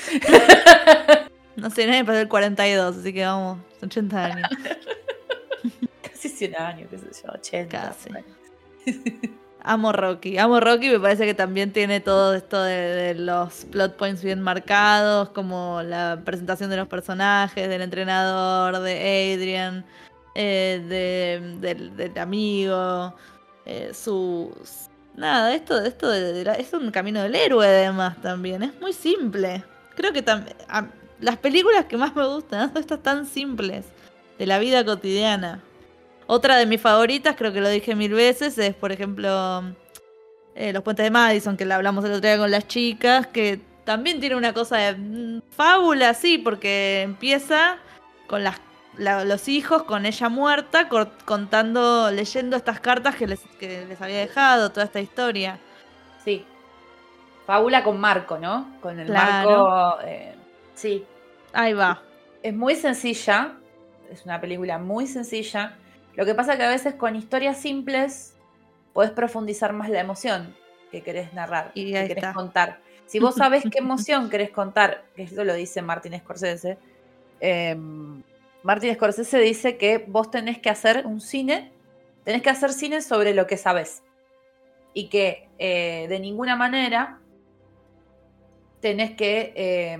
No 1.56 1.70
sé, 1.70 1.86
nadie 1.86 2.04
pasó 2.04 2.18
el 2.18 2.28
42, 2.28 2.98
así 2.98 3.14
que 3.14 3.24
vamos, 3.24 3.60
80 3.84 4.26
años. 4.26 4.50
Casi 6.02 6.28
100 6.28 6.56
años, 6.56 6.88
qué 6.90 6.98
sé 6.98 7.06
yo, 7.24 7.32
80. 7.32 7.80
Casi. 7.80 8.10
Amo 9.62 9.92
Rocky, 9.92 10.40
amo 10.40 10.60
Rocky, 10.60 10.90
me 10.90 11.00
parece 11.00 11.28
que 11.28 11.36
también 11.36 11.72
tiene 11.72 12.00
todo 12.00 12.34
esto 12.34 12.62
de, 12.64 12.74
de 12.74 13.14
los 13.14 13.66
plot 13.66 13.98
points 13.98 14.24
bien 14.24 14.42
marcados, 14.42 15.30
como 15.30 15.84
la 15.84 16.22
presentación 16.26 16.72
de 16.72 16.78
los 16.78 16.88
personajes, 16.88 17.70
del 17.70 17.84
entrenador, 17.84 18.80
de 18.80 19.36
Adrian, 19.36 19.86
eh, 20.36 20.82
de- 21.60 21.78
del, 21.96 22.18
amigo, 22.18 23.14
eh, 23.66 23.92
sus... 23.94 24.50
Nada, 25.16 25.54
esto, 25.54 25.80
esto 25.80 26.10
de- 26.10 26.42
es 26.58 26.74
un 26.74 26.90
camino 26.90 27.22
del 27.22 27.36
héroe 27.36 27.68
además 27.68 28.20
también, 28.22 28.64
es 28.64 28.80
muy 28.82 28.94
simple. 28.94 29.64
Creo 29.96 30.12
que 30.12 30.24
a- 30.68 30.88
las 31.20 31.38
películas 31.38 31.86
que 31.86 31.98
más 31.98 32.16
me 32.16 32.26
gustan 32.28 32.70
son 32.70 32.78
estas 32.82 33.02
tan 33.04 33.26
simples, 33.26 33.86
de 34.40 34.46
la 34.48 34.58
vida 34.60 34.84
cotidiana. 34.84 35.62
Otra 36.26 36.58
de 36.58 36.66
mis 36.66 36.82
favoritas, 36.82 37.36
creo 37.38 37.54
que 37.54 37.62
lo 37.62 37.70
dije 37.70 37.94
mil 37.96 38.14
veces, 38.14 38.58
es 38.58 38.74
por 38.74 38.92
ejemplo 38.92 39.62
eh, 40.56 40.74
Los 40.74 40.82
Puentes 40.84 41.04
de 41.04 41.12
Madison, 41.12 41.58
que 41.58 41.66
la 41.66 41.76
hablamos 41.76 42.04
el 42.06 42.12
otro 42.14 42.22
día 42.28 42.38
con 42.38 42.50
las 42.50 42.68
chicas, 42.68 43.28
que 43.28 43.60
también 43.84 44.20
tiene 44.20 44.36
una 44.36 44.54
cosa 44.54 44.78
de 44.78 44.94
mm, 44.96 45.42
fábula, 45.52 46.14
sí, 46.14 46.38
porque 46.40 47.02
empieza 47.04 47.78
con 48.28 48.44
las, 48.44 48.60
la- 48.98 49.26
los 49.26 49.48
hijos, 49.48 49.84
con 49.84 50.06
ella 50.06 50.30
muerta, 50.30 50.88
contando, 51.26 52.12
leyendo 52.12 52.56
estas 52.58 52.80
cartas 52.80 53.16
que 53.16 53.28
les, 53.28 53.40
que 53.60 53.86
les 53.86 54.02
había 54.02 54.20
dejado, 54.20 54.72
toda 54.72 54.86
esta 54.86 55.00
historia. 55.02 55.60
Sí. 56.24 56.46
Fábula 57.46 57.84
con 57.84 58.00
Marco, 58.00 58.38
¿no? 58.38 58.76
Con 58.82 59.00
el 59.00 59.08
Claro. 59.08 59.68
Marco. 59.68 60.02
eh, 60.06 60.36
sí. 60.76 61.06
Ahí 61.52 61.74
va. 61.74 62.02
Es 62.42 62.54
muy 62.54 62.76
sencilla. 62.76 63.54
Es 64.12 64.24
una 64.26 64.40
película 64.40 64.78
muy 64.78 65.08
sencilla. 65.08 65.76
Lo 66.16 66.26
que 66.26 66.36
pasa 66.36 66.56
que 66.58 66.64
a 66.64 66.70
veces 66.70 66.94
con 66.96 67.16
historias 67.16 67.58
simples 67.58 68.36
podés 68.94 69.12
profundizar 69.12 69.74
más 69.74 69.90
la 69.90 70.00
emoción 70.00 70.56
que 70.92 71.02
querés 71.02 71.34
narrar, 71.34 71.72
Y 71.74 71.88
que 71.88 71.94
querés 72.08 72.18
está. 72.18 72.34
contar. 72.34 72.80
Si 73.08 73.20
vos 73.20 73.36
sabés 73.36 73.64
qué 73.72 73.80
emoción 73.80 74.30
querés 74.30 74.52
contar, 74.52 75.04
que 75.16 75.24
esto 75.24 75.44
lo 75.44 75.54
dice 75.56 75.82
Martin 75.82 76.18
Scorsese, 76.20 76.78
eh, 77.42 77.76
Martin 78.64 78.94
Scorsese 78.96 79.40
dice 79.40 79.78
que 79.78 80.06
vos 80.08 80.32
tenés 80.32 80.60
que 80.60 80.70
hacer 80.70 81.06
un 81.06 81.22
cine, 81.22 81.72
tenés 82.24 82.42
que 82.42 82.50
hacer 82.50 82.72
cine 82.72 83.02
sobre 83.02 83.34
lo 83.34 83.46
que 83.46 83.58
sabés. 83.58 84.04
Y 84.94 85.10
que 85.10 85.50
eh, 85.58 86.08
de 86.08 86.20
ninguna 86.20 86.56
manera 86.56 87.20
tenés 88.80 89.12
que 89.12 89.54
eh, 89.56 89.98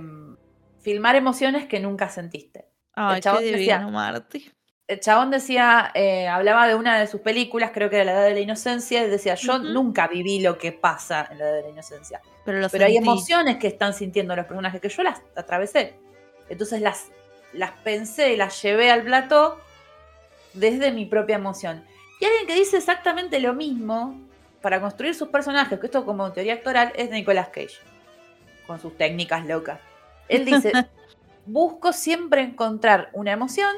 filmar 0.80 1.16
emociones 1.16 1.66
que 1.66 1.80
nunca 1.80 2.08
sentiste. 2.08 2.66
Ay, 2.94 3.16
qué 3.16 3.20
chabón 3.22 3.42
divino, 3.42 3.58
decía- 3.58 3.86
Marty. 3.86 4.50
El 4.86 5.00
chabón 5.00 5.30
decía, 5.30 5.90
eh, 5.94 6.28
hablaba 6.28 6.68
de 6.68 6.74
una 6.74 7.00
de 7.00 7.06
sus 7.06 7.22
películas, 7.22 7.70
creo 7.72 7.88
que 7.88 7.96
era 7.96 8.04
La 8.04 8.12
Edad 8.12 8.24
de 8.24 8.34
la 8.34 8.40
Inocencia, 8.40 9.02
y 9.02 9.08
decía, 9.08 9.34
yo 9.34 9.58
nunca 9.58 10.08
viví 10.08 10.40
lo 10.40 10.58
que 10.58 10.72
pasa 10.72 11.26
en 11.30 11.38
La 11.38 11.46
Edad 11.46 11.54
de 11.54 11.62
la 11.62 11.68
Inocencia. 11.70 12.20
Pero, 12.44 12.68
Pero 12.70 12.84
hay 12.84 12.98
emociones 12.98 13.56
que 13.56 13.66
están 13.66 13.94
sintiendo 13.94 14.36
los 14.36 14.44
personajes 14.44 14.82
que 14.82 14.90
yo 14.90 15.02
las 15.02 15.22
atravesé. 15.34 15.94
Entonces 16.50 16.82
las, 16.82 17.10
las 17.54 17.72
pensé, 17.82 18.36
las 18.36 18.60
llevé 18.62 18.90
al 18.90 19.02
plató 19.02 19.60
desde 20.52 20.92
mi 20.92 21.06
propia 21.06 21.36
emoción. 21.36 21.84
Y 22.20 22.24
alguien 22.24 22.46
que 22.46 22.54
dice 22.54 22.76
exactamente 22.76 23.40
lo 23.40 23.54
mismo 23.54 24.20
para 24.60 24.80
construir 24.80 25.14
sus 25.14 25.28
personajes, 25.28 25.78
que 25.78 25.86
esto 25.86 26.04
como 26.04 26.32
teoría 26.32 26.54
actoral, 26.54 26.92
es 26.96 27.10
Nicolas 27.10 27.48
Cage, 27.48 27.78
con 28.66 28.80
sus 28.80 28.96
técnicas 28.96 29.44
locas. 29.46 29.78
Él 30.28 30.44
dice, 30.46 30.72
busco 31.46 31.92
siempre 31.92 32.42
encontrar 32.42 33.10
una 33.12 33.32
emoción 33.32 33.74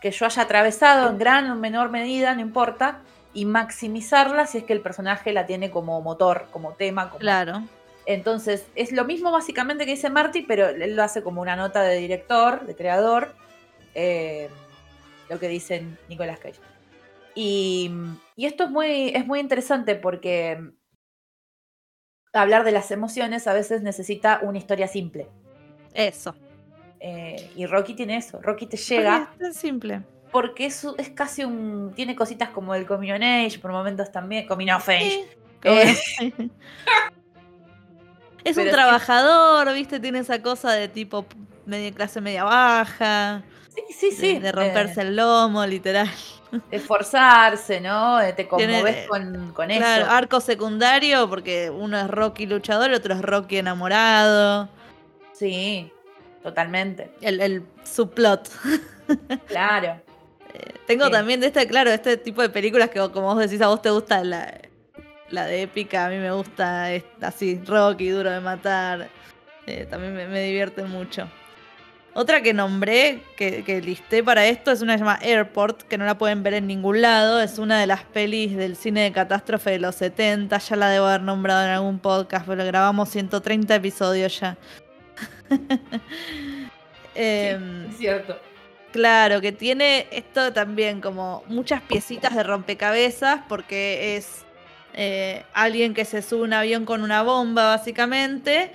que 0.00 0.10
yo 0.10 0.26
haya 0.26 0.42
atravesado 0.42 1.08
en 1.08 1.18
gran 1.18 1.48
o 1.50 1.54
menor 1.54 1.90
medida, 1.90 2.34
no 2.34 2.40
importa, 2.40 3.00
y 3.32 3.44
maximizarla 3.44 4.46
si 4.46 4.58
es 4.58 4.64
que 4.64 4.72
el 4.72 4.80
personaje 4.80 5.32
la 5.32 5.46
tiene 5.46 5.70
como 5.70 6.00
motor, 6.00 6.48
como 6.50 6.72
tema, 6.72 7.08
como 7.08 7.20
Claro. 7.20 7.62
Entonces, 8.06 8.66
es 8.74 8.92
lo 8.92 9.04
mismo 9.04 9.30
básicamente 9.30 9.84
que 9.84 9.92
dice 9.92 10.10
Marty, 10.10 10.42
pero 10.42 10.68
él 10.68 10.96
lo 10.96 11.02
hace 11.02 11.22
como 11.22 11.40
una 11.40 11.56
nota 11.56 11.82
de 11.82 11.96
director, 11.96 12.66
de 12.66 12.74
creador, 12.74 13.34
eh, 13.94 14.48
lo 15.28 15.38
que 15.38 15.48
dice 15.48 15.84
Nicolas 16.08 16.38
Cage. 16.40 16.60
Y, 17.34 17.90
y 18.36 18.46
esto 18.46 18.64
es 18.64 18.70
muy, 18.70 19.08
es 19.14 19.26
muy 19.26 19.40
interesante 19.40 19.94
porque 19.94 20.58
hablar 22.32 22.64
de 22.64 22.72
las 22.72 22.90
emociones 22.90 23.46
a 23.46 23.54
veces 23.54 23.82
necesita 23.82 24.40
una 24.42 24.58
historia 24.58 24.88
simple. 24.88 25.28
Eso. 25.94 26.34
Eh, 27.00 27.50
y 27.56 27.66
Rocky 27.66 27.94
tiene 27.94 28.16
eso. 28.16 28.40
Rocky 28.40 28.66
te 28.66 28.76
llega 28.76 29.26
Porque 29.30 29.32
Es 29.32 29.38
tan 29.38 29.54
simple. 29.54 30.02
porque 30.30 30.66
es, 30.66 30.84
es 30.98 31.10
casi 31.10 31.44
un. 31.44 31.92
Tiene 31.94 32.14
cositas 32.16 32.50
como 32.50 32.74
el 32.74 32.86
Coming 32.86 33.12
on 33.12 33.22
Age, 33.22 33.58
por 33.60 33.72
momentos 33.72 34.10
también. 34.12 34.46
Coming 34.46 34.70
of 34.70 34.88
Age. 34.88 35.24
Sí. 35.64 35.68
Eh, 35.70 35.94
Es 38.44 38.56
un 38.56 38.64
Pero 38.64 38.74
trabajador, 38.76 39.72
¿viste? 39.74 40.00
Tiene 40.00 40.18
esa 40.20 40.42
cosa 40.42 40.72
de 40.72 40.88
tipo 40.88 41.26
media 41.66 41.92
clase 41.92 42.20
media 42.20 42.44
baja, 42.44 43.42
sí, 43.74 43.82
sí, 43.94 44.10
sí. 44.12 44.38
de, 44.38 44.50
romperse 44.52 45.00
el 45.02 45.14
lomo, 45.16 45.64
literal. 45.66 46.10
esforzarse, 46.70 47.80
¿no? 47.80 48.20
Eh, 48.20 48.32
Te 48.32 48.48
conmoves 48.48 48.96
eh, 48.96 49.06
con, 49.08 49.52
con 49.52 49.68
Claro, 49.68 50.02
eso. 50.04 50.10
arco 50.10 50.40
secundario, 50.40 51.28
porque 51.28 51.70
uno 51.70 51.98
es 51.98 52.08
Rocky 52.08 52.46
luchador, 52.46 52.90
el 52.90 52.96
otro 52.96 53.14
es 53.14 53.22
Rocky 53.22 53.58
enamorado. 53.58 54.68
Sí, 55.32 55.90
totalmente. 56.42 57.12
El, 57.20 57.40
el 57.40 57.62
subplot. 57.84 58.48
Claro. 59.46 60.00
Tengo 60.86 61.06
Sí. 61.06 61.12
también 61.12 61.40
de 61.40 61.46
este, 61.46 61.66
claro, 61.66 61.90
este 61.90 62.16
tipo 62.16 62.42
de 62.42 62.50
películas 62.50 62.90
que 62.90 62.98
como 62.98 63.34
vos 63.34 63.38
decís, 63.38 63.60
a 63.62 63.68
vos 63.68 63.80
te 63.80 63.90
gusta 63.90 64.22
la, 64.24 64.52
la 65.32 65.46
de 65.46 65.62
épica, 65.62 66.06
a 66.06 66.08
mí 66.08 66.16
me 66.18 66.30
gusta 66.30 66.92
es- 66.92 67.04
así, 67.20 67.60
Rocky, 67.66 68.08
duro 68.10 68.30
de 68.30 68.40
matar. 68.40 69.08
Eh, 69.66 69.86
también 69.90 70.14
me, 70.14 70.26
me 70.28 70.42
divierte 70.42 70.82
mucho. 70.84 71.28
Otra 72.14 72.42
que 72.42 72.52
nombré, 72.52 73.22
que, 73.36 73.64
que 73.64 73.80
listé 73.80 74.22
para 74.22 74.44
esto, 74.46 74.70
es 74.70 74.82
una 74.82 74.92
que 74.92 74.98
se 74.98 75.04
llama 75.04 75.18
Airport, 75.22 75.82
que 75.84 75.96
no 75.96 76.04
la 76.04 76.18
pueden 76.18 76.42
ver 76.42 76.52
en 76.54 76.66
ningún 76.66 77.00
lado. 77.00 77.40
Es 77.40 77.58
una 77.58 77.80
de 77.80 77.86
las 77.86 78.02
pelis 78.04 78.54
del 78.54 78.76
cine 78.76 79.02
de 79.04 79.12
catástrofe 79.12 79.70
de 79.70 79.78
los 79.78 79.94
70. 79.94 80.58
Ya 80.58 80.76
la 80.76 80.90
debo 80.90 81.06
haber 81.06 81.22
nombrado 81.22 81.64
en 81.64 81.70
algún 81.70 81.98
podcast, 82.00 82.46
pero 82.46 82.64
grabamos 82.66 83.08
130 83.08 83.74
episodios 83.76 84.38
ya. 84.40 84.58
Em, 87.14 87.86
Es 87.90 87.96
cierto. 87.98 88.38
Claro, 88.92 89.40
que 89.40 89.52
tiene 89.52 90.06
esto 90.10 90.52
también 90.52 91.00
como 91.00 91.44
muchas 91.46 91.80
piecitas 91.82 92.34
de 92.34 92.42
rompecabezas 92.42 93.40
porque 93.48 94.16
es 94.16 94.44
eh, 94.94 95.44
alguien 95.54 95.94
que 95.94 96.04
se 96.04 96.22
sube 96.22 96.42
un 96.42 96.52
avión 96.52 96.84
con 96.84 97.02
una 97.02 97.22
bomba 97.22 97.66
básicamente, 97.76 98.72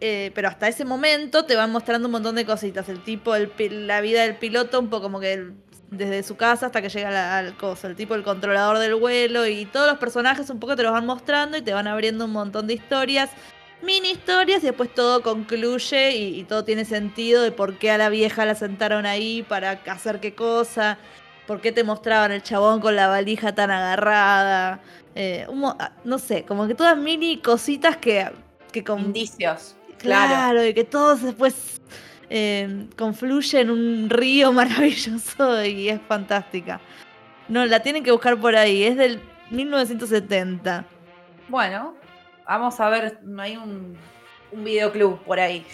eh, 0.00 0.30
pero 0.34 0.48
hasta 0.48 0.68
ese 0.68 0.84
momento 0.84 1.44
te 1.44 1.56
van 1.56 1.72
mostrando 1.72 2.08
un 2.08 2.12
montón 2.12 2.34
de 2.36 2.44
cositas. 2.44 2.88
El 2.88 3.02
tipo, 3.02 3.34
el 3.34 3.50
la 3.86 4.00
vida 4.00 4.22
del 4.22 4.36
piloto, 4.36 4.78
un 4.78 4.88
poco 4.88 5.02
como 5.02 5.20
que 5.20 5.50
desde 5.90 6.22
su 6.22 6.36
casa 6.36 6.66
hasta 6.66 6.82
que 6.82 6.90
llega 6.90 7.10
la- 7.10 7.38
al 7.38 7.56
coso, 7.56 7.86
el 7.86 7.96
tipo, 7.96 8.14
el 8.14 8.22
controlador 8.22 8.78
del 8.78 8.94
vuelo 8.94 9.46
y 9.46 9.64
todos 9.64 9.88
los 9.88 9.98
personajes 9.98 10.50
un 10.50 10.60
poco 10.60 10.76
te 10.76 10.82
los 10.82 10.92
van 10.92 11.06
mostrando 11.06 11.56
y 11.56 11.62
te 11.62 11.72
van 11.72 11.86
abriendo 11.86 12.26
un 12.26 12.32
montón 12.32 12.66
de 12.66 12.74
historias 12.74 13.30
mini 13.80 14.10
historias 14.10 14.62
y 14.62 14.66
después 14.66 14.92
todo 14.92 15.22
concluye 15.22 16.10
y 16.16 16.42
todo 16.44 16.64
tiene 16.64 16.84
sentido 16.84 17.42
de 17.42 17.52
por 17.52 17.78
qué 17.78 17.90
a 17.90 17.98
la 17.98 18.08
vieja 18.08 18.44
la 18.44 18.54
sentaron 18.54 19.06
ahí 19.06 19.44
para 19.48 19.80
hacer 19.86 20.20
qué 20.20 20.34
cosa, 20.34 20.98
por 21.46 21.60
qué 21.60 21.70
te 21.72 21.84
mostraban 21.84 22.32
el 22.32 22.42
chabón 22.42 22.80
con 22.80 22.96
la 22.96 23.06
valija 23.06 23.54
tan 23.54 23.70
agarrada, 23.70 24.80
eh, 25.20 25.44
un 25.48 25.64
ah, 25.64 25.90
no 26.04 26.18
sé, 26.18 26.44
como 26.44 26.66
que 26.68 26.74
todas 26.76 26.96
mini 26.96 27.38
cositas 27.38 27.96
que, 27.96 28.30
que 28.70 28.84
con- 28.84 29.00
Indicios. 29.00 29.74
claro, 29.98 30.28
Claro. 30.34 30.64
y 30.66 30.72
que 30.74 30.84
todo 30.84 31.16
después 31.16 31.80
eh, 32.30 32.86
confluye 32.96 33.60
en 33.60 33.70
un 33.70 34.08
río 34.10 34.52
maravilloso 34.60 35.64
y 35.64 35.88
es 35.88 36.00
fantástica. 36.06 36.80
No, 37.48 37.64
la 37.66 37.80
tienen 37.80 38.04
que 38.04 38.12
buscar 38.12 38.38
por 38.38 38.54
ahí, 38.54 38.84
es 38.84 38.96
del 38.96 39.20
1970. 39.50 40.84
Bueno, 41.48 41.94
vamos 42.46 42.78
a 42.78 42.88
ver. 42.90 43.18
Hay 43.38 43.56
un, 43.56 43.96
un 44.52 44.64
videoclub 44.64 45.18
por 45.24 45.40
ahí. 45.40 45.66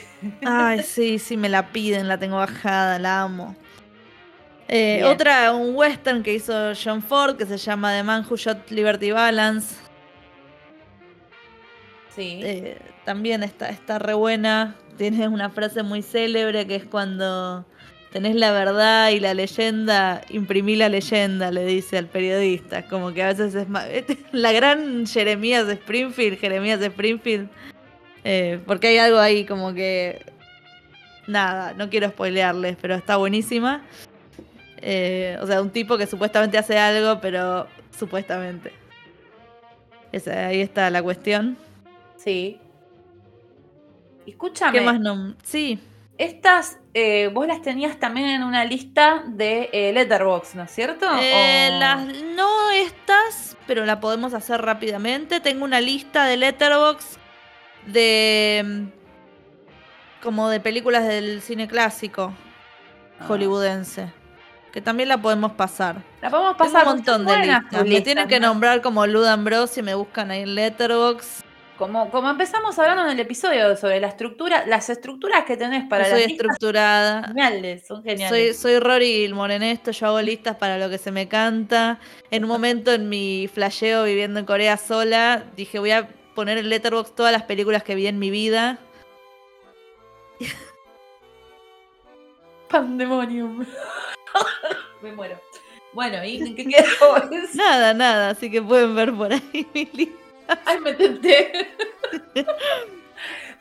Ay, 0.47 0.83
sí, 0.87 1.19
sí, 1.19 1.37
me 1.37 1.49
la 1.49 1.69
piden, 1.73 2.07
la 2.09 2.17
tengo 2.19 2.37
bajada, 2.37 2.99
la 3.01 3.23
amo. 3.23 3.57
Eh, 4.69 5.05
otra, 5.05 5.53
un 5.53 5.75
western 5.77 6.23
que 6.23 6.35
hizo 6.35 6.73
John 6.75 7.03
Ford 7.03 7.37
que 7.37 7.45
se 7.47 7.59
llama 7.59 7.93
The 7.93 8.03
Man 8.03 8.27
Who 8.29 8.37
Shot 8.37 8.71
Liberty 8.71 9.11
Balance. 9.11 9.77
Sí. 12.15 12.41
Eh, 12.43 12.79
también 13.05 13.43
está, 13.43 13.69
está 13.69 13.99
re 13.99 14.15
buena. 14.15 14.77
Tiene 14.97 15.29
una 15.29 15.51
frase 15.51 15.83
muy 15.83 16.03
célebre 16.03 16.67
que 16.67 16.77
es 16.77 16.85
cuando 16.85 17.67
tenés 18.13 18.37
la 18.37 18.53
verdad 18.53 19.11
y 19.11 19.19
la 19.19 19.35
leyenda, 19.35 20.23
imprimí 20.31 20.77
la 20.77 20.89
leyenda, 20.89 21.51
le 21.51 21.67
dice 21.67 21.99
al 21.99 22.07
periodista. 22.07 22.87
Como 22.87 23.13
que 23.13 23.23
a 23.23 23.29
veces 23.29 23.55
es 23.55 23.69
más. 23.69 23.87
La 24.33 24.53
gran 24.53 25.05
Jeremías 25.07 25.69
Springfield, 25.69 26.39
Jeremías 26.39 26.81
Springfield. 26.81 27.49
eh, 28.23 28.61
porque 28.67 28.89
hay 28.89 28.99
algo 28.99 29.19
ahí 29.19 29.45
como 29.45 29.75
que. 29.75 30.25
Nada, 31.27 31.73
no 31.75 31.91
quiero 31.91 32.09
spoilearles, 32.11 32.77
pero 32.81 32.95
está 32.95 33.17
buenísima. 33.17 33.83
Eh, 34.79 35.39
o 35.41 35.47
sea, 35.47 35.63
un 35.63 35.71
tipo 35.71 35.97
que 35.97 36.07
supuestamente 36.07 36.59
hace 36.59 36.79
algo, 36.79 37.21
pero 37.21 37.67
supuestamente. 37.97 38.73
Esa- 40.13 40.47
ahí 40.47 40.61
está 40.61 40.91
la 40.91 41.03
cuestión. 41.03 41.57
Sí. 42.17 42.59
Escúchame. 44.27 44.79
¿Qué 44.79 44.85
más 44.85 45.01
no? 45.01 45.35
Sí, 45.43 45.79
Estas, 46.17 46.79
eh, 46.95 47.29
vos 47.35 47.47
las 47.49 47.61
tenías 47.61 47.99
también 47.99 48.29
en 48.29 48.45
una 48.45 48.65
lista 48.65 49.25
de 49.27 49.69
eh, 49.73 49.93
Letterboxd, 49.93 50.55
¿no 50.55 50.63
es 50.63 50.71
cierto? 50.71 51.07
Eh, 51.21 51.71
O- 51.73 51.79
las, 51.81 52.07
no 52.37 52.71
estas, 52.71 53.57
pero 53.67 53.85
la 53.85 53.99
podemos 53.99 54.33
hacer 54.33 54.63
rápidamente. 54.63 55.41
Tengo 55.41 55.65
una 55.65 55.81
lista 55.81 56.25
de 56.27 56.37
Letterbox 56.37 57.19
de 57.87 58.63
mm, 58.65 60.23
como 60.23 60.49
de 60.51 60.61
películas 60.61 61.05
del 61.07 61.43
cine 61.43 61.67
clásico 61.67 62.33
Ah. 63.19 63.25
hollywoodense, 63.27 64.13
que 64.75 64.81
también 64.83 65.09
la 65.09 65.23
podemos 65.23 65.53
pasar. 65.53 66.03
La 66.21 66.31
podemos 66.31 66.57
Tengo 66.57 66.73
pasar. 66.73 66.89
un 66.89 66.95
montón 66.97 67.25
de 67.27 67.37
listas. 67.39 67.87
Me 67.87 68.01
tienen 68.01 68.27
que 68.27 68.41
¿no? 68.41 68.49
nombrar 68.49 68.83
como 68.83 69.07
Lud 69.07 69.25
Ambrose 69.25 69.79
y 69.79 69.83
me 69.85 69.95
buscan 69.95 70.33
ahí 70.33 70.41
en 70.43 70.57
Letterbox. 70.57 71.45
Como, 71.79 72.11
como 72.11 72.29
empezamos 72.29 72.77
hablando 72.81 73.05
en 73.05 73.11
el 73.13 73.21
episodio 73.21 73.77
sobre 73.77 74.01
la 74.01 74.09
estructura, 74.09 74.67
las 74.67 74.91
estructuras 74.91 75.45
que 75.45 75.57
tenés 75.57 75.89
para 75.89 76.05
Yo 76.09 76.11
las 76.11 76.19
soy 76.21 76.29
listas 76.29 76.45
estructurada. 76.47 77.21
son 77.23 77.29
geniales, 77.37 77.87
son 77.87 78.03
Soy, 78.03 78.11
geniales. 78.11 78.59
soy 78.59 78.79
Rory 78.81 79.07
Gilmore 79.13 79.55
en 79.55 79.63
esto, 79.63 79.93
yo 79.93 80.07
hago 80.09 80.21
listas 80.23 80.57
para 80.57 80.77
lo 80.79 80.91
que 80.91 80.99
se 80.99 81.13
me 81.13 81.29
canta. 81.29 82.01
En 82.33 82.43
un 82.43 82.49
momento 82.51 82.93
en 82.93 83.09
mi 83.09 83.49
flasheo 83.53 84.03
viviendo 84.03 84.41
en 84.41 84.47
Corea 84.47 84.77
sola, 84.77 85.45
dije 85.57 85.79
voy 85.79 85.93
a 85.93 86.09
poner 86.35 86.59
en 86.59 86.69
Letterboxd 86.69 87.13
todas 87.15 87.33
las 87.33 87.45
películas 87.45 87.85
que 87.85 87.95
vi 87.95 88.09
en 88.09 88.19
mi 88.19 88.31
vida. 88.31 88.79
Pandemonium. 92.79 93.65
Me 95.01 95.13
muero. 95.13 95.41
Bueno, 95.93 96.25
¿y 96.25 96.39
en 96.39 96.57
qué 96.57 96.65
quedó? 96.67 97.15
Nada, 97.55 97.95
nada, 97.95 98.31
así 98.31 98.51
que 98.51 98.61
pueden 98.61 98.97
ver 98.97 99.13
por 99.15 99.33
ahí 99.33 99.65
mi 99.73 99.85
lista. 99.93 100.59
Ay, 100.67 100.81
me 100.81 100.93
tenté. 100.93 101.69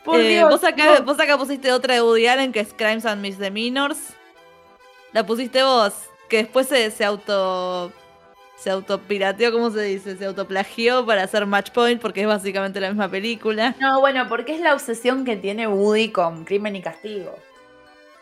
Por 0.03 0.19
Eh, 0.19 0.29
Dios. 0.29 0.49
vos, 0.49 0.63
acá, 0.63 0.99
no. 0.99 1.05
vos 1.05 1.19
acá 1.19 1.37
pusiste 1.37 1.71
otra 1.71 1.93
de 1.93 2.01
Woody 2.01 2.25
Allen 2.27 2.51
que 2.51 2.59
es 2.59 2.73
Crimes 2.73 3.05
and 3.05 3.21
Misdemeanors. 3.21 3.99
La 5.13 5.23
pusiste 5.25 5.61
vos, 5.63 5.93
que 6.27 6.37
después 6.37 6.67
se, 6.67 6.89
se 6.91 7.05
auto. 7.05 7.91
Se 8.57 8.69
autopirateó, 8.71 9.51
¿cómo 9.51 9.69
se 9.71 9.81
dice? 9.83 10.17
Se 10.17 10.25
autoplagió 10.25 11.05
para 11.05 11.23
hacer 11.23 11.45
Match 11.45 11.69
Point 11.71 12.01
porque 12.01 12.21
es 12.21 12.27
básicamente 12.27 12.79
la 12.81 12.87
misma 12.89 13.09
película. 13.09 13.75
No, 13.79 13.99
bueno, 13.99 14.27
porque 14.27 14.55
es 14.55 14.59
la 14.61 14.73
obsesión 14.73 15.23
que 15.23 15.35
tiene 15.37 15.67
Woody 15.67 16.09
con 16.11 16.45
crimen 16.45 16.75
y 16.75 16.81
castigo. 16.81 17.35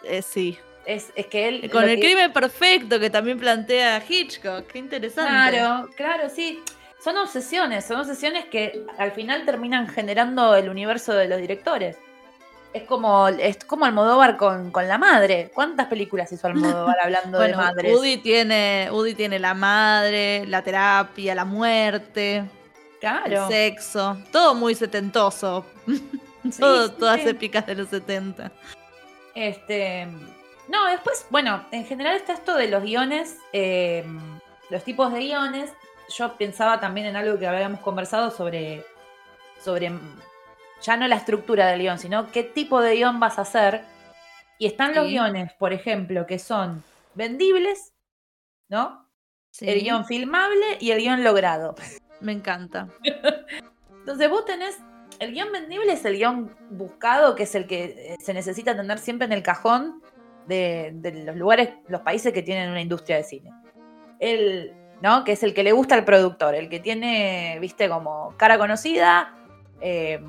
Eh, 0.03 0.21
sí, 0.21 0.57
Es, 0.93 1.11
es 1.15 1.25
que 1.27 1.47
él. 1.47 1.69
Con 1.71 1.83
el 1.83 1.95
que- 1.95 2.01
crimen 2.01 2.31
perfecto 2.33 2.99
que 2.99 3.09
también 3.09 3.39
plantea 3.39 4.03
Hitchcock. 4.07 4.67
Qué 4.67 4.79
interesante. 4.79 5.31
Claro, 5.57 5.89
claro, 5.95 6.29
sí. 6.29 6.61
Son 7.03 7.17
obsesiones, 7.17 7.85
son 7.85 7.99
obsesiones 8.01 8.45
que 8.45 8.85
al 8.97 9.11
final 9.11 9.43
terminan 9.45 9.87
generando 9.87 10.55
el 10.55 10.69
universo 10.69 11.13
de 11.13 11.27
los 11.27 11.39
directores. 11.41 11.97
Es 12.73 12.83
como, 12.83 13.27
es 13.27 13.57
como 13.65 13.85
Almodóvar 13.85 14.37
con, 14.37 14.71
con 14.71 14.87
la 14.87 14.97
madre. 14.97 15.51
¿Cuántas 15.53 15.87
películas 15.87 16.31
hizo 16.31 16.47
Almodóvar 16.47 16.95
hablando 17.03 17.39
de 17.39 17.55
madres? 17.55 17.91
Woody 17.93 18.17
tiene, 18.17 18.87
Woody 18.91 19.13
tiene 19.15 19.39
la 19.39 19.53
madre, 19.53 20.45
la 20.45 20.61
terapia, 20.63 21.35
la 21.35 21.43
muerte, 21.43 22.43
claro. 22.99 23.47
el 23.47 23.51
sexo. 23.51 24.17
Todo 24.31 24.53
muy 24.55 24.75
setentoso. 24.75 25.65
Sí, 26.43 26.59
Todo- 26.59 26.87
sí, 26.87 26.93
todas 26.97 27.21
sí. 27.21 27.29
épicas 27.29 27.67
de 27.67 27.75
los 27.75 27.89
70. 27.89 28.51
Este. 29.35 30.07
No, 30.71 30.87
después, 30.87 31.25
bueno, 31.29 31.65
en 31.71 31.85
general 31.85 32.15
está 32.15 32.31
esto 32.31 32.55
de 32.55 32.69
los 32.69 32.81
guiones, 32.81 33.37
eh, 33.51 34.05
los 34.69 34.83
tipos 34.85 35.11
de 35.11 35.19
guiones. 35.19 35.69
Yo 36.15 36.37
pensaba 36.37 36.79
también 36.79 37.07
en 37.07 37.17
algo 37.17 37.37
que 37.37 37.45
habíamos 37.45 37.81
conversado 37.81 38.31
sobre. 38.31 38.85
sobre 39.59 39.89
mm, 39.89 40.19
ya 40.81 40.95
no 40.95 41.09
la 41.09 41.17
estructura 41.17 41.67
del 41.67 41.81
guion, 41.81 41.99
sino 41.99 42.31
qué 42.31 42.43
tipo 42.43 42.79
de 42.79 42.95
guion 42.95 43.19
vas 43.19 43.37
a 43.37 43.41
hacer. 43.41 43.81
Y 44.59 44.65
están 44.65 44.95
los 44.95 45.07
guiones, 45.07 45.51
por 45.59 45.73
ejemplo, 45.73 46.25
que 46.25 46.39
son 46.39 46.83
vendibles, 47.15 47.93
¿no? 48.69 49.09
Sí, 49.49 49.67
El 49.67 49.81
guion 49.81 50.05
filmable 50.05 50.77
y 50.79 50.91
el 50.91 50.99
guion 50.99 51.23
logrado. 51.23 51.75
Me 52.21 52.31
encanta. 52.31 52.87
Entonces 53.99 54.29
vos 54.29 54.45
tenés. 54.45 54.79
El 55.19 55.33
guion 55.33 55.51
vendible 55.51 55.91
es 55.91 56.05
el 56.05 56.15
guion 56.15 56.55
buscado, 56.69 57.35
que 57.35 57.43
es 57.43 57.55
el 57.55 57.67
que 57.67 57.83
eh, 57.83 58.17
se 58.21 58.33
necesita 58.33 58.75
tener 58.75 58.99
siempre 58.99 59.25
en 59.25 59.33
el 59.33 59.43
cajón 59.43 60.01
de, 60.47 60.91
de 60.93 61.23
los 61.25 61.35
lugares, 61.35 61.69
los 61.87 62.01
países 62.01 62.33
que 62.33 62.41
tienen 62.41 62.69
una 62.69 62.81
industria 62.81 63.17
de 63.17 63.23
cine. 63.23 63.51
El, 64.19 64.73
¿no? 65.01 65.23
Que 65.23 65.31
es 65.33 65.43
el 65.43 65.53
que 65.53 65.63
le 65.63 65.71
gusta 65.71 65.95
al 65.95 66.05
productor, 66.05 66.55
el 66.55 66.69
que 66.69 66.79
tiene, 66.79 67.57
viste, 67.59 67.89
como 67.89 68.33
cara 68.37 68.57
conocida, 68.57 69.35
eh, 69.79 70.19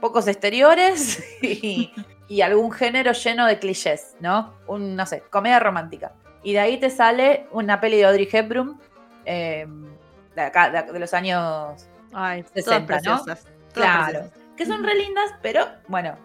pocos 0.00 0.28
exteriores 0.28 1.24
y, 1.42 1.92
y 2.28 2.40
algún 2.42 2.70
género 2.70 3.12
lleno 3.12 3.46
de 3.46 3.58
clichés, 3.58 4.16
¿no? 4.20 4.54
Un, 4.66 4.94
no 4.94 5.04
sé, 5.06 5.22
comedia 5.30 5.58
romántica. 5.60 6.12
Y 6.42 6.52
de 6.52 6.60
ahí 6.60 6.78
te 6.78 6.90
sale 6.90 7.46
una 7.50 7.80
peli 7.80 7.96
de 7.96 8.04
Audrey 8.06 8.28
Hepburn, 8.30 8.78
eh, 9.24 9.66
de, 10.36 10.40
acá, 10.42 10.70
de- 10.70 10.92
de 10.92 10.98
los 11.00 11.12
años 11.12 11.88
Ay, 12.12 12.44
60, 12.54 12.86
todas 12.86 13.04
¿no? 13.04 13.24
todas 13.24 13.46
Claro. 13.72 14.04
preciosas. 14.04 14.32
que 14.56 14.64
son 14.66 14.84
re 14.84 14.94
lindas, 14.94 15.30
pero 15.42 15.66
bueno, 15.88 16.16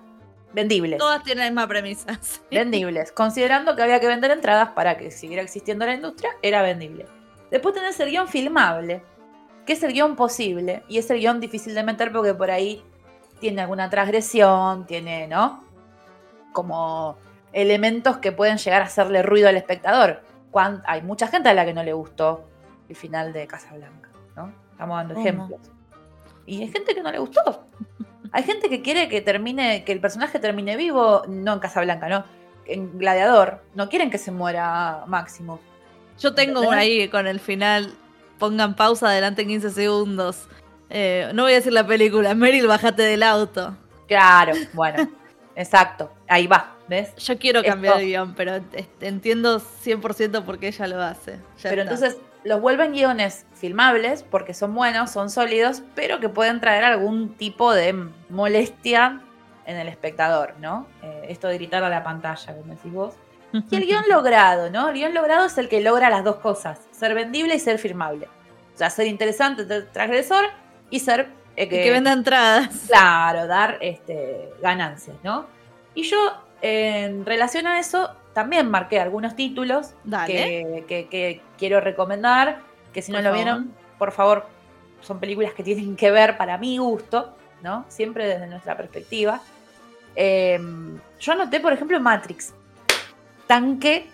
vendibles. 0.54 1.00
Todas 1.00 1.24
tienen 1.24 1.44
la 1.46 1.50
misma 1.52 1.68
premisa. 1.68 2.18
sí. 2.22 2.40
Vendibles. 2.52 3.12
Considerando 3.12 3.76
que 3.76 3.84
había 3.84 4.00
que 4.00 4.08
vender 4.08 4.32
entradas 4.32 4.70
para 4.70 4.98
que 4.98 5.12
siguiera 5.12 5.42
existiendo 5.44 5.86
la 5.86 5.94
industria, 5.94 6.32
era 6.42 6.62
vendible. 6.62 7.06
Después 7.52 7.74
tenés 7.76 8.00
el 8.00 8.10
guion 8.10 8.28
filmable, 8.28 9.04
que 9.66 9.74
es 9.74 9.84
el 9.84 9.94
guion 9.94 10.16
posible, 10.16 10.84
y 10.88 10.98
es 10.98 11.10
el 11.10 11.20
guion 11.20 11.40
difícil 11.40 11.74
de 11.76 11.84
meter 11.84 12.12
porque 12.12 12.34
por 12.34 12.50
ahí 12.52 12.84
tiene 13.40 13.62
alguna 13.62 13.90
transgresión, 13.90 14.86
tiene, 14.86 15.28
¿no? 15.28 15.64
Como 16.52 17.18
elementos 17.52 18.18
que 18.18 18.32
pueden 18.32 18.58
llegar 18.58 18.82
a 18.82 18.86
hacerle 18.86 19.22
ruido 19.22 19.50
al 19.50 19.58
espectador. 19.58 20.22
Cuan- 20.52 20.82
hay 20.86 21.02
mucha 21.02 21.28
gente 21.28 21.50
a 21.50 21.54
la 21.54 21.66
que 21.66 21.74
no 21.74 21.84
le 21.84 21.94
gustó 21.94 22.46
el 22.90 22.96
final 22.96 23.34
de 23.34 23.48
Casablanca, 23.48 24.10
¿no? 24.36 24.52
Estamos 24.72 24.98
dando 24.98 25.20
ejemplos. 25.20 25.60
Y 26.46 26.62
hay 26.62 26.68
gente 26.70 26.94
que 26.96 27.02
no 27.02 27.12
le 27.12 27.20
gustó. 27.20 27.66
Hay 28.34 28.44
gente 28.44 28.68
que 28.70 28.82
quiere 28.82 29.08
que 29.10 29.22
termine, 29.22 29.84
que 29.86 29.92
el 29.94 30.00
personaje 30.02 30.40
termine 30.40 30.76
vivo, 30.76 31.22
no 31.28 31.54
en 31.54 31.60
Casablanca, 31.60 32.10
¿no? 32.10 32.26
En 32.66 32.98
Gladiador. 32.98 33.62
No 33.76 33.88
quieren 33.90 34.10
que 34.10 34.18
se 34.18 34.32
muera 34.32 35.04
Máximo. 35.08 35.60
Yo 36.20 36.34
tengo 36.34 36.64
¿Entendés? 36.64 36.80
ahí 36.80 37.08
con 37.10 37.28
el 37.28 37.40
final. 37.40 37.94
Pongan 38.40 38.76
pausa 38.76 39.08
adelante 39.08 39.46
15 39.48 39.70
segundos. 39.70 40.48
Eh, 40.90 41.30
no 41.34 41.44
voy 41.44 41.54
a 41.54 41.56
decir 41.56 41.74
la 41.74 41.86
película. 41.88 42.34
Meryl, 42.36 42.68
bájate 42.68 43.04
del 43.04 43.24
auto. 43.24 43.78
Claro, 44.08 44.54
bueno. 44.74 45.08
exacto. 45.56 46.12
Ahí 46.28 46.48
va, 46.48 46.76
¿ves? 46.88 47.16
Yo 47.18 47.38
quiero 47.38 47.60
Esto- 47.60 47.72
cambiar 47.72 48.00
el 48.00 48.08
guion, 48.08 48.34
pero 48.36 48.60
entiendo 49.02 49.60
100% 49.60 50.44
por 50.44 50.58
qué 50.60 50.68
ella 50.70 50.88
lo 50.88 51.02
hace. 51.02 51.34
Ya 51.62 51.70
pero 51.70 51.84
está. 51.84 51.94
entonces 51.96 52.18
los 52.44 52.62
vuelven 52.62 52.92
guiones 52.94 53.46
filmables 53.54 54.24
porque 54.24 54.54
son 54.54 54.74
buenos, 54.76 55.12
son 55.12 55.30
sólidos, 55.30 55.82
pero 55.96 56.20
que 56.20 56.30
pueden 56.30 56.60
traer 56.60 56.84
algún 56.84 57.34
tipo 57.36 57.74
de 57.74 58.10
molestia 58.30 59.22
en 59.66 59.78
el 59.78 59.88
espectador, 59.88 60.56
¿no? 60.60 60.88
Eh, 61.02 61.28
esto 61.30 61.48
de 61.48 61.56
gritar 61.56 61.84
a 61.84 61.90
la 61.90 62.04
pantalla, 62.04 62.56
como 62.56 62.74
decís 62.74 62.92
vos. 62.92 63.16
Y 63.70 63.76
el 63.76 63.86
guion 63.86 64.04
logrado, 64.10 64.70
¿no? 64.72 64.90
El 64.90 64.96
guion 64.96 65.14
logrado 65.14 65.46
es 65.46 65.58
el 65.58 65.70
que 65.70 65.80
logra 65.80 66.10
las 66.10 66.24
dos 66.24 66.38
cosas, 66.38 66.82
ser 66.92 67.14
vendible 67.14 67.56
y 67.56 67.60
ser 67.60 67.78
filmable. 67.80 68.28
O 68.74 68.78
sea, 68.78 68.90
ser 68.90 69.06
interesante, 69.08 69.66
ser 69.68 69.88
transgresor 69.92 70.46
y 70.90 71.00
ser... 71.00 71.30
eh, 71.56 71.66
Y 71.66 71.70
que 71.70 71.92
venda 71.92 72.12
entradas. 72.12 72.86
Claro, 72.88 73.46
dar 73.48 73.78
este, 73.82 74.50
ganancias, 74.62 75.16
¿no? 75.24 75.46
Y 75.94 76.02
yo, 76.04 76.18
en 76.64 77.26
relación 77.26 77.68
a 77.68 77.80
eso, 77.80 78.10
también 78.34 78.70
marqué 78.70 79.00
algunos 79.00 79.36
títulos 79.36 79.92
que, 80.28 80.84
que- 80.88 81.08
que 81.08 81.42
quiero 81.58 81.80
recomendar, 81.82 82.60
que 82.94 83.02
si 83.02 83.12
no 83.12 83.20
lo 83.20 83.26
favor. 83.26 83.38
vieron, 83.38 83.74
por 83.98 84.12
favor, 84.12 84.46
son 85.02 85.20
películas 85.20 85.54
que 85.54 85.64
tienen 85.64 85.96
que 85.96 86.12
ver 86.12 86.38
para 86.38 86.58
mi 86.58 86.78
gusto, 86.78 87.36
¿no? 87.62 87.86
Siempre 87.90 88.28
desde 88.28 88.48
nuestra 88.48 88.76
perspectiva. 88.78 89.42
Em, 90.16 91.00
yo 91.20 91.34
anoté, 91.34 91.60
por 91.60 91.74
ejemplo, 91.74 92.00
Matrix. 92.00 92.54
Tanque, 93.48 94.08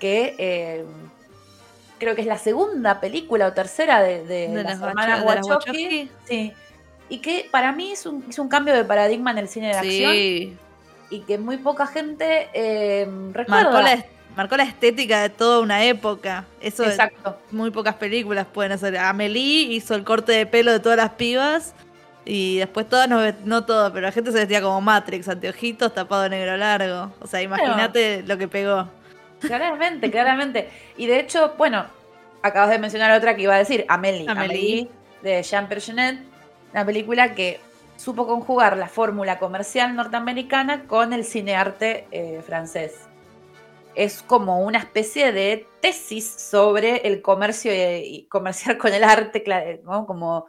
que 0.00 0.34
em, 0.38 0.86
creo 1.98 2.14
que 2.14 2.20
es 2.22 2.26
la 2.26 2.38
segunda 2.38 3.00
película 3.00 3.46
o 3.46 3.52
tercera 3.52 4.02
de, 4.02 4.24
de, 4.24 4.48
De 4.48 4.62
las 4.62 4.78
las 4.78 4.88
hermanas 4.88 5.24
Wachowski. 5.24 6.10
Sí. 6.24 6.52
Y 7.08 7.18
que 7.20 7.48
para 7.50 7.72
mí 7.72 7.92
es 7.92 8.04
un, 8.06 8.24
hizo 8.28 8.42
un 8.42 8.48
cambio 8.48 8.74
de 8.74 8.84
paradigma 8.84 9.30
en 9.30 9.38
el 9.38 9.48
cine 9.48 9.68
de 9.68 9.74
acción 9.74 10.12
Sí. 10.12 10.56
Y 11.10 11.20
que 11.20 11.38
muy 11.38 11.56
poca 11.58 11.86
gente 11.86 12.48
em, 12.52 13.32
recuerda. 13.32 13.70
Marcó 13.70 13.80
la, 13.80 14.04
marcó 14.36 14.56
la 14.56 14.64
estética 14.64 15.22
de 15.22 15.30
toda 15.30 15.60
una 15.60 15.84
época. 15.84 16.44
Eso 16.60 16.84
Exacto. 16.84 17.38
muy 17.50 17.70
pocas 17.70 17.94
películas 17.94 18.46
pueden 18.52 18.72
hacer. 18.72 18.96
Amelie 18.98 19.62
hizo 19.74 19.94
el 19.94 20.04
corte 20.04 20.32
de 20.32 20.46
pelo 20.46 20.72
de 20.72 20.80
todas 20.80 20.98
las 20.98 21.10
pibas. 21.10 21.74
Y 22.28 22.58
después 22.58 22.88
todas, 22.88 23.08
ve- 23.08 23.36
no 23.44 23.64
todo, 23.64 23.92
pero 23.92 24.06
la 24.06 24.12
gente 24.12 24.32
se 24.32 24.38
vestía 24.38 24.60
como 24.60 24.80
Matrix, 24.80 25.28
anteojitos, 25.28 25.94
tapado 25.94 26.28
negro 26.28 26.56
largo. 26.56 27.12
O 27.20 27.26
sea, 27.28 27.40
imagínate 27.40 28.24
lo 28.26 28.36
que 28.36 28.48
pegó. 28.48 28.88
Claramente, 29.38 30.10
claramente. 30.10 30.68
Y 30.96 31.06
de 31.06 31.20
hecho, 31.20 31.54
bueno, 31.56 31.86
acabas 32.42 32.70
de 32.70 32.80
mencionar 32.80 33.12
otra 33.12 33.36
que 33.36 33.42
iba 33.42 33.54
a 33.54 33.58
decir, 33.58 33.84
Amélie. 33.88 34.28
Amélie. 34.28 34.44
Amélie, 34.44 34.88
de 35.22 35.42
Jean 35.44 35.68
Pierre 35.68 36.18
una 36.72 36.84
película 36.84 37.34
que 37.34 37.60
supo 37.96 38.26
conjugar 38.26 38.76
la 38.76 38.88
fórmula 38.88 39.38
comercial 39.38 39.94
norteamericana 39.96 40.84
con 40.86 41.12
el 41.12 41.24
cinearte 41.24 42.06
eh, 42.10 42.42
francés. 42.46 42.94
Es 43.94 44.22
como 44.22 44.60
una 44.60 44.78
especie 44.78 45.32
de 45.32 45.66
tesis 45.80 46.26
sobre 46.28 46.98
el 47.08 47.22
comercio 47.22 47.72
y, 47.74 47.78
y 48.04 48.26
comerciar 48.28 48.76
con 48.76 48.92
el 48.92 49.02
arte, 49.04 49.80
¿no? 49.84 50.06
Como, 50.06 50.46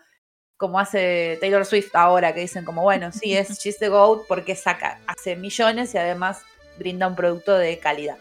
como 0.57 0.80
hace 0.80 1.38
Taylor 1.40 1.65
Swift 1.65 1.95
ahora, 1.95 2.34
que 2.34 2.41
dicen 2.41 2.65
como, 2.65 2.82
bueno, 2.84 3.11
sí, 3.11 3.38
es 3.38 3.49
She's 3.60 3.78
the 3.80 3.88
Goat 3.90 4.24
porque 4.28 4.56
saca, 4.56 4.99
hace 5.07 5.36
millones 5.38 5.94
y 5.94 5.98
además 5.98 6.41
brinda 6.78 7.07
un 7.07 7.15
producto 7.15 7.57
de 7.57 7.80
calidad. 7.80 8.18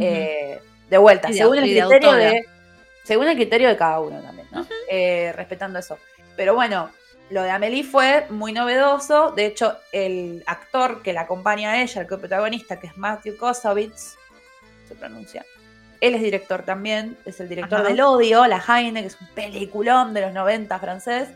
Eh, 0.00 0.58
de 0.90 0.98
vuelta, 0.98 1.28
de- 1.28 1.34
según 1.34 1.58
el 1.58 1.64
de 1.64 1.80
criterio 1.80 2.10
autora. 2.10 2.30
de, 2.30 2.46
según 3.04 3.28
el 3.28 3.36
criterio 3.36 3.68
de 3.68 3.76
cada 3.76 4.00
uno 4.00 4.18
también, 4.20 4.48
¿no? 4.50 4.66
Eh, 4.90 5.32
respetando 5.36 5.78
eso. 5.78 5.98
Pero 6.36 6.54
bueno, 6.54 6.90
lo 7.34 7.42
de 7.42 7.50
Amelie 7.50 7.82
fue 7.82 8.26
muy 8.30 8.52
novedoso. 8.52 9.32
De 9.32 9.46
hecho, 9.46 9.76
el 9.90 10.44
actor 10.46 11.02
que 11.02 11.12
la 11.12 11.22
acompaña 11.22 11.72
a 11.72 11.82
ella, 11.82 12.02
el 12.02 12.06
coprotagonista, 12.06 12.78
que 12.78 12.86
es 12.86 12.96
Matthew 12.96 13.36
Kosovitz, 13.36 14.16
se 14.86 14.94
pronuncia. 14.94 15.44
Él 16.00 16.14
es 16.14 16.22
director 16.22 16.62
también, 16.62 17.18
es 17.24 17.40
el 17.40 17.48
director 17.48 17.80
Ajá. 17.80 17.88
del 17.88 18.00
Odio, 18.02 18.46
La 18.46 18.62
Heine, 18.64 19.00
que 19.00 19.08
es 19.08 19.20
un 19.20 19.26
peliculón 19.34 20.14
de 20.14 20.20
los 20.20 20.32
90 20.32 20.78
francés. 20.78 21.28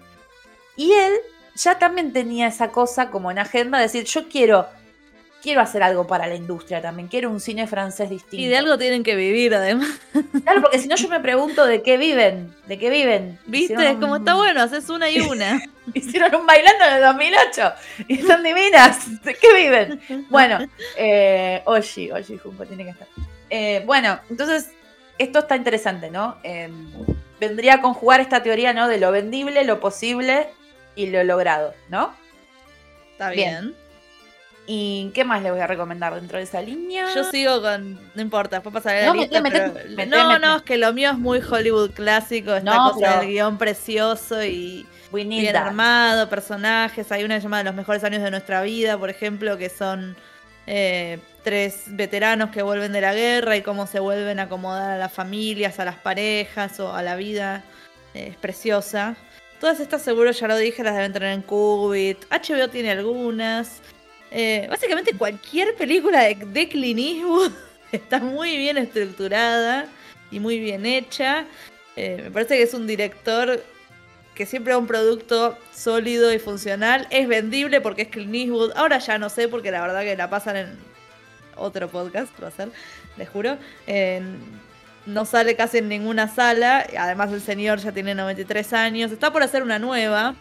Y 0.76 0.92
él 0.92 1.14
ya 1.56 1.80
también 1.80 2.12
tenía 2.12 2.46
esa 2.46 2.68
cosa 2.68 3.10
como 3.10 3.32
en 3.32 3.40
agenda, 3.40 3.78
de 3.78 3.82
decir, 3.82 4.04
yo 4.04 4.28
quiero, 4.28 4.68
quiero 5.42 5.62
hacer 5.62 5.82
algo 5.82 6.06
para 6.06 6.28
la 6.28 6.36
industria 6.36 6.80
también, 6.80 7.08
quiero 7.08 7.28
un 7.28 7.40
cine 7.40 7.66
francés 7.66 8.08
distinto. 8.08 8.36
Y 8.36 8.46
de 8.46 8.56
algo 8.56 8.78
tienen 8.78 9.02
que 9.02 9.16
vivir, 9.16 9.52
además. 9.52 9.98
Claro, 10.44 10.62
porque 10.62 10.78
si 10.78 10.86
no 10.86 10.94
yo 10.94 11.08
me 11.08 11.18
pregunto 11.18 11.66
de 11.66 11.82
qué 11.82 11.96
viven, 11.96 12.54
de 12.68 12.78
qué 12.78 12.88
viven. 12.88 13.40
¿Viste? 13.46 13.74
Es 13.74 13.96
como 13.96 14.18
está 14.18 14.34
bueno, 14.34 14.62
haces 14.62 14.88
una 14.90 15.10
y 15.10 15.18
una. 15.18 15.60
Hicieron 15.94 16.34
un 16.34 16.46
bailando 16.46 16.84
en 16.84 16.94
el 16.94 17.02
2008 17.02 17.72
y 18.08 18.20
están 18.20 18.42
divinas. 18.42 19.22
¿De 19.22 19.34
qué 19.34 19.54
viven? 19.54 20.26
Bueno, 20.30 20.58
eh, 20.96 21.62
Oshi, 21.64 22.10
Oshi 22.10 22.38
Junco 22.38 22.64
tiene 22.66 22.84
que 22.84 22.90
estar. 22.90 23.08
Eh, 23.50 23.82
bueno, 23.86 24.18
entonces 24.30 24.70
esto 25.18 25.40
está 25.40 25.56
interesante, 25.56 26.10
¿no? 26.10 26.38
Eh, 26.42 26.70
vendría 27.40 27.74
a 27.74 27.80
conjugar 27.80 28.20
esta 28.20 28.42
teoría, 28.42 28.72
¿no? 28.72 28.88
De 28.88 28.98
lo 28.98 29.10
vendible, 29.10 29.64
lo 29.64 29.80
posible 29.80 30.48
y 30.96 31.06
lo 31.08 31.22
logrado, 31.24 31.74
¿no? 31.88 32.12
Está 33.12 33.30
Bien. 33.30 33.60
bien. 33.62 33.74
¿Y 34.70 35.10
qué 35.14 35.24
más 35.24 35.42
les 35.42 35.50
voy 35.50 35.62
a 35.62 35.66
recomendar 35.66 36.14
dentro 36.14 36.36
de 36.36 36.44
esa 36.44 36.60
línea? 36.60 37.06
Yo 37.14 37.24
sigo 37.24 37.62
con. 37.62 37.94
No 38.14 38.20
importa, 38.20 38.56
después 38.56 38.74
pasaré 38.74 39.00
la 39.00 39.06
No, 39.06 39.14
lista. 39.14 39.40
meté, 39.40 39.60
pero- 39.60 39.72
meté, 39.96 40.06
no, 40.06 40.28
meté. 40.28 40.40
no, 40.46 40.56
es 40.56 40.62
que 40.62 40.76
lo 40.76 40.92
mío 40.92 41.10
es 41.12 41.16
muy 41.18 41.40
Hollywood 41.40 41.92
clásico. 41.92 42.54
Esta 42.54 42.74
No, 42.74 42.92
cosa 42.92 43.06
pero- 43.06 43.20
del 43.20 43.28
guion 43.30 43.56
precioso 43.56 44.44
y 44.44 44.86
bien 45.12 45.52
that. 45.52 45.66
armado, 45.66 46.28
personajes. 46.28 47.10
Hay 47.12 47.24
una 47.24 47.38
llamada 47.38 47.64
Los 47.64 47.74
mejores 47.74 48.04
años 48.04 48.22
de 48.22 48.30
nuestra 48.30 48.62
vida, 48.62 48.98
por 48.98 49.10
ejemplo, 49.10 49.56
que 49.56 49.68
son 49.68 50.16
eh, 50.66 51.18
tres 51.42 51.84
veteranos 51.88 52.50
que 52.50 52.62
vuelven 52.62 52.92
de 52.92 53.00
la 53.00 53.14
guerra 53.14 53.56
y 53.56 53.62
cómo 53.62 53.86
se 53.86 54.00
vuelven 54.00 54.38
a 54.38 54.44
acomodar 54.44 54.90
a 54.90 54.98
las 54.98 55.12
familias, 55.12 55.78
a 55.78 55.84
las 55.84 55.96
parejas 55.96 56.78
o 56.80 56.94
a 56.94 57.02
la 57.02 57.16
vida. 57.16 57.64
Eh, 58.14 58.28
es 58.28 58.36
preciosa. 58.36 59.16
Todas 59.60 59.80
estas 59.80 60.02
seguro 60.02 60.30
ya 60.30 60.46
lo 60.46 60.56
dije, 60.56 60.84
las 60.84 60.94
deben 60.94 61.12
tener 61.12 61.32
en 61.32 61.42
Qubit. 61.42 62.24
HBO 62.30 62.68
tiene 62.68 62.90
algunas. 62.90 63.80
Eh, 64.30 64.66
básicamente 64.68 65.14
cualquier 65.14 65.74
película 65.74 66.22
de, 66.22 66.34
de 66.34 66.68
Clint 66.68 67.00
Eastwood 67.00 67.52
está 67.92 68.18
muy 68.18 68.56
bien 68.58 68.76
estructurada 68.76 69.86
y 70.30 70.40
muy 70.40 70.58
bien 70.58 70.86
hecha. 70.86 71.46
Eh, 71.96 72.20
me 72.24 72.30
parece 72.30 72.56
que 72.56 72.62
es 72.62 72.74
un 72.74 72.86
director 72.86 73.62
que 74.38 74.46
siempre 74.46 74.76
un 74.76 74.86
producto 74.86 75.58
sólido 75.74 76.32
y 76.32 76.38
funcional. 76.38 77.08
Es 77.10 77.26
vendible 77.26 77.80
porque 77.80 78.02
es 78.02 78.08
Clint 78.08 78.32
Eastwood. 78.32 78.70
Ahora 78.76 78.98
ya 78.98 79.18
no 79.18 79.30
sé 79.30 79.48
porque 79.48 79.72
la 79.72 79.80
verdad 79.80 80.02
que 80.02 80.16
la 80.16 80.30
pasan 80.30 80.56
en 80.56 80.78
otro 81.56 81.88
podcast, 81.88 82.30
va 82.40 82.46
a 82.46 82.50
ser, 82.52 82.70
les 83.16 83.28
juro. 83.28 83.58
No 85.06 85.24
sale 85.24 85.56
casi 85.56 85.78
en 85.78 85.88
ninguna 85.88 86.28
sala. 86.28 86.86
Además 86.96 87.32
el 87.32 87.40
señor 87.40 87.80
ya 87.80 87.90
tiene 87.90 88.14
93 88.14 88.72
años. 88.74 89.10
Está 89.10 89.32
por 89.32 89.42
hacer 89.42 89.64
una 89.64 89.80
nueva. 89.80 90.36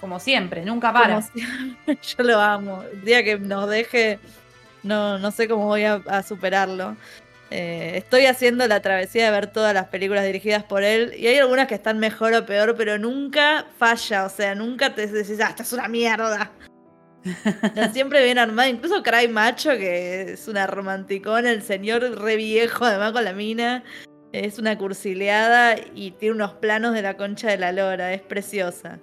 Como 0.00 0.20
siempre, 0.20 0.64
nunca 0.64 0.92
para. 0.92 1.20
Siempre, 1.20 1.98
Yo 2.16 2.22
lo 2.22 2.40
amo. 2.40 2.84
El 2.92 3.04
día 3.04 3.24
que 3.24 3.40
nos 3.40 3.68
deje, 3.68 4.20
no, 4.84 5.18
no 5.18 5.32
sé 5.32 5.48
cómo 5.48 5.66
voy 5.66 5.82
a, 5.82 5.94
a 6.06 6.22
superarlo. 6.22 6.96
Eh, 7.56 7.98
estoy 7.98 8.26
haciendo 8.26 8.66
la 8.66 8.80
travesía 8.82 9.26
de 9.26 9.30
ver 9.30 9.46
todas 9.46 9.72
las 9.72 9.86
películas 9.86 10.26
dirigidas 10.26 10.64
por 10.64 10.82
él. 10.82 11.14
Y 11.16 11.28
hay 11.28 11.38
algunas 11.38 11.68
que 11.68 11.76
están 11.76 12.00
mejor 12.00 12.34
o 12.34 12.44
peor, 12.44 12.74
pero 12.76 12.98
nunca 12.98 13.66
falla. 13.78 14.24
O 14.24 14.28
sea, 14.28 14.56
nunca 14.56 14.92
te 14.92 15.06
decís, 15.06 15.38
ah, 15.40 15.50
esta 15.50 15.62
es 15.62 15.72
una 15.72 15.86
mierda. 15.86 16.50
Siempre 17.92 18.24
bien 18.24 18.38
armada. 18.38 18.68
Incluso 18.68 19.04
Cry 19.04 19.28
Macho, 19.28 19.70
que 19.70 20.32
es 20.32 20.48
una 20.48 20.66
romanticona, 20.66 21.52
el 21.52 21.62
señor 21.62 22.02
re 22.20 22.34
viejo, 22.34 22.86
además 22.86 23.12
con 23.12 23.22
la 23.24 23.32
mina. 23.32 23.84
Es 24.32 24.58
una 24.58 24.76
cursileada 24.76 25.76
y 25.94 26.10
tiene 26.10 26.34
unos 26.34 26.54
planos 26.54 26.92
de 26.92 27.02
la 27.02 27.16
concha 27.16 27.50
de 27.50 27.58
la 27.58 27.70
lora. 27.70 28.12
Es 28.12 28.22
preciosa. 28.22 28.98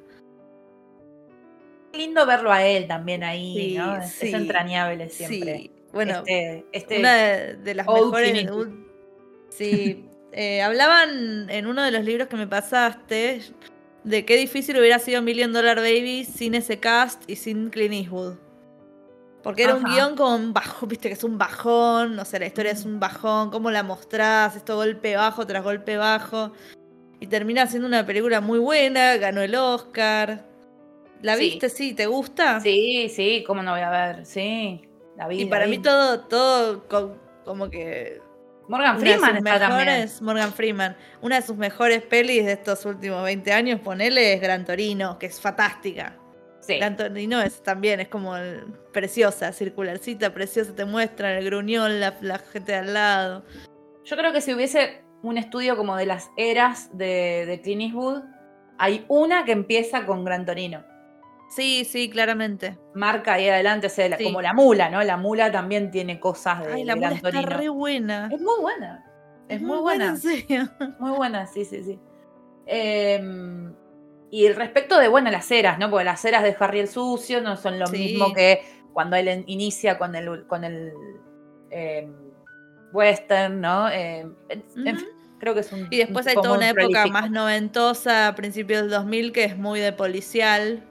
lindo 1.93 2.25
verlo 2.25 2.51
a 2.51 2.65
él 2.65 2.85
también 2.85 3.23
ahí, 3.23 3.55
Sí, 3.55 3.77
¿no? 3.77 3.95
Es, 3.95 4.21
es 4.21 4.33
entrañable 4.33 5.07
siempre. 5.07 5.57
Sí, 5.57 5.70
bueno, 5.93 6.19
este, 6.19 6.65
este- 6.71 6.99
una 6.99 7.15
de, 7.15 7.53
de 7.55 7.75
las 7.75 7.87
mejores. 7.87 8.47
Sí, 9.49 10.05
eh, 10.31 10.61
hablaban 10.61 11.49
en 11.49 11.67
uno 11.67 11.83
de 11.83 11.91
los 11.91 12.05
libros 12.05 12.27
que 12.27 12.37
me 12.37 12.47
pasaste 12.47 13.41
de 14.03 14.25
qué 14.25 14.37
difícil 14.37 14.77
hubiera 14.79 14.97
sido 14.99 15.21
Million 15.21 15.51
Dollar 15.53 15.77
Baby 15.77 16.23
sin 16.25 16.55
ese 16.55 16.79
cast 16.79 17.29
y 17.29 17.35
sin 17.35 17.69
Clint 17.69 17.93
Eastwood. 17.93 18.35
Porque 19.43 19.63
era 19.63 19.75
un 19.75 19.83
guion 19.83 20.15
con 20.15 20.53
bajo, 20.53 20.85
viste 20.85 21.07
que 21.07 21.15
es 21.15 21.23
un 21.23 21.37
bajón, 21.37 22.17
o 22.19 22.25
sea, 22.25 22.39
la 22.39 22.45
historia 22.45 22.71
es 22.71 22.85
un 22.85 22.99
bajón, 22.99 23.49
cómo 23.49 23.71
la 23.71 23.81
mostrás, 23.81 24.55
esto 24.55 24.75
golpe 24.75 25.15
bajo 25.15 25.45
tras 25.47 25.63
golpe 25.63 25.97
bajo. 25.97 26.51
Y 27.19 27.27
termina 27.27 27.65
siendo 27.67 27.87
una 27.87 28.05
película 28.05 28.39
muy 28.39 28.59
buena, 28.59 29.17
ganó 29.17 29.41
el 29.41 29.55
Oscar. 29.55 30.45
¿La 31.21 31.35
Sí. 31.35 31.43
viste? 31.51 31.69
Sí, 31.69 31.93
¿te 31.93 32.05
gusta? 32.05 32.61
Sí, 32.61 33.09
sí, 33.09 33.43
cómo 33.45 33.63
no 33.63 33.71
voy 33.71 33.81
a 33.81 33.89
ver, 33.89 34.25
sí. 34.25 34.81
La 35.27 35.33
Y 35.33 35.45
para 35.45 35.67
mí 35.67 35.77
todo, 35.79 36.21
todo 36.21 36.87
co- 36.87 37.17
como 37.45 37.69
que 37.69 38.21
Morgan 38.67 38.99
Freeman 38.99 39.37
está 39.37 39.59
también. 39.59 39.85
mejores, 39.87 40.21
Morgan 40.21 40.51
Freeman, 40.53 40.95
una 41.21 41.35
de 41.37 41.41
sus 41.41 41.57
mejores 41.57 42.01
pelis 42.03 42.45
de 42.45 42.53
estos 42.53 42.85
últimos 42.85 43.23
20 43.23 43.51
años, 43.51 43.79
ponele, 43.81 44.33
es 44.33 44.41
Gran 44.41 44.65
Torino, 44.65 45.17
que 45.19 45.25
es 45.27 45.39
fantástica. 45.41 46.17
Sí. 46.61 46.77
Gran 46.77 46.95
Torino 46.95 47.41
es 47.41 47.61
también, 47.63 47.99
es 47.99 48.07
como 48.07 48.37
el- 48.37 48.65
preciosa, 48.93 49.51
circularcita, 49.51 50.33
preciosa, 50.33 50.73
te 50.75 50.85
muestran 50.85 51.31
el 51.37 51.45
gruñón, 51.45 51.99
la, 51.99 52.15
la 52.21 52.37
gente 52.39 52.71
de 52.73 52.77
al 52.77 52.93
lado. 52.93 53.43
Yo 54.03 54.15
creo 54.17 54.31
que 54.31 54.41
si 54.41 54.53
hubiese 54.53 55.03
un 55.23 55.37
estudio 55.37 55.75
como 55.77 55.95
de 55.95 56.05
las 56.05 56.29
eras 56.37 56.89
de, 56.97 57.45
de 57.47 57.61
Clint 57.61 57.81
Eastwood, 57.81 58.23
hay 58.77 59.05
una 59.07 59.45
que 59.45 59.51
empieza 59.51 60.05
con 60.05 60.23
Gran 60.25 60.45
Torino. 60.45 60.83
Sí, 61.51 61.83
sí, 61.85 62.09
claramente. 62.09 62.77
Marca 62.95 63.33
ahí 63.33 63.49
adelante, 63.49 63.87
o 63.87 63.89
sea, 63.89 64.07
la- 64.09 64.17
Sí. 64.17 64.23
como 64.23 64.41
la 64.41 64.53
mula, 64.53 64.89
¿no? 64.89 65.03
La 65.03 65.17
mula 65.17 65.51
también 65.51 65.91
tiene 65.91 66.19
cosas 66.19 66.65
de, 66.65 66.71
Ay, 66.73 66.79
de 66.81 66.85
la 66.85 66.95
mula 66.95 67.11
está 67.11 67.41
re 67.41 67.67
buena. 67.69 68.29
Es 68.31 68.39
muy 68.41 68.59
buena. 68.61 69.05
Es, 69.49 69.61
muy 69.61 69.79
buena. 69.79 70.05
en 70.11 70.17
serio. 70.17 70.69
Muy 70.99 71.11
buena, 71.11 71.45
sí, 71.45 71.65
sí, 71.65 71.83
sí. 71.83 71.99
Eh, 72.65 73.21
y 74.29 74.47
respecto 74.49 74.97
de, 74.97 75.09
bueno, 75.09 75.29
las 75.29 75.51
eras, 75.51 75.77
¿no? 75.77 75.89
Porque 75.89 76.05
las 76.05 76.23
eras 76.23 76.43
de 76.43 76.55
Harry 76.57 76.79
el 76.79 76.87
Sucio 76.87 77.41
no 77.41 77.57
son 77.57 77.77
lo 77.77 77.87
Sí. 77.87 77.97
mismo 77.97 78.33
que 78.33 78.61
cuando 78.93 79.17
él 79.17 79.43
inicia 79.47 79.97
con 79.97 80.15
el, 80.15 80.47
con 80.47 80.63
el 80.63 80.93
eh, 81.69 82.09
western, 82.93 83.59
¿no? 83.59 83.89
Eh, 83.89 84.25
en- 84.49 84.63
fin, 84.97 85.07
creo 85.39 85.53
que 85.53 85.59
es 85.61 85.71
un. 85.73 85.87
Y 85.91 85.97
después 85.97 86.25
un 86.25 86.29
hay 86.29 86.35
toda 86.35 86.53
una 86.53 86.69
época 86.69 86.85
prolífico. 86.87 87.09
más 87.13 87.29
noventosa, 87.31 88.27
a 88.29 88.35
principios 88.35 88.81
del 88.83 88.89
2000, 88.91 89.31
que 89.33 89.43
es 89.43 89.57
muy 89.57 89.79
de 89.81 89.91
policial. 89.91 90.83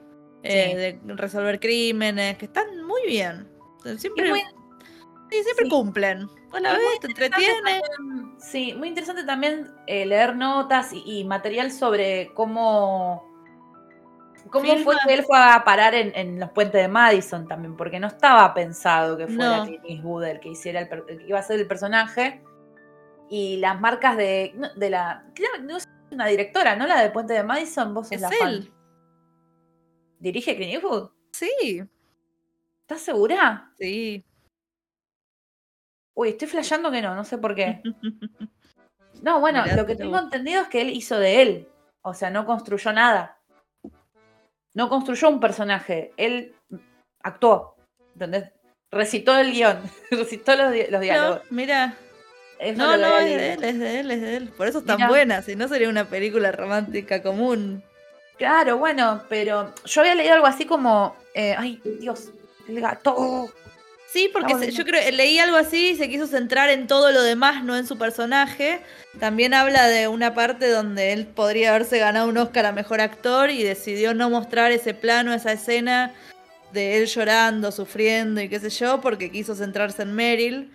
Eh, 0.43 0.99
de 1.03 1.13
resolver 1.15 1.59
crímenes, 1.59 2.37
que 2.37 2.45
están 2.45 2.83
muy 2.85 3.01
bien. 3.07 3.47
Siempre, 3.97 4.29
muy- 4.29 4.41
sí, 5.29 5.43
siempre 5.43 5.69
cumplen. 5.69 6.25
Muy 6.51 6.61
ves, 6.61 6.99
te 6.99 7.07
entretiene. 7.07 7.53
también- 7.63 8.35
Sí, 8.39 8.73
muy 8.73 8.87
interesante 8.89 9.23
también 9.23 9.71
eh, 9.87 10.05
leer 10.05 10.35
notas 10.35 10.91
y, 10.93 11.03
y 11.19 11.23
material 11.23 11.71
sobre 11.71 12.33
cómo, 12.33 13.23
cómo 14.49 14.75
fue 14.77 14.95
que 15.07 15.13
él 15.13 15.23
fue 15.23 15.37
a 15.37 15.63
parar 15.63 15.93
en, 15.95 16.11
en 16.15 16.39
los 16.39 16.49
puentes 16.51 16.81
de 16.81 16.87
Madison 16.87 17.47
también, 17.47 17.77
porque 17.77 17.99
no 17.99 18.07
estaba 18.07 18.53
pensado 18.53 19.15
que 19.17 19.27
fuera 19.27 19.57
No. 19.57 19.65
Clint 19.65 19.83
Eastwood 19.87 20.23
el 20.25 20.39
que 20.39 20.49
hiciera 20.49 20.81
el, 20.81 20.89
el 21.07 21.17
que 21.19 21.27
iba 21.27 21.39
a 21.39 21.43
ser 21.43 21.59
el 21.59 21.67
personaje. 21.67 22.41
Y 23.29 23.57
las 23.57 23.79
marcas 23.79 24.17
de, 24.17 24.53
de 24.75 24.89
la. 24.89 25.23
No 25.61 25.77
es 25.77 25.87
una 26.11 26.25
directora, 26.25 26.75
¿no? 26.75 26.85
La 26.85 27.01
de 27.01 27.11
Puente 27.11 27.33
de 27.33 27.43
Madison, 27.43 27.93
vos 27.93 28.07
sos 28.07 28.15
Es 28.17 28.21
la 28.21 28.29
fan. 28.29 28.69
¿Dirige 30.21 30.55
Clint 30.55 30.73
Eastwood? 30.75 31.09
Sí, 31.33 31.81
¿Estás 32.83 33.01
segura? 33.01 33.71
sí. 33.79 34.23
Uy, 36.13 36.29
estoy 36.29 36.47
flasheando 36.49 36.91
que 36.91 37.01
no, 37.01 37.15
no 37.15 37.23
sé 37.23 37.37
por 37.37 37.55
qué. 37.55 37.81
No, 39.23 39.39
bueno, 39.39 39.61
Mirá, 39.61 39.75
lo 39.75 39.85
que 39.85 39.95
tengo 39.95 40.17
entendido 40.17 40.63
es 40.63 40.67
que 40.69 40.81
él 40.81 40.89
hizo 40.89 41.19
de 41.19 41.43
él. 41.43 41.67
O 42.01 42.15
sea, 42.15 42.31
no 42.31 42.43
construyó 42.47 42.91
nada. 42.91 43.37
No 44.73 44.89
construyó 44.89 45.29
un 45.29 45.39
personaje. 45.39 46.11
Él 46.17 46.55
actuó. 47.21 47.75
¿Entendés? 48.13 48.51
Recitó 48.89 49.37
el 49.37 49.51
guion. 49.51 49.79
Recitó 50.09 50.55
los, 50.55 50.71
di- 50.71 50.83
los 50.85 50.93
No, 50.93 50.99
diálogos. 51.01 51.41
mira. 51.51 51.95
Eso 52.57 52.77
No, 52.79 52.97
no, 52.97 53.19
es 53.19 53.25
de 53.25 53.53
él, 53.53 53.63
es 53.63 53.79
de 53.79 53.99
él, 53.99 54.11
es 54.11 54.21
de 54.21 54.35
él. 54.37 54.49
Por 54.49 54.67
eso 54.67 54.79
es 54.79 54.85
tan 54.85 54.95
Mirá. 54.95 55.09
buena, 55.09 55.41
si 55.43 55.55
no 55.55 55.67
sería 55.67 55.89
una 55.89 56.05
película 56.09 56.51
romántica 56.51 57.21
común. 57.21 57.83
Claro, 58.41 58.79
bueno, 58.79 59.21
pero 59.29 59.71
yo 59.85 60.01
había 60.01 60.15
leído 60.15 60.33
algo 60.33 60.47
así 60.47 60.65
como. 60.65 61.15
eh, 61.35 61.53
ay, 61.55 61.79
Dios, 61.99 62.31
el 62.67 62.81
gato. 62.81 63.53
Sí, 64.11 64.31
porque 64.33 64.55
se- 64.55 64.71
yo 64.71 64.83
creo 64.83 65.11
leí 65.11 65.37
algo 65.37 65.57
así 65.57 65.89
y 65.91 65.95
se 65.95 66.09
quiso 66.09 66.25
centrar 66.25 66.71
en 66.71 66.87
todo 66.87 67.11
lo 67.11 67.21
demás, 67.21 67.63
no 67.63 67.77
en 67.77 67.85
su 67.85 67.99
personaje. 67.99 68.81
También 69.19 69.53
habla 69.53 69.87
de 69.87 70.07
una 70.07 70.33
parte 70.33 70.69
donde 70.71 71.13
él 71.13 71.27
podría 71.27 71.69
haberse 71.69 71.99
ganado 71.99 72.27
un 72.29 72.37
Oscar 72.39 72.65
a 72.65 72.71
mejor 72.71 72.99
actor 72.99 73.51
y 73.51 73.61
decidió 73.61 74.15
no 74.15 74.31
mostrar 74.31 74.71
ese 74.71 74.95
plano, 74.95 75.35
esa 75.35 75.51
escena 75.51 76.11
de 76.73 76.97
él 76.97 77.05
llorando, 77.05 77.71
sufriendo 77.71 78.41
y 78.41 78.49
qué 78.49 78.59
sé 78.59 78.71
yo, 78.71 79.01
porque 79.01 79.29
quiso 79.29 79.53
centrarse 79.53 80.01
en 80.01 80.15
Meryl. 80.15 80.71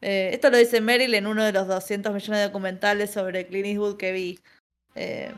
Eh, 0.00 0.30
esto 0.32 0.48
lo 0.48 0.58
dice 0.58 0.80
Meryl 0.80 1.12
en 1.16 1.26
uno 1.26 1.42
de 1.42 1.50
los 1.50 1.66
200 1.66 2.14
millones 2.14 2.38
de 2.38 2.46
documentales 2.46 3.10
sobre 3.10 3.48
Clint 3.48 3.66
Eastwood 3.66 3.96
que 3.96 4.12
vi. 4.12 4.38
Eh, 4.94 5.32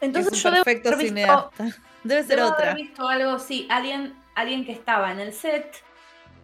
Entonces 0.00 0.32
es 0.32 0.42
yo 0.42 0.48
un 0.50 0.54
debo 0.56 0.64
perfecto 0.64 0.90
visto- 0.90 1.06
cineasta. 1.06 1.64
Debe 2.04 2.22
ser 2.24 2.36
debo 2.36 2.48
otra. 2.48 2.70
haber 2.72 2.82
visto 2.84 3.08
algo, 3.08 3.38
sí, 3.38 3.66
alguien, 3.70 4.14
alguien 4.34 4.64
que 4.64 4.72
estaba 4.72 5.10
en 5.12 5.20
el 5.20 5.32
set 5.32 5.82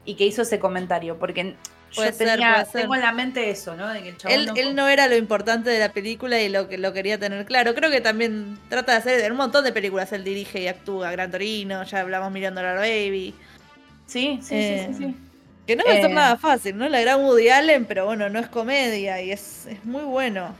y 0.04 0.14
que 0.16 0.26
hizo 0.26 0.42
ese 0.42 0.58
comentario, 0.58 1.18
porque 1.18 1.44
yo 1.44 1.56
Puede 1.96 2.12
ser, 2.12 2.28
tenía, 2.30 2.64
ser. 2.64 2.80
tengo 2.82 2.94
en 2.94 3.02
la 3.02 3.12
mente 3.12 3.50
eso, 3.50 3.76
¿no? 3.76 3.86
De 3.88 4.02
que 4.02 4.08
el 4.08 4.16
Él, 4.28 4.46
no- 4.46 4.54
él 4.56 4.74
no 4.74 4.88
era 4.88 5.06
lo 5.08 5.16
importante 5.16 5.70
de 5.70 5.78
la 5.78 5.92
película 5.92 6.40
y 6.40 6.48
lo 6.48 6.68
que 6.68 6.78
lo 6.78 6.92
quería 6.92 7.18
tener 7.18 7.44
claro. 7.46 7.74
Creo 7.74 7.90
que 7.90 8.00
también 8.00 8.58
trata 8.70 8.92
de 8.92 8.98
hacer 8.98 9.20
en 9.20 9.32
un 9.32 9.38
montón 9.38 9.62
de 9.62 9.72
películas. 9.72 10.10
Él 10.12 10.24
dirige 10.24 10.60
y 10.62 10.68
actúa. 10.68 11.12
Gran 11.12 11.30
Torino, 11.30 11.82
ya 11.84 12.00
hablamos 12.00 12.32
mirando 12.32 12.60
a 12.60 12.64
la 12.64 12.74
Baby. 12.74 13.34
Sí, 14.06 14.40
sí, 14.42 14.54
Eh, 14.54 14.86
sí, 14.88 14.94
sí, 14.96 15.04
sí. 15.10 15.16
Que 15.66 15.76
no 15.76 15.84
va 15.84 15.90
a 15.92 15.94
ser 15.94 16.10
Eh. 16.10 16.14
nada 16.14 16.36
fácil, 16.38 16.76
¿no? 16.76 16.88
La 16.88 17.00
gran 17.02 17.20
Woody 17.20 17.50
Allen, 17.50 17.84
pero 17.84 18.06
bueno, 18.06 18.28
no 18.30 18.40
es 18.40 18.48
comedia 18.48 19.20
y 19.22 19.30
es, 19.30 19.66
es 19.66 19.84
muy 19.84 20.02
bueno. 20.02 20.54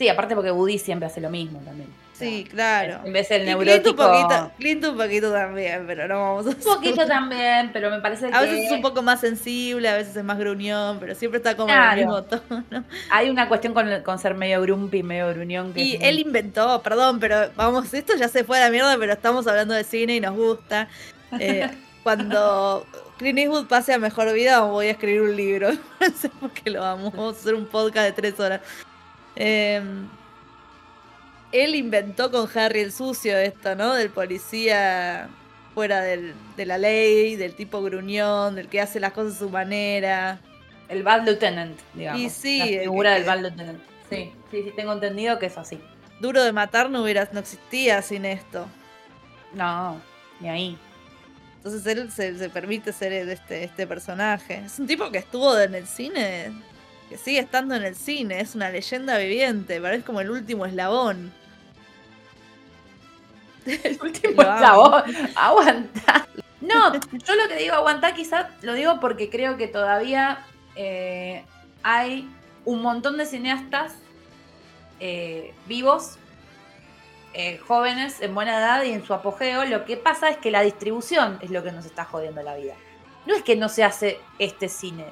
Sí, 0.00 0.08
aparte 0.08 0.34
porque 0.34 0.50
Woody 0.50 0.78
siempre 0.78 1.06
hace 1.08 1.20
lo 1.20 1.28
mismo 1.28 1.58
también. 1.60 1.90
O 1.90 2.16
sea, 2.16 2.26
Sí, 2.28 2.44
claro. 2.50 3.00
En 3.04 3.12
vez 3.12 3.28
del 3.28 3.42
Y 3.42 3.44
Clint 3.44 3.58
un 3.60 3.66
neurótico. 3.66 3.96
poquito, 4.08 4.50
Clint 4.58 4.84
un 4.86 4.96
poquito 4.96 5.30
también, 5.30 5.84
pero 5.86 6.08
no 6.08 6.20
vamos 6.20 6.46
a 6.46 6.48
Un 6.50 6.54
poquito 6.56 7.06
también, 7.06 7.70
pero 7.72 7.90
me 7.90 8.00
parece 8.00 8.28
que 8.30 8.34
A 8.34 8.40
veces 8.40 8.64
es 8.66 8.72
un 8.72 8.80
poco 8.80 9.02
más 9.02 9.20
sensible, 9.20 9.88
a 9.90 9.94
veces 9.96 10.16
es 10.16 10.24
más 10.24 10.38
gruñón, 10.38 10.98
pero 11.00 11.14
siempre 11.14 11.36
está 11.36 11.54
como 11.54 11.68
en 11.68 11.74
Claro. 11.76 11.92
el 11.92 12.06
mismo 12.06 12.22
tono. 12.24 12.84
hay 13.10 13.28
una 13.28 13.46
cuestión 13.46 13.74
con, 13.74 13.88
con 14.02 14.18
ser 14.18 14.34
medio 14.34 14.62
grumpy, 14.62 15.02
medio 15.02 15.28
gruñón. 15.28 15.74
Que 15.74 15.82
Y 15.82 15.98
muy- 15.98 16.06
él 16.08 16.18
inventó, 16.18 16.80
perdón, 16.82 17.20
pero 17.20 17.50
vamos, 17.56 17.92
esto 17.92 18.14
ya 18.16 18.28
se 18.28 18.42
fue 18.44 18.56
a 18.58 18.62
la 18.64 18.70
mierda, 18.70 18.96
pero 18.98 19.12
estamos 19.12 19.46
hablando 19.46 19.74
de 19.74 19.84
cine 19.84 20.16
y 20.16 20.20
nos 20.20 20.34
gusta. 20.34 20.88
Eh, 21.38 21.68
cuando 22.02 22.86
Clint 23.18 23.38
Eastwood 23.38 23.66
pase 23.66 23.92
a 23.92 23.98
mejor 23.98 24.32
vida, 24.32 24.60
voy 24.62 24.86
a 24.86 24.90
escribir 24.92 25.20
un 25.22 25.36
libro. 25.36 25.70
No 26.00 26.10
sé 26.16 26.28
por 26.30 26.50
qué 26.52 26.70
lo 26.70 26.80
vamos, 26.80 27.12
vamos 27.12 27.36
a 27.36 27.40
hacer 27.40 27.54
un 27.54 27.66
podcast 27.66 28.06
de 28.06 28.12
tres 28.12 28.40
horas. 28.40 28.60
Eh, 29.36 29.80
él 31.52 31.74
inventó 31.74 32.30
con 32.30 32.48
Harry 32.56 32.80
el 32.80 32.92
sucio 32.92 33.36
esto, 33.36 33.74
¿no? 33.74 33.94
Del 33.94 34.10
policía 34.10 35.28
fuera 35.74 36.00
del- 36.00 36.34
de 36.56 36.66
la 36.66 36.78
ley, 36.78 37.36
del 37.36 37.54
tipo 37.54 37.82
gruñón, 37.82 38.54
del 38.54 38.68
que 38.68 38.80
hace 38.80 39.00
las 39.00 39.12
cosas 39.12 39.36
a 39.36 39.38
su 39.40 39.50
manera. 39.50 40.40
El 40.88 41.02
Bad 41.02 41.24
Lieutenant, 41.24 41.78
digamos. 41.94 42.20
Y 42.20 42.30
sí, 42.30 42.58
La 42.76 42.82
figura 42.82 43.14
del 43.14 43.24
Bad 43.24 43.40
Lieutenant. 43.40 43.80
Sí, 44.10 44.32
sí, 44.50 44.62
sí, 44.64 44.72
tengo 44.76 44.92
entendido 44.92 45.38
que 45.38 45.46
es 45.46 45.56
así. 45.58 45.80
Duro 46.20 46.42
de 46.42 46.52
matar 46.52 46.90
no 46.90 47.02
hubiera, 47.02 47.28
no 47.32 47.40
existía 47.40 48.02
sin 48.02 48.24
esto. 48.24 48.66
No, 49.54 50.00
ni 50.40 50.48
ahí. 50.48 50.78
Entonces 51.56 51.84
él 51.86 52.10
se, 52.10 52.36
se 52.38 52.48
permite 52.48 52.92
ser 52.92 53.12
este, 53.12 53.64
este 53.64 53.86
personaje. 53.86 54.62
Es 54.66 54.78
un 54.78 54.86
tipo 54.86 55.10
que 55.10 55.18
estuvo 55.18 55.58
en 55.58 55.74
el 55.74 55.86
cine, 55.86 56.52
que 57.10 57.18
sigue 57.18 57.40
estando 57.40 57.74
en 57.74 57.82
el 57.82 57.96
cine, 57.96 58.40
es 58.40 58.54
una 58.54 58.70
leyenda 58.70 59.18
viviente, 59.18 59.80
parece 59.80 60.04
como 60.04 60.20
el 60.20 60.30
último 60.30 60.64
eslabón. 60.64 61.32
El 63.66 64.00
último 64.00 64.40
eslabón. 64.40 65.02
Aguanta. 65.34 66.26
No, 66.60 66.94
yo 66.94 67.34
lo 67.34 67.48
que 67.48 67.56
digo 67.56 67.74
aguantar 67.74 68.14
quizás 68.14 68.46
lo 68.62 68.74
digo 68.74 69.00
porque 69.00 69.28
creo 69.28 69.56
que 69.56 69.66
todavía 69.66 70.46
eh, 70.76 71.44
hay 71.82 72.30
un 72.64 72.80
montón 72.80 73.18
de 73.18 73.26
cineastas 73.26 73.94
eh, 75.00 75.52
vivos, 75.66 76.16
eh, 77.34 77.58
jóvenes, 77.58 78.20
en 78.20 78.34
buena 78.34 78.58
edad 78.58 78.84
y 78.84 78.92
en 78.92 79.04
su 79.04 79.12
apogeo. 79.12 79.64
Lo 79.64 79.84
que 79.84 79.96
pasa 79.96 80.30
es 80.30 80.36
que 80.36 80.50
la 80.50 80.62
distribución 80.62 81.38
es 81.42 81.50
lo 81.50 81.62
que 81.62 81.72
nos 81.72 81.86
está 81.86 82.04
jodiendo 82.04 82.42
la 82.42 82.56
vida. 82.56 82.74
No 83.26 83.34
es 83.34 83.42
que 83.42 83.56
no 83.56 83.68
se 83.68 83.84
hace 83.84 84.20
este 84.38 84.68
cine, 84.68 85.06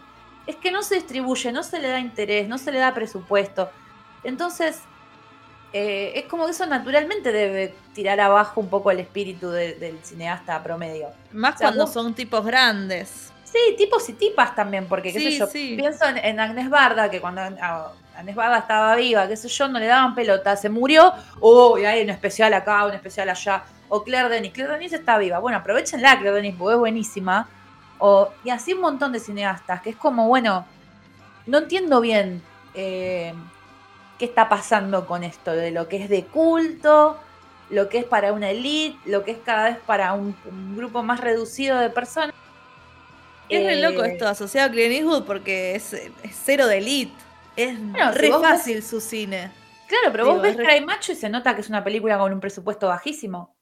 es 0.49 0.57
que 0.57 0.73
no 0.73 0.83
se 0.83 0.97
distribuye, 0.97 1.53
no 1.53 1.63
se 1.63 1.79
le 1.79 1.89
da 1.89 2.01
interés, 2.01 2.49
no 2.49 2.59
se 2.59 2.73
le 2.73 2.79
da 2.81 2.93
presupuesto. 2.93 3.71
Entonces, 4.25 4.81
eh, 5.73 6.13
es 6.17 6.25
como 6.25 6.47
que 6.47 6.53
eso 6.53 6.65
naturalmente 6.67 7.31
debe 7.31 7.75
tirar 7.95 8.19
abajo 8.21 8.61
un 8.61 8.69
poco 8.69 8.91
el 8.91 9.01
espíritu 9.01 9.51
de- 9.51 9.75
del 9.75 9.99
cineasta 10.03 10.63
promedio. 10.63 11.09
Más 11.33 11.57
O 11.57 11.59
sea, 11.59 11.67
cuando 11.69 11.85
vos- 11.85 11.93
son 11.93 12.15
tipos 12.15 12.45
grandes. 12.45 13.33
Sí, 13.45 13.59
tipos 13.77 14.09
y 14.09 14.15
tipas 14.15 14.55
también, 14.55 14.87
porque 14.89 15.13
qué 15.13 15.19
Sí, 15.21 15.33
sé 15.33 15.39
yo, 15.39 15.47
sí. 15.47 15.75
pienso 15.77 16.07
en, 16.07 16.19
en 16.19 16.41
Agnes 16.41 16.69
Barda, 16.69 17.11
que 17.11 17.21
cuando 17.21 17.41
ah, 17.61 17.93
Agnes 18.17 18.35
Barda 18.35 18.59
estaba 18.59 18.95
viva, 18.97 19.27
qué 19.29 19.37
sé 19.37 19.49
yo, 19.49 19.69
no 19.69 19.79
le 19.79 19.87
daban 19.87 20.15
pelota, 20.15 20.55
se 20.57 20.69
murió, 20.69 21.13
oh, 21.41 21.79
y 21.79 21.85
hay 21.85 22.03
un 22.03 22.11
especial 22.11 22.53
acá, 22.55 22.85
un 22.87 22.93
especial 22.95 23.29
allá, 23.31 23.63
o 23.89 24.03
Claire 24.05 24.29
Denis, 24.29 24.53
Claire 24.53 24.73
Denis 24.75 24.93
está 24.93 25.17
viva, 25.17 25.39
bueno, 25.39 25.59
aprovechenla 25.59 26.19
Claire 26.19 26.37
Denis, 26.37 26.57
porque 26.59 26.75
es 26.75 26.79
buenísima, 26.79 27.49
o, 27.99 28.33
y 28.45 28.51
así 28.51 28.73
un 28.75 28.81
montón 28.81 29.13
de 29.13 29.21
cineastas, 29.21 29.83
que 29.83 29.91
es 29.91 29.97
como, 29.97 30.29
bueno, 30.29 30.67
no 31.47 31.59
entiendo 31.59 32.01
bien 32.01 32.43
eh, 32.75 33.33
qué 34.19 34.25
está 34.25 34.49
pasando 34.49 35.07
con 35.07 35.25
esto, 35.25 35.53
de 35.53 35.71
lo 35.71 35.89
que 35.89 35.97
es 36.03 36.09
de 36.09 36.25
culto, 36.25 37.19
lo 37.71 37.89
que 37.89 37.99
es 37.99 38.05
para 38.05 38.33
una 38.33 38.51
elite, 38.51 38.99
lo 39.07 39.25
que 39.25 39.33
es 39.33 39.39
cada 39.45 39.71
vez 39.71 39.79
para 39.87 40.13
un, 40.15 40.37
un 40.51 40.77
grupo 40.77 41.03
más 41.03 41.21
reducido 41.21 41.79
de 41.79 41.91
personas. 41.91 42.35
Es 43.49 43.65
re 43.65 43.79
Eh, 43.79 43.83
loco 43.83 44.05
esto 44.05 44.29
asociado 44.29 44.69
a 44.69 44.71
Clint 44.73 44.93
Eastwood 44.93 45.25
porque 45.25 45.75
es, 45.75 45.93
es 45.95 46.11
cero 46.45 46.67
de 46.67 46.79
elite. 46.79 47.13
Es 47.57 47.79
Bueno, 47.79 48.13
si 48.13 48.19
re 48.19 48.31
ves- 48.31 48.41
fácil 48.41 48.83
su 48.83 49.01
cine. 49.01 49.51
Claro, 49.89 50.13
pero 50.13 50.25
Digo, 50.25 50.35
vos 50.37 50.43
ves 50.43 50.53
es 50.53 50.57
re- 50.59 50.65
Cry 50.65 50.85
Macho 50.85 51.13
y 51.13 51.17
se 51.17 51.29
nota 51.31 51.55
que 51.55 51.63
es 51.63 51.69
una 51.71 51.83
película 51.83 52.19
con 52.19 52.33
un 52.33 52.41
presupuesto 52.41 52.89
bajísimo. 52.89 53.57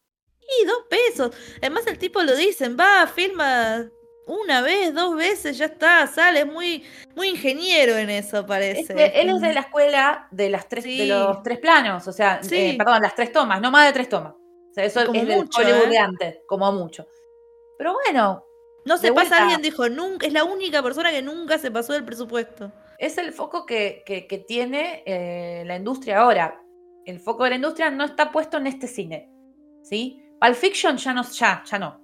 Y 0.61 0.67
dos 0.67 0.85
pesos. 0.91 1.31
Además 1.59 1.87
el 1.87 1.99
tipo 1.99 2.21
lo 2.23 2.35
dicen, 2.37 2.77
va, 2.79 3.07
filma 3.07 3.87
una 4.27 4.61
vez, 4.61 4.93
dos 4.95 5.15
veces, 5.17 5.57
ya 5.57 5.67
está, 5.67 6.07
sale, 6.09 6.41
es 6.41 6.47
muy, 6.47 6.85
muy 7.15 7.29
ingeniero 7.29 7.97
en 7.97 8.11
eso, 8.11 8.45
parece. 8.45 8.93
Él 9.21 9.31
es 9.31 9.41
de 9.41 9.53
la 9.55 9.61
escuela 9.61 10.29
de 10.31 10.51
las 10.51 10.69
tres, 10.69 10.85
Sí. 10.85 10.99
de 10.99 11.07
los 11.07 11.43
tres 11.43 11.59
planos, 11.59 12.07
o 12.09 12.13
sea, 12.13 12.43
Sí. 12.43 12.57
eh, 12.57 12.75
perdón, 12.77 13.03
las 13.03 13.15
tres 13.15 13.33
tomas, 13.33 13.61
no 13.61 13.71
más 13.71 13.87
de 13.87 13.93
tres 13.93 14.09
tomas. 14.09 14.33
O 14.33 14.73
sea, 14.75 14.85
eso 14.85 15.07
Como 15.07 15.21
es 15.21 15.27
del 15.27 15.39
mucho, 15.39 15.61
Hollywood 15.61 15.85
¿eh? 15.87 15.91
de 15.91 15.99
antes, 15.99 16.39
como 16.47 16.71
mucho. 16.73 17.07
Pero 17.79 17.95
bueno, 17.95 18.45
No 18.85 18.97
se 18.99 19.09
de 19.09 19.13
pasa, 19.15 19.29
vuelta. 19.29 19.43
alguien 19.43 19.63
dijo, 19.63 19.89
nunca, 19.89 20.27
es 20.27 20.33
la 20.33 20.45
única 20.45 20.83
persona 20.83 21.11
que 21.11 21.23
nunca 21.23 21.59
se 21.59 21.71
pasó 21.71 21.93
del 21.95 22.05
presupuesto. 22.05 22.71
es 22.99 23.19
el 23.19 23.33
foco 23.33 23.67
que, 23.67 24.03
que- 24.07 24.27
que 24.27 24.39
tiene 24.39 25.03
eh, 25.07 25.63
la 25.67 25.77
industria 25.77 26.19
ahora. 26.21 26.63
El 27.05 27.21
foco 27.21 27.45
de 27.45 27.51
la 27.51 27.57
industria 27.57 27.91
no 27.91 28.05
está 28.05 28.33
puesto 28.33 28.57
en 28.57 28.67
este 28.67 28.87
cine. 28.87 29.31
¿Sí? 29.83 30.23
Pulp 30.41 30.55
Fiction 30.55 30.97
ya 30.97 31.13
no, 31.13 31.23
ya, 31.23 31.63
ya 31.67 31.79
no. 31.79 32.01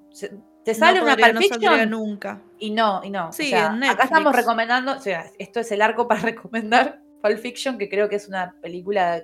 Te 0.64 0.74
sale 0.74 0.98
no 0.98 1.04
una 1.04 1.16
podría, 1.16 1.32
Pulp 1.32 1.62
no 1.62 1.86
nunca. 1.86 2.40
Y 2.58 2.70
no, 2.70 3.02
y 3.04 3.10
no. 3.10 3.32
Sí, 3.32 3.46
o 3.46 3.48
sea, 3.48 3.66
en 3.74 3.84
acá 3.84 4.04
estamos 4.04 4.34
recomendando, 4.34 4.92
o 4.92 5.00
sea, 5.00 5.26
esto 5.38 5.60
es 5.60 5.72
el 5.72 5.82
arco 5.82 6.06
para 6.06 6.20
recomendar 6.22 7.00
Pulp 7.22 7.38
Fiction, 7.38 7.78
que 7.78 7.88
creo 7.88 8.08
que 8.08 8.16
es 8.16 8.28
una 8.28 8.54
película 8.60 9.22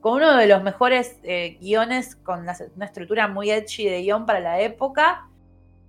con 0.00 0.14
uno 0.16 0.36
de 0.36 0.46
los 0.46 0.62
mejores 0.62 1.16
eh, 1.22 1.56
guiones, 1.60 2.16
con 2.16 2.40
una 2.40 2.84
estructura 2.84 3.26
muy 3.28 3.50
edgy 3.50 3.84
de 3.88 4.02
guion 4.02 4.26
para 4.26 4.40
la 4.40 4.60
época, 4.60 5.30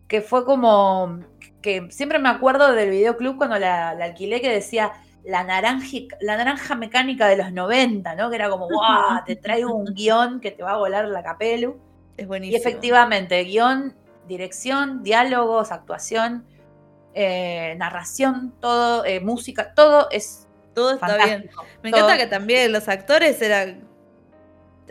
que 0.08 0.22
fue 0.22 0.46
como, 0.46 1.20
que 1.62 1.88
siempre 1.90 2.20
me 2.20 2.30
acuerdo 2.30 2.72
del 2.72 2.92
videoclub 2.92 3.38
cuando 3.38 3.60
la, 3.60 3.94
la 3.94 4.06
alquilé 4.06 4.40
que 4.40 4.50
decía 4.50 4.94
la 5.26 5.44
naranja, 5.44 5.98
la 6.22 6.38
naranja 6.38 6.76
mecánica 6.76 7.28
de 7.28 7.38
los 7.38 7.52
90, 7.52 8.16
¿no? 8.16 8.30
Que 8.30 8.36
era 8.36 8.50
como, 8.50 8.68
¡guau! 8.70 9.24
Te 9.26 9.36
traigo 9.36 9.74
un 9.76 9.94
guion 9.94 10.40
que 10.40 10.52
te 10.52 10.64
va 10.64 10.74
a 10.74 10.78
volar 10.78 11.08
la 11.08 11.24
capelu. 11.24 11.78
Es 12.16 12.24
Y 12.24 12.28
buenísimo. 12.28 12.58
efectivamente, 12.58 13.44
guion, 13.44 13.94
dirección, 14.28 15.04
diálogos, 15.04 15.72
actuación, 15.72 16.46
eh, 17.14 17.76
narración, 17.78 18.54
todo, 18.60 19.06
eh, 19.06 19.20
música, 19.20 19.74
todo 19.74 20.10
es 20.12 20.48
Todo 20.74 20.92
está 20.96 21.16
bien. 21.26 21.50
Me 21.82 21.92
Todo- 21.92 22.02
encanta 22.02 22.18
que 22.18 22.28
también 22.28 22.72
los 22.74 22.88
actores 22.90 23.42
eran. 23.42 23.88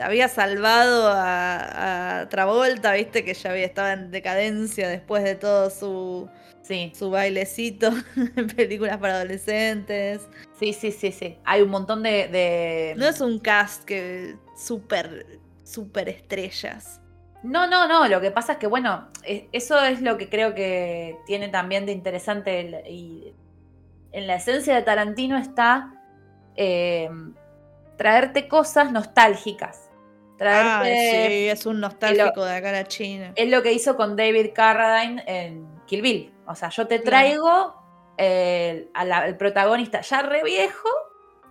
Había 0.01 0.27
salvado 0.29 1.09
a, 1.09 2.21
a 2.23 2.29
Travolta, 2.29 2.93
viste, 2.95 3.23
que 3.25 3.35
ya 3.35 3.51
había 3.51 3.67
estado 3.67 3.91
en 3.91 4.11
decadencia 4.11 4.89
después 4.89 5.23
de 5.23 5.35
todo 5.37 5.71
su, 5.71 6.29
Sí, 6.63 6.91
su 6.97 7.11
bailecito 7.11 7.93
en 8.37 8.47
películas 8.49 8.97
para 8.97 9.17
adolescentes. 9.17 10.23
sí, 10.59 10.73
sí, 10.73 10.91
sí, 10.91 11.13
sí. 11.13 11.39
Hay 11.45 11.61
un 11.63 11.69
montón 11.69 12.03
de... 12.03 12.27
de- 12.29 12.95
No 12.97 13.07
es 13.07 13.21
un 13.21 13.39
cast 13.39 13.85
que 13.85 14.37
súper, 14.57 15.39
súper 15.63 16.09
estrellas. 16.09 17.01
No, 17.45 17.67
no, 17.67 17.87
no, 17.87 18.09
lo 18.09 18.21
que 18.21 18.31
pasa 18.31 18.53
es 18.55 18.59
que, 18.59 18.67
bueno, 18.67 19.09
e- 19.23 19.49
eso 19.53 19.79
es 19.85 20.01
lo 20.01 20.17
que 20.19 20.29
creo 20.29 20.55
que 20.55 21.19
tiene 21.27 21.49
también 21.49 21.85
de 21.87 21.93
interesante 21.93 22.61
el- 22.61 22.87
y 22.89 23.35
en 24.13 24.27
la 24.27 24.37
esencia 24.37 24.75
de 24.75 24.83
Tarantino 24.83 25.37
está 25.37 25.93
eh, 26.57 27.11
traerte 27.97 28.49
cosas 28.49 28.91
nostálgicas. 28.93 29.91
Traerte, 30.39 30.89
Ay, 30.93 31.29
sí, 31.29 31.49
es 31.49 31.67
un 31.67 31.81
nostálgico 31.81 32.45
de 32.45 32.57
acá 32.57 32.71
a 32.71 32.73
la 32.73 32.85
China. 32.89 33.33
Es 33.37 33.49
lo 33.51 33.63
que 33.63 33.73
hizo 33.73 33.97
con 33.97 34.17
David 34.17 34.51
Carradine 34.55 35.23
en 35.27 35.67
Kill 35.87 36.03
Bill. 36.03 36.35
O 36.47 36.55
sea, 36.55 36.69
yo 36.71 36.87
te 36.87 36.99
traigo 36.99 37.75
eh, 38.19 38.89
al 38.95 39.37
protagonista 39.37 40.01
ya 40.01 40.23
re 40.23 40.43
viejo 40.45 40.89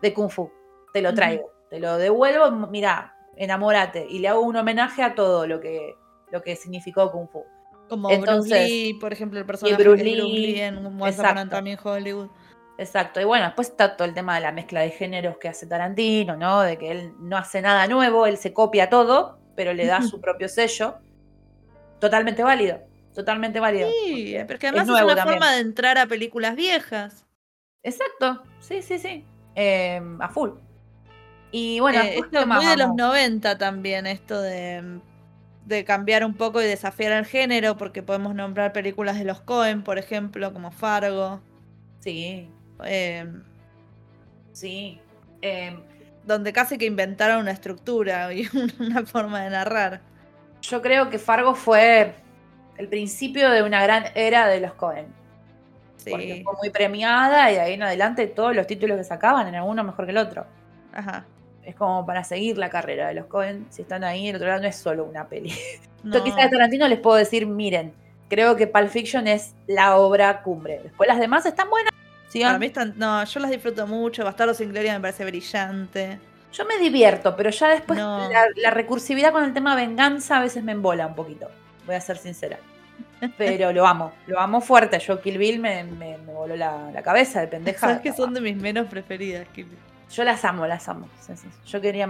de 0.02 0.14
Kung 0.14 0.30
Fu. 0.30 0.52
Te 0.94 1.02
lo 1.02 1.14
traigo. 1.14 1.52
Te 1.70 1.80
lo 1.80 1.98
devuelvo, 1.98 2.52
mira, 2.68 3.13
enamórate. 3.38 4.06
Y 4.10 4.20
le 4.20 4.28
hago 4.28 4.42
un 4.42 4.56
homenaje 4.56 5.04
a 5.04 5.16
todo 5.16 5.48
lo 5.48 5.60
que, 5.60 5.96
lo 6.32 6.42
que 6.42 6.56
significó 6.56 7.12
Kung 7.12 7.30
Fu. 7.30 7.44
Como 7.90 8.10
entonces- 8.10 8.50
Bruce 8.50 8.68
Lee, 8.68 8.94
por 8.96 9.14
ejemplo, 9.14 9.40
el 9.40 9.46
personaje 9.46 9.76
Bruce 9.84 10.02
es 10.02 10.18
Bruce 10.18 10.28
Lee, 10.32 10.62
en 10.62 11.68
in 11.68 11.78
Hollywood. 11.84 12.30
Exacto. 12.78 13.22
Y 13.22 13.24
bueno, 13.24 13.46
después 13.46 13.70
está 13.70 13.96
todo 13.96 14.08
el 14.08 14.14
tema 14.14 14.36
de 14.36 14.42
la 14.42 14.52
mezcla 14.52 14.82
de 14.82 14.90
géneros 14.90 15.38
que 15.38 15.48
hace 15.48 15.68
Tarantino, 15.68 16.36
¿no? 16.36 16.62
De 16.62 16.78
que 16.78 16.92
él 16.92 17.14
no 17.20 17.38
hace 17.38 17.62
nada 17.62 17.88
nuevo, 17.88 18.26
él 18.26 18.38
se 18.38 18.54
copia 18.54 18.90
todo, 18.90 19.40
pero 19.56 19.74
le 19.74 19.86
da 19.86 20.02
su 20.02 20.20
propio 20.22 20.50
sello. 20.50 20.96
Totalmente 22.00 22.44
válido. 22.44 22.80
Totalmente 23.14 23.60
válido. 23.60 23.90
Sí, 23.90 24.36
porque 24.48 24.68
además 24.68 24.88
es, 24.88 25.04
una 25.04 25.16
también. 25.16 25.40
forma 25.40 25.52
de 25.54 25.60
entrar 25.60 25.98
a 26.00 26.08
películas 26.08 26.56
viejas. 26.56 27.28
Exacto, 27.84 28.44
sí, 28.60 28.82
sí, 28.82 28.98
sí. 28.98 29.26
Eh, 29.56 30.02
a 30.20 30.30
full. 30.30 30.52
Y 31.54 31.80
bueno, 31.80 32.02
Eh, 32.02 32.18
esto 32.18 32.38
¿qué 32.38 32.44
es 32.44 32.48
muy 32.48 32.66
de 32.66 32.76
los 32.78 32.92
vamos? 32.92 32.96
90 32.96 33.58
también, 33.58 34.08
esto 34.08 34.42
de, 34.42 35.02
de 35.66 35.86
cambiar 35.86 36.26
un 36.26 36.36
poco 36.38 36.62
y 36.62 36.66
desafiar 36.66 37.12
el 37.14 37.26
género, 37.26 37.78
porque 37.78 38.04
podemos 38.04 38.36
nombrar 38.36 38.74
películas 38.74 39.18
de 39.20 39.26
los 39.26 39.42
Cohen, 39.42 39.84
por 39.84 39.98
ejemplo, 40.00 40.54
como 40.54 40.72
Fargo, 40.72 41.44
Sí, 42.00 42.54
eh, 42.86 43.26
sí. 44.52 45.02
Eh, 45.42 45.76
donde 46.24 46.54
casi 46.54 46.78
que 46.78 46.86
inventaron 46.86 47.42
una 47.42 47.52
estructura 47.52 48.34
y 48.34 48.48
una 48.80 49.06
forma 49.06 49.44
de 49.44 49.50
narrar. 49.50 50.02
yo 50.62 50.82
creo 50.82 51.10
que 51.10 51.20
Fargo 51.20 51.56
fue 51.56 52.26
el 52.78 52.90
principio 52.90 53.50
de 53.52 53.64
una 53.64 53.84
gran 53.84 54.06
era 54.16 54.48
de 54.48 54.60
los 54.62 54.74
Cohen. 54.76 55.16
Porque 56.10 56.36
Sí, 56.36 56.44
fue 56.44 56.54
muy 56.62 56.72
premiada 56.72 57.52
y 57.52 57.56
de 57.56 57.62
ahí 57.62 57.74
en 57.76 57.84
adelante 57.84 58.28
todos 58.28 58.56
los 58.56 58.68
títulos 58.68 58.98
que 58.98 59.06
sacaban 59.06 59.48
eran 59.48 59.66
uno 59.66 59.84
mejor 59.84 60.06
que 60.06 60.12
el 60.12 60.18
otro. 60.20 60.48
ajá. 60.92 61.33
Es 61.66 61.76
como 61.76 62.06
para 62.06 62.24
seguir 62.24 62.58
la 62.58 62.70
carrera 62.70 63.08
de 63.08 63.14
los 63.14 63.26
Cohen. 63.28 63.66
Si 63.70 63.82
están 63.84 64.04
ahí, 64.04 64.28
el 64.28 64.36
otro 64.36 64.48
lado 64.48 64.62
no 64.62 64.68
es 64.68 64.76
solo 64.76 65.04
una 65.06 65.28
peli. 65.28 65.54
No, 66.04 66.18
Yo 66.18 66.24
quizás 66.24 66.44
de 66.44 66.50
Tarantino 66.50 66.88
les 66.90 67.00
puedo 67.00 67.16
decir, 67.16 67.48
miren, 67.48 67.94
creo 68.30 68.56
que 68.58 68.68
Pulp 68.68 68.90
Fiction 68.90 69.28
es 69.28 69.54
la 69.68 69.96
obra 69.96 70.42
cumbre. 70.42 70.82
Después 70.84 71.08
las 71.08 71.18
demás 71.20 71.46
están 71.46 71.70
buenas. 71.70 71.92
sigan. 72.28 72.50
para 72.50 72.60
mí 72.60 72.66
están, 72.66 72.94
no, 72.98 73.24
yo 73.24 73.40
las 73.40 73.50
disfruto 73.52 73.88
mucho. 73.88 74.26
Bastardo 74.26 74.54
sin 74.54 74.70
Gloria 74.72 74.94
me 74.96 75.00
parece 75.00 75.24
brillante. 75.24 76.20
Yo 76.52 76.66
me 76.66 76.78
divierto, 76.78 77.36
pero 77.38 77.50
ya 77.52 77.70
después 77.70 77.98
No. 77.98 78.30
la, 78.30 78.46
la 78.58 78.70
recursividad 78.72 79.32
con 79.32 79.44
el 79.46 79.54
tema 79.54 79.76
venganza 79.76 80.38
a 80.38 80.42
veces 80.42 80.64
me 80.64 80.74
embola 80.74 81.08
un 81.08 81.16
poquito. 81.16 81.50
Voy 81.86 81.96
a 81.96 82.02
ser 82.02 82.18
sincera. 82.18 82.60
Pero 83.38 83.72
lo 83.72 83.88
amo, 83.88 84.12
lo 84.28 84.40
amo 84.40 84.60
fuerte. 84.60 85.00
Yo 85.00 85.22
Kill 85.22 85.38
Bill 85.38 85.60
me, 85.60 85.84
me- 85.86 86.18
me 86.18 86.34
voló 86.34 86.56
la, 86.58 86.92
la 86.92 87.02
cabeza 87.02 87.40
de 87.40 87.48
pendeja. 87.48 87.80
Sabes 87.80 88.02
que 88.02 88.12
son 88.12 88.34
de 88.34 88.42
mis 88.42 88.58
menos 88.58 88.88
preferidas. 88.88 89.48
Kill 89.54 89.66
Bill. 89.66 89.78
Yo 90.12 90.24
las 90.24 90.44
amo, 90.46 90.66
las 90.68 90.88
amo. 90.90 91.08
Yo 91.66 91.82
quería 91.82 92.10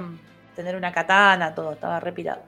tener 0.55 0.75
una 0.75 0.91
katana, 0.91 1.53
todo, 1.55 1.73
estaba 1.73 1.99
repirado. 1.99 2.41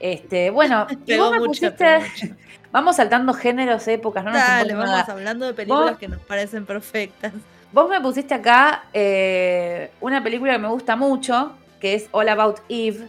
Este, 0.00 0.50
bueno, 0.50 0.86
y 1.06 1.16
vos 1.16 1.30
me 1.32 1.38
mucho, 1.38 1.70
pusiste. 1.72 2.34
Vamos 2.72 2.96
saltando 2.96 3.32
géneros, 3.32 3.86
épocas, 3.88 4.24
no 4.24 4.30
nos 4.32 4.40
Dale, 4.40 4.72
importa 4.72 4.90
vamos 4.90 5.00
nada. 5.06 5.12
hablando 5.12 5.46
de 5.46 5.54
películas 5.54 5.90
Vos- 5.92 5.98
que 5.98 6.08
nos 6.08 6.20
parecen 6.20 6.66
perfectas. 6.66 7.32
Vos 7.72 7.88
me 7.88 8.00
pusiste 8.00 8.34
acá 8.34 8.84
eh, 8.92 9.90
una 10.00 10.22
película 10.22 10.52
que 10.52 10.58
me 10.58 10.68
gusta 10.68 10.94
mucho, 10.96 11.52
que 11.80 11.94
es 11.94 12.08
All 12.12 12.28
About 12.28 12.58
Eve. 12.68 13.06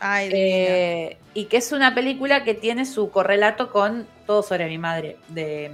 Ay. 0.00 0.30
Eh, 0.32 1.18
y 1.32 1.46
que 1.46 1.56
es 1.58 1.72
una 1.72 1.94
película 1.94 2.44
que 2.44 2.54
tiene 2.54 2.84
su 2.84 3.10
correlato 3.10 3.70
con 3.72 4.06
Todo 4.26 4.42
sobre 4.42 4.66
mi 4.66 4.76
madre 4.78 5.16
de 5.28 5.72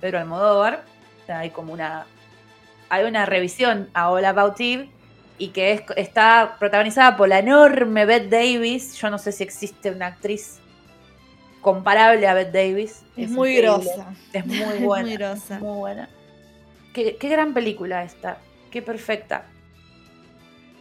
Pedro 0.00 0.18
Almodóvar. 0.20 0.84
O 1.22 1.26
sea, 1.26 1.40
hay 1.40 1.50
como 1.50 1.72
una 1.72 2.06
hay 2.88 3.04
una 3.04 3.26
revisión 3.26 3.88
a 3.94 4.10
All 4.10 4.24
About 4.24 4.60
Eve 4.60 4.88
y 5.38 5.48
que 5.48 5.72
es- 5.72 5.82
está 5.96 6.56
protagonizada 6.58 7.16
por 7.16 7.28
la 7.28 7.38
enorme 7.40 8.06
Bette 8.06 8.28
Davis. 8.28 8.94
Yo 8.96 9.10
no 9.10 9.18
sé 9.18 9.32
si 9.32 9.42
existe 9.44 9.90
una 9.90 10.06
actriz 10.06 10.58
comparable 11.60 12.26
a 12.26 12.34
Bette 12.34 12.52
Davis. 12.52 13.02
es 13.16 13.30
muy 13.30 13.56
increíble. 13.56 13.84
grosa. 13.94 14.14
Es 14.32 14.46
muy 14.46 14.56
Es 14.76 14.82
buena. 14.82 15.02
muy 15.04 15.12
es 15.12 15.18
grosa. 15.18 15.58
muy 15.58 15.78
buena. 15.78 16.08
Qué, 16.94 17.16
qué 17.16 17.28
gran 17.28 17.52
película 17.54 18.02
esta. 18.04 18.38
Qué 18.70 18.80
perfecta. 18.82 19.46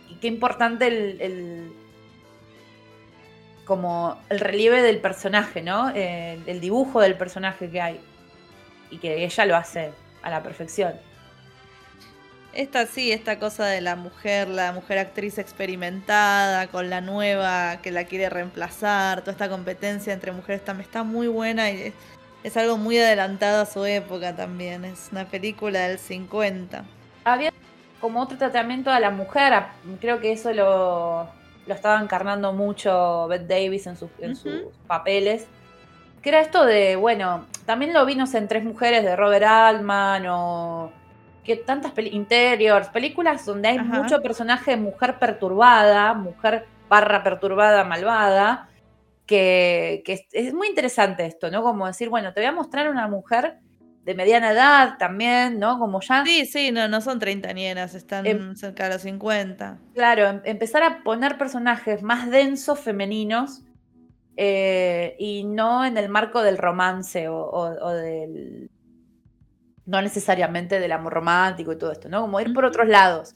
Y 0.09 0.15
qué 0.15 0.27
importante 0.27 0.87
el, 0.87 1.19
el- 1.21 1.71
como 3.65 4.19
el 4.29 4.39
relieve 4.39 4.81
del 4.83 4.99
personaje, 4.99 5.61
¿no? 5.63 5.89
Eh, 5.95 6.39
el 6.45 6.59
dibujo 6.61 7.01
del 7.01 7.15
personaje 7.17 7.69
que 7.69 7.81
hay. 7.81 7.99
Y 8.91 8.99
que 8.99 9.25
ella 9.25 9.45
lo 9.45 9.55
hace 9.55 9.91
a 10.21 10.29
la 10.29 10.43
perfección. 10.43 10.93
Esta 12.55 12.85
sí, 12.85 13.11
esta 13.11 13.37
cosa 13.37 13.65
de 13.65 13.81
la 13.81 13.97
mujer, 13.97 14.47
la 14.47 14.71
mujer 14.71 14.97
actriz 14.97 15.37
experimentada 15.37 16.67
con 16.67 16.89
la 16.89 17.01
nueva 17.01 17.77
que 17.81 17.91
la 17.91 18.05
quiere 18.05 18.29
reemplazar, 18.29 19.19
toda 19.21 19.33
esta 19.33 19.49
competencia 19.49 20.13
entre 20.13 20.31
mujeres 20.31 20.63
también 20.63 20.85
está 20.87 21.03
muy 21.03 21.27
buena 21.27 21.69
y 21.69 21.81
es, 21.87 21.93
es 22.43 22.55
algo 22.55 22.77
muy 22.77 22.97
adelantado 22.97 23.61
a 23.61 23.65
su 23.65 23.83
época 23.85 24.33
también. 24.35 24.85
Es 24.85 25.09
una 25.11 25.25
película 25.25 25.81
del 25.89 25.99
50. 25.99 26.85
Había 27.25 27.51
como 27.99 28.21
otro 28.21 28.37
tratamiento 28.37 28.89
a 28.89 29.01
la 29.01 29.09
mujer. 29.09 29.51
Creo 29.99 30.21
que 30.21 30.31
eso 30.31 30.53
lo, 30.53 31.27
lo 31.67 31.73
estaba 31.73 31.99
encarnando 31.99 32.53
mucho 32.53 33.27
Bette 33.27 33.47
Davis 33.47 33.85
en, 33.87 33.97
sus- 33.97 34.11
en 34.19 34.35
sus 34.37 34.61
papeles. 34.87 35.45
Que 36.21 36.29
era 36.29 36.39
esto 36.39 36.65
de, 36.65 36.95
bueno, 36.95 37.45
también 37.65 37.91
lo 37.93 38.05
vimos 38.05 38.33
en 38.33 38.47
Tres 38.47 38.63
Mujeres 38.63 39.03
de 39.03 39.15
Robert 39.17 39.43
Altman 39.45 40.25
o 40.27 40.91
que 41.45 41.55
tantas 41.57 41.91
peli- 41.93 42.09
interiors, 42.15 42.89
películas 42.89 43.45
donde 43.45 43.69
hay 43.69 43.77
Ajá. 43.77 44.01
mucho 44.01 44.21
personaje 44.21 44.71
de 44.71 44.77
mujer 44.77 45.19
perturbada, 45.19 46.13
mujer 46.13 46.65
barra 46.89 47.23
perturbada, 47.23 47.83
malvada, 47.83 48.69
que, 49.25 50.03
que 50.05 50.13
es, 50.13 50.21
es 50.31 50.53
muy 50.53 50.67
interesante 50.67 51.25
esto, 51.25 51.49
¿no? 51.51 51.63
Como 51.63 51.87
decir, 51.87 52.09
bueno, 52.09 52.33
te 52.33 52.41
voy 52.41 52.47
a 52.47 52.51
mostrar 52.51 52.89
una 52.89 53.07
mujer 53.07 53.59
de 54.03 54.13
mediana 54.13 54.51
edad 54.51 54.97
también, 54.99 55.57
¿no? 55.59 55.79
Como 55.79 55.99
ya... 56.01 56.23
Sí, 56.25 56.45
sí, 56.45 56.71
no, 56.71 56.87
no 56.87 57.01
son 57.01 57.17
treintañeras, 57.17 57.95
están 57.95 58.27
Em- 58.27 58.55
cerca 58.55 58.83
de 58.83 58.93
los 58.93 59.01
50. 59.01 59.77
Claro, 59.95 60.27
em- 60.27 60.41
empezar 60.45 60.83
a 60.83 61.01
poner 61.03 61.37
personajes 61.39 62.03
más 62.03 62.29
densos 62.29 62.79
femeninos 62.79 63.63
eh, 64.37 65.15
y 65.17 65.43
no 65.45 65.85
en 65.85 65.97
el 65.97 66.09
marco 66.09 66.43
del 66.43 66.57
romance 66.57 67.27
o, 67.29 67.37
o- 67.37 67.85
o 67.85 67.89
del. 67.93 68.69
No 69.85 70.01
necesariamente 70.01 70.79
del 70.79 70.91
amor 70.91 71.13
romántico 71.13 71.71
y 71.73 71.77
todo 71.77 71.91
esto, 71.91 72.09
¿no? 72.09 72.21
Como 72.21 72.39
ir 72.39 72.53
por 72.53 72.65
otros 72.65 72.87
lados. 72.87 73.35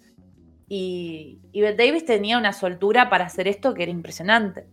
Y, 0.67 1.39
y 1.51 1.61
Bette 1.61 1.85
Davis 1.85 2.05
tenía 2.05 2.37
una 2.37 2.53
soltura 2.53 3.09
para 3.09 3.25
hacer 3.25 3.47
esto 3.47 3.73
que 3.73 3.83
era 3.83 3.91
impresionante. 3.91 4.67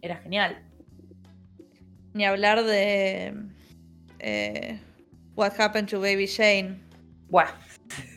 Era 0.00 0.16
genial. 0.16 0.62
Ni 2.14 2.24
hablar 2.24 2.64
de 2.64 3.34
eh, 4.18 4.80
What 5.34 5.60
Happened 5.60 5.88
to 5.88 6.00
Baby 6.00 6.26
Shane, 6.26 6.80
Bueno, 7.28 7.50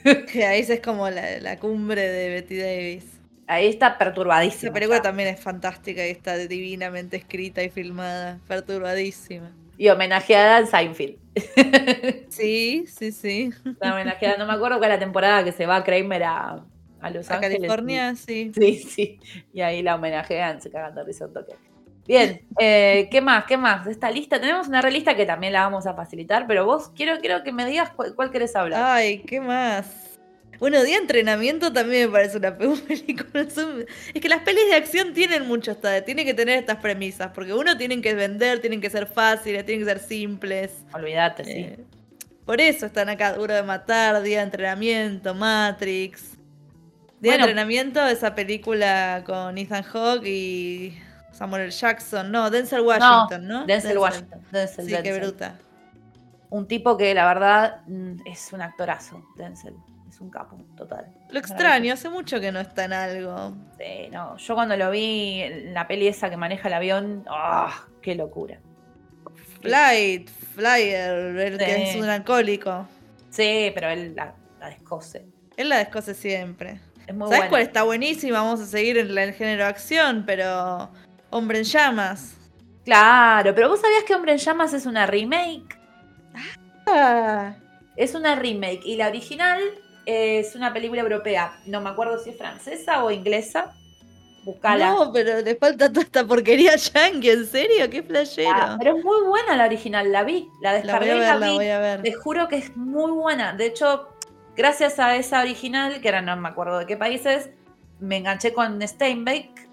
que 0.31 0.45
ahí 0.45 0.61
es 0.61 0.79
como 0.81 1.09
la, 1.09 1.39
la 1.39 1.59
cumbre 1.59 2.01
de 2.01 2.29
Betty 2.29 2.57
Davis. 2.57 3.05
Ahí 3.47 3.67
está 3.67 3.97
perturbadísima. 3.97 4.69
Esa 4.69 4.73
película 4.73 5.01
también 5.01 5.29
es 5.29 5.39
fantástica 5.39 6.07
y 6.07 6.11
está 6.11 6.37
divinamente 6.37 7.17
escrita 7.17 7.61
y 7.61 7.69
filmada. 7.69 8.39
Perturbadísima. 8.47 9.51
Y 9.81 9.89
homenajeada 9.89 10.59
en 10.59 10.67
Seinfeld. 10.67 11.17
Sí, 12.29 12.85
sí, 12.85 13.11
sí. 13.11 13.49
Está 13.65 13.95
homenajeada, 13.95 14.37
no 14.37 14.45
me 14.45 14.53
acuerdo 14.53 14.77
cuál 14.77 14.91
es 14.91 14.97
la 14.97 14.99
temporada 14.99 15.43
que 15.43 15.51
se 15.51 15.65
va 15.65 15.83
Kramer 15.83 16.21
a, 16.23 16.63
a 16.99 17.09
Los 17.09 17.31
A 17.31 17.37
Ángeles. 17.37 17.57
California, 17.57 18.13
sí. 18.13 18.51
Sí, 18.53 18.75
sí. 18.75 19.19
Y 19.51 19.61
ahí 19.61 19.81
la 19.81 19.95
homenajean, 19.95 20.61
se 20.61 20.69
cagan 20.69 20.93
de 20.93 21.03
risa 21.03 21.25
un 21.25 21.33
toque. 21.33 21.55
Bien, 22.05 22.47
eh, 22.59 23.07
¿qué 23.09 23.21
más? 23.21 23.45
¿Qué 23.45 23.57
más? 23.57 23.85
De 23.85 23.91
esta 23.91 24.11
lista 24.11 24.39
tenemos 24.39 24.67
una 24.67 24.83
relista 24.83 25.15
que 25.15 25.25
también 25.25 25.53
la 25.53 25.63
vamos 25.63 25.87
a 25.87 25.95
facilitar, 25.95 26.45
pero 26.45 26.63
vos 26.63 26.91
quiero, 26.95 27.19
quiero 27.19 27.41
que 27.41 27.51
me 27.51 27.65
digas 27.65 27.89
cuál, 27.89 28.13
cuál 28.13 28.29
querés 28.29 28.55
hablar. 28.55 28.83
Ay, 28.85 29.23
¿qué 29.23 29.41
más? 29.41 30.10
Bueno, 30.61 30.81
Día 30.83 30.95
de 30.97 31.01
Entrenamiento 31.01 31.73
también 31.73 32.05
me 32.05 32.11
parece 32.13 32.38
una 32.38 32.55
pe- 32.55 32.67
película. 32.88 33.41
Es 33.41 34.21
que 34.21 34.29
las 34.29 34.43
pelis 34.43 34.63
de 34.69 34.75
acción 34.75 35.13
tienen 35.13 35.47
mucho 35.47 35.71
esta, 35.71 36.01
tienen 36.03 36.23
que 36.25 36.33
tener 36.35 36.59
estas 36.59 36.77
premisas, 36.77 37.31
porque 37.33 37.51
uno 37.53 37.75
tienen 37.77 38.01
que 38.01 38.13
vender, 38.13 38.59
tienen 38.59 38.79
que 38.79 38.89
ser 38.91 39.07
fáciles, 39.07 39.65
tienen 39.65 39.83
que 39.85 39.91
ser 39.91 39.99
simples. 39.99 40.71
Olvídate, 40.93 41.43
sí. 41.43 41.51
Eh, 41.51 41.79
por 42.45 42.61
eso 42.61 42.85
están 42.85 43.09
acá, 43.09 43.33
Duro 43.33 43.53
de 43.55 43.63
Matar, 43.63 44.21
Día 44.21 44.38
de 44.38 44.43
Entrenamiento, 44.43 45.33
Matrix. 45.33 46.21
Día 47.19 47.31
Bueno. 47.31 47.45
de 47.45 47.51
Entrenamiento, 47.51 48.05
esa 48.07 48.35
película 48.35 49.23
con 49.25 49.57
Ethan 49.57 49.83
Hawke 49.83 50.25
y 50.27 50.97
Samuel. 51.31 51.71
Jackson, 51.71 52.31
no, 52.31 52.49
Denzel 52.51 52.81
Washington, 52.81 53.47
¿no? 53.47 53.65
Denzel 53.65 53.97
Washington. 53.97 54.41
Denzel, 54.51 54.85
Sí, 54.85 54.95
qué 55.01 55.19
bruta. 55.19 55.57
Un 56.51 56.67
tipo 56.67 56.97
que 56.97 57.13
la 57.15 57.25
verdad 57.25 57.81
mm, 57.88 58.27
es 58.27 58.53
un 58.53 58.61
actorazo, 58.61 59.25
Denzel. 59.38 59.73
Un 60.22 60.30
capo, 60.30 60.56
total. 60.77 61.07
Lo 61.30 61.39
extraño, 61.39 61.93
hace 61.93 62.07
mucho 62.10 62.39
que 62.39 62.52
no 62.52 62.60
está 62.60 62.85
en 62.85 62.93
algo. 62.93 63.53
Sí, 63.80 64.07
no. 64.11 64.38
Yo 64.38 64.53
cuando 64.56 64.77
lo 64.77 64.91
vi 64.91 65.41
en 65.41 65.73
la 65.73 65.88
peli 65.88 66.07
esa 66.07 66.30
que 66.30 66.38
maneja 66.38 66.68
el 66.68 66.76
avión, 66.76 67.26
¡ah! 67.27 67.73
¡Qué 68.02 68.14
locura! 68.15 68.60
Flight, 69.61 70.30
Flyer, 70.56 71.38
el 71.38 71.57
que 71.57 71.89
es 71.91 71.95
un 71.95 72.06
alcohólico. 72.10 72.88
Sí, 73.30 73.72
pero 73.73 73.89
él 73.89 74.15
la, 74.15 74.34
la 74.60 74.69
descose. 74.69 75.26
Él 75.57 75.69
la 75.69 75.77
descose 75.77 76.14
siempre. 76.14 76.80
Es 77.07 77.15
muy 77.15 77.26
¿Sabes 77.27 77.38
buena. 77.39 77.49
cuál 77.49 77.61
está 77.64 77.84
buenísima? 77.84 78.41
Vamos 78.41 78.61
a 78.61 78.65
seguir 78.65 78.98
en 78.98 79.18
el 79.18 79.34
género 79.34 79.65
acción, 79.65 80.23
pero 80.26 80.91
Hombre 81.30 81.60
en 81.60 81.64
llamas. 81.64 82.35
Claro, 82.85 83.53
pero 83.56 83.69
vos 83.69 83.80
sabías 83.81 84.03
que 84.03 84.14
Hombre 84.15 84.31
en 84.34 84.38
Llamas 84.39 84.73
es 84.73 84.85
una 84.85 85.06
remake. 85.06 85.77
Ah, 86.88 87.53
Es 87.95 88.15
una 88.15 88.35
remake 88.35 88.81
y 88.85 88.95
la 88.95 89.07
original 89.07 89.61
es 90.06 90.56
una 90.56 90.73
película 90.73 91.02
europea. 91.02 91.53
No 91.65 91.82
me 91.82 91.90
acuerdo 91.90 92.18
si 92.19 92.32
es 92.32 92.38
francesa 92.38 93.03
o 93.03 93.11
inglesa. 93.11 93.73
Buscala. 94.44 94.90
no, 94.94 95.14
pero 95.14 95.40
le 95.41 95.56
falta 95.56 95.88
toda 95.88 96.02
esta 96.02 96.26
porquería 96.26 96.76
yankee, 96.76 97.30
¿en 97.30 97.45
serio? 97.45 97.88
¡Qué 97.91 98.02
flashero! 98.02 98.49
Ah, 98.52 98.76
pero 98.80 98.98
es 98.98 99.03
muy 99.03 99.22
buena 99.28 99.56
la 99.56 99.65
original, 99.65 100.11
la 100.11 100.23
vi, 100.23 100.49
la 100.64 100.72
la 100.72 100.80
voy 100.80 100.82
descargué 100.82 101.11
a 101.11 101.15
ver, 101.15 101.23
la 101.28 101.36
la 101.38 101.48
vi. 101.48 101.53
voy 101.53 101.68
a 101.68 101.80
ver. 101.80 102.02
Te 102.02 102.14
juro 102.14 102.48
que 102.48 102.56
es 102.56 102.76
muy 102.76 103.11
buena. 103.11 103.53
De 103.53 103.68
hecho, 103.68 104.10
gracias 104.56 104.98
a 104.98 105.15
esa 105.15 105.41
original, 105.41 106.02
que 106.02 106.10
ahora 106.10 106.23
no 106.23 106.36
me 106.38 106.49
acuerdo 106.49 106.80
de 106.80 106.88
qué 106.88 106.98
país 106.98 107.23
es, 107.28 107.52
me 107.99 108.18
enganché 108.18 108.52
con 108.52 108.82
Steinbeck, 108.82 109.69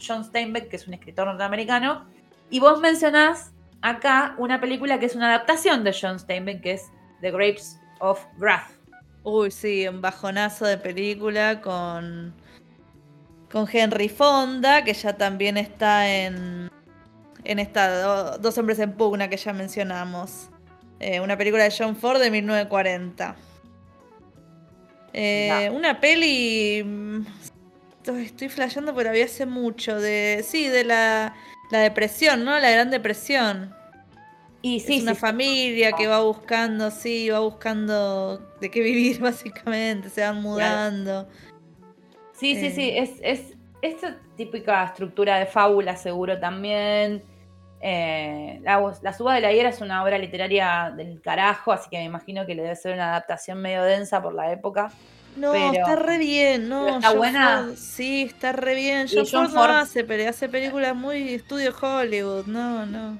John 0.00 0.24
Steinbeck, 0.24 0.68
que 0.68 0.76
es 0.76 0.86
un 0.86 0.94
escritor 0.94 1.26
norteamericano. 1.26 2.04
Y 2.48 2.60
vos 2.60 2.80
mencionás 2.80 3.50
acá 3.80 4.36
una 4.38 4.60
película 4.60 5.00
que 5.00 5.06
es 5.06 5.16
una 5.16 5.30
adaptación 5.30 5.82
de 5.82 5.96
John 6.00 6.20
Steinbeck, 6.20 6.60
que 6.60 6.72
es 6.74 6.92
The 7.22 7.32
Grapes 7.32 7.80
of 7.98 8.24
Wrath. 8.38 8.70
Uy, 9.24 9.50
sí, 9.50 9.86
un 9.86 10.00
bajonazo 10.00 10.66
de 10.66 10.78
película 10.78 11.60
con, 11.60 12.34
con 13.50 13.68
Henry 13.72 14.08
Fonda, 14.08 14.82
que 14.82 14.94
ya 14.94 15.16
también 15.16 15.56
está 15.56 16.08
en, 16.12 16.68
en 17.44 17.58
esta 17.58 18.00
do- 18.02 18.38
Dos 18.38 18.58
hombres 18.58 18.78
en 18.80 18.92
pugna 18.92 19.28
que 19.28 19.36
ya 19.36 19.52
mencionamos. 19.52 20.48
Eh, 20.98 21.20
una 21.20 21.36
película 21.36 21.64
de 21.64 21.74
John 21.76 21.96
Ford 21.96 22.20
de 22.20 22.30
1940. 22.30 23.36
Eh. 25.12 25.70
Una 25.72 26.00
peli... 26.00 26.82
mm, 26.84 27.26
Estoy, 28.20 28.48
flasheando 28.48 28.92
la 29.00 29.12
vi 29.12 29.22
hace 29.22 29.46
mucho. 29.46 30.00
De, 30.00 30.44
sí, 30.44 30.66
de 30.68 30.82
la, 30.84 31.34
la 31.70 31.78
depresión, 31.78 32.44
¿no? 32.44 32.58
La 32.58 32.70
Gran 32.70 32.90
Depresión. 32.90 33.72
Y 34.62 34.78
sí, 34.80 34.96
es 34.98 35.02
una 35.02 35.14
sí, 35.14 35.20
familia 35.20 35.92
que 35.92 36.06
va 36.06 36.20
buscando, 36.22 36.90
sí, 36.92 37.28
va 37.30 37.40
buscando 37.40 38.38
de 38.60 38.70
qué 38.70 38.80
vivir 38.82 39.20
básicamente, 39.20 40.08
se 40.08 40.20
van 40.22 40.40
mudando. 40.40 41.28
sí, 42.32 42.54
sí, 42.56 42.66
eh. 42.66 42.70
sí, 42.70 42.90
es, 42.94 43.10
es 43.22 43.56
esta 43.82 44.16
típica 44.36 44.84
estructura 44.84 45.38
de 45.38 45.46
fábula 45.46 45.96
seguro 45.96 46.38
también. 46.38 47.24
Eh, 47.84 48.60
la, 48.62 48.80
la 49.02 49.12
Suba 49.12 49.34
de 49.34 49.40
la 49.40 49.52
Hiera 49.52 49.68
es 49.70 49.80
una 49.80 50.04
obra 50.04 50.16
literaria 50.16 50.92
del 50.96 51.20
carajo, 51.20 51.72
así 51.72 51.90
que 51.90 51.98
me 51.98 52.04
imagino 52.04 52.46
que 52.46 52.54
le 52.54 52.62
debe 52.62 52.76
ser 52.76 52.94
una 52.94 53.10
adaptación 53.10 53.60
medio 53.60 53.82
densa 53.82 54.22
por 54.22 54.34
la 54.34 54.52
época. 54.52 54.92
No, 55.34 55.50
Pero- 55.52 55.72
está 55.72 55.96
re 55.96 56.18
bien, 56.18 56.68
no. 56.68 56.86
está 56.96 57.08
John 57.08 57.16
buena. 57.18 57.62
Ford- 57.62 57.76
sí, 57.76 58.22
está 58.22 58.52
re 58.52 58.74
bien. 58.76 59.08
John, 59.12 59.24
John 59.28 59.46
Ford, 59.48 59.54
no 59.54 59.60
Ford- 59.62 59.80
hace, 59.82 60.04
pero 60.04 60.28
hace 60.30 60.48
películas 60.48 60.94
muy 60.94 61.34
estudio 61.34 61.74
Hollywood, 61.80 62.46
no, 62.46 62.86
no. 62.86 63.18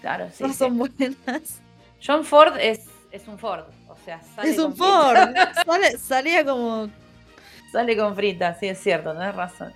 Claro, 0.00 0.28
sí. 0.32 0.42
no 0.44 0.50
sí. 0.50 0.54
son 0.54 0.78
buenas. 0.78 1.60
John 2.04 2.24
Ford 2.24 2.56
es, 2.60 2.80
es 3.10 3.26
un 3.26 3.38
Ford, 3.38 3.64
o 3.88 3.96
sea, 4.04 4.20
sale 4.34 4.50
Es 4.50 4.58
un 4.58 4.72
con 4.72 4.76
Ford. 4.76 5.18
Sale- 5.66 5.98
salía 5.98 6.44
como. 6.44 6.88
Sale 7.72 7.96
con 7.96 8.14
frita, 8.16 8.54
sí, 8.58 8.66
es 8.68 8.80
cierto, 8.80 9.12
tenés 9.12 9.34
razón. 9.34 9.72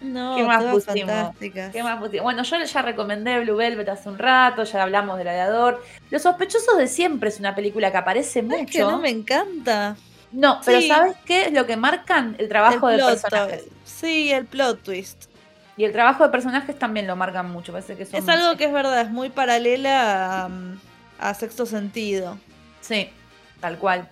No, 0.00 0.36
¿Qué 0.36 0.42
más 0.44 0.62
pusimos? 0.64 1.10
fantásticas. 1.10 1.72
¿Qué 1.72 1.82
más 1.82 1.98
pusimos? 1.98 2.22
Bueno, 2.22 2.42
yo 2.42 2.62
ya 2.62 2.82
recomendé 2.82 3.40
Blue 3.40 3.56
Velvet 3.56 3.88
hace 3.88 4.08
un 4.10 4.18
rato, 4.18 4.62
ya 4.64 4.82
hablamos 4.82 5.16
del 5.16 5.24
Gladiador. 5.24 5.82
Los 6.10 6.22
sospechosos 6.22 6.76
de 6.76 6.86
siempre 6.86 7.30
es 7.30 7.38
una 7.40 7.54
película 7.54 7.90
que 7.90 7.96
aparece 7.96 8.40
Es 8.40 8.44
mucho. 8.44 8.66
que 8.72 8.78
no 8.80 8.98
me 8.98 9.08
encanta. 9.10 9.96
No, 10.32 10.60
pero. 10.64 10.80
¿sabes 10.82 11.16
qué 11.24 11.46
es 11.46 11.52
lo 11.52 11.66
que 11.66 11.76
marcan? 11.76 12.36
El 12.38 12.48
trabajo 12.48 12.90
el 12.90 12.98
de 12.98 13.04
personajes. 13.04 13.62
twist. 13.64 13.76
Sí, 13.84 14.30
el 14.32 14.44
plot 14.44 14.82
twist. 14.82 15.24
Y 15.76 15.84
el 15.84 15.92
trabajo 15.92 16.24
de 16.24 16.30
personajes 16.30 16.78
también 16.78 17.06
lo 17.06 17.16
marcan 17.16 17.50
mucho. 17.50 17.72
Parece 17.72 17.96
que 17.96 18.06
son. 18.06 18.18
Es 18.18 18.28
algo 18.28 18.56
que 18.56 18.64
es 18.64 18.72
verdad, 18.72 19.02
es 19.02 19.10
muy 19.10 19.28
paralela 19.28 20.46
a, 20.46 20.50
a 21.18 21.34
sexto 21.34 21.66
sentido. 21.66 22.38
Sí, 22.80 23.10
tal 23.60 23.78
cual. 23.78 24.08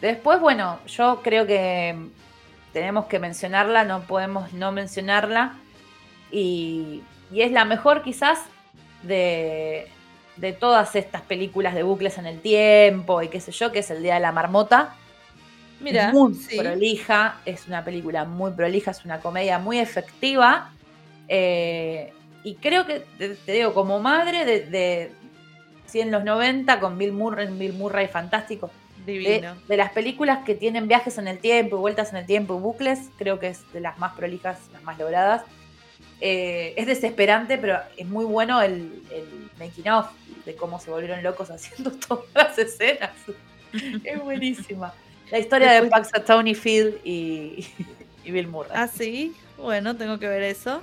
Después, 0.00 0.40
bueno, 0.40 0.78
yo 0.86 1.20
creo 1.22 1.46
que 1.46 1.96
tenemos 2.72 3.06
que 3.06 3.18
mencionarla, 3.18 3.84
no 3.84 4.02
podemos 4.02 4.52
no 4.52 4.72
mencionarla. 4.72 5.54
Y, 6.30 7.02
y 7.30 7.42
es 7.42 7.52
la 7.52 7.64
mejor 7.64 8.02
quizás 8.02 8.40
de, 9.02 9.88
de 10.36 10.52
todas 10.52 10.96
estas 10.96 11.22
películas 11.22 11.74
de 11.74 11.82
bucles 11.82 12.18
en 12.18 12.26
el 12.26 12.40
tiempo 12.40 13.22
y 13.22 13.28
qué 13.28 13.40
sé 13.40 13.52
yo, 13.52 13.72
que 13.72 13.80
es 13.80 13.90
El 13.90 14.02
Día 14.02 14.14
de 14.14 14.20
la 14.20 14.32
Marmota. 14.32 14.94
Mira, 15.80 16.08
es 16.08 16.14
muy 16.14 16.34
sí. 16.34 16.58
prolija, 16.58 17.36
es 17.44 17.66
una 17.68 17.84
película 17.84 18.24
muy 18.24 18.52
prolija, 18.52 18.90
es 18.90 19.04
una 19.04 19.20
comedia 19.20 19.58
muy 19.58 19.78
efectiva. 19.78 20.70
Eh, 21.28 22.12
y 22.42 22.56
creo 22.56 22.86
que, 22.86 23.04
te, 23.18 23.30
te 23.30 23.52
digo, 23.52 23.72
como 23.72 24.00
madre 24.00 24.44
de, 24.44 24.60
de 24.66 25.12
sí, 25.86 26.00
en 26.00 26.10
los 26.10 26.24
90 26.24 26.80
con 26.80 26.98
Bill 26.98 27.12
Murray, 27.12 27.48
Bill 27.48 27.72
Murray 27.72 28.08
fantástico, 28.08 28.70
divino. 29.06 29.54
de 29.68 29.76
las 29.76 29.92
películas 29.92 30.44
que 30.44 30.54
tienen 30.54 30.88
viajes 30.88 31.18
en 31.18 31.28
el 31.28 31.38
tiempo 31.38 31.76
y 31.76 31.80
vueltas 31.80 32.12
en 32.12 32.18
el 32.18 32.26
tiempo 32.26 32.56
y 32.56 32.60
bucles, 32.60 33.10
creo 33.18 33.38
que 33.38 33.48
es 33.48 33.72
de 33.72 33.80
las 33.80 33.98
más 33.98 34.14
prolijas, 34.14 34.58
las 34.72 34.82
más 34.82 34.98
logradas. 34.98 35.42
Eh, 36.20 36.74
es 36.76 36.86
desesperante, 36.86 37.58
pero 37.58 37.78
es 37.96 38.06
muy 38.06 38.24
bueno 38.24 38.62
el, 38.62 39.02
el 39.12 39.50
making 39.58 39.90
of 39.90 40.06
de 40.44 40.54
cómo 40.54 40.80
se 40.80 40.90
volvieron 40.90 41.22
locos 41.22 41.50
haciendo 41.50 41.90
todas 41.92 42.26
las 42.34 42.58
escenas. 42.58 43.12
es 44.04 44.22
buenísima. 44.22 44.92
La 45.30 45.38
historia 45.38 45.72
de 45.72 45.88
Pax 45.88 46.10
Tony 46.26 46.54
Field 46.54 46.96
y, 47.04 47.66
y 48.24 48.30
Bill 48.30 48.48
Murray. 48.48 48.72
Ah, 48.74 48.88
sí. 48.88 49.34
Bueno, 49.56 49.96
tengo 49.96 50.18
que 50.18 50.28
ver 50.28 50.42
eso. 50.42 50.82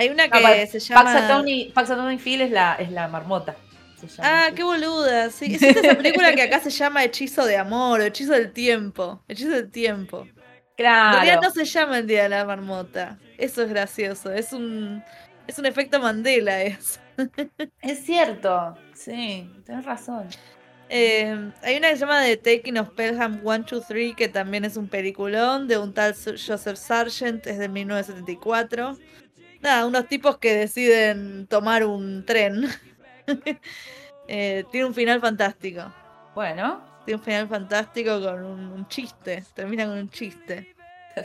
Hay 0.00 0.08
una 0.08 0.28
que 0.28 0.66
se 0.66 0.80
llama. 0.80 1.04
Paxatoni, 1.04 1.64
Paxatoni 1.74 2.18
Field 2.18 2.42
es 2.42 2.50
la, 2.50 2.74
es 2.76 2.90
la 2.90 3.06
marmota. 3.08 3.54
se 4.00 4.06
llama 4.08 4.28
Ah, 4.28 4.44
así. 4.46 4.54
qué 4.54 4.62
boluda. 4.64 5.30
Sí, 5.30 5.54
es 5.54 5.62
esa 5.62 5.94
película 5.94 6.34
que 6.34 6.42
acá 6.42 6.58
se 6.60 6.70
llama 6.70 7.04
Hechizo 7.04 7.44
de 7.44 7.56
Amor 7.58 8.00
o 8.00 8.04
Hechizo 8.04 8.32
del 8.32 8.52
Tiempo. 8.52 9.22
Hechizo 9.28 9.50
del 9.50 9.70
Tiempo. 9.70 10.22
En 10.22 10.34
Claro. 10.76 11.16
realidad 11.20 11.40
no 11.42 11.50
se 11.50 11.64
llama 11.66 11.98
el 11.98 12.06
Día 12.06 12.22
de 12.22 12.28
la 12.30 12.44
Marmota. 12.46 13.18
Eso 13.36 13.62
es 13.62 13.68
gracioso. 13.68 14.32
Es 14.32 14.52
un. 14.54 15.02
Es 15.46 15.58
un 15.58 15.66
efecto 15.66 16.00
Mandela 16.00 16.62
eso. 16.62 17.00
Es 17.82 18.04
cierto. 18.06 18.74
Sí, 18.94 19.50
tenés 19.66 19.84
razón. 19.84 20.26
Eh, 20.88 21.52
hay 21.62 21.76
una 21.76 21.88
que 21.90 21.94
se 21.96 22.00
llama 22.00 22.22
The 22.22 22.36
Taking 22.36 22.78
of 22.78 22.90
Pelham 22.90 23.40
1, 23.44 23.64
2, 23.70 23.84
3, 23.86 24.14
que 24.16 24.28
también 24.28 24.64
es 24.64 24.76
un 24.76 24.88
peliculón 24.88 25.68
de 25.68 25.76
un 25.78 25.92
tal 25.92 26.14
Joseph 26.14 26.76
Sargent, 26.76 27.46
es 27.46 27.58
de 27.58 27.68
1974. 27.68 28.96
Nada, 29.60 29.86
unos 29.86 30.06
tipos 30.08 30.38
que 30.38 30.54
deciden 30.54 31.46
tomar 31.46 31.84
un 31.84 32.24
tren. 32.24 32.66
Eh, 34.32 34.62
tiene 34.70 34.86
un 34.86 34.94
final 34.94 35.20
fantástico. 35.20 35.92
Bueno, 36.36 36.80
Tiene 37.04 37.18
un 37.18 37.24
final 37.24 37.48
fantástico 37.48 38.20
con 38.20 38.44
un, 38.44 38.60
un 38.70 38.86
chiste. 38.86 39.42
Termina 39.54 39.86
con 39.86 39.98
un 39.98 40.08
chiste. 40.08 40.72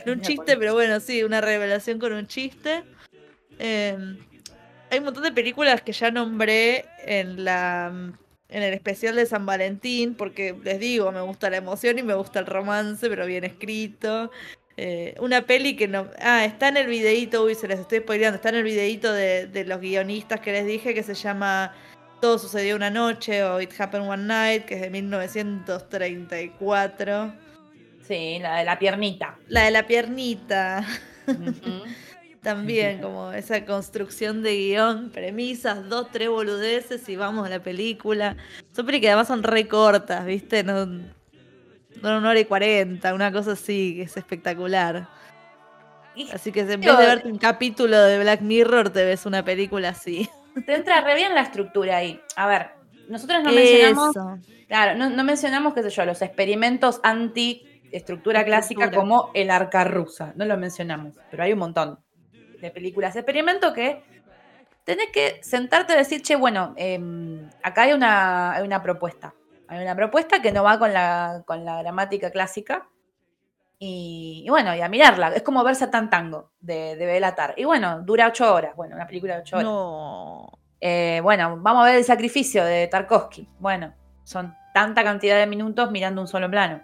un 0.06 0.20
chiste, 0.22 0.56
pero 0.56 0.74
bueno, 0.74 0.98
sí, 0.98 1.22
una 1.22 1.40
revelación 1.40 2.00
con 2.00 2.12
un 2.12 2.26
chiste. 2.26 2.82
Eh, 3.60 3.96
hay 4.90 4.98
un 4.98 5.04
montón 5.04 5.22
de 5.22 5.30
películas 5.30 5.82
que 5.82 5.92
ya 5.92 6.10
nombré 6.10 6.86
en 7.04 7.44
la 7.44 7.92
en 8.48 8.62
el 8.62 8.74
especial 8.74 9.16
de 9.16 9.26
San 9.26 9.44
Valentín, 9.46 10.14
porque 10.14 10.56
les 10.62 10.78
digo, 10.78 11.10
me 11.12 11.20
gusta 11.20 11.50
la 11.50 11.56
emoción 11.56 11.98
y 11.98 12.02
me 12.02 12.14
gusta 12.14 12.38
el 12.38 12.46
romance, 12.46 13.08
pero 13.08 13.26
bien 13.26 13.44
escrito. 13.44 14.30
Eh, 14.76 15.14
una 15.20 15.42
peli 15.42 15.74
que 15.74 15.88
no. 15.88 16.08
Ah, 16.20 16.44
está 16.44 16.68
en 16.68 16.76
el 16.76 16.86
videíto, 16.86 17.42
uy, 17.44 17.54
se 17.54 17.66
les 17.66 17.80
estoy 17.80 18.00
spoileando. 18.00 18.36
Está 18.36 18.50
en 18.50 18.56
el 18.56 18.64
videíto 18.64 19.10
de, 19.12 19.46
de, 19.46 19.64
los 19.64 19.80
guionistas 19.80 20.40
que 20.40 20.52
les 20.52 20.66
dije 20.66 20.92
que 20.92 21.02
se 21.02 21.14
llama 21.14 21.72
Todo 22.20 22.38
sucedió 22.38 22.76
una 22.76 22.90
noche 22.90 23.42
o 23.42 23.58
It 23.60 23.72
Happened 23.78 24.08
One 24.08 24.24
Night, 24.24 24.66
que 24.66 24.74
es 24.74 24.82
de 24.82 24.90
1934. 24.90 27.46
Sí, 28.06 28.38
la 28.40 28.58
de 28.58 28.64
la 28.64 28.78
piernita. 28.78 29.38
La 29.48 29.64
de 29.64 29.70
la 29.70 29.86
piernita. 29.86 30.86
También, 32.42 33.00
como 33.00 33.32
esa 33.32 33.64
construcción 33.64 34.42
de 34.42 34.56
guion, 34.56 35.10
premisas, 35.10 35.88
dos, 35.88 36.08
tres 36.12 36.28
boludeces 36.28 37.08
y 37.08 37.16
vamos 37.16 37.44
a 37.44 37.50
la 37.50 37.60
película. 37.60 38.36
Son 38.70 38.86
películas 38.86 39.00
que 39.00 39.08
además 39.08 39.26
son 39.26 39.42
recortas, 39.42 40.24
¿viste? 40.24 40.62
No, 40.62 40.86
no 42.02 42.18
una 42.18 42.30
hora 42.30 42.40
y 42.40 42.44
cuarenta, 42.44 43.14
una 43.14 43.32
cosa 43.32 43.52
así, 43.52 43.94
que 43.96 44.02
es 44.02 44.16
espectacular. 44.16 45.08
Así 46.32 46.50
que 46.50 46.60
en 46.60 46.80
vez 46.80 46.98
de 46.98 47.06
verte 47.06 47.28
un 47.28 47.38
capítulo 47.38 48.00
de 48.00 48.18
Black 48.18 48.40
Mirror, 48.40 48.90
te 48.90 49.04
ves 49.04 49.26
una 49.26 49.44
película 49.44 49.90
así. 49.90 50.28
Te 50.64 50.74
entra 50.74 51.02
re 51.02 51.14
bien 51.14 51.34
la 51.34 51.42
estructura 51.42 51.98
ahí. 51.98 52.18
A 52.36 52.46
ver, 52.46 52.70
nosotros 53.08 53.42
no 53.42 53.52
mencionamos. 53.52 54.16
Claro, 54.66 54.98
no, 54.98 55.10
no 55.10 55.24
mencionamos, 55.24 55.74
qué 55.74 55.82
sé 55.82 55.90
yo, 55.90 56.04
los 56.06 56.22
experimentos 56.22 57.00
anti 57.02 57.76
estructura 57.92 58.44
clásica 58.44 58.90
como 58.90 59.30
el 59.34 59.50
arca 59.50 59.84
rusa. 59.84 60.32
No 60.36 60.44
lo 60.44 60.56
mencionamos, 60.56 61.14
pero 61.30 61.42
hay 61.42 61.52
un 61.52 61.58
montón 61.58 61.98
de 62.60 62.70
películas 62.70 63.14
de 63.14 63.20
experimento 63.20 63.72
que 63.72 64.02
tenés 64.84 65.10
que 65.12 65.40
sentarte 65.42 65.94
y 65.94 65.96
decir, 65.96 66.22
che, 66.22 66.36
bueno, 66.36 66.74
em, 66.76 67.48
acá 67.62 67.82
hay 67.82 67.92
una, 67.92 68.52
hay 68.52 68.64
una 68.64 68.82
propuesta. 68.82 69.34
Hay 69.68 69.82
una 69.82 69.96
propuesta 69.96 70.40
que 70.40 70.52
no 70.52 70.62
va 70.62 70.78
con 70.78 70.92
la, 70.92 71.42
con 71.46 71.64
la 71.64 71.82
gramática 71.82 72.30
clásica. 72.30 72.88
Y, 73.78 74.46
bueno, 74.48 74.74
y 74.74 74.80
a 74.80 74.88
mirarla. 74.88 75.28
Es 75.28 75.42
como 75.42 75.62
verse 75.62 75.88
tan 75.88 76.08
tango 76.08 76.52
de, 76.60 76.96
de 76.96 77.06
Belatar. 77.06 77.54
Y 77.56 77.64
bueno, 77.64 78.00
dura 78.02 78.28
ocho 78.28 78.54
horas. 78.54 78.74
Bueno, 78.74 78.96
una 78.96 79.06
película 79.06 79.34
de 79.34 79.40
ocho 79.40 79.56
horas. 79.56 79.68
No. 79.68 80.58
Eh, 80.80 81.20
bueno, 81.22 81.58
vamos 81.58 81.82
a 81.82 81.86
ver 81.86 81.96
el 81.96 82.04
sacrificio 82.04 82.64
de 82.64 82.86
Tarkovsky. 82.86 83.48
Bueno, 83.58 83.94
son 84.24 84.54
tanta 84.72 85.04
cantidad 85.04 85.36
de 85.36 85.46
minutos 85.46 85.90
mirando 85.90 86.20
un 86.20 86.28
solo 86.28 86.50
plano. 86.50 86.80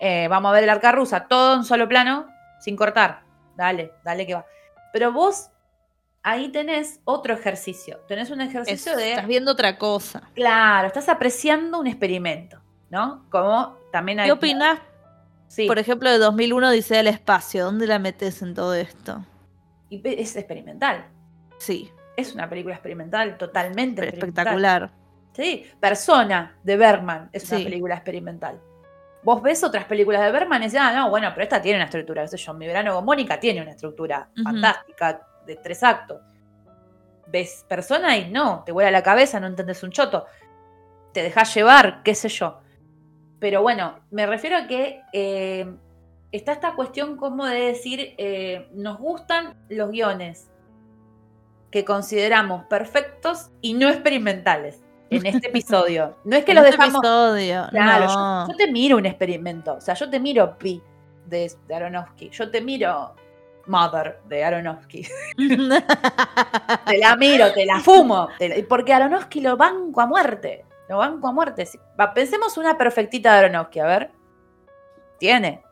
Eh, 0.00 0.28
vamos 0.28 0.50
a 0.50 0.54
ver 0.54 0.64
el 0.64 0.70
arca 0.70 0.92
rusa, 0.92 1.26
todo 1.26 1.54
en 1.54 1.58
un 1.60 1.64
solo 1.64 1.88
plano, 1.88 2.26
sin 2.60 2.76
cortar. 2.76 3.22
Dale, 3.56 3.92
dale 4.02 4.26
que 4.26 4.34
va. 4.34 4.46
Pero 4.92 5.12
vos 5.12 5.50
ahí 6.24 6.48
tenés 6.48 7.00
otro 7.04 7.34
ejercicio. 7.34 8.00
Tenés 8.08 8.30
un 8.30 8.40
ejercicio 8.40 8.96
de. 8.96 9.10
Estás 9.10 9.28
viendo 9.28 9.52
otra 9.52 9.78
cosa. 9.78 10.22
Claro, 10.34 10.88
estás 10.88 11.08
apreciando 11.08 11.78
un 11.78 11.86
experimento, 11.86 12.60
¿no? 12.90 13.26
Como 13.30 13.76
también 13.92 14.18
hay. 14.18 14.26
¿Qué 14.26 14.32
opinás? 14.32 14.80
Sí. 15.46 15.68
Por 15.68 15.78
ejemplo, 15.78 16.10
de 16.10 16.18
2001 16.18 16.72
dice 16.72 16.98
el 16.98 17.06
espacio. 17.06 17.66
¿Dónde 17.66 17.86
la 17.86 18.00
metes 18.00 18.42
en 18.42 18.54
todo 18.54 18.74
esto? 18.74 19.24
Y 19.88 20.02
es 20.04 20.34
experimental. 20.34 21.06
Sí. 21.58 21.92
Es 22.16 22.34
una 22.34 22.48
película 22.48 22.74
experimental, 22.74 23.36
totalmente 23.38 24.08
espectacular. 24.08 24.90
Sí. 25.32 25.66
Persona 25.78 26.56
de 26.62 26.76
Bergman 26.76 27.28
es 27.32 27.48
una 27.50 27.62
película 27.62 27.94
experimental. 27.94 28.60
Vos 29.22 29.42
ves 29.42 29.64
otras 29.64 29.86
películas 29.86 30.20
de 30.22 30.30
Berman 30.30 30.60
y 30.60 30.66
dices, 30.66 30.80
ah, 30.82 30.92
no, 30.92 31.08
bueno, 31.08 31.30
pero 31.32 31.44
esta 31.44 31.60
tiene 31.60 31.78
una 31.78 31.86
estructura, 31.86 32.22
qué 32.22 32.28
sé 32.28 32.36
yo, 32.36 32.52
Mi 32.52 32.66
verano 32.66 32.94
con 32.94 33.06
Mónica 33.06 33.40
tiene 33.40 33.62
una 33.62 33.70
estructura 33.70 34.28
fantástica 34.42 35.26
de 35.46 35.56
tres 35.56 35.82
actos. 35.82 36.20
Ves 37.26 37.64
persona 37.68 38.16
y 38.16 38.30
no, 38.30 38.62
te 38.64 38.72
vuela 38.72 38.90
la 38.90 39.02
cabeza, 39.02 39.40
no 39.40 39.46
entendés 39.46 39.82
un 39.82 39.90
choto. 39.90 40.26
Te 41.12 41.22
dejas 41.22 41.54
llevar, 41.54 42.02
qué 42.02 42.14
sé 42.14 42.28
yo. 42.28 42.60
Pero 43.38 43.62
bueno, 43.62 44.00
me 44.10 44.26
refiero 44.26 44.56
a 44.56 44.66
que 44.66 45.02
eh, 45.12 45.66
está 46.32 46.52
esta 46.52 46.74
cuestión 46.74 47.16
como 47.16 47.46
de 47.46 47.60
decir, 47.60 48.14
eh, 48.18 48.68
nos 48.72 48.98
gustan 48.98 49.54
los 49.68 49.90
guiones 49.90 50.50
que 51.70 51.84
consideramos 51.84 52.64
perfectos 52.66 53.50
y 53.60 53.74
no 53.74 53.88
experimentales 53.88 54.80
en 55.10 55.26
este 55.26 55.48
episodio. 55.48 56.16
No 56.24 56.36
es 56.36 56.44
que 56.44 56.54
los 56.54 56.64
este 56.64 56.76
dejamos. 56.76 57.04
Episodio. 57.04 57.66
Claro, 57.70 58.46
yo, 58.48 58.56
te 58.56 58.70
miro 58.70 58.96
un 58.96 59.06
experimento. 59.06 59.74
O 59.74 59.80
sea, 59.80 59.94
yo 59.94 60.08
te 60.08 60.20
miro 60.20 60.56
Pi 60.56 60.82
de, 61.26 61.50
Aronofsky. 61.74 62.30
Yo 62.30 62.50
te 62.50 62.60
miro 62.60 63.14
Mother 63.66 64.20
de 64.28 64.44
Aronofsky. 64.44 65.06
te 66.86 66.98
la 66.98 67.16
miro, 67.16 67.52
te 67.52 67.66
la 67.66 67.80
fumo. 67.80 68.28
porque 68.68 68.92
Aronofsky 68.92 69.40
lo 69.40 69.56
banco 69.56 70.00
a 70.00 70.06
muerte. 70.06 70.64
Lo 70.88 70.98
banco 70.98 71.28
a 71.28 71.32
muerte. 71.32 71.66
pensemos 72.14 72.56
una 72.56 72.76
perfectita 72.76 73.32
de 73.32 73.38
Aronofsky, 73.46 73.80
a 73.80 73.86
ver. 73.86 74.10
Tiene. 75.18 75.62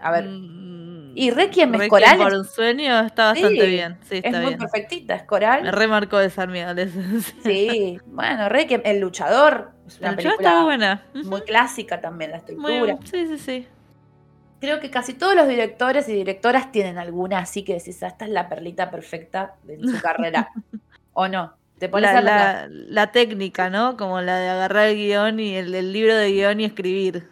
A 0.00 0.10
ver. 0.10 0.24
Mm, 0.24 1.12
y 1.14 1.30
Requiem 1.30 1.74
es 1.74 1.88
coral. 1.88 2.18
por 2.18 2.32
un 2.32 2.44
sueño 2.44 3.00
está 3.00 3.26
bastante 3.26 3.66
bien. 3.66 3.98
Sí, 4.08 4.20
es 4.22 4.40
muy 4.40 4.56
perfectita, 4.56 5.14
es 5.14 5.24
coral. 5.24 5.62
Me 5.62 5.72
remarcó 5.72 6.18
de 6.18 6.30
mi 6.46 6.60
Sí, 7.42 7.98
bueno, 8.06 8.48
Requiem, 8.48 8.82
El 8.84 9.00
Luchador. 9.00 9.72
Es 9.86 9.98
una 9.98 10.16
película 10.16 10.62
buena. 10.62 11.04
Muy 11.12 11.42
clásica 11.42 12.00
también 12.00 12.30
la 12.30 12.38
estructura. 12.38 12.96
sí, 13.04 13.26
sí, 13.26 13.38
sí. 13.38 13.68
Creo 14.60 14.78
que 14.80 14.90
casi 14.90 15.14
todos 15.14 15.34
los 15.34 15.48
directores 15.48 16.08
y 16.08 16.12
directoras 16.12 16.70
tienen 16.70 16.98
alguna 16.98 17.38
así 17.38 17.64
que 17.64 17.74
decís, 17.74 18.02
ah, 18.02 18.08
esta 18.08 18.26
es 18.26 18.30
la 18.30 18.48
perlita 18.48 18.90
perfecta 18.90 19.54
de 19.62 19.78
su 19.78 20.00
carrera. 20.02 20.50
¿O 21.12 21.28
no? 21.28 21.54
Te 21.78 21.88
pones 21.88 22.12
la, 22.22 22.68
la, 22.68 23.10
técnica, 23.10 23.70
¿no? 23.70 23.96
Como 23.96 24.20
la 24.20 24.38
de 24.38 24.50
agarrar 24.50 24.88
el 24.88 24.96
guion 24.96 25.40
y 25.40 25.56
el 25.56 25.92
libro 25.94 26.14
de 26.14 26.30
guion 26.30 26.60
y 26.60 26.66
escribir. 26.66 27.26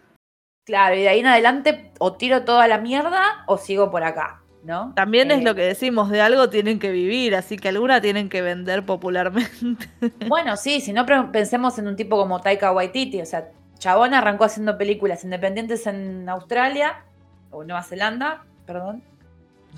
Claro, 0.69 0.97
y 0.97 1.01
de 1.01 1.09
ahí 1.09 1.21
en 1.21 1.27
adelante 1.27 1.93
o 1.99 2.15
tiro 2.15 2.45
toda 2.45 2.69
la 2.69 2.77
mierda 2.79 3.43
o 3.47 3.57
sigo 3.57 3.91
por 3.91 4.05
acá, 4.05 4.43
¿no? 4.65 4.93
También 4.95 5.31
es 5.31 5.41
eh, 5.41 5.43
lo 5.43 5.55
que 5.55 5.63
decimos, 5.63 6.11
de 6.11 6.21
algo 6.21 6.51
tienen 6.51 6.79
que 6.79 6.91
vivir, 6.91 7.35
así 7.35 7.57
que 7.57 7.69
alguna 7.69 8.03
tienen 8.03 8.29
que 8.29 8.43
vender 8.43 8.85
popularmente. 8.85 9.89
Bueno, 10.29 10.57
sí, 10.59 10.83
si 10.83 10.93
no 10.93 11.07
pensemos 11.33 11.79
en 11.79 11.89
un 11.89 11.97
tipo 11.97 12.19
como 12.19 12.41
Taika 12.43 12.73
Waititi, 12.73 13.23
o 13.23 13.25
sea, 13.25 13.51
Chabón 13.79 14.13
arrancó 14.13 14.45
haciendo 14.45 14.77
películas 14.77 15.25
independientes 15.25 15.87
en 15.87 16.29
Australia 16.29 17.03
o 17.51 17.65
Nueva 17.65 17.83
Zelanda, 17.83 18.45
perdón. 18.66 19.03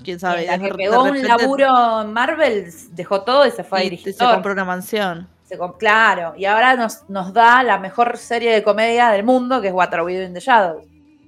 Quién 0.03 0.19
sabe. 0.19 0.45
la 0.45 0.57
que 0.57 0.73
pegó 0.73 1.03
un 1.03 1.21
laburo 1.21 2.01
en 2.01 2.13
Marvel, 2.13 2.71
dejó 2.91 3.21
todo 3.21 3.45
y 3.45 3.51
se 3.51 3.63
fue 3.63 3.79
a 3.79 3.81
dirigir. 3.83 4.13
Se 4.13 4.23
compró 4.23 4.53
una 4.53 4.65
mansión 4.65 5.27
claro, 5.77 6.33
y 6.37 6.45
ahora 6.45 6.75
nos, 6.75 7.09
nos 7.09 7.33
da 7.33 7.63
la 7.63 7.77
mejor 7.79 8.17
serie 8.17 8.53
de 8.53 8.63
comedia 8.63 9.09
del 9.09 9.23
mundo, 9.23 9.61
que 9.61 9.67
es 9.67 9.73
What 9.73 9.93
We 10.03 10.17
Do 10.17 10.23
in 10.23 10.33
the 10.33 10.39
Shadows. 10.39 10.85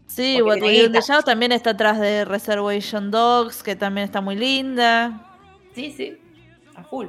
Sí, 0.08 0.42
What 0.42 0.62
We 0.62 0.80
Do 0.80 0.86
in 0.86 0.92
the 0.92 1.02
Shadows 1.02 1.26
también 1.26 1.52
está 1.52 1.72
atrás 1.72 2.00
de 2.00 2.26
Reservation 2.26 3.12
Dogs, 3.12 3.64
que 3.64 3.76
también 3.76 4.06
está 4.06 4.22
muy 4.22 4.36
linda. 4.36 5.22
Sí, 5.76 5.92
sí, 5.92 6.18
a 6.76 6.84
full. 6.84 7.08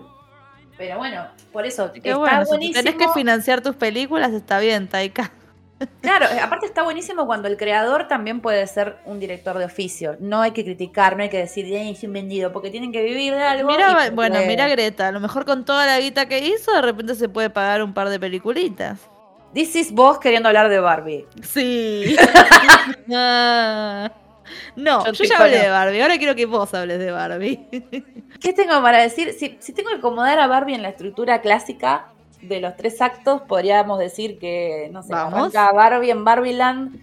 Pero 0.77 0.99
bueno, 0.99 1.27
por 1.53 1.65
eso 1.67 1.91
está 1.95 2.17
buenísimo. 2.17 2.61
Si 2.61 2.73
tenés 2.73 2.95
que 2.97 3.09
financiar 3.15 3.61
tus 3.61 3.77
películas, 3.77 4.33
está 4.33 4.59
bien, 4.59 4.89
Taika. 4.89 5.31
Claro, 6.01 6.27
eh, 6.27 6.41
aparte 6.41 6.67
está 6.67 6.83
buenísimo 6.83 7.27
cuando 7.27 7.49
el 7.49 7.57
creador 7.57 8.09
también 8.09 8.41
puede 8.41 8.67
ser 8.67 8.97
un 9.05 9.19
director 9.19 9.59
de 9.59 9.65
oficio. 9.65 10.17
No 10.21 10.43
hay 10.43 10.53
que 10.53 10.65
criticar, 10.65 11.17
no 11.17 11.23
hay 11.23 11.29
que 11.29 11.39
decir, 11.39 11.67
es 11.73 12.03
un 12.03 12.13
vendido, 12.13 12.53
porque 12.53 12.71
tienen 12.71 12.93
que 12.93 13.03
vivir 13.03 13.35
de 13.35 13.43
algo. 13.43 13.71
bueno, 14.13 14.39
mira 14.47 14.69
Greta, 14.69 15.09
a 15.09 15.13
lo 15.13 15.21
mejor 15.21 15.45
con 15.45 15.65
toda 15.65 15.87
la 15.87 15.99
guita 15.99 16.27
que 16.27 16.39
hizo, 16.39 16.73
de 16.73 16.83
repente 16.83 17.15
se 17.15 17.29
puede 17.29 17.51
pagar 17.51 17.83
un 17.83 17.93
par 17.93 18.09
de 18.09 18.21
peliculitas. 18.21 19.01
This 19.53 19.77
is 19.77 19.93
vos 19.93 20.19
queriendo 20.19 20.49
hablar 20.49 20.69
de 20.69 20.81
Barbie. 20.81 21.27
Sí. 21.43 22.17
no, 23.07 24.11
yo, 25.13 25.25
ya 25.25 25.39
hablé 25.39 25.59
de 25.59 25.71
Barbie, 25.71 26.03
ahora 26.03 26.19
quiero 26.19 26.35
que 26.35 26.47
vos 26.47 26.75
hables 26.75 26.99
de 26.99 27.13
Barbie. 27.13 27.69
¿Qué 28.41 28.53
tengo 28.53 28.83
para 28.83 29.01
decir? 29.01 29.33
Si, 29.33 29.57
si 29.61 29.73
tengo 29.73 29.91
que 29.91 29.97
acomodar 29.97 30.41
a 30.41 30.49
Barbie 30.49 30.75
en 30.75 30.83
la 30.83 30.89
estructura 30.89 31.41
clásica, 31.41 32.09
de 32.49 32.61
los 32.61 32.77
tres 32.77 33.01
actos 33.01 33.43
podríamos 33.43 33.99
decir 33.99 34.39
que, 34.39 34.89
no 34.93 35.03
sé, 35.03 35.15
arranca 35.15 35.73
Barbie 35.73 36.11
en 36.11 36.25
Barbieland. 36.25 37.01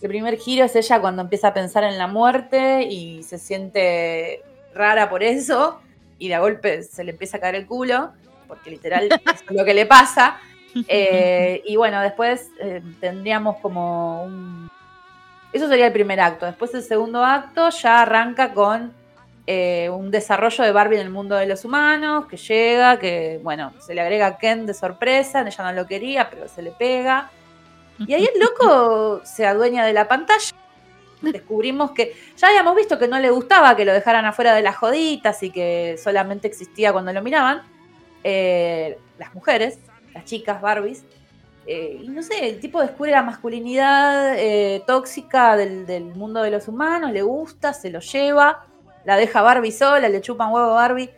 El 0.00 0.08
primer 0.08 0.36
giro 0.36 0.64
es 0.64 0.76
ella 0.76 1.00
cuando 1.00 1.22
empieza 1.22 1.48
a 1.48 1.54
pensar 1.54 1.84
en 1.84 1.98
la 1.98 2.06
muerte 2.06 2.82
y 2.82 3.22
se 3.22 3.38
siente 3.38 4.42
rara 4.74 5.08
por 5.08 5.22
eso 5.22 5.80
y 6.18 6.28
de 6.28 6.38
golpe 6.38 6.82
se 6.82 7.04
le 7.04 7.12
empieza 7.12 7.36
a 7.36 7.40
caer 7.40 7.54
el 7.54 7.66
culo, 7.66 8.12
porque 8.48 8.70
literal 8.70 9.08
es 9.34 9.44
lo 9.50 9.64
que 9.64 9.74
le 9.74 9.86
pasa. 9.86 10.38
Eh, 10.88 11.62
y 11.66 11.76
bueno, 11.76 12.00
después 12.00 12.48
eh, 12.60 12.82
tendríamos 13.00 13.56
como 13.58 14.24
un... 14.24 14.70
Eso 15.52 15.68
sería 15.68 15.86
el 15.86 15.92
primer 15.92 16.20
acto. 16.20 16.46
Después 16.46 16.74
el 16.74 16.82
segundo 16.82 17.24
acto 17.24 17.70
ya 17.70 18.02
arranca 18.02 18.52
con 18.52 18.92
eh, 19.46 19.90
un 19.90 20.10
desarrollo 20.10 20.64
de 20.64 20.72
Barbie 20.72 20.96
en 20.96 21.02
el 21.02 21.10
mundo 21.10 21.36
de 21.36 21.44
los 21.44 21.66
humanos, 21.66 22.26
que 22.26 22.38
llega, 22.38 22.98
que 22.98 23.40
bueno, 23.42 23.74
se 23.78 23.94
le 23.94 24.00
agrega 24.00 24.26
a 24.26 24.38
Ken 24.38 24.64
de 24.64 24.72
sorpresa, 24.72 25.42
ella 25.46 25.64
no 25.64 25.72
lo 25.72 25.86
quería, 25.86 26.30
pero 26.30 26.48
se 26.48 26.62
le 26.62 26.70
pega. 26.70 27.30
Y 27.98 28.14
ahí 28.14 28.26
el 28.32 28.40
loco 28.40 29.20
se 29.24 29.46
adueña 29.46 29.84
de 29.84 29.92
la 29.92 30.08
pantalla 30.08 30.54
descubrimos 31.20 31.92
que 31.92 32.14
ya 32.36 32.48
habíamos 32.48 32.76
visto 32.76 32.98
que 32.98 33.08
no 33.08 33.18
le 33.18 33.30
gustaba 33.30 33.74
que 33.76 33.86
lo 33.86 33.94
dejaran 33.94 34.26
afuera 34.26 34.54
de 34.54 34.60
las 34.60 34.76
joditas 34.76 35.42
y 35.42 35.50
que 35.50 35.96
solamente 36.02 36.46
existía 36.48 36.92
cuando 36.92 37.12
lo 37.14 37.22
miraban. 37.22 37.62
eh, 38.22 38.98
las 39.18 39.34
mujeres, 39.34 39.78
las 40.12 40.24
chicas 40.24 40.60
Barbies. 40.60 41.04
Eh, 41.66 42.00
y 42.02 42.08
no 42.08 42.22
sé, 42.22 42.48
el 42.48 42.60
tipo 42.60 42.80
descubre 42.80 43.10
la 43.10 43.22
masculinidad 43.22 44.36
tóxica 44.86 45.56
del, 45.56 45.86
del 45.86 46.04
mundo 46.04 46.42
de 46.42 46.50
los 46.50 46.68
humanos, 46.68 47.12
le 47.12 47.22
gusta, 47.22 47.72
se 47.72 47.90
lo 47.90 48.00
lleva, 48.00 48.66
la 49.04 49.16
deja 49.16 49.42
Barbie 49.42 49.72
sola, 49.72 50.08
le 50.08 50.20
chupan 50.20 50.50
huevo 50.52 50.70
a 50.70 50.74
Barbie. 50.74 51.10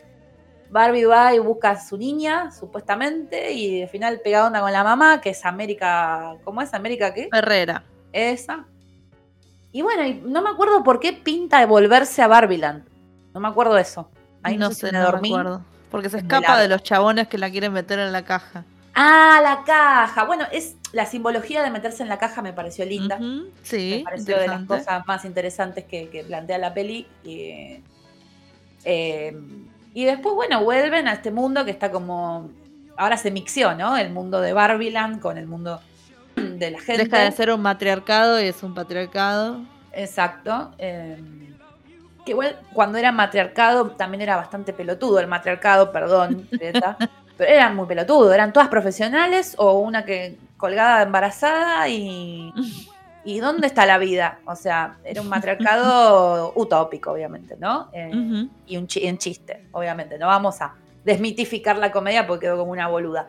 Barbie 0.69 1.05
va 1.05 1.33
y 1.33 1.39
busca 1.39 1.71
a 1.71 1.79
su 1.79 1.97
niña, 1.97 2.51
supuestamente, 2.51 3.53
y 3.53 3.83
al 3.83 3.89
final 3.89 4.19
pega 4.21 4.45
onda 4.45 4.59
con 4.61 4.71
la 4.73 4.83
mamá, 4.83 5.21
que 5.21 5.29
es 5.29 5.45
América. 5.45 6.35
¿Cómo 6.43 6.61
es? 6.61 6.73
¿América 6.73 7.13
qué? 7.13 7.29
Herrera. 7.31 7.83
Esa. 8.11 8.65
Y 9.71 9.81
bueno, 9.81 10.03
y 10.05 10.15
no 10.15 10.41
me 10.41 10.49
acuerdo 10.49 10.83
por 10.83 10.99
qué 10.99 11.13
pinta 11.13 11.59
de 11.59 11.65
volverse 11.65 12.21
a 12.21 12.27
Barbiland. 12.27 12.83
No 13.33 13.39
me 13.39 13.47
acuerdo 13.47 13.77
eso. 13.77 14.09
Ahí 14.43 14.57
no 14.57 14.69
sé 14.69 14.73
si 14.75 14.79
sé, 14.81 14.85
me 14.87 14.91
no 14.93 14.99
me 14.99 15.05
dormí. 15.11 15.29
acuerdo. 15.29 15.61
Porque 15.91 16.09
se 16.09 16.17
escapa 16.17 16.59
de 16.59 16.67
los 16.67 16.83
chabones 16.83 17.27
que 17.27 17.37
la 17.37 17.49
quieren 17.49 17.71
meter 17.71 17.99
en 17.99 18.11
la 18.11 18.23
caja. 18.25 18.65
Ah, 18.93 19.39
la 19.41 19.63
caja. 19.63 20.25
Bueno, 20.25 20.45
es 20.51 20.76
la 20.93 21.05
simbología 21.05 21.63
de 21.63 21.71
meterse 21.71 22.03
en 22.03 22.09
la 22.09 22.17
caja 22.17 22.41
me 22.41 22.53
pareció 22.53 22.85
linda. 22.85 23.17
Ujú, 23.17 23.49
Sí, 23.61 23.97
me 23.97 24.03
pareció 24.03 24.37
de 24.39 24.47
las 24.47 24.63
cosas 24.63 25.05
más 25.05 25.25
interesantes 25.25 25.85
que, 25.85 26.09
que 26.09 26.23
plantea 26.23 26.57
la 26.57 26.73
peli. 26.73 27.07
Y, 27.23 27.81
eh, 28.85 29.37
y 29.93 30.05
después, 30.05 30.35
bueno, 30.35 30.63
vuelven 30.63 31.07
a 31.07 31.13
este 31.13 31.31
mundo 31.31 31.65
que 31.65 31.71
está 31.71 31.91
como. 31.91 32.49
Ahora 32.95 33.17
se 33.17 33.29
mixió, 33.31 33.75
¿no? 33.75 33.95
El 33.97 34.11
mundo 34.11 34.41
de 34.41 34.53
Barbiland 34.53 35.19
con 35.19 35.37
el 35.37 35.45
mundo 35.45 35.81
de 36.35 36.71
la 36.71 36.79
gente. 36.79 37.03
Deja 37.03 37.19
de 37.19 37.31
ser 37.31 37.51
un 37.51 37.61
matriarcado 37.61 38.41
y 38.41 38.45
es 38.45 38.63
un 38.63 38.73
patriarcado. 38.73 39.61
Exacto. 39.93 40.73
eh, 40.77 41.17
que 42.27 42.31
igual 42.31 42.59
cuando 42.73 42.97
era 42.97 43.13
matriarcado 43.13 43.91
también 43.91 44.21
era 44.21 44.35
bastante 44.35 44.73
pelotudo 44.73 45.19
el 45.19 45.27
matriarcado, 45.27 45.93
perdón, 45.93 46.45
Greta, 46.51 46.97
pero 47.37 47.51
eran 47.51 47.75
muy 47.75 47.85
pelotudos, 47.85 48.33
eran 48.33 48.51
todas 48.53 48.67
profesionales 48.69 49.55
o 49.57 49.79
una 49.79 50.03
que 50.05 50.37
colgada 50.57 51.03
embarazada 51.03 51.87
y 51.87 52.53
¿y 53.23 53.39
dónde 53.39 53.67
está 53.67 53.85
la 53.85 53.97
vida? 53.97 54.39
O 54.45 54.55
sea, 54.55 54.97
era 55.03 55.21
un 55.21 55.27
matriarcado 55.29 56.53
utópico, 56.55 57.11
obviamente, 57.11 57.55
¿no? 57.59 57.89
Eh, 57.93 58.09
y 58.65 58.77
un, 58.77 58.87
chi- 58.87 59.07
un 59.09 59.17
chiste, 59.17 59.65
obviamente. 59.71 60.17
No 60.17 60.27
vamos 60.27 60.61
a 60.61 60.73
desmitificar 61.03 61.77
la 61.77 61.91
comedia 61.91 62.25
porque 62.25 62.45
quedó 62.47 62.57
como 62.57 62.71
una 62.71 62.87
boluda. 62.87 63.27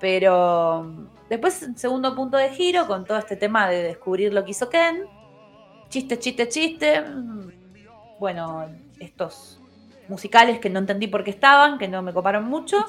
Pero 0.00 0.92
después, 1.28 1.66
segundo 1.76 2.14
punto 2.14 2.36
de 2.36 2.50
giro, 2.50 2.86
con 2.86 3.04
todo 3.04 3.18
este 3.18 3.36
tema 3.36 3.68
de 3.68 3.82
descubrir 3.82 4.32
lo 4.32 4.44
que 4.44 4.52
hizo 4.52 4.68
Ken. 4.68 5.02
Chiste, 5.88 6.18
chiste, 6.18 6.48
chiste. 6.48 7.00
mm, 7.00 7.50
Bueno, 8.18 8.66
estos 9.00 9.57
musicales 10.08 10.58
que 10.58 10.70
no 10.70 10.78
entendí 10.78 11.06
por 11.06 11.22
qué 11.24 11.30
estaban, 11.30 11.78
que 11.78 11.88
no 11.88 12.02
me 12.02 12.12
coparon 12.12 12.44
mucho. 12.44 12.84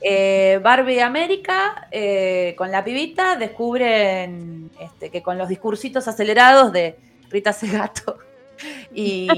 Eh, 0.00 0.58
Barbie 0.62 1.00
América, 1.00 1.88
eh, 1.90 2.54
con 2.58 2.70
la 2.70 2.82
pibita, 2.84 3.36
descubren 3.36 4.70
este, 4.80 5.10
que 5.10 5.22
con 5.22 5.38
los 5.38 5.48
discursitos 5.48 6.08
acelerados 6.08 6.72
de 6.72 6.96
Rita 7.30 7.52
Segato 7.52 8.18
y, 8.94 9.28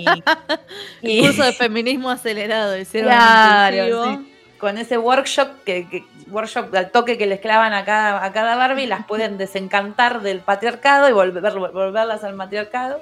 y- 1.03 1.21
Curso 1.21 1.45
de 1.45 1.53
feminismo 1.53 2.11
acelerado. 2.11 2.77
Hicieron 2.79 3.11
Claro, 3.13 4.15
sí. 4.17 4.33
con 4.59 4.79
ese 4.79 4.99
workshop 4.99 5.49
que, 5.65 5.89
que- 5.89 6.05
workshop 6.31 6.75
al 6.75 6.91
toque 6.91 7.19
que 7.19 7.27
les 7.27 7.41
clavan 7.41 7.75
a 7.75 7.85
cada, 7.85 8.25
a 8.25 8.33
cada 8.33 8.57
Barbie, 8.57 8.87
las 8.87 9.05
pueden 9.07 9.37
desencantar 9.37 10.23
del 10.23 10.41
patriarcado 10.41 11.09
y 11.09 11.13
volver, 11.13 11.43
volverlas 11.71 12.25
al 12.25 12.35
matriarcado 12.35 13.01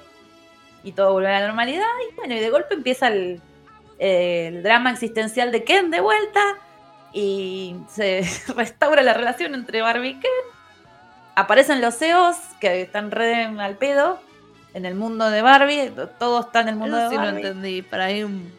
y 0.84 0.90
todo 0.92 1.12
vuelve 1.12 1.28
a 1.28 1.38
la 1.40 1.46
normalidad. 1.46 1.86
Y 2.10 2.14
bueno, 2.16 2.34
y 2.34 2.40
de 2.40 2.50
golpe 2.50 2.74
empieza 2.74 3.06
el, 3.06 3.40
el 4.02 4.64
drama 4.64 4.90
existencial 4.90 5.52
de 5.52 5.62
Ken 5.62 5.90
de 5.92 6.00
vuelta 6.00 6.40
y 7.12 7.76
se 7.88 8.22
restaura 8.56 9.02
la 9.02 9.14
relación 9.14 9.54
entre 9.54 9.80
Barbie 9.80 10.08
y 10.10 10.14
Ken. 10.14 10.30
Aparecen 11.36 11.80
los 11.80 11.96
CEOs 11.96 12.36
que 12.60 12.82
están 12.82 13.12
re 13.12 13.44
al 13.44 13.76
pedo 13.76 14.18
en 14.74 14.86
el 14.86 14.96
mundo 14.96 15.30
de 15.30 15.40
Barbie, 15.40 15.92
todo 16.18 16.40
está 16.40 16.62
en 16.62 16.68
el 16.70 16.76
mundo 16.76 16.96
Eso 16.96 17.04
de 17.04 17.10
sí 17.10 17.16
no 17.16 17.22
Barbie. 17.22 17.46
entendí. 17.46 17.82
Para 17.82 18.06
ahí 18.06 18.24
un, 18.24 18.52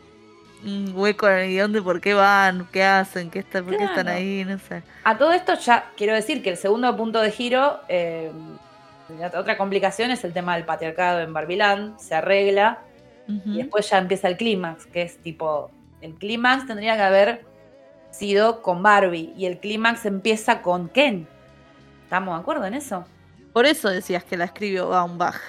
un 0.63 0.93
hueco 0.95 1.27
en 1.27 1.39
el 1.39 1.49
guion 1.49 1.73
de 1.73 1.81
por 1.81 1.99
qué 1.99 2.13
van, 2.13 2.65
qué 2.71 2.83
hacen, 2.83 3.29
qué 3.29 3.39
está, 3.39 3.61
por 3.61 3.75
qué 3.75 3.83
están 3.83 4.07
ahí, 4.07 4.45
no 4.45 4.57
sé. 4.59 4.81
A 5.03 5.17
todo 5.17 5.33
esto 5.33 5.55
ya 5.55 5.91
quiero 5.97 6.13
decir 6.13 6.41
que 6.41 6.51
el 6.51 6.57
segundo 6.57 6.95
punto 6.95 7.19
de 7.19 7.31
giro, 7.31 7.81
eh, 7.89 8.31
otra 9.37 9.57
complicación 9.57 10.09
es 10.11 10.23
el 10.23 10.31
tema 10.31 10.55
del 10.55 10.63
patriarcado 10.63 11.19
en 11.19 11.33
Barbiland, 11.33 11.99
se 11.99 12.15
arregla 12.15 12.79
Y 13.27 13.57
después 13.57 13.89
ya 13.89 13.97
empieza 13.99 14.27
el 14.27 14.35
clímax, 14.37 14.85
que 14.85 15.01
es 15.03 15.17
tipo, 15.19 15.71
el 16.01 16.13
clímax 16.15 16.67
tendría 16.67 16.95
que 16.95 17.01
haber 17.03 17.45
sido 18.11 18.61
con 18.61 18.83
Barbie 18.83 19.33
y 19.37 19.45
el 19.45 19.59
clímax 19.59 20.05
empieza 20.05 20.61
con 20.61 20.89
Ken. 20.89 21.27
¿Estamos 22.03 22.35
de 22.35 22.41
acuerdo 22.41 22.65
en 22.65 22.73
eso? 22.73 23.05
Por 23.53 23.65
eso 23.65 23.89
decías 23.89 24.23
que 24.23 24.35
la 24.37 24.45
escribió 24.45 24.89
Baumbach. 24.89 25.39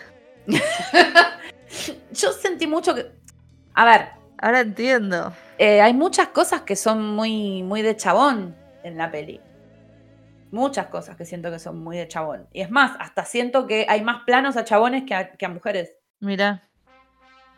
Yo 2.12 2.32
sentí 2.32 2.66
mucho 2.66 2.94
que... 2.94 3.10
A 3.74 3.84
ver, 3.84 4.08
Ahora 4.38 4.60
entiendo. 4.60 5.32
eh, 5.58 5.80
hay 5.80 5.94
muchas 5.94 6.28
cosas 6.28 6.62
que 6.62 6.76
son 6.76 7.14
muy, 7.14 7.62
muy 7.62 7.82
de 7.82 7.96
chabón 7.96 8.54
en 8.82 8.96
la 8.96 9.10
peli. 9.10 9.40
Muchas 10.50 10.86
cosas 10.86 11.16
que 11.16 11.24
siento 11.24 11.50
que 11.50 11.58
son 11.58 11.82
muy 11.82 11.96
de 11.96 12.06
chabón. 12.06 12.46
Y 12.52 12.60
es 12.60 12.70
más, 12.70 12.96
hasta 13.00 13.24
siento 13.24 13.66
que 13.66 13.86
hay 13.88 14.02
más 14.02 14.22
planos 14.24 14.56
a 14.56 14.64
chabones 14.64 15.02
que 15.04 15.14
a, 15.14 15.32
que 15.32 15.46
a 15.46 15.48
mujeres. 15.48 15.96
Mira. 16.20 16.62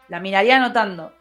La 0.08 0.20
miraría 0.20 0.58
notando. 0.58 1.12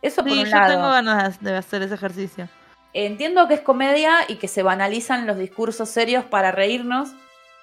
Eso 0.00 0.22
por 0.22 0.32
Sí, 0.32 0.38
un 0.40 0.44
yo 0.46 0.50
lado. 0.50 0.72
tengo 0.72 0.90
ganas 0.90 1.40
de 1.40 1.56
hacer 1.56 1.82
ese 1.82 1.94
ejercicio. 1.94 2.48
Entiendo 2.92 3.48
que 3.48 3.54
es 3.54 3.60
comedia 3.60 4.18
y 4.28 4.36
que 4.36 4.48
se 4.48 4.62
banalizan 4.62 5.26
los 5.26 5.38
discursos 5.38 5.88
serios 5.88 6.24
para 6.24 6.50
reírnos, 6.52 7.10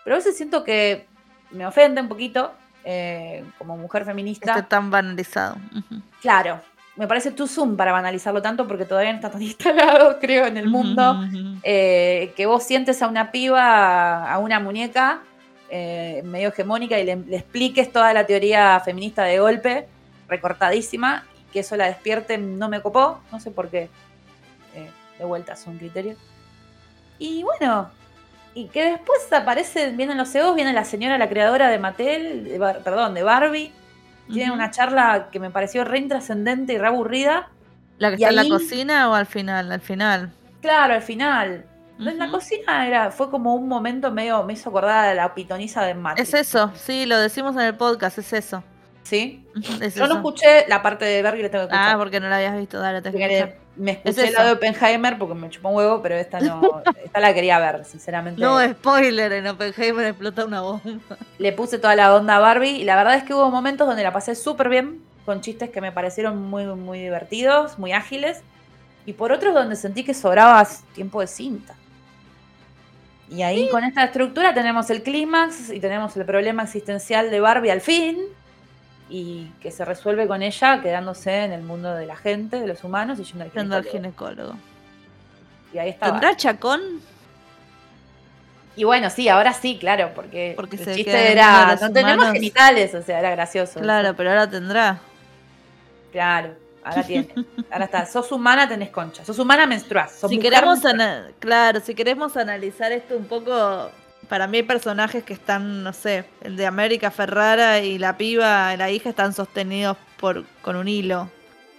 pero 0.04 0.16
a 0.16 0.20
veces 0.20 0.36
siento 0.38 0.64
que 0.64 1.06
me 1.52 1.66
ofende 1.68 2.02
un 2.02 2.08
poquito 2.08 2.52
eh, 2.84 3.44
como 3.58 3.78
mujer 3.78 4.06
feminista. 4.06 4.52
Esté 4.54 4.64
tan 4.64 4.90
banalizado. 4.90 5.58
Claro, 6.22 6.60
me 6.96 7.08
parece 7.08 7.32
too 7.32 7.46
soon 7.48 7.78
para 7.78 7.92
banalizarlo 7.92 8.42
tanto 8.42 8.68
porque 8.68 8.86
todavía 8.86 9.12
no 9.12 9.18
está 9.18 9.30
tan 9.30 9.42
instalado, 9.44 10.18
creo, 10.20 10.46
en 10.48 10.58
el 10.58 10.68
mundo. 10.68 11.22
Eh, 11.64 12.34
que 12.36 12.46
vos 12.46 12.64
sientes 12.64 13.02
a 13.02 13.08
una 13.08 13.32
piba, 13.32 14.32
a 14.32 14.38
una 14.40 14.60
muñeca 14.60 15.20
eh, 15.70 16.22
medio 16.26 16.50
hegemónica 16.50 16.98
y 17.00 17.06
le, 17.06 17.18
le 17.18 17.38
expliques 17.38 17.92
toda 17.92 18.14
la 18.14 18.26
teoría 18.26 18.80
feminista 18.80 19.24
de 19.26 19.40
golpe, 19.40 19.88
recortadísima, 20.30 21.26
y 21.50 21.52
que 21.52 21.60
eso 21.60 21.76
la 21.76 21.88
despierte 21.88 22.38
no 22.38 22.70
me 22.70 22.82
copó, 22.82 23.20
no 23.32 23.40
sé 23.40 23.52
por 23.52 23.70
qué. 23.70 23.90
Eh, 24.76 24.90
de 25.18 25.26
vuelta 25.26 25.56
son 25.56 25.78
criterios. 25.78 26.18
Y 27.18 27.44
bueno, 27.44 27.90
y 28.54 28.68
que 28.68 28.92
después 28.92 29.32
aparece, 29.34 29.92
vienen 29.92 30.18
los 30.18 30.30
CEOs, 30.32 30.56
viene 30.56 30.74
la 30.74 30.86
señora, 30.86 31.18
la 31.18 31.28
creadora 31.30 31.70
de 31.70 31.80
Mattel, 31.80 32.44
de 32.46 32.58
Bar- 32.58 32.80
perdón, 32.84 33.14
de 33.14 33.24
Barbie. 33.24 33.74
Tiene 34.32 34.52
Ujú. 34.52 34.60
una 34.60 34.70
charla 34.72 35.30
que 35.32 35.40
me 35.40 35.50
pareció 35.50 35.84
re 35.84 35.98
intrascendente 35.98 36.74
y 36.74 36.78
re 36.78 36.88
aburrida. 36.88 37.50
¿La 37.98 38.10
que 38.10 38.16
está 38.16 38.30
en 38.30 38.36
la 38.36 38.48
cocina 38.48 39.10
o 39.10 39.14
al 39.16 39.26
final? 39.26 39.72
Al 39.72 39.82
final. 39.82 40.32
Claro, 40.62 40.94
al 40.94 41.02
final. 41.02 41.66
En 42.00 42.18
la 42.18 42.30
cocina 42.32 42.88
era, 42.88 43.12
fue 43.12 43.30
como 43.30 43.56
un 43.56 43.68
momento 43.68 44.10
medio, 44.12 44.42
me 44.44 44.54
hizo 44.54 44.70
acordar 44.70 45.10
a 45.10 45.14
la 45.16 45.34
pitoniza 45.34 45.84
de 45.84 45.96
Matrix. 45.96 46.30
Es 46.34 46.48
eso, 46.48 46.72
sí, 46.76 47.06
lo 47.06 47.18
decimos 47.18 47.56
en 47.56 47.64
el 47.64 47.76
podcast, 47.76 48.20
es 48.20 48.32
eso. 48.32 48.64
¿Sí? 49.04 49.44
Es 49.82 49.96
Yo 49.96 50.08
no 50.08 50.16
escuché 50.18 50.66
la 50.68 50.82
parte 50.82 51.06
de 51.06 51.22
Barbie, 51.22 51.44
la 51.44 51.50
tengo 51.50 51.68
que 51.68 51.74
Ah, 51.76 51.78
escuchar. 51.80 51.98
porque 51.98 52.20
no 52.20 52.30
la 52.30 52.38
habías 52.38 52.58
visto, 52.58 52.80
dale, 52.80 53.02
te 53.02 53.10
escuchar. 53.10 53.56
me 53.76 53.92
Es 53.92 53.98
escuché 54.18 54.32
la 54.32 54.40
eso. 54.40 54.46
de 54.48 54.52
Oppenheimer 54.54 55.18
porque 55.18 55.34
me 55.36 55.50
chupó 55.50 55.70
un 55.70 55.76
huevo, 55.76 56.02
pero 56.02 56.16
esta 56.16 56.40
no, 56.40 56.82
esta 57.04 57.20
la 57.20 57.34
quería 57.34 57.60
ver, 57.60 57.86
sinceramente. 57.86 58.40
No, 58.42 58.60
spoiler, 58.74 59.32
en 59.34 59.48
Oppenheimer 59.48 60.06
explota 60.08 60.46
una 60.46 60.62
bomba. 60.62 60.82
Le 61.40 61.52
puse 61.54 61.80
toda 61.80 61.96
la 61.96 62.14
onda 62.14 62.36
a 62.36 62.40
Barbie 62.40 62.78
y 62.82 62.84
la 62.84 62.96
verdad 62.96 63.16
es 63.16 63.24
que 63.24 63.34
hubo 63.34 63.50
momentos 63.50 63.88
donde 63.88 64.04
la 64.04 64.14
pasé 64.14 64.36
súper 64.36 64.70
bien, 64.70 65.02
con 65.26 65.42
chistes 65.42 65.70
que 65.70 65.82
me 65.82 65.92
parecieron 65.92 66.42
muy, 66.42 66.66
muy 66.66 67.00
divertidos, 67.00 67.80
muy 67.80 67.92
ágiles, 67.94 68.42
y 69.06 69.14
por 69.14 69.32
otros 69.32 69.54
donde 69.56 69.76
sentí 69.76 70.04
que 70.04 70.14
sobraba 70.14 70.68
tiempo 70.94 71.22
de 71.22 71.28
cinta. 71.28 71.74
Y 73.32 73.44
ahí 73.44 73.70
con 73.70 73.84
esta 73.84 74.04
estructura 74.04 74.54
tenemos 74.56 74.90
el 74.90 75.04
clímax 75.04 75.70
y 75.70 75.80
tenemos 75.80 76.18
el 76.18 76.26
problema 76.26 76.64
existencial 76.64 77.30
de 77.30 77.40
Barbie 77.40 77.70
al 77.70 77.82
fin, 77.82 78.18
y 79.10 79.52
que 79.62 79.72
se 79.72 79.84
resuelve 79.86 80.28
con 80.28 80.42
ella 80.44 80.82
quedándose 80.82 81.44
en 81.44 81.52
el 81.52 81.62
mundo 81.64 81.94
de 81.96 82.06
la 82.06 82.16
gente, 82.16 82.60
de 82.60 82.68
los 82.68 82.84
humanos, 82.84 83.20
y 83.20 83.24
yendo 83.24 83.44
al 83.46 83.52
Yendo 83.52 83.76
al 83.76 83.84
ginecólogo. 83.86 84.54
ginecólogo. 84.54 84.60
Y 85.74 85.78
ahí 85.80 85.90
está. 85.90 86.08
¿Tendrá 86.12 86.36
chacón? 86.38 86.82
Y 88.76 88.84
bueno, 88.86 89.10
sí, 89.10 89.28
ahora 89.28 89.52
sí, 89.54 89.78
claro, 89.80 90.12
porque, 90.16 90.54
Porque 90.56 90.78
el 90.78 90.84
se 90.86 90.96
chiste 90.96 91.32
era, 91.32 91.76
no 91.82 91.92
tenemos 91.92 92.28
humanos. 92.28 92.34
genitales, 92.34 92.96
o 92.96 93.02
sea, 93.02 93.20
era 93.20 93.32
gracioso. 93.32 93.80
Claro, 93.82 94.10
eso. 94.10 94.18
pero 94.18 94.30
ahora 94.30 94.50
tendrá. 94.50 95.00
Claro, 96.12 96.54
ahora 96.84 97.04
tiene. 97.04 97.34
Ahora 97.70 97.86
está, 97.86 98.06
sos 98.06 98.32
humana, 98.32 98.68
tenés 98.70 98.90
concha. 98.90 99.26
Sos 99.26 99.38
humana, 99.40 99.66
menstruás. 99.68 100.14
Sos 100.14 100.30
Si 100.30 100.40
queremos, 100.40 100.82
menstruás. 100.84 101.34
claro, 101.40 101.80
si 101.82 101.94
queremos 101.94 102.38
analizar 102.38 102.92
esto 102.92 103.18
un 103.18 103.26
poco 103.26 103.92
Para 104.30 104.46
mí 104.48 104.58
hay 104.58 104.64
personajes 104.64 105.24
que 105.24 105.34
están, 105.34 105.84
no 105.84 105.92
sé, 105.92 106.24
el 106.42 106.56
de 106.56 106.68
América 106.68 107.10
Ferrara 107.10 107.80
y 107.80 107.98
la 107.98 108.16
piba, 108.16 108.76
la 108.78 108.92
hija, 108.92 109.10
están 109.10 109.34
sostenidos 109.34 109.98
por 110.20 110.46
con 110.62 110.76
un 110.76 110.88
hilo. 110.88 111.30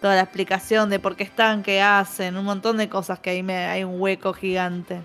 Toda 0.00 0.16
la 0.16 0.22
explicación 0.22 0.90
de 0.90 0.98
por 0.98 1.14
qué 1.14 1.22
están, 1.24 1.62
qué 1.62 1.80
hacen, 1.80 2.36
un 2.36 2.44
montón 2.44 2.76
de 2.78 2.88
cosas 2.88 3.20
que 3.20 3.30
ahí 3.30 3.42
me, 3.42 3.54
hay 3.66 3.84
un 3.84 4.00
hueco 4.00 4.32
gigante. 4.32 5.02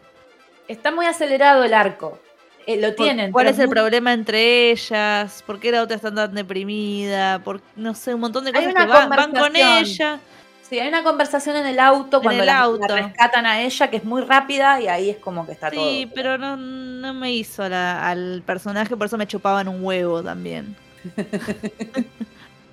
Está 0.68 0.92
muy 0.92 1.06
acelerado 1.06 1.64
el 1.64 1.74
arco. 1.74 2.20
Eh, 2.66 2.78
lo 2.82 2.96
tienen. 2.96 3.32
¿Cuál 3.32 3.48
es 3.48 3.60
el 3.60 3.68
muy- 3.68 3.76
problema 3.76 4.12
entre 4.14 4.72
ellas? 4.72 5.44
¿Por 5.46 5.60
qué 5.60 5.72
la 5.72 5.84
otra 5.84 5.98
está 5.98 6.12
tan 6.12 6.34
deprimida? 6.34 7.38
Por, 7.44 7.62
no 7.76 7.94
sé, 7.94 8.16
un 8.16 8.22
montón 8.22 8.46
de 8.46 8.54
cosas 8.54 8.74
que 8.74 8.86
van, 8.86 9.10
van 9.10 9.32
con 9.34 9.56
ella. 9.56 10.20
Sí, 10.68 10.80
hay 10.80 10.88
una 10.88 11.04
conversación 11.04 11.56
en 11.58 11.68
el 11.68 11.80
auto 11.80 12.22
cuando 12.22 12.42
el 12.42 12.48
la, 12.48 12.68
rescatan 12.88 13.46
a 13.46 13.62
ella 13.62 13.90
que 13.92 13.98
es 13.98 14.04
muy 14.04 14.24
rápida 14.24 14.82
y 14.82 14.88
ahí 14.88 15.10
es 15.12 15.18
como 15.18 15.46
que 15.46 15.52
está 15.52 15.70
todo. 15.70 15.80
Sí, 15.80 16.10
pero 16.16 16.40
no, 16.40 16.58
no 16.58 17.14
me 17.14 17.32
hizo 17.34 17.70
la- 17.70 18.10
al 18.10 18.42
personaje, 18.46 18.98
por 18.98 19.06
eso 19.06 19.18
me 19.18 19.28
chupaban 19.28 19.68
un 19.68 19.84
huevo 19.84 20.24
también. 20.24 20.76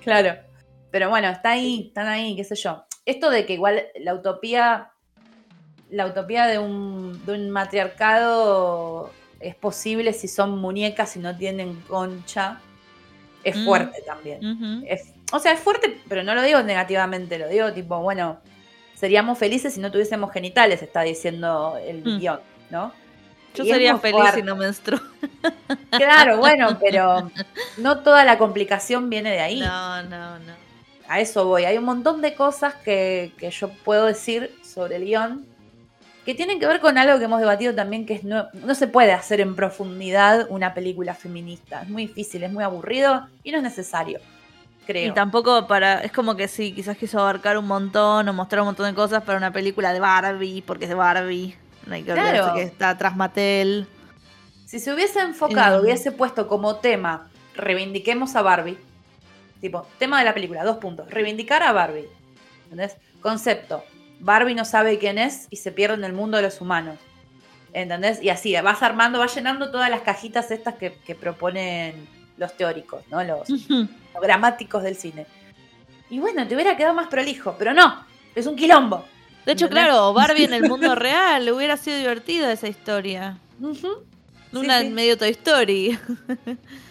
Claro. 0.03 0.35
Pero 0.91 1.09
bueno, 1.09 1.29
está 1.29 1.51
ahí, 1.51 1.85
están 1.87 2.07
ahí, 2.07 2.35
qué 2.35 2.43
sé 2.43 2.55
yo. 2.55 2.83
Esto 3.05 3.29
de 3.29 3.45
que 3.45 3.53
igual 3.53 3.83
la 4.01 4.13
utopía, 4.13 4.91
la 5.89 6.05
utopía 6.07 6.45
de 6.47 6.59
un, 6.59 7.25
de 7.25 7.33
un 7.33 7.49
matriarcado 7.49 9.11
es 9.39 9.55
posible 9.55 10.11
si 10.11 10.27
son 10.27 10.57
muñecas 10.59 11.15
y 11.15 11.19
no 11.19 11.35
tienen 11.37 11.79
concha, 11.87 12.59
es 13.45 13.55
Mm. 13.55 13.65
fuerte 13.65 14.01
también. 14.05 14.45
Ujú. 14.45 14.85
Es- 14.87 15.12
o 15.33 15.39
sea, 15.39 15.51
es 15.51 15.59
fuerte, 15.59 15.99
pero 16.07 16.23
no 16.23 16.33
lo 16.35 16.41
digo 16.41 16.61
negativamente, 16.63 17.37
lo 17.37 17.47
digo 17.49 17.73
tipo, 17.73 17.99
bueno, 18.01 18.39
seríamos 18.95 19.37
felices 19.37 19.73
si 19.73 19.79
no 19.81 19.91
tuviésemos 19.91 20.31
genitales, 20.31 20.81
está 20.81 21.01
diciendo 21.01 21.77
el 21.85 22.03
Mm. 22.03 22.19
guion, 22.19 22.39
¿no? 22.69 22.93
Yo 23.55 23.63
Y 23.65 23.69
sería 23.69 23.97
feliz 23.97 24.19
fuerte. 24.19 24.39
si 24.39 24.45
no 24.45 24.55
menstruo. 24.55 24.99
Claro, 25.91 26.37
bueno, 26.37 26.77
pero 26.79 27.29
no 27.77 27.99
toda 27.99 28.25
la 28.25 28.37
complicación 28.37 29.09
viene 29.09 29.31
de 29.31 29.39
ahí. 29.41 29.59
No, 29.59 30.03
no, 30.03 30.39
no. 30.39 30.53
A 31.07 31.19
eso 31.19 31.45
voy. 31.45 31.65
Hay 31.65 31.77
un 31.77 31.83
montón 31.83 32.21
de 32.21 32.33
cosas 32.33 32.73
que, 32.75 33.31
que 33.37 33.51
yo 33.51 33.69
puedo 33.83 34.05
decir 34.05 34.55
sobre 34.63 34.95
el 34.95 35.05
guion 35.05 35.45
que 36.25 36.33
tienen 36.33 36.59
que 36.59 36.65
ver 36.65 36.79
con 36.79 36.97
algo 36.97 37.19
que 37.19 37.25
hemos 37.25 37.41
debatido 37.41 37.75
también, 37.75 38.05
que 38.05 38.13
es 38.13 38.23
no, 38.23 38.47
no 38.53 38.73
se 38.75 38.87
puede 38.87 39.11
hacer 39.11 39.41
en 39.41 39.55
profundidad 39.55 40.47
una 40.49 40.73
película 40.73 41.13
feminista. 41.13 41.81
Es 41.81 41.89
muy 41.89 42.07
difícil, 42.07 42.43
es 42.43 42.51
muy 42.51 42.63
aburrido 42.63 43.27
y 43.43 43.51
no 43.51 43.57
es 43.57 43.63
necesario, 43.63 44.19
creo. 44.85 45.11
Y 45.11 45.13
tampoco 45.13 45.67
para. 45.67 46.01
Es 46.01 46.11
como 46.11 46.35
que 46.35 46.47
sí, 46.47 46.73
quizás 46.73 46.97
quiso 46.97 47.19
abarcar 47.19 47.57
un 47.57 47.67
montón 47.67 48.27
o 48.29 48.33
mostrar 48.33 48.61
un 48.61 48.67
montón 48.67 48.85
de 48.87 48.93
cosas 48.93 49.23
para 49.23 49.37
una 49.37 49.51
película 49.51 49.93
de 49.93 49.99
Barbie, 49.99 50.61
porque 50.61 50.85
es 50.85 50.89
de 50.89 50.95
Barbie. 50.95 51.55
No 51.85 51.95
hay 51.95 52.03
que 52.03 52.11
olvidarse 52.13 52.39
Claro. 52.39 52.53
que 52.55 52.61
está 52.63 52.89
atrás 52.91 53.15
Mattel. 53.15 53.87
Si 54.65 54.79
se 54.79 54.93
hubiese 54.93 55.19
enfocado, 55.21 55.81
hubiese 55.81 56.11
puesto 56.11 56.47
como 56.47 56.77
tema, 56.77 57.29
reivindiquemos 57.55 58.35
a 58.35 58.41
Barbie. 58.41 58.77
Tipo, 59.61 59.87
tema 59.99 60.19
de 60.19 60.25
la 60.25 60.33
película, 60.33 60.63
dos 60.63 60.77
puntos. 60.77 61.09
Reivindicar 61.09 61.61
a 61.63 61.71
Barbie. 61.71 62.07
¿Entendés? 62.65 62.97
Concepto. 63.21 63.83
Barbie 64.19 64.55
no 64.55 64.65
sabe 64.65 64.97
quién 64.97 65.17
es 65.17 65.47
y 65.49 65.57
se 65.57 65.71
pierde 65.71 65.95
en 65.95 66.03
el 66.05 66.13
mundo 66.13 66.37
de 66.37 66.43
los 66.43 66.59
humanos. 66.61 66.97
¿Entendés? 67.73 68.21
Y 68.21 68.29
así, 68.29 68.55
vas 68.61 68.81
armando, 68.83 69.19
vas 69.19 69.35
llenando 69.35 69.71
todas 69.71 69.89
las 69.89 70.01
cajitas 70.01 70.51
estas 70.51 70.75
que, 70.75 70.93
que 71.05 71.15
proponen 71.15 72.07
los 72.37 72.55
teóricos, 72.57 73.03
¿no? 73.09 73.23
Los 73.23 73.47
gramáticos 74.21 74.83
del 74.83 74.95
cine. 74.95 75.25
Y 76.09 76.19
bueno, 76.19 76.47
te 76.47 76.53
hubiera 76.55 76.77
quedado 76.77 76.93
más 76.93 77.07
prolijo, 77.07 77.55
pero 77.57 77.73
no, 77.73 78.05
es 78.35 78.45
un 78.45 78.55
quilombo. 78.55 79.05
De 79.45 79.53
hecho, 79.53 79.67
claro, 79.69 80.13
Barbie 80.13 80.45
en 80.45 80.53
el 80.53 80.63
mundo 80.69 80.95
real 80.95 81.49
hubiera 81.51 81.75
sido 81.77 81.97
divertida 81.97 82.51
esa 82.51 82.67
historia. 82.67 83.37
Una 84.53 84.81
sí. 84.81 84.89
medio 84.89 85.17
Toy 85.17 85.31
Story. 85.31 85.97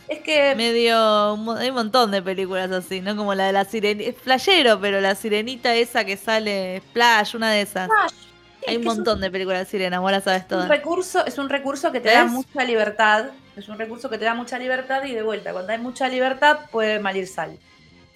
Es 0.09 0.19
que 0.21 0.55
medio. 0.57 1.35
un 1.35 1.57
Hay 1.57 1.69
un 1.69 1.77
montón 1.77 2.11
de 2.11 2.21
películas 2.21 2.71
así, 2.73 3.01
¿no? 3.01 3.17
Como 3.17 3.35
la 3.35 3.47
de 3.47 3.53
la 3.53 3.65
sirenita. 3.65 4.11
Es 4.11 4.17
playero, 4.17 4.81
pero 4.81 5.01
la 5.01 5.15
sirenita 5.15 5.75
esa 5.75 6.05
que 6.05 6.17
sale. 6.17 6.83
Splash, 6.91 7.37
una 7.37 7.53
de 7.53 7.63
esas. 7.63 7.89
Sí, 7.89 8.65
Hay 8.67 8.77
un 8.77 8.83
es 8.83 8.87
montón 8.87 9.21
de 9.21 9.31
películas 9.31 9.61
de 9.61 9.67
sirenas, 9.67 10.01
vos 10.01 10.11
las 10.11 10.25
sabes 10.25 10.43
un 10.43 10.49
todas. 10.49 10.69
recurso, 10.69 11.25
es 11.25 11.39
un 11.39 11.49
recurso 11.49 11.93
que 11.93 12.01
te 12.01 12.11
da 12.11 12.25
mucha 12.27 12.65
libertad. 12.65 13.27
Es 13.57 13.69
un 13.69 13.79
recurso 13.79 14.09
que 14.09 14.19
te 14.19 14.25
da 14.25 14.35
mucha 14.35 14.59
libertad 14.59 15.05
y 15.05 15.13
de 15.13 15.23
vuelta, 15.23 15.53
cuando 15.53 15.73
hay 15.73 15.79
mucha 15.79 16.09
libertad 16.09 16.61
puede 16.71 16.99
mal 16.99 17.17
ir 17.17 17.27
sal. 17.27 17.59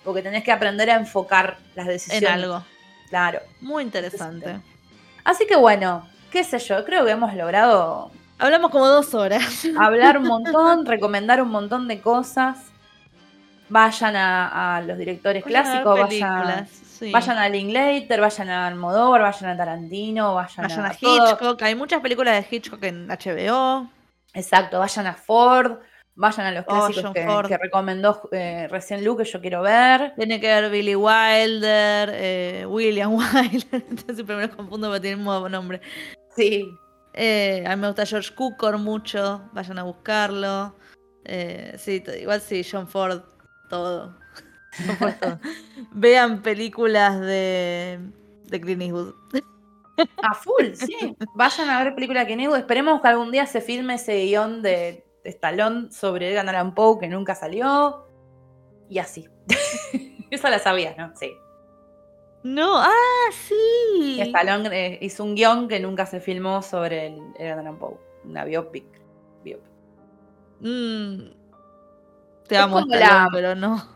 Porque 0.04 0.22
tenés 0.22 0.44
que 0.44 0.52
aprender 0.52 0.88
a 0.90 0.94
enfocar 0.94 1.58
las 1.74 1.86
decisiones. 1.86 2.22
En 2.22 2.44
algo. 2.44 2.64
Claro. 3.08 3.40
Muy 3.60 3.82
interesante. 3.82 4.60
Así 5.24 5.46
que 5.46 5.56
bueno, 5.56 6.08
qué 6.30 6.44
sé 6.44 6.58
yo, 6.58 6.84
creo 6.84 7.04
que 7.04 7.10
hemos 7.10 7.34
logrado 7.34 8.10
Hablamos 8.38 8.70
como 8.70 8.86
dos 8.86 9.14
horas. 9.14 9.66
hablar 9.78 10.18
un 10.18 10.24
montón, 10.24 10.84
recomendar 10.84 11.40
un 11.42 11.48
montón 11.48 11.88
de 11.88 12.00
cosas. 12.00 12.58
Vayan 13.68 14.14
a, 14.14 14.76
a 14.76 14.82
los 14.82 14.96
directores 14.96 15.44
Vayan 15.44 15.66
a 15.66 15.72
ver 15.72 15.82
clásicos, 15.82 16.20
vayan, 16.20 16.68
sí. 16.68 17.10
vayan 17.10 17.38
a 17.38 17.48
Linklater, 17.48 18.20
vayan 18.20 18.48
a 18.48 18.66
Almodóvar, 18.68 19.22
vayan 19.22 19.50
a 19.50 19.56
Tarantino, 19.56 20.34
vayan, 20.34 20.68
Vayan 20.68 20.86
a. 20.86 20.92
Hitchcock. 20.92 21.62
Hay 21.62 21.74
muchas 21.74 22.00
películas 22.00 22.34
de 22.36 22.56
Hitchcock 22.56 22.82
en 22.84 23.08
HBO. 23.08 23.88
Exacto, 24.36 24.78
vayan 24.78 25.06
a 25.06 25.14
Ford, 25.14 25.78
vayan 26.14 26.46
a 26.46 26.52
los 26.52 26.64
Oh, 26.68 26.72
clásicos 26.74 27.02
John 27.04 27.14
que, 27.14 27.24
Ford. 27.26 27.48
que 27.48 27.56
recomendó 27.56 28.28
eh, 28.32 28.68
recién 28.70 29.02
Luke, 29.02 29.24
que 29.24 29.30
yo 29.30 29.40
quiero 29.40 29.62
ver. 29.62 30.12
Tiene 30.16 30.38
que 30.40 30.46
ver 30.46 30.70
Billy 30.70 30.94
Wilder, 30.94 32.10
eh, 32.12 32.66
William 32.68 33.14
Wilder. 33.16 33.84
Siempre 34.14 34.36
me 34.36 34.46
los 34.46 34.54
confundo 34.56 34.88
porque 34.88 35.00
tienen 35.00 35.20
un 35.20 35.24
nuevo 35.24 35.48
nombre. 35.48 35.80
Sí. 36.36 36.68
Eh, 37.14 37.64
a 37.66 37.74
mí 37.74 37.80
me 37.80 37.86
gusta 37.88 38.04
George 38.04 38.34
Cukor 38.34 38.76
mucho. 38.76 39.48
Vayan 39.52 39.78
a 39.78 39.84
buscarlo. 39.84 40.76
Eh, 41.24 41.74
sí, 41.78 42.04
igual 42.20 42.42
sí, 42.42 42.62
John 42.70 42.86
Ford, 42.86 43.22
todo. 43.70 44.14
John 44.86 44.96
Ford, 44.98 45.14
todo. 45.18 45.40
Vean 45.92 46.42
películas 46.42 47.18
de, 47.20 47.98
de 48.44 48.60
Clint 48.60 48.82
Eastwood. 48.82 49.14
A 50.22 50.34
full, 50.34 50.74
sí. 50.74 51.16
Vayan 51.34 51.70
a 51.70 51.82
ver 51.82 51.94
película 51.94 52.20
de 52.20 52.26
Kenny 52.26 52.46
Esperemos 52.46 53.00
que 53.00 53.08
algún 53.08 53.30
día 53.30 53.46
se 53.46 53.60
filme 53.60 53.94
ese 53.94 54.24
guion 54.24 54.62
de, 54.62 55.04
Stallone 55.24 55.90
sobre 55.90 56.30
Edgar 56.30 56.48
Allan 56.48 56.74
Poe 56.74 56.98
que 56.98 57.08
nunca 57.08 57.34
salió. 57.34 58.06
Y 58.88 58.98
así. 58.98 59.28
Esa 60.30 60.50
la 60.50 60.58
sabías, 60.58 60.96
¿no? 60.96 61.12
Sí. 61.16 61.32
No, 62.42 62.78
ah, 62.78 63.30
sí. 63.32 64.20
Stallone 64.20 64.68
eh, 64.72 64.98
hizo 65.02 65.24
un 65.24 65.34
guion 65.34 65.68
que 65.68 65.80
nunca 65.80 66.06
se 66.06 66.20
filmó 66.20 66.62
sobre 66.62 67.08
el 67.08 67.20
Edgar 67.38 67.58
Allan 67.58 67.78
Poe. 67.78 67.98
Una 68.24 68.44
biopic. 68.44 68.86
Biopic. 69.42 69.72
Mm, 70.60 71.35
te 72.48 72.56
amo, 72.56 72.80
la- 72.88 73.28
pero 73.32 73.54
no. 73.54 73.86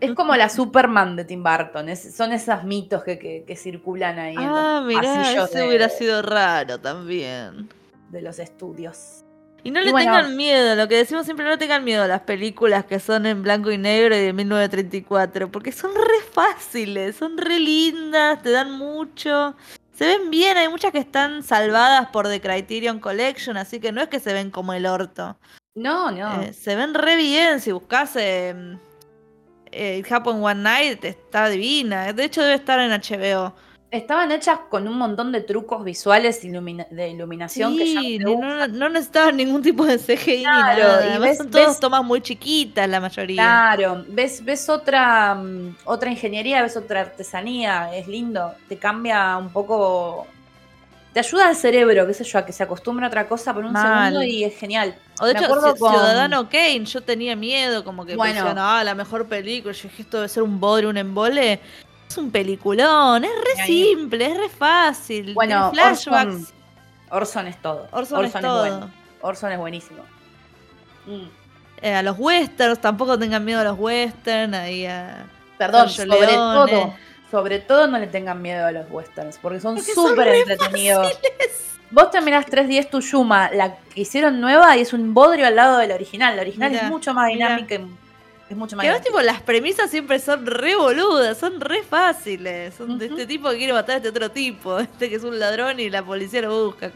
Es 0.00 0.12
como 0.14 0.34
la 0.36 0.48
Superman 0.48 1.16
de 1.16 1.24
Tim 1.24 1.42
Burton. 1.42 1.88
es- 1.88 2.14
son 2.16 2.32
esos 2.32 2.64
mitos 2.64 3.02
que, 3.04 3.18
que- 3.18 3.44
que 3.46 3.56
circulan 3.56 4.18
ahí 4.18 4.34
en 4.34 4.40
Ah, 4.40 4.78
los 4.80 4.86
mirá, 4.86 5.02
pasillos 5.02 5.50
ese 5.50 5.58
de, 5.60 5.68
hubiera 5.68 5.88
sido 5.88 6.22
raro 6.22 6.78
también. 6.80 7.68
de 8.10 8.22
los 8.22 8.38
estudios. 8.38 9.22
Y 9.64 9.72
no 9.72 9.80
Y 9.80 9.86
le 9.86 9.90
bueno. 9.90 10.12
tengan 10.12 10.36
miedo, 10.36 10.76
lo 10.76 10.86
que 10.86 10.96
decimos 10.96 11.24
siempre, 11.24 11.44
no 11.44 11.58
tengan 11.58 11.82
miedo 11.82 12.04
a 12.04 12.06
las 12.06 12.20
películas 12.20 12.84
que 12.84 13.00
son 13.00 13.26
en 13.26 13.42
blanco 13.42 13.72
y 13.72 13.78
negro 13.78 14.14
y 14.14 14.20
de 14.20 14.32
1934, 14.32 15.50
porque 15.50 15.72
son 15.72 15.92
re 15.92 16.20
fáciles, 16.32 17.16
son 17.16 17.36
re 17.36 17.58
lindas, 17.58 18.40
te 18.42 18.50
dan 18.52 18.70
mucho. 18.72 19.56
Se 19.92 20.06
ven 20.06 20.30
bien, 20.30 20.56
hay 20.56 20.68
muchas 20.68 20.92
que 20.92 20.98
están 20.98 21.42
salvadas 21.42 22.08
por 22.10 22.28
The 22.28 22.40
Criterion 22.40 23.00
Collection, 23.00 23.56
así 23.56 23.80
que 23.80 23.90
no 23.90 24.02
es 24.02 24.08
que 24.08 24.20
se 24.20 24.32
ven 24.32 24.50
como 24.52 24.72
el 24.72 24.86
orto. 24.86 25.36
No, 25.76 26.10
no. 26.10 26.42
Eh, 26.42 26.52
se 26.52 26.74
ven 26.74 26.92
re 26.94 27.16
bien, 27.16 27.60
si 27.60 27.70
buscas 27.70 28.16
eh, 28.16 28.54
eh, 29.70 29.98
It 29.98 30.10
Happened 30.10 30.42
One 30.42 30.62
Night, 30.62 31.04
está 31.04 31.48
divina. 31.48 32.12
De 32.12 32.24
hecho, 32.24 32.42
debe 32.42 32.54
estar 32.54 32.80
en 32.80 32.90
HBO. 32.92 33.54
Estaban 33.88 34.32
hechas 34.32 34.58
con 34.68 34.88
un 34.88 34.98
montón 34.98 35.30
de 35.30 35.42
trucos 35.42 35.84
visuales 35.84 36.44
ilumina- 36.44 36.88
de 36.90 37.08
iluminación 37.10 37.76
que 37.78 37.94
ya 37.94 38.00
Sí, 38.00 38.18
no 38.18 38.34
no, 38.40 38.66
no 38.66 38.88
necesitaban 38.88 39.36
ningún 39.36 39.62
tipo 39.62 39.86
de 39.86 39.96
CGI 39.98 40.42
Claro, 40.42 40.76
ni 40.76 40.82
nada. 40.82 41.16
y 41.16 41.18
ves- 41.20 41.36
son 41.38 41.50
todas 41.50 41.68
ves- 41.68 41.80
tomas 41.80 42.04
muy 42.04 42.20
chiquitas 42.20 42.88
la 42.88 43.00
mayoría. 43.00 43.42
Claro, 43.42 44.04
ves, 44.08 44.44
ves 44.44 44.68
otra, 44.68 45.36
mm, 45.36 45.76
otra 45.84 46.10
ingeniería, 46.10 46.62
ves 46.62 46.76
otra 46.76 47.02
artesanía, 47.02 47.94
es 47.94 48.08
lindo, 48.08 48.54
te 48.68 48.76
cambia 48.76 49.36
un 49.36 49.50
poco, 49.50 50.26
te 51.16 51.20
ayuda 51.20 51.48
al 51.48 51.56
cerebro, 51.56 52.06
qué 52.06 52.12
sé 52.12 52.24
yo, 52.24 52.38
a 52.38 52.44
que 52.44 52.52
se 52.52 52.62
acostumbre 52.62 53.06
a 53.06 53.08
otra 53.08 53.26
cosa 53.26 53.54
por 53.54 53.64
un 53.64 53.72
Mal. 53.72 54.10
segundo 54.12 54.22
y 54.22 54.44
es 54.44 54.54
genial. 54.54 54.94
O 55.18 55.24
de 55.24 55.32
Me 55.32 55.38
hecho, 55.40 55.46
acuerdo 55.50 55.74
con- 55.76 55.90
Ciudadano 55.90 56.46
Kane, 56.50 56.84
yo 56.84 57.00
tenía 57.00 57.34
miedo, 57.34 57.82
como 57.84 58.04
que 58.04 58.14
Bueno. 58.16 58.52
ah, 58.58 58.84
la 58.84 58.94
mejor 58.94 59.26
película. 59.26 59.72
Yo 59.72 59.84
dije, 59.84 60.02
esto 60.02 60.18
debe 60.18 60.28
ser 60.28 60.42
un 60.42 60.60
bodrio, 60.60 60.90
un 60.90 60.98
embole. 60.98 61.58
Es 62.06 62.18
un 62.18 62.30
peliculón, 62.30 63.24
es 63.24 63.30
re 63.30 63.62
ahí- 63.62 63.66
simple, 63.94 64.26
es 64.26 64.36
re 64.36 64.48
fácil. 64.50 65.32
Bueno, 65.32 65.70
flashbacks. 65.72 66.34
Orson, 66.34 66.46
Orson 67.08 67.46
es 67.46 67.62
todo. 67.62 67.88
Orson, 67.92 68.24
es 68.26 68.32
todo. 68.34 68.58
bueno. 68.60 68.90
Orson 69.22 69.52
es 69.52 69.58
buenísimo. 69.58 70.02
Mm. 71.06 71.28
Eh, 71.80 71.94
a 71.94 72.02
los 72.02 72.18
westerns, 72.18 72.78
tampoco 72.78 73.18
tengan 73.18 73.42
miedo 73.42 73.60
a 73.62 73.64
los 73.64 73.78
westerns. 73.78 74.54
Ahí 74.54 74.84
a... 74.84 75.24
Perdón, 75.56 75.88
sobre 75.88 76.26
todo, 76.26 76.94
sobre 77.30 77.58
todo 77.58 77.86
no 77.86 77.98
le 77.98 78.06
tengan 78.06 78.40
miedo 78.40 78.66
a 78.66 78.72
los 78.72 78.86
westerns, 78.90 79.38
porque 79.38 79.60
son 79.60 79.80
súper 79.80 80.28
re 80.28 80.38
entretenidos. 80.40 81.18
vos 81.90 82.10
te 82.10 82.20
mirás 82.20 82.46
310 82.46 82.90
tu 82.90 83.00
Yuma, 83.00 83.50
la 83.50 83.76
que 83.76 84.00
hicieron 84.02 84.40
nueva 84.40 84.76
y 84.76 84.80
es 84.82 84.92
un 84.92 85.14
bodrio 85.14 85.46
al 85.46 85.56
lado 85.56 85.78
de 85.78 85.88
la 85.88 85.94
original. 85.94 86.36
La 86.36 86.42
original 86.42 86.70
Mirá, 86.70 86.84
es 86.84 86.90
mucho 86.90 87.14
más 87.14 87.28
dinámica 87.28 87.74
y 87.74 87.86
es 88.48 88.56
mucho 88.56 88.76
más 88.76 88.86
Que 88.86 89.00
tipo, 89.00 89.20
las 89.20 89.42
premisas 89.42 89.90
siempre 89.90 90.18
son 90.20 90.46
re 90.46 90.76
boludas, 90.76 91.36
son 91.36 91.60
re 91.60 91.82
fáciles. 91.82 92.74
Son 92.74 92.98
de 92.98 93.06
este 93.06 93.26
tipo 93.26 93.50
que 93.50 93.56
quiere 93.58 93.72
matar 93.72 93.94
a 93.94 93.96
este 93.96 94.08
otro 94.10 94.30
tipo, 94.30 94.78
este 94.78 95.08
que 95.08 95.16
es 95.16 95.24
un 95.24 95.38
ladrón 95.38 95.80
y 95.80 95.90
la 95.90 96.04
policía 96.04 96.42
lo 96.42 96.66
busca. 96.66 96.92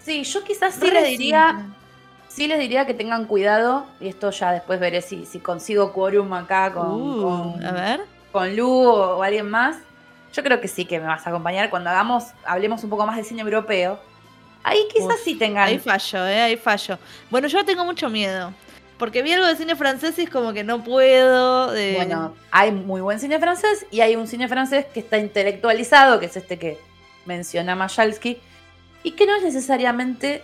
Sí, 0.00 0.24
yo 0.24 0.42
quizás 0.42 0.74
sí 0.74 0.90
re 0.90 1.00
les 1.00 1.10
diría, 1.10 1.50
simple. 1.50 1.76
sí 2.28 2.46
les 2.48 2.58
diría 2.58 2.84
que 2.86 2.94
tengan 2.94 3.26
cuidado, 3.26 3.86
y 4.00 4.08
esto 4.08 4.30
ya 4.32 4.50
después 4.50 4.80
veré 4.80 5.00
si, 5.02 5.24
si 5.24 5.38
consigo 5.38 5.92
quórum 5.92 6.32
acá 6.32 6.72
con, 6.72 6.90
Uh, 6.90 7.22
con, 7.22 7.64
a 7.64 7.70
ver. 7.72 8.00
Con 8.32 8.56
Lu 8.56 8.68
o, 8.68 9.18
o 9.18 9.22
alguien 9.22 9.48
más. 9.48 9.76
Yo 10.32 10.42
creo 10.42 10.60
que 10.60 10.68
sí 10.68 10.84
que 10.86 10.98
me 10.98 11.06
vas 11.06 11.26
a 11.26 11.30
acompañar 11.30 11.68
cuando 11.70 11.90
hagamos, 11.90 12.24
hablemos 12.44 12.82
un 12.82 12.90
poco 12.90 13.06
más 13.06 13.16
de 13.16 13.24
cine 13.24 13.42
europeo. 13.42 14.00
Ahí 14.64 14.78
quizás 14.92 15.16
Uf, 15.16 15.24
sí 15.24 15.34
tengan. 15.34 15.68
Ahí 15.68 15.78
fallo, 15.78 16.26
eh, 16.26 16.40
ahí 16.40 16.56
fallo. 16.56 16.98
Bueno, 17.30 17.48
yo 17.48 17.64
tengo 17.64 17.84
mucho 17.84 18.08
miedo. 18.08 18.52
Porque 18.96 19.22
vi 19.22 19.32
algo 19.32 19.46
de 19.46 19.56
cine 19.56 19.74
francés 19.74 20.16
y 20.18 20.22
es 20.22 20.30
como 20.30 20.52
que 20.52 20.62
no 20.62 20.84
puedo. 20.84 21.74
eh, 21.74 21.94
Bueno, 21.96 22.34
hay 22.50 22.70
muy 22.70 23.00
buen 23.00 23.18
cine 23.18 23.40
francés 23.40 23.84
y 23.90 24.00
hay 24.00 24.14
un 24.14 24.28
cine 24.28 24.48
francés 24.48 24.86
que 24.94 25.00
está 25.00 25.18
intelectualizado, 25.18 26.20
que 26.20 26.26
es 26.26 26.36
este 26.36 26.58
que 26.58 26.78
menciona 27.26 27.74
Majalski, 27.74 28.38
y 29.02 29.10
que 29.12 29.26
no 29.26 29.34
es 29.34 29.42
necesariamente 29.42 30.42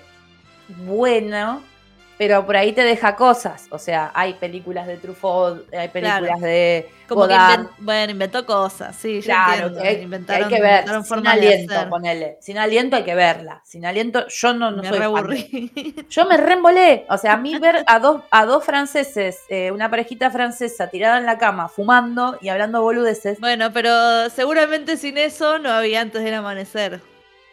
bueno, 0.68 1.62
pero 2.18 2.44
por 2.44 2.56
ahí 2.56 2.72
te 2.72 2.82
deja 2.82 3.14
cosas. 3.16 3.66
O 3.70 3.78
sea, 3.78 4.10
hay 4.12 4.34
películas 4.34 4.86
de 4.86 4.96
Truffaut, 4.98 5.72
hay 5.72 5.88
películas 5.88 6.18
Claro. 6.38 6.40
de 6.46 6.90
como 7.08 7.26
que 7.26 7.32
Godard. 7.34 7.60
inven- 7.60 7.68
bueno, 7.78 8.12
inventó 8.12 8.44
cosas, 8.44 8.94
sí, 8.96 9.20
yo 9.20 9.26
Claro, 9.26 9.52
entiendo. 9.68 9.80
que 9.82 9.88
hay, 9.88 9.96
que 9.96 10.02
inventaron, 10.02 10.44
hay 10.44 10.54
que 10.54 10.60
ver, 10.60 10.70
inventaron 10.80 11.04
sin 11.04 11.26
aliento, 11.26 11.88
ponele. 11.88 12.36
Sin 12.40 12.58
aliento 12.58 12.96
hay 12.96 13.04
que 13.04 13.14
verla. 13.14 13.62
Sin 13.64 13.86
aliento, 13.86 14.26
yo 14.28 14.52
no, 14.52 14.70
no 14.72 14.82
Me 14.82 14.88
soy 14.88 14.98
fan. 14.98 16.04
Yo 16.10 16.26
me 16.26 16.36
reembolé. 16.36 17.06
O 17.08 17.16
sea, 17.16 17.32
a 17.34 17.36
mí 17.38 17.56
ver 17.58 17.82
a 17.86 17.98
dos, 18.00 18.22
a 18.30 18.44
dos 18.44 18.62
franceses, 18.64 19.38
eh, 19.48 19.70
una 19.70 19.88
parejita 19.88 20.30
francesa 20.30 20.88
tirada 20.88 21.16
en 21.18 21.24
la 21.24 21.38
cama, 21.38 21.68
fumando 21.70 22.36
y 22.42 22.48
hablando 22.50 22.82
boludeces. 22.82 23.40
bueno, 23.40 23.72
pero 23.72 24.28
seguramente 24.28 24.96
sin 24.98 25.16
eso 25.16 25.58
no 25.58 25.70
había 25.70 26.00
antes 26.02 26.22
del 26.22 26.34
amanecer. 26.34 27.00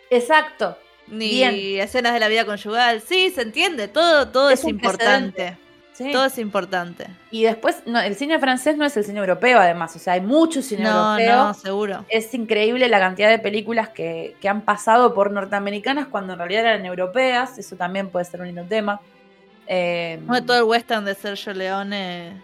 Exacto. 0.10 0.78
Ni 1.08 1.30
Bien. 1.30 1.56
escenas 1.82 2.14
de 2.14 2.20
la 2.20 2.28
vida 2.28 2.46
conyugal. 2.46 3.02
Sí, 3.02 3.30
se 3.30 3.42
entiende, 3.44 3.88
todo, 3.88 4.28
todo 4.30 4.50
Es 4.50 4.64
importante. 4.64 5.58
Sí. 5.94 6.12
Todo 6.12 6.26
es 6.26 6.38
importante. 6.40 7.08
Y 7.32 7.44
después, 7.44 7.84
no, 7.86 8.02
el 8.02 8.16
cine 8.16 8.38
francés 8.38 8.76
no 8.76 8.84
es 8.84 8.98
el 8.98 9.06
cine 9.06 9.20
europeo, 9.20 9.60
además. 9.60 9.96
O 9.96 10.00
sea, 10.00 10.14
hay 10.14 10.20
mucho 10.22 10.62
cine 10.62 10.84
No, 10.84 11.18
europeo. 11.18 11.44
no, 11.46 11.54
seguro. 11.54 12.06
Es 12.10 12.34
increíble 12.34 12.90
la 12.90 13.00
cantidad 13.00 13.30
de 13.30 13.40
películas 13.40 13.88
que, 13.90 14.36
que 14.42 14.50
han 14.50 14.62
pasado 14.62 15.14
por 15.14 15.32
norteamericanas 15.32 16.08
cuando 16.08 16.34
en 16.34 16.40
realidad 16.40 16.64
eran 16.66 16.86
europeas. 16.86 17.58
Eso 17.58 17.78
también 17.78 18.10
puede 18.10 18.26
ser 18.26 18.42
un 18.42 18.48
lindo 18.48 18.64
tema. 18.66 19.00
Eh, 19.68 20.20
Bueno, 20.24 20.46
todo 20.46 20.58
el 20.58 20.64
western 20.64 21.06
de 21.06 21.16
Sergio 21.16 21.54
Leone. 21.54 22.42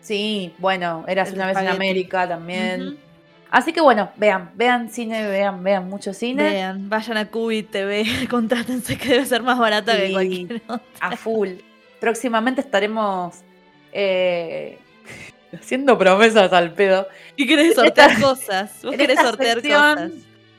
sí, 0.00 0.52
bueno, 0.58 1.04
eras 1.06 1.32
una 1.32 1.46
vez 1.46 1.56
en. 1.58 1.68
América 1.68 2.26
también. 2.26 2.88
Ujú. 2.88 2.96
Así 3.50 3.72
que 3.72 3.80
bueno, 3.80 4.10
vean, 4.16 4.50
vean 4.54 4.88
cine, 4.90 5.26
vean, 5.26 5.62
vean 5.64 5.88
mucho 5.88 6.14
cine. 6.14 6.44
Vean, 6.50 6.88
vayan 6.88 7.16
a 7.16 7.26
Cubi 7.28 7.62
TV, 7.64 8.04
contrátense 8.30 8.96
que 8.96 9.08
debe 9.08 9.26
ser 9.26 9.42
más 9.42 9.58
barata 9.58 9.96
que 9.96 10.06
Sí. 10.08 10.12
cualquier 10.12 10.62
otra. 10.68 10.80
a 11.00 11.16
full. 11.16 11.48
Próximamente 12.00 12.60
estaremos 12.60 13.36
eh, 13.92 14.78
haciendo 15.52 15.98
promesas 15.98 16.52
al 16.52 16.72
pedo. 16.72 17.08
Y 17.36 17.46
querés 17.46 17.74
sortear 17.74 18.20
cosas. 18.20 18.70
Vos 18.82 18.94
querés 18.96 19.20
sortear 19.20 19.60
sección, 19.60 19.94
cosas. 19.94 20.10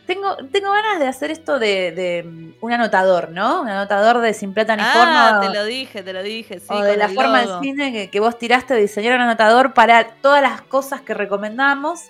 Tengo, 0.06 0.36
tengo 0.52 0.72
ganas 0.72 1.00
de 1.00 1.08
hacer 1.08 1.32
esto 1.32 1.58
de, 1.60 1.92
de, 1.94 2.24
mm, 2.24 2.54
un 2.60 2.74
anotador, 2.74 3.30
¿no? 3.30 3.62
Un 3.62 3.70
anotador 3.70 4.20
de 4.20 4.34
Sin 4.34 4.54
Plata 4.54 4.76
ni 4.76 4.82
Ah, 4.86 4.92
Forma. 4.94 5.40
te 5.48 5.58
lo 5.58 5.64
dije, 5.64 6.04
te 6.04 6.12
lo 6.12 6.22
dije. 6.22 6.60
Sí, 6.60 6.66
o 6.70 6.82
de 6.82 6.98
la 6.98 7.08
forma 7.08 7.40
del 7.40 7.50
cine 7.62 7.94
que, 7.94 8.10
que 8.10 8.20
vos 8.20 8.38
tiraste 8.38 8.74
de 8.74 8.82
diseñar 8.82 9.16
un 9.16 9.22
anotador 9.22 9.74
para 9.74 10.04
todas 10.22 10.42
las 10.42 10.62
cosas 10.64 11.00
que 11.02 11.14
recomendamos. 11.14 12.02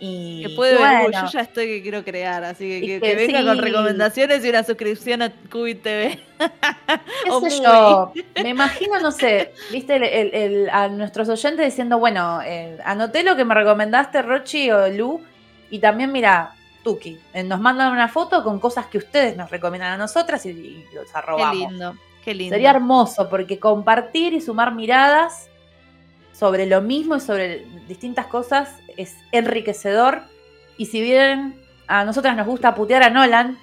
Y 0.00 0.42
Que 0.46 0.54
puede 0.56 0.76
bueno, 0.76 1.10
yo 1.22 1.26
ya 1.32 1.40
estoy 1.40 1.66
que 1.66 1.82
quiero 1.82 2.04
crear, 2.04 2.42
así 2.44 2.68
que 2.68 2.80
que, 2.80 3.00
que 3.00 3.00
que 3.00 3.14
venga 3.14 3.44
con 3.44 3.58
recomendaciones 3.58 4.44
y 4.44 4.48
una 4.50 4.64
suscripción 4.64 5.22
a 5.22 5.30
Cubi 5.50 5.76
TV. 5.76 6.18
qué 7.24 7.30
o 7.30 7.40
sé 7.40 7.46
muy. 7.56 7.62
yo, 7.64 8.12
me 8.42 8.48
imagino, 8.50 8.98
no 9.00 9.12
sé, 9.12 9.52
viste 9.70 9.96
el- 9.96 10.02
el- 10.02 10.34
el- 10.34 10.70
a 10.70 10.88
nuestros 10.88 11.28
oyentes 11.28 11.64
diciendo, 11.64 11.98
bueno, 11.98 12.40
eh, 12.44 12.76
anoté 12.84 13.22
lo 13.22 13.36
que 13.36 13.44
me 13.44 13.54
recomendaste, 13.54 14.20
Rochi 14.22 14.70
o 14.70 14.88
Lu, 14.88 15.20
y 15.70 15.78
también 15.78 16.10
mira, 16.12 16.52
Tuki, 16.82 17.18
eh, 17.32 17.42
nos 17.44 17.60
mandan 17.60 17.92
una 17.92 18.08
foto 18.08 18.42
con 18.42 18.58
cosas 18.60 18.86
que 18.86 18.98
ustedes 18.98 19.36
nos 19.36 19.48
recomiendan 19.50 19.92
a 19.92 19.96
nosotras 19.96 20.44
y, 20.44 20.50
y 20.50 20.86
los 20.92 21.04
Qué 21.10 21.18
arrobamos. 21.18 21.56
lindo, 21.70 21.94
qué 22.24 22.34
lindo. 22.34 22.52
Sería 22.54 22.70
hermoso, 22.72 23.30
porque 23.30 23.58
compartir 23.60 24.34
y 24.34 24.40
sumar 24.40 24.74
miradas 24.74 25.48
sobre 26.32 26.66
lo 26.66 26.82
mismo 26.82 27.14
y 27.16 27.20
sobre 27.20 27.64
distintas 27.86 28.26
cosas 28.26 28.74
es 28.96 29.14
enriquecedor. 29.32 30.22
Y 30.76 30.86
si 30.86 31.00
bien 31.00 31.56
a 31.86 32.04
nosotras 32.04 32.36
nos 32.36 32.46
gusta 32.46 32.74
putear 32.74 33.02
a 33.02 33.10
Nolan, 33.10 33.58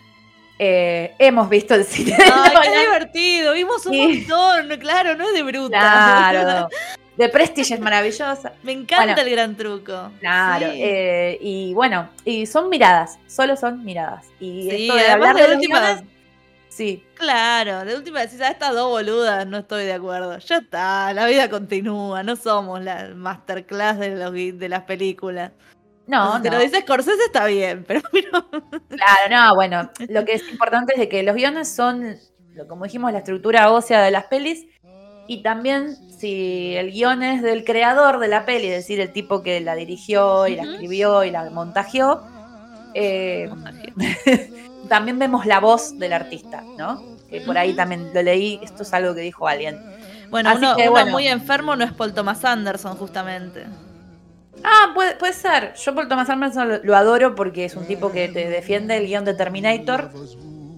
eh, 0.59 1.13
hemos 1.19 1.49
visto 1.49 1.73
el 1.73 1.83
cine 1.85 2.15
Ay, 2.19 2.51
qué 2.71 2.79
divertido, 2.81 3.53
vimos 3.53 3.85
un 3.87 3.93
Sí. 3.93 4.25
montón, 4.29 4.79
claro, 4.79 5.15
no 5.15 5.27
es 5.27 5.33
de 5.33 5.43
bruta. 5.43 5.79
Claro. 5.79 6.69
De 7.17 7.27
Prestige 7.29 7.73
es 7.75 7.79
maravillosa. 7.79 8.53
Me 8.63 8.71
encanta 8.71 9.03
Bueno. 9.13 9.21
el 9.21 9.29
gran 9.29 9.55
truco. 9.57 10.11
Claro. 10.21 10.71
Sí. 10.71 10.79
eh, 10.81 11.37
y 11.41 11.73
bueno, 11.73 12.09
y 12.25 12.45
son 12.45 12.69
miradas, 12.69 13.19
solo 13.27 13.57
son 13.57 13.83
miradas. 13.83 14.25
Y 14.39 14.69
Sí, 14.71 14.81
esto 14.83 14.95
de 14.95 15.01
además 15.01 15.13
hablar 15.29 15.35
de 15.35 15.41
de 15.41 15.47
los 15.49 15.57
última- 15.57 15.79
guiones, 15.81 16.03
sí, 16.71 17.03
Claro, 17.21 17.85
de 17.85 17.95
última 17.95 18.21
decís, 18.21 18.41
a 18.41 18.47
estas 18.47 18.73
dos 18.73 18.89
boludas 18.89 19.45
no 19.45 19.59
estoy 19.59 19.85
de 19.85 19.93
acuerdo. 19.93 20.39
Ya 20.39 20.57
está, 20.57 21.13
la 21.13 21.27
vida 21.27 21.51
continúa, 21.51 22.23
no 22.23 22.35
somos 22.35 22.81
la 22.81 23.09
masterclass 23.15 23.99
de, 23.99 24.15
los, 24.15 24.33
de 24.33 24.69
las 24.69 24.83
películas. 24.85 25.51
no, 26.07 26.37
si 26.37 26.41
te 26.41 26.49
no. 26.49 26.57
lo 26.57 26.63
dice 26.63 26.81
Scorsese 26.81 27.23
está 27.25 27.45
bien, 27.45 27.83
pero 27.87 28.01
no. 28.33 28.49
Claro, 28.49 29.29
no, 29.29 29.53
bueno, 29.53 29.91
lo 30.09 30.25
que 30.25 30.33
es 30.33 30.49
importante 30.49 30.93
es 30.93 30.99
de 30.99 31.09
que 31.09 31.21
los 31.21 31.35
guiones 31.35 31.69
son, 31.69 32.17
como 32.67 32.85
dijimos, 32.85 33.11
la 33.11 33.19
estructura 33.19 33.71
ósea 33.71 34.01
de 34.01 34.09
las 34.09 34.25
pelis. 34.25 34.65
Y 35.27 35.43
también 35.43 35.95
si 36.09 36.75
el 36.75 36.91
guion 36.91 37.21
es 37.21 37.43
del 37.43 37.63
creador 37.63 38.17
de 38.17 38.27
la 38.29 38.45
peli, 38.45 38.67
es 38.67 38.77
decir, 38.77 38.99
el 38.99 39.13
tipo 39.13 39.43
que 39.43 39.61
la 39.61 39.75
dirigió 39.75 40.47
y 40.47 40.55
la 40.55 40.63
escribió 40.63 41.23
y 41.23 41.29
la 41.29 41.49
montajeó, 41.51 42.23
eh, 42.95 43.47
también 44.91 45.17
vemos 45.17 45.45
la 45.45 45.61
voz 45.61 45.97
del 45.97 46.11
artista, 46.11 46.61
¿no? 46.77 47.01
Que 47.29 47.39
por 47.39 47.57
ahí 47.57 47.73
también 47.73 48.11
lo 48.13 48.21
leí, 48.21 48.59
esto 48.61 48.83
es 48.83 48.93
algo 48.93 49.15
que 49.15 49.21
dijo 49.21 49.47
alguien. 49.47 49.79
Bueno, 50.29 50.53
uno, 50.53 50.75
que, 50.75 50.81
uno 50.83 50.91
bueno. 50.91 51.11
muy 51.11 51.27
enfermo 51.29 51.77
no 51.77 51.85
es 51.85 51.93
Paul 51.93 52.13
Thomas 52.13 52.43
Anderson, 52.43 52.97
justamente. 52.97 53.63
Ah, 54.65 54.91
puede, 54.93 55.15
puede 55.15 55.31
ser. 55.31 55.73
Yo 55.75 55.95
por 55.95 56.09
Thomas 56.09 56.29
Anderson 56.29 56.67
lo, 56.67 56.83
lo 56.83 56.95
adoro 56.97 57.35
porque 57.35 57.63
es 57.63 57.75
un 57.75 57.85
tipo 57.87 58.11
que 58.11 58.27
te 58.27 58.49
defiende 58.49 58.97
el 58.97 59.07
guion 59.07 59.23
de 59.23 59.33
Terminator 59.33 60.11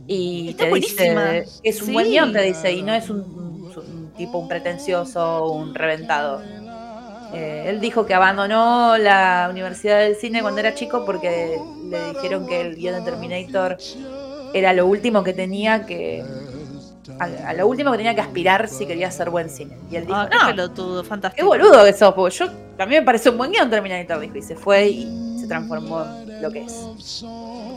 y 0.05 0.49
Está 0.51 0.65
te 0.69 0.75
dice 0.75 1.43
es 1.63 1.81
un 1.81 1.87
Sí. 1.87 1.93
buen 1.93 2.05
guion, 2.07 2.33
te 2.33 2.41
dice, 2.43 2.71
y 2.71 2.83
no 2.83 2.93
es 2.93 3.09
un, 3.09 3.19
un- 3.21 3.73
un 3.75 4.13
tipo 4.15 4.37
un 4.37 4.47
pretencioso, 4.47 5.51
un 5.51 5.73
reventado. 5.73 6.41
Eh, 7.33 7.65
él 7.67 7.79
dijo 7.79 8.05
que 8.05 8.13
abandonó 8.13 8.97
la 8.97 9.47
Universidad 9.49 9.99
del 9.99 10.15
Cine 10.15 10.41
cuando 10.41 10.59
era 10.59 10.75
chico 10.75 11.03
porque 11.05 11.57
le 11.89 12.13
dijeron 12.13 12.45
que 12.45 12.61
el 12.61 12.75
guion 12.75 12.95
de 12.95 13.01
Terminator 13.11 13.77
era 14.53 14.71
lo 14.73 14.85
último 14.85 15.23
que 15.23 15.33
tenía 15.33 15.85
que 15.85 16.23
a, 17.19 17.49
a 17.49 17.53
lo 17.53 17.67
último 17.67 17.91
que 17.91 17.97
tenía 17.97 18.15
que 18.15 18.21
aspirar 18.21 18.67
si 18.69 18.85
quería 18.85 19.07
hacer 19.07 19.29
buen 19.29 19.49
cine. 19.49 19.77
Y 19.91 19.95
él 19.95 20.05
dijo, 20.05 20.17
Ah, 20.17 20.29
qué 20.31 20.37
no, 20.37 20.45
pelotudo, 20.47 21.03
Qué 21.03 21.09
fantástico. 21.09 21.47
boludo 21.47 21.83
que 21.83 21.93
sos, 21.93 22.13
porque 22.13 22.35
yo 22.35 22.45
también 22.77 23.01
me 23.01 23.05
parece 23.05 23.29
un 23.29 23.37
buen 23.37 23.51
guion 23.51 23.69
Terminator, 23.69 24.19
dijo, 24.19 24.37
y 24.37 24.41
se 24.41 24.55
fue 24.55 24.87
y 24.89 25.39
se 25.39 25.47
transformó 25.47 26.05
en 26.27 26.41
lo 26.41 26.51
que 26.51 26.63
es. 26.63 27.23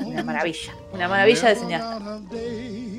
Una 0.04 0.22
maravilla, 0.22 0.72
una 0.92 1.08
maravilla 1.08 1.48
de 1.48 1.56
cineasta. 1.56 1.98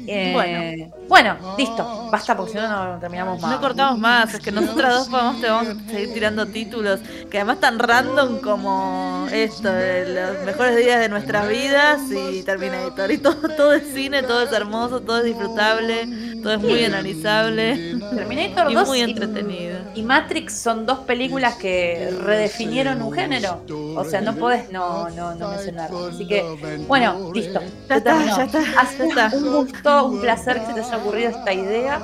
Eh, 0.08 0.32
Bueno. 0.34 0.94
bueno, 1.10 1.56
listo, 1.58 2.10
basta 2.12 2.36
porque 2.36 2.54
si 2.54 2.58
no 2.58 2.94
no 2.94 3.00
terminamos 3.00 3.42
más. 3.42 3.52
No 3.52 3.60
cortamos 3.60 4.00
más, 4.00 4.34
es 4.34 4.40
que 4.40 4.52
nosotras 4.52 5.10
dos 5.10 5.42
te 5.42 5.50
vamos 5.50 5.68
a 5.68 5.92
seguir 5.92 6.14
tirando 6.14 6.46
títulos 6.46 7.02
que 7.30 7.38
además 7.38 7.60
tan 7.60 7.78
random 7.80 8.40
como 8.40 9.28
esto, 9.32 9.70
de 9.70 10.06
los 10.08 10.46
mejores 10.46 10.78
días 10.78 11.00
de 11.00 11.10
nuestras 11.10 11.48
vidas 11.50 12.02
y 12.12 12.44
Terminator. 12.44 13.12
Y 13.12 13.18
todo, 13.18 13.36
todo 13.56 13.74
es 13.74 13.84
cine, 13.94 14.24
todo 14.24 14.42
es 14.44 14.52
hermoso, 14.52 15.02
todo 15.02 15.18
es 15.20 15.26
disfrutable, 15.26 16.08
todo 16.42 16.54
es 16.54 16.60
muy 16.62 16.84
analizable 16.86 17.98
Terminator 18.16 18.72
y 18.72 18.76
2 18.76 18.88
muy 18.88 19.02
entretenido. 19.02 19.80
y 19.94 20.04
Matrix 20.04 20.54
son 20.58 20.86
dos 20.86 21.00
películas 21.00 21.56
que 21.56 22.12
redefinieron 22.24 23.02
un 23.02 23.12
género. 23.12 23.66
O 23.96 24.04
sea, 24.06 24.22
no 24.22 24.36
podés 24.38 24.70
no, 24.72 25.10
no, 25.10 25.36
no 25.36 25.50
mencionarlo. 25.50 26.08
Así 26.08 26.26
que, 26.28 26.44
bueno, 26.88 27.20
listo. 27.34 27.60
Ya 27.90 27.98
está, 27.98 28.26
ya 28.26 28.44
está, 28.44 28.62
ya 28.98 29.06
está. 29.06 29.32
Un 29.38 29.50
gusto, 29.52 29.97
un 30.06 30.22
placer 30.22 30.60
que 30.60 30.66
se 30.68 30.74
te 30.74 30.80
haya 30.82 30.98
ocurrido 30.98 31.30
esta 31.30 31.54
idea. 31.54 32.00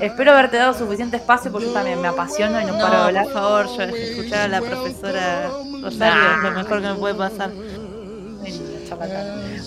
Espero 0.00 0.32
haberte 0.32 0.58
dado 0.58 0.74
suficiente 0.74 1.16
espacio 1.16 1.50
porque 1.50 1.68
yo 1.68 1.72
también 1.72 2.00
me 2.00 2.08
apasiono 2.08 2.60
y 2.60 2.64
no, 2.66 2.78
paro 2.78 2.98
de 2.98 3.04
hablar. 3.04 3.24
por 3.24 3.32
favor, 3.32 3.66
yo 3.76 3.82
escuchar 3.82 4.40
a 4.40 4.48
la 4.48 4.60
profesora 4.60 5.50
Rosario 5.82 6.22
es 6.36 6.42
lo 6.42 6.50
mejor 6.50 6.82
que 6.82 6.88
me 6.88 6.94
puede 6.94 7.14
pasar. 7.14 7.50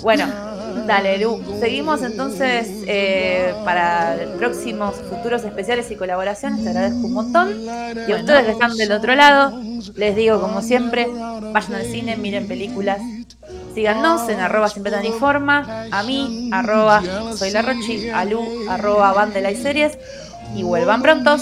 Bueno, 0.02 0.26
Dale, 0.86 1.18
Lu. 1.20 1.42
Seguimos 1.60 2.02
entonces 2.02 2.68
eh, 2.88 3.54
para 3.66 4.18
próximos 4.38 4.96
futuros 4.96 5.44
especiales 5.44 5.90
y 5.92 5.96
colaboraciones. 5.96 6.64
Te 6.64 6.70
agradezco 6.70 7.08
un 7.08 7.14
montón. 7.14 7.50
Y 8.08 8.12
a 8.12 8.16
ustedes 8.16 8.46
que 8.46 8.52
están 8.52 8.76
del 8.78 8.92
otro 8.92 9.16
lado, 9.16 9.60
les 9.96 10.16
digo 10.16 10.40
como 10.42 10.62
siempre, 10.62 11.08
vayan 11.08 11.76
al 11.76 11.86
cine, 11.86 12.18
miren 12.18 12.48
películas. 12.48 13.00
Síganos 13.74 14.28
en 14.30 14.40
arroba 14.40 14.68
siempre 14.70 14.92
tan 14.92 15.06
informa, 15.06 15.86
a 15.92 16.04
mí, 16.04 16.50
arroba 16.52 17.02
soy 17.36 17.52
la 17.52 17.62
Rochi, 17.62 18.10
a 18.10 18.26
Lu, 18.26 18.70
arroba 18.70 19.28
y 19.52 19.56
Series, 19.56 19.98
y 20.56 20.64
vuelvan 20.64 21.02
prontos. 21.02 21.42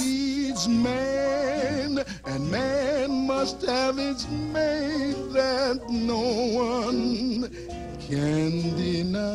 and 2.26 2.52
man 2.52 3.10
must 3.10 3.66
have 3.66 3.98
its 3.98 4.28
mate 4.28 5.16
that 5.34 5.80
no 5.90 6.20
one 6.20 7.50
can 8.10 8.76
deny. 8.78 9.28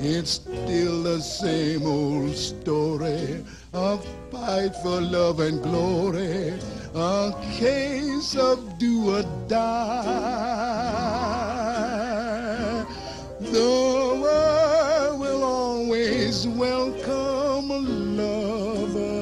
It's 0.00 0.30
still 0.32 1.04
the 1.04 1.20
same 1.20 1.86
old 1.86 2.34
story, 2.34 3.44
a 3.72 3.98
fight 4.32 4.74
for 4.82 5.00
love 5.00 5.38
and 5.38 5.62
glory, 5.62 6.54
a 6.96 7.32
case 7.52 8.34
of 8.34 8.76
do 8.78 9.18
or 9.18 9.22
die. 9.46 9.62
The 13.40 14.18
world 14.20 15.20
will 15.20 15.44
always 15.44 16.48
welcome 16.48 17.68
lovers 18.16 19.21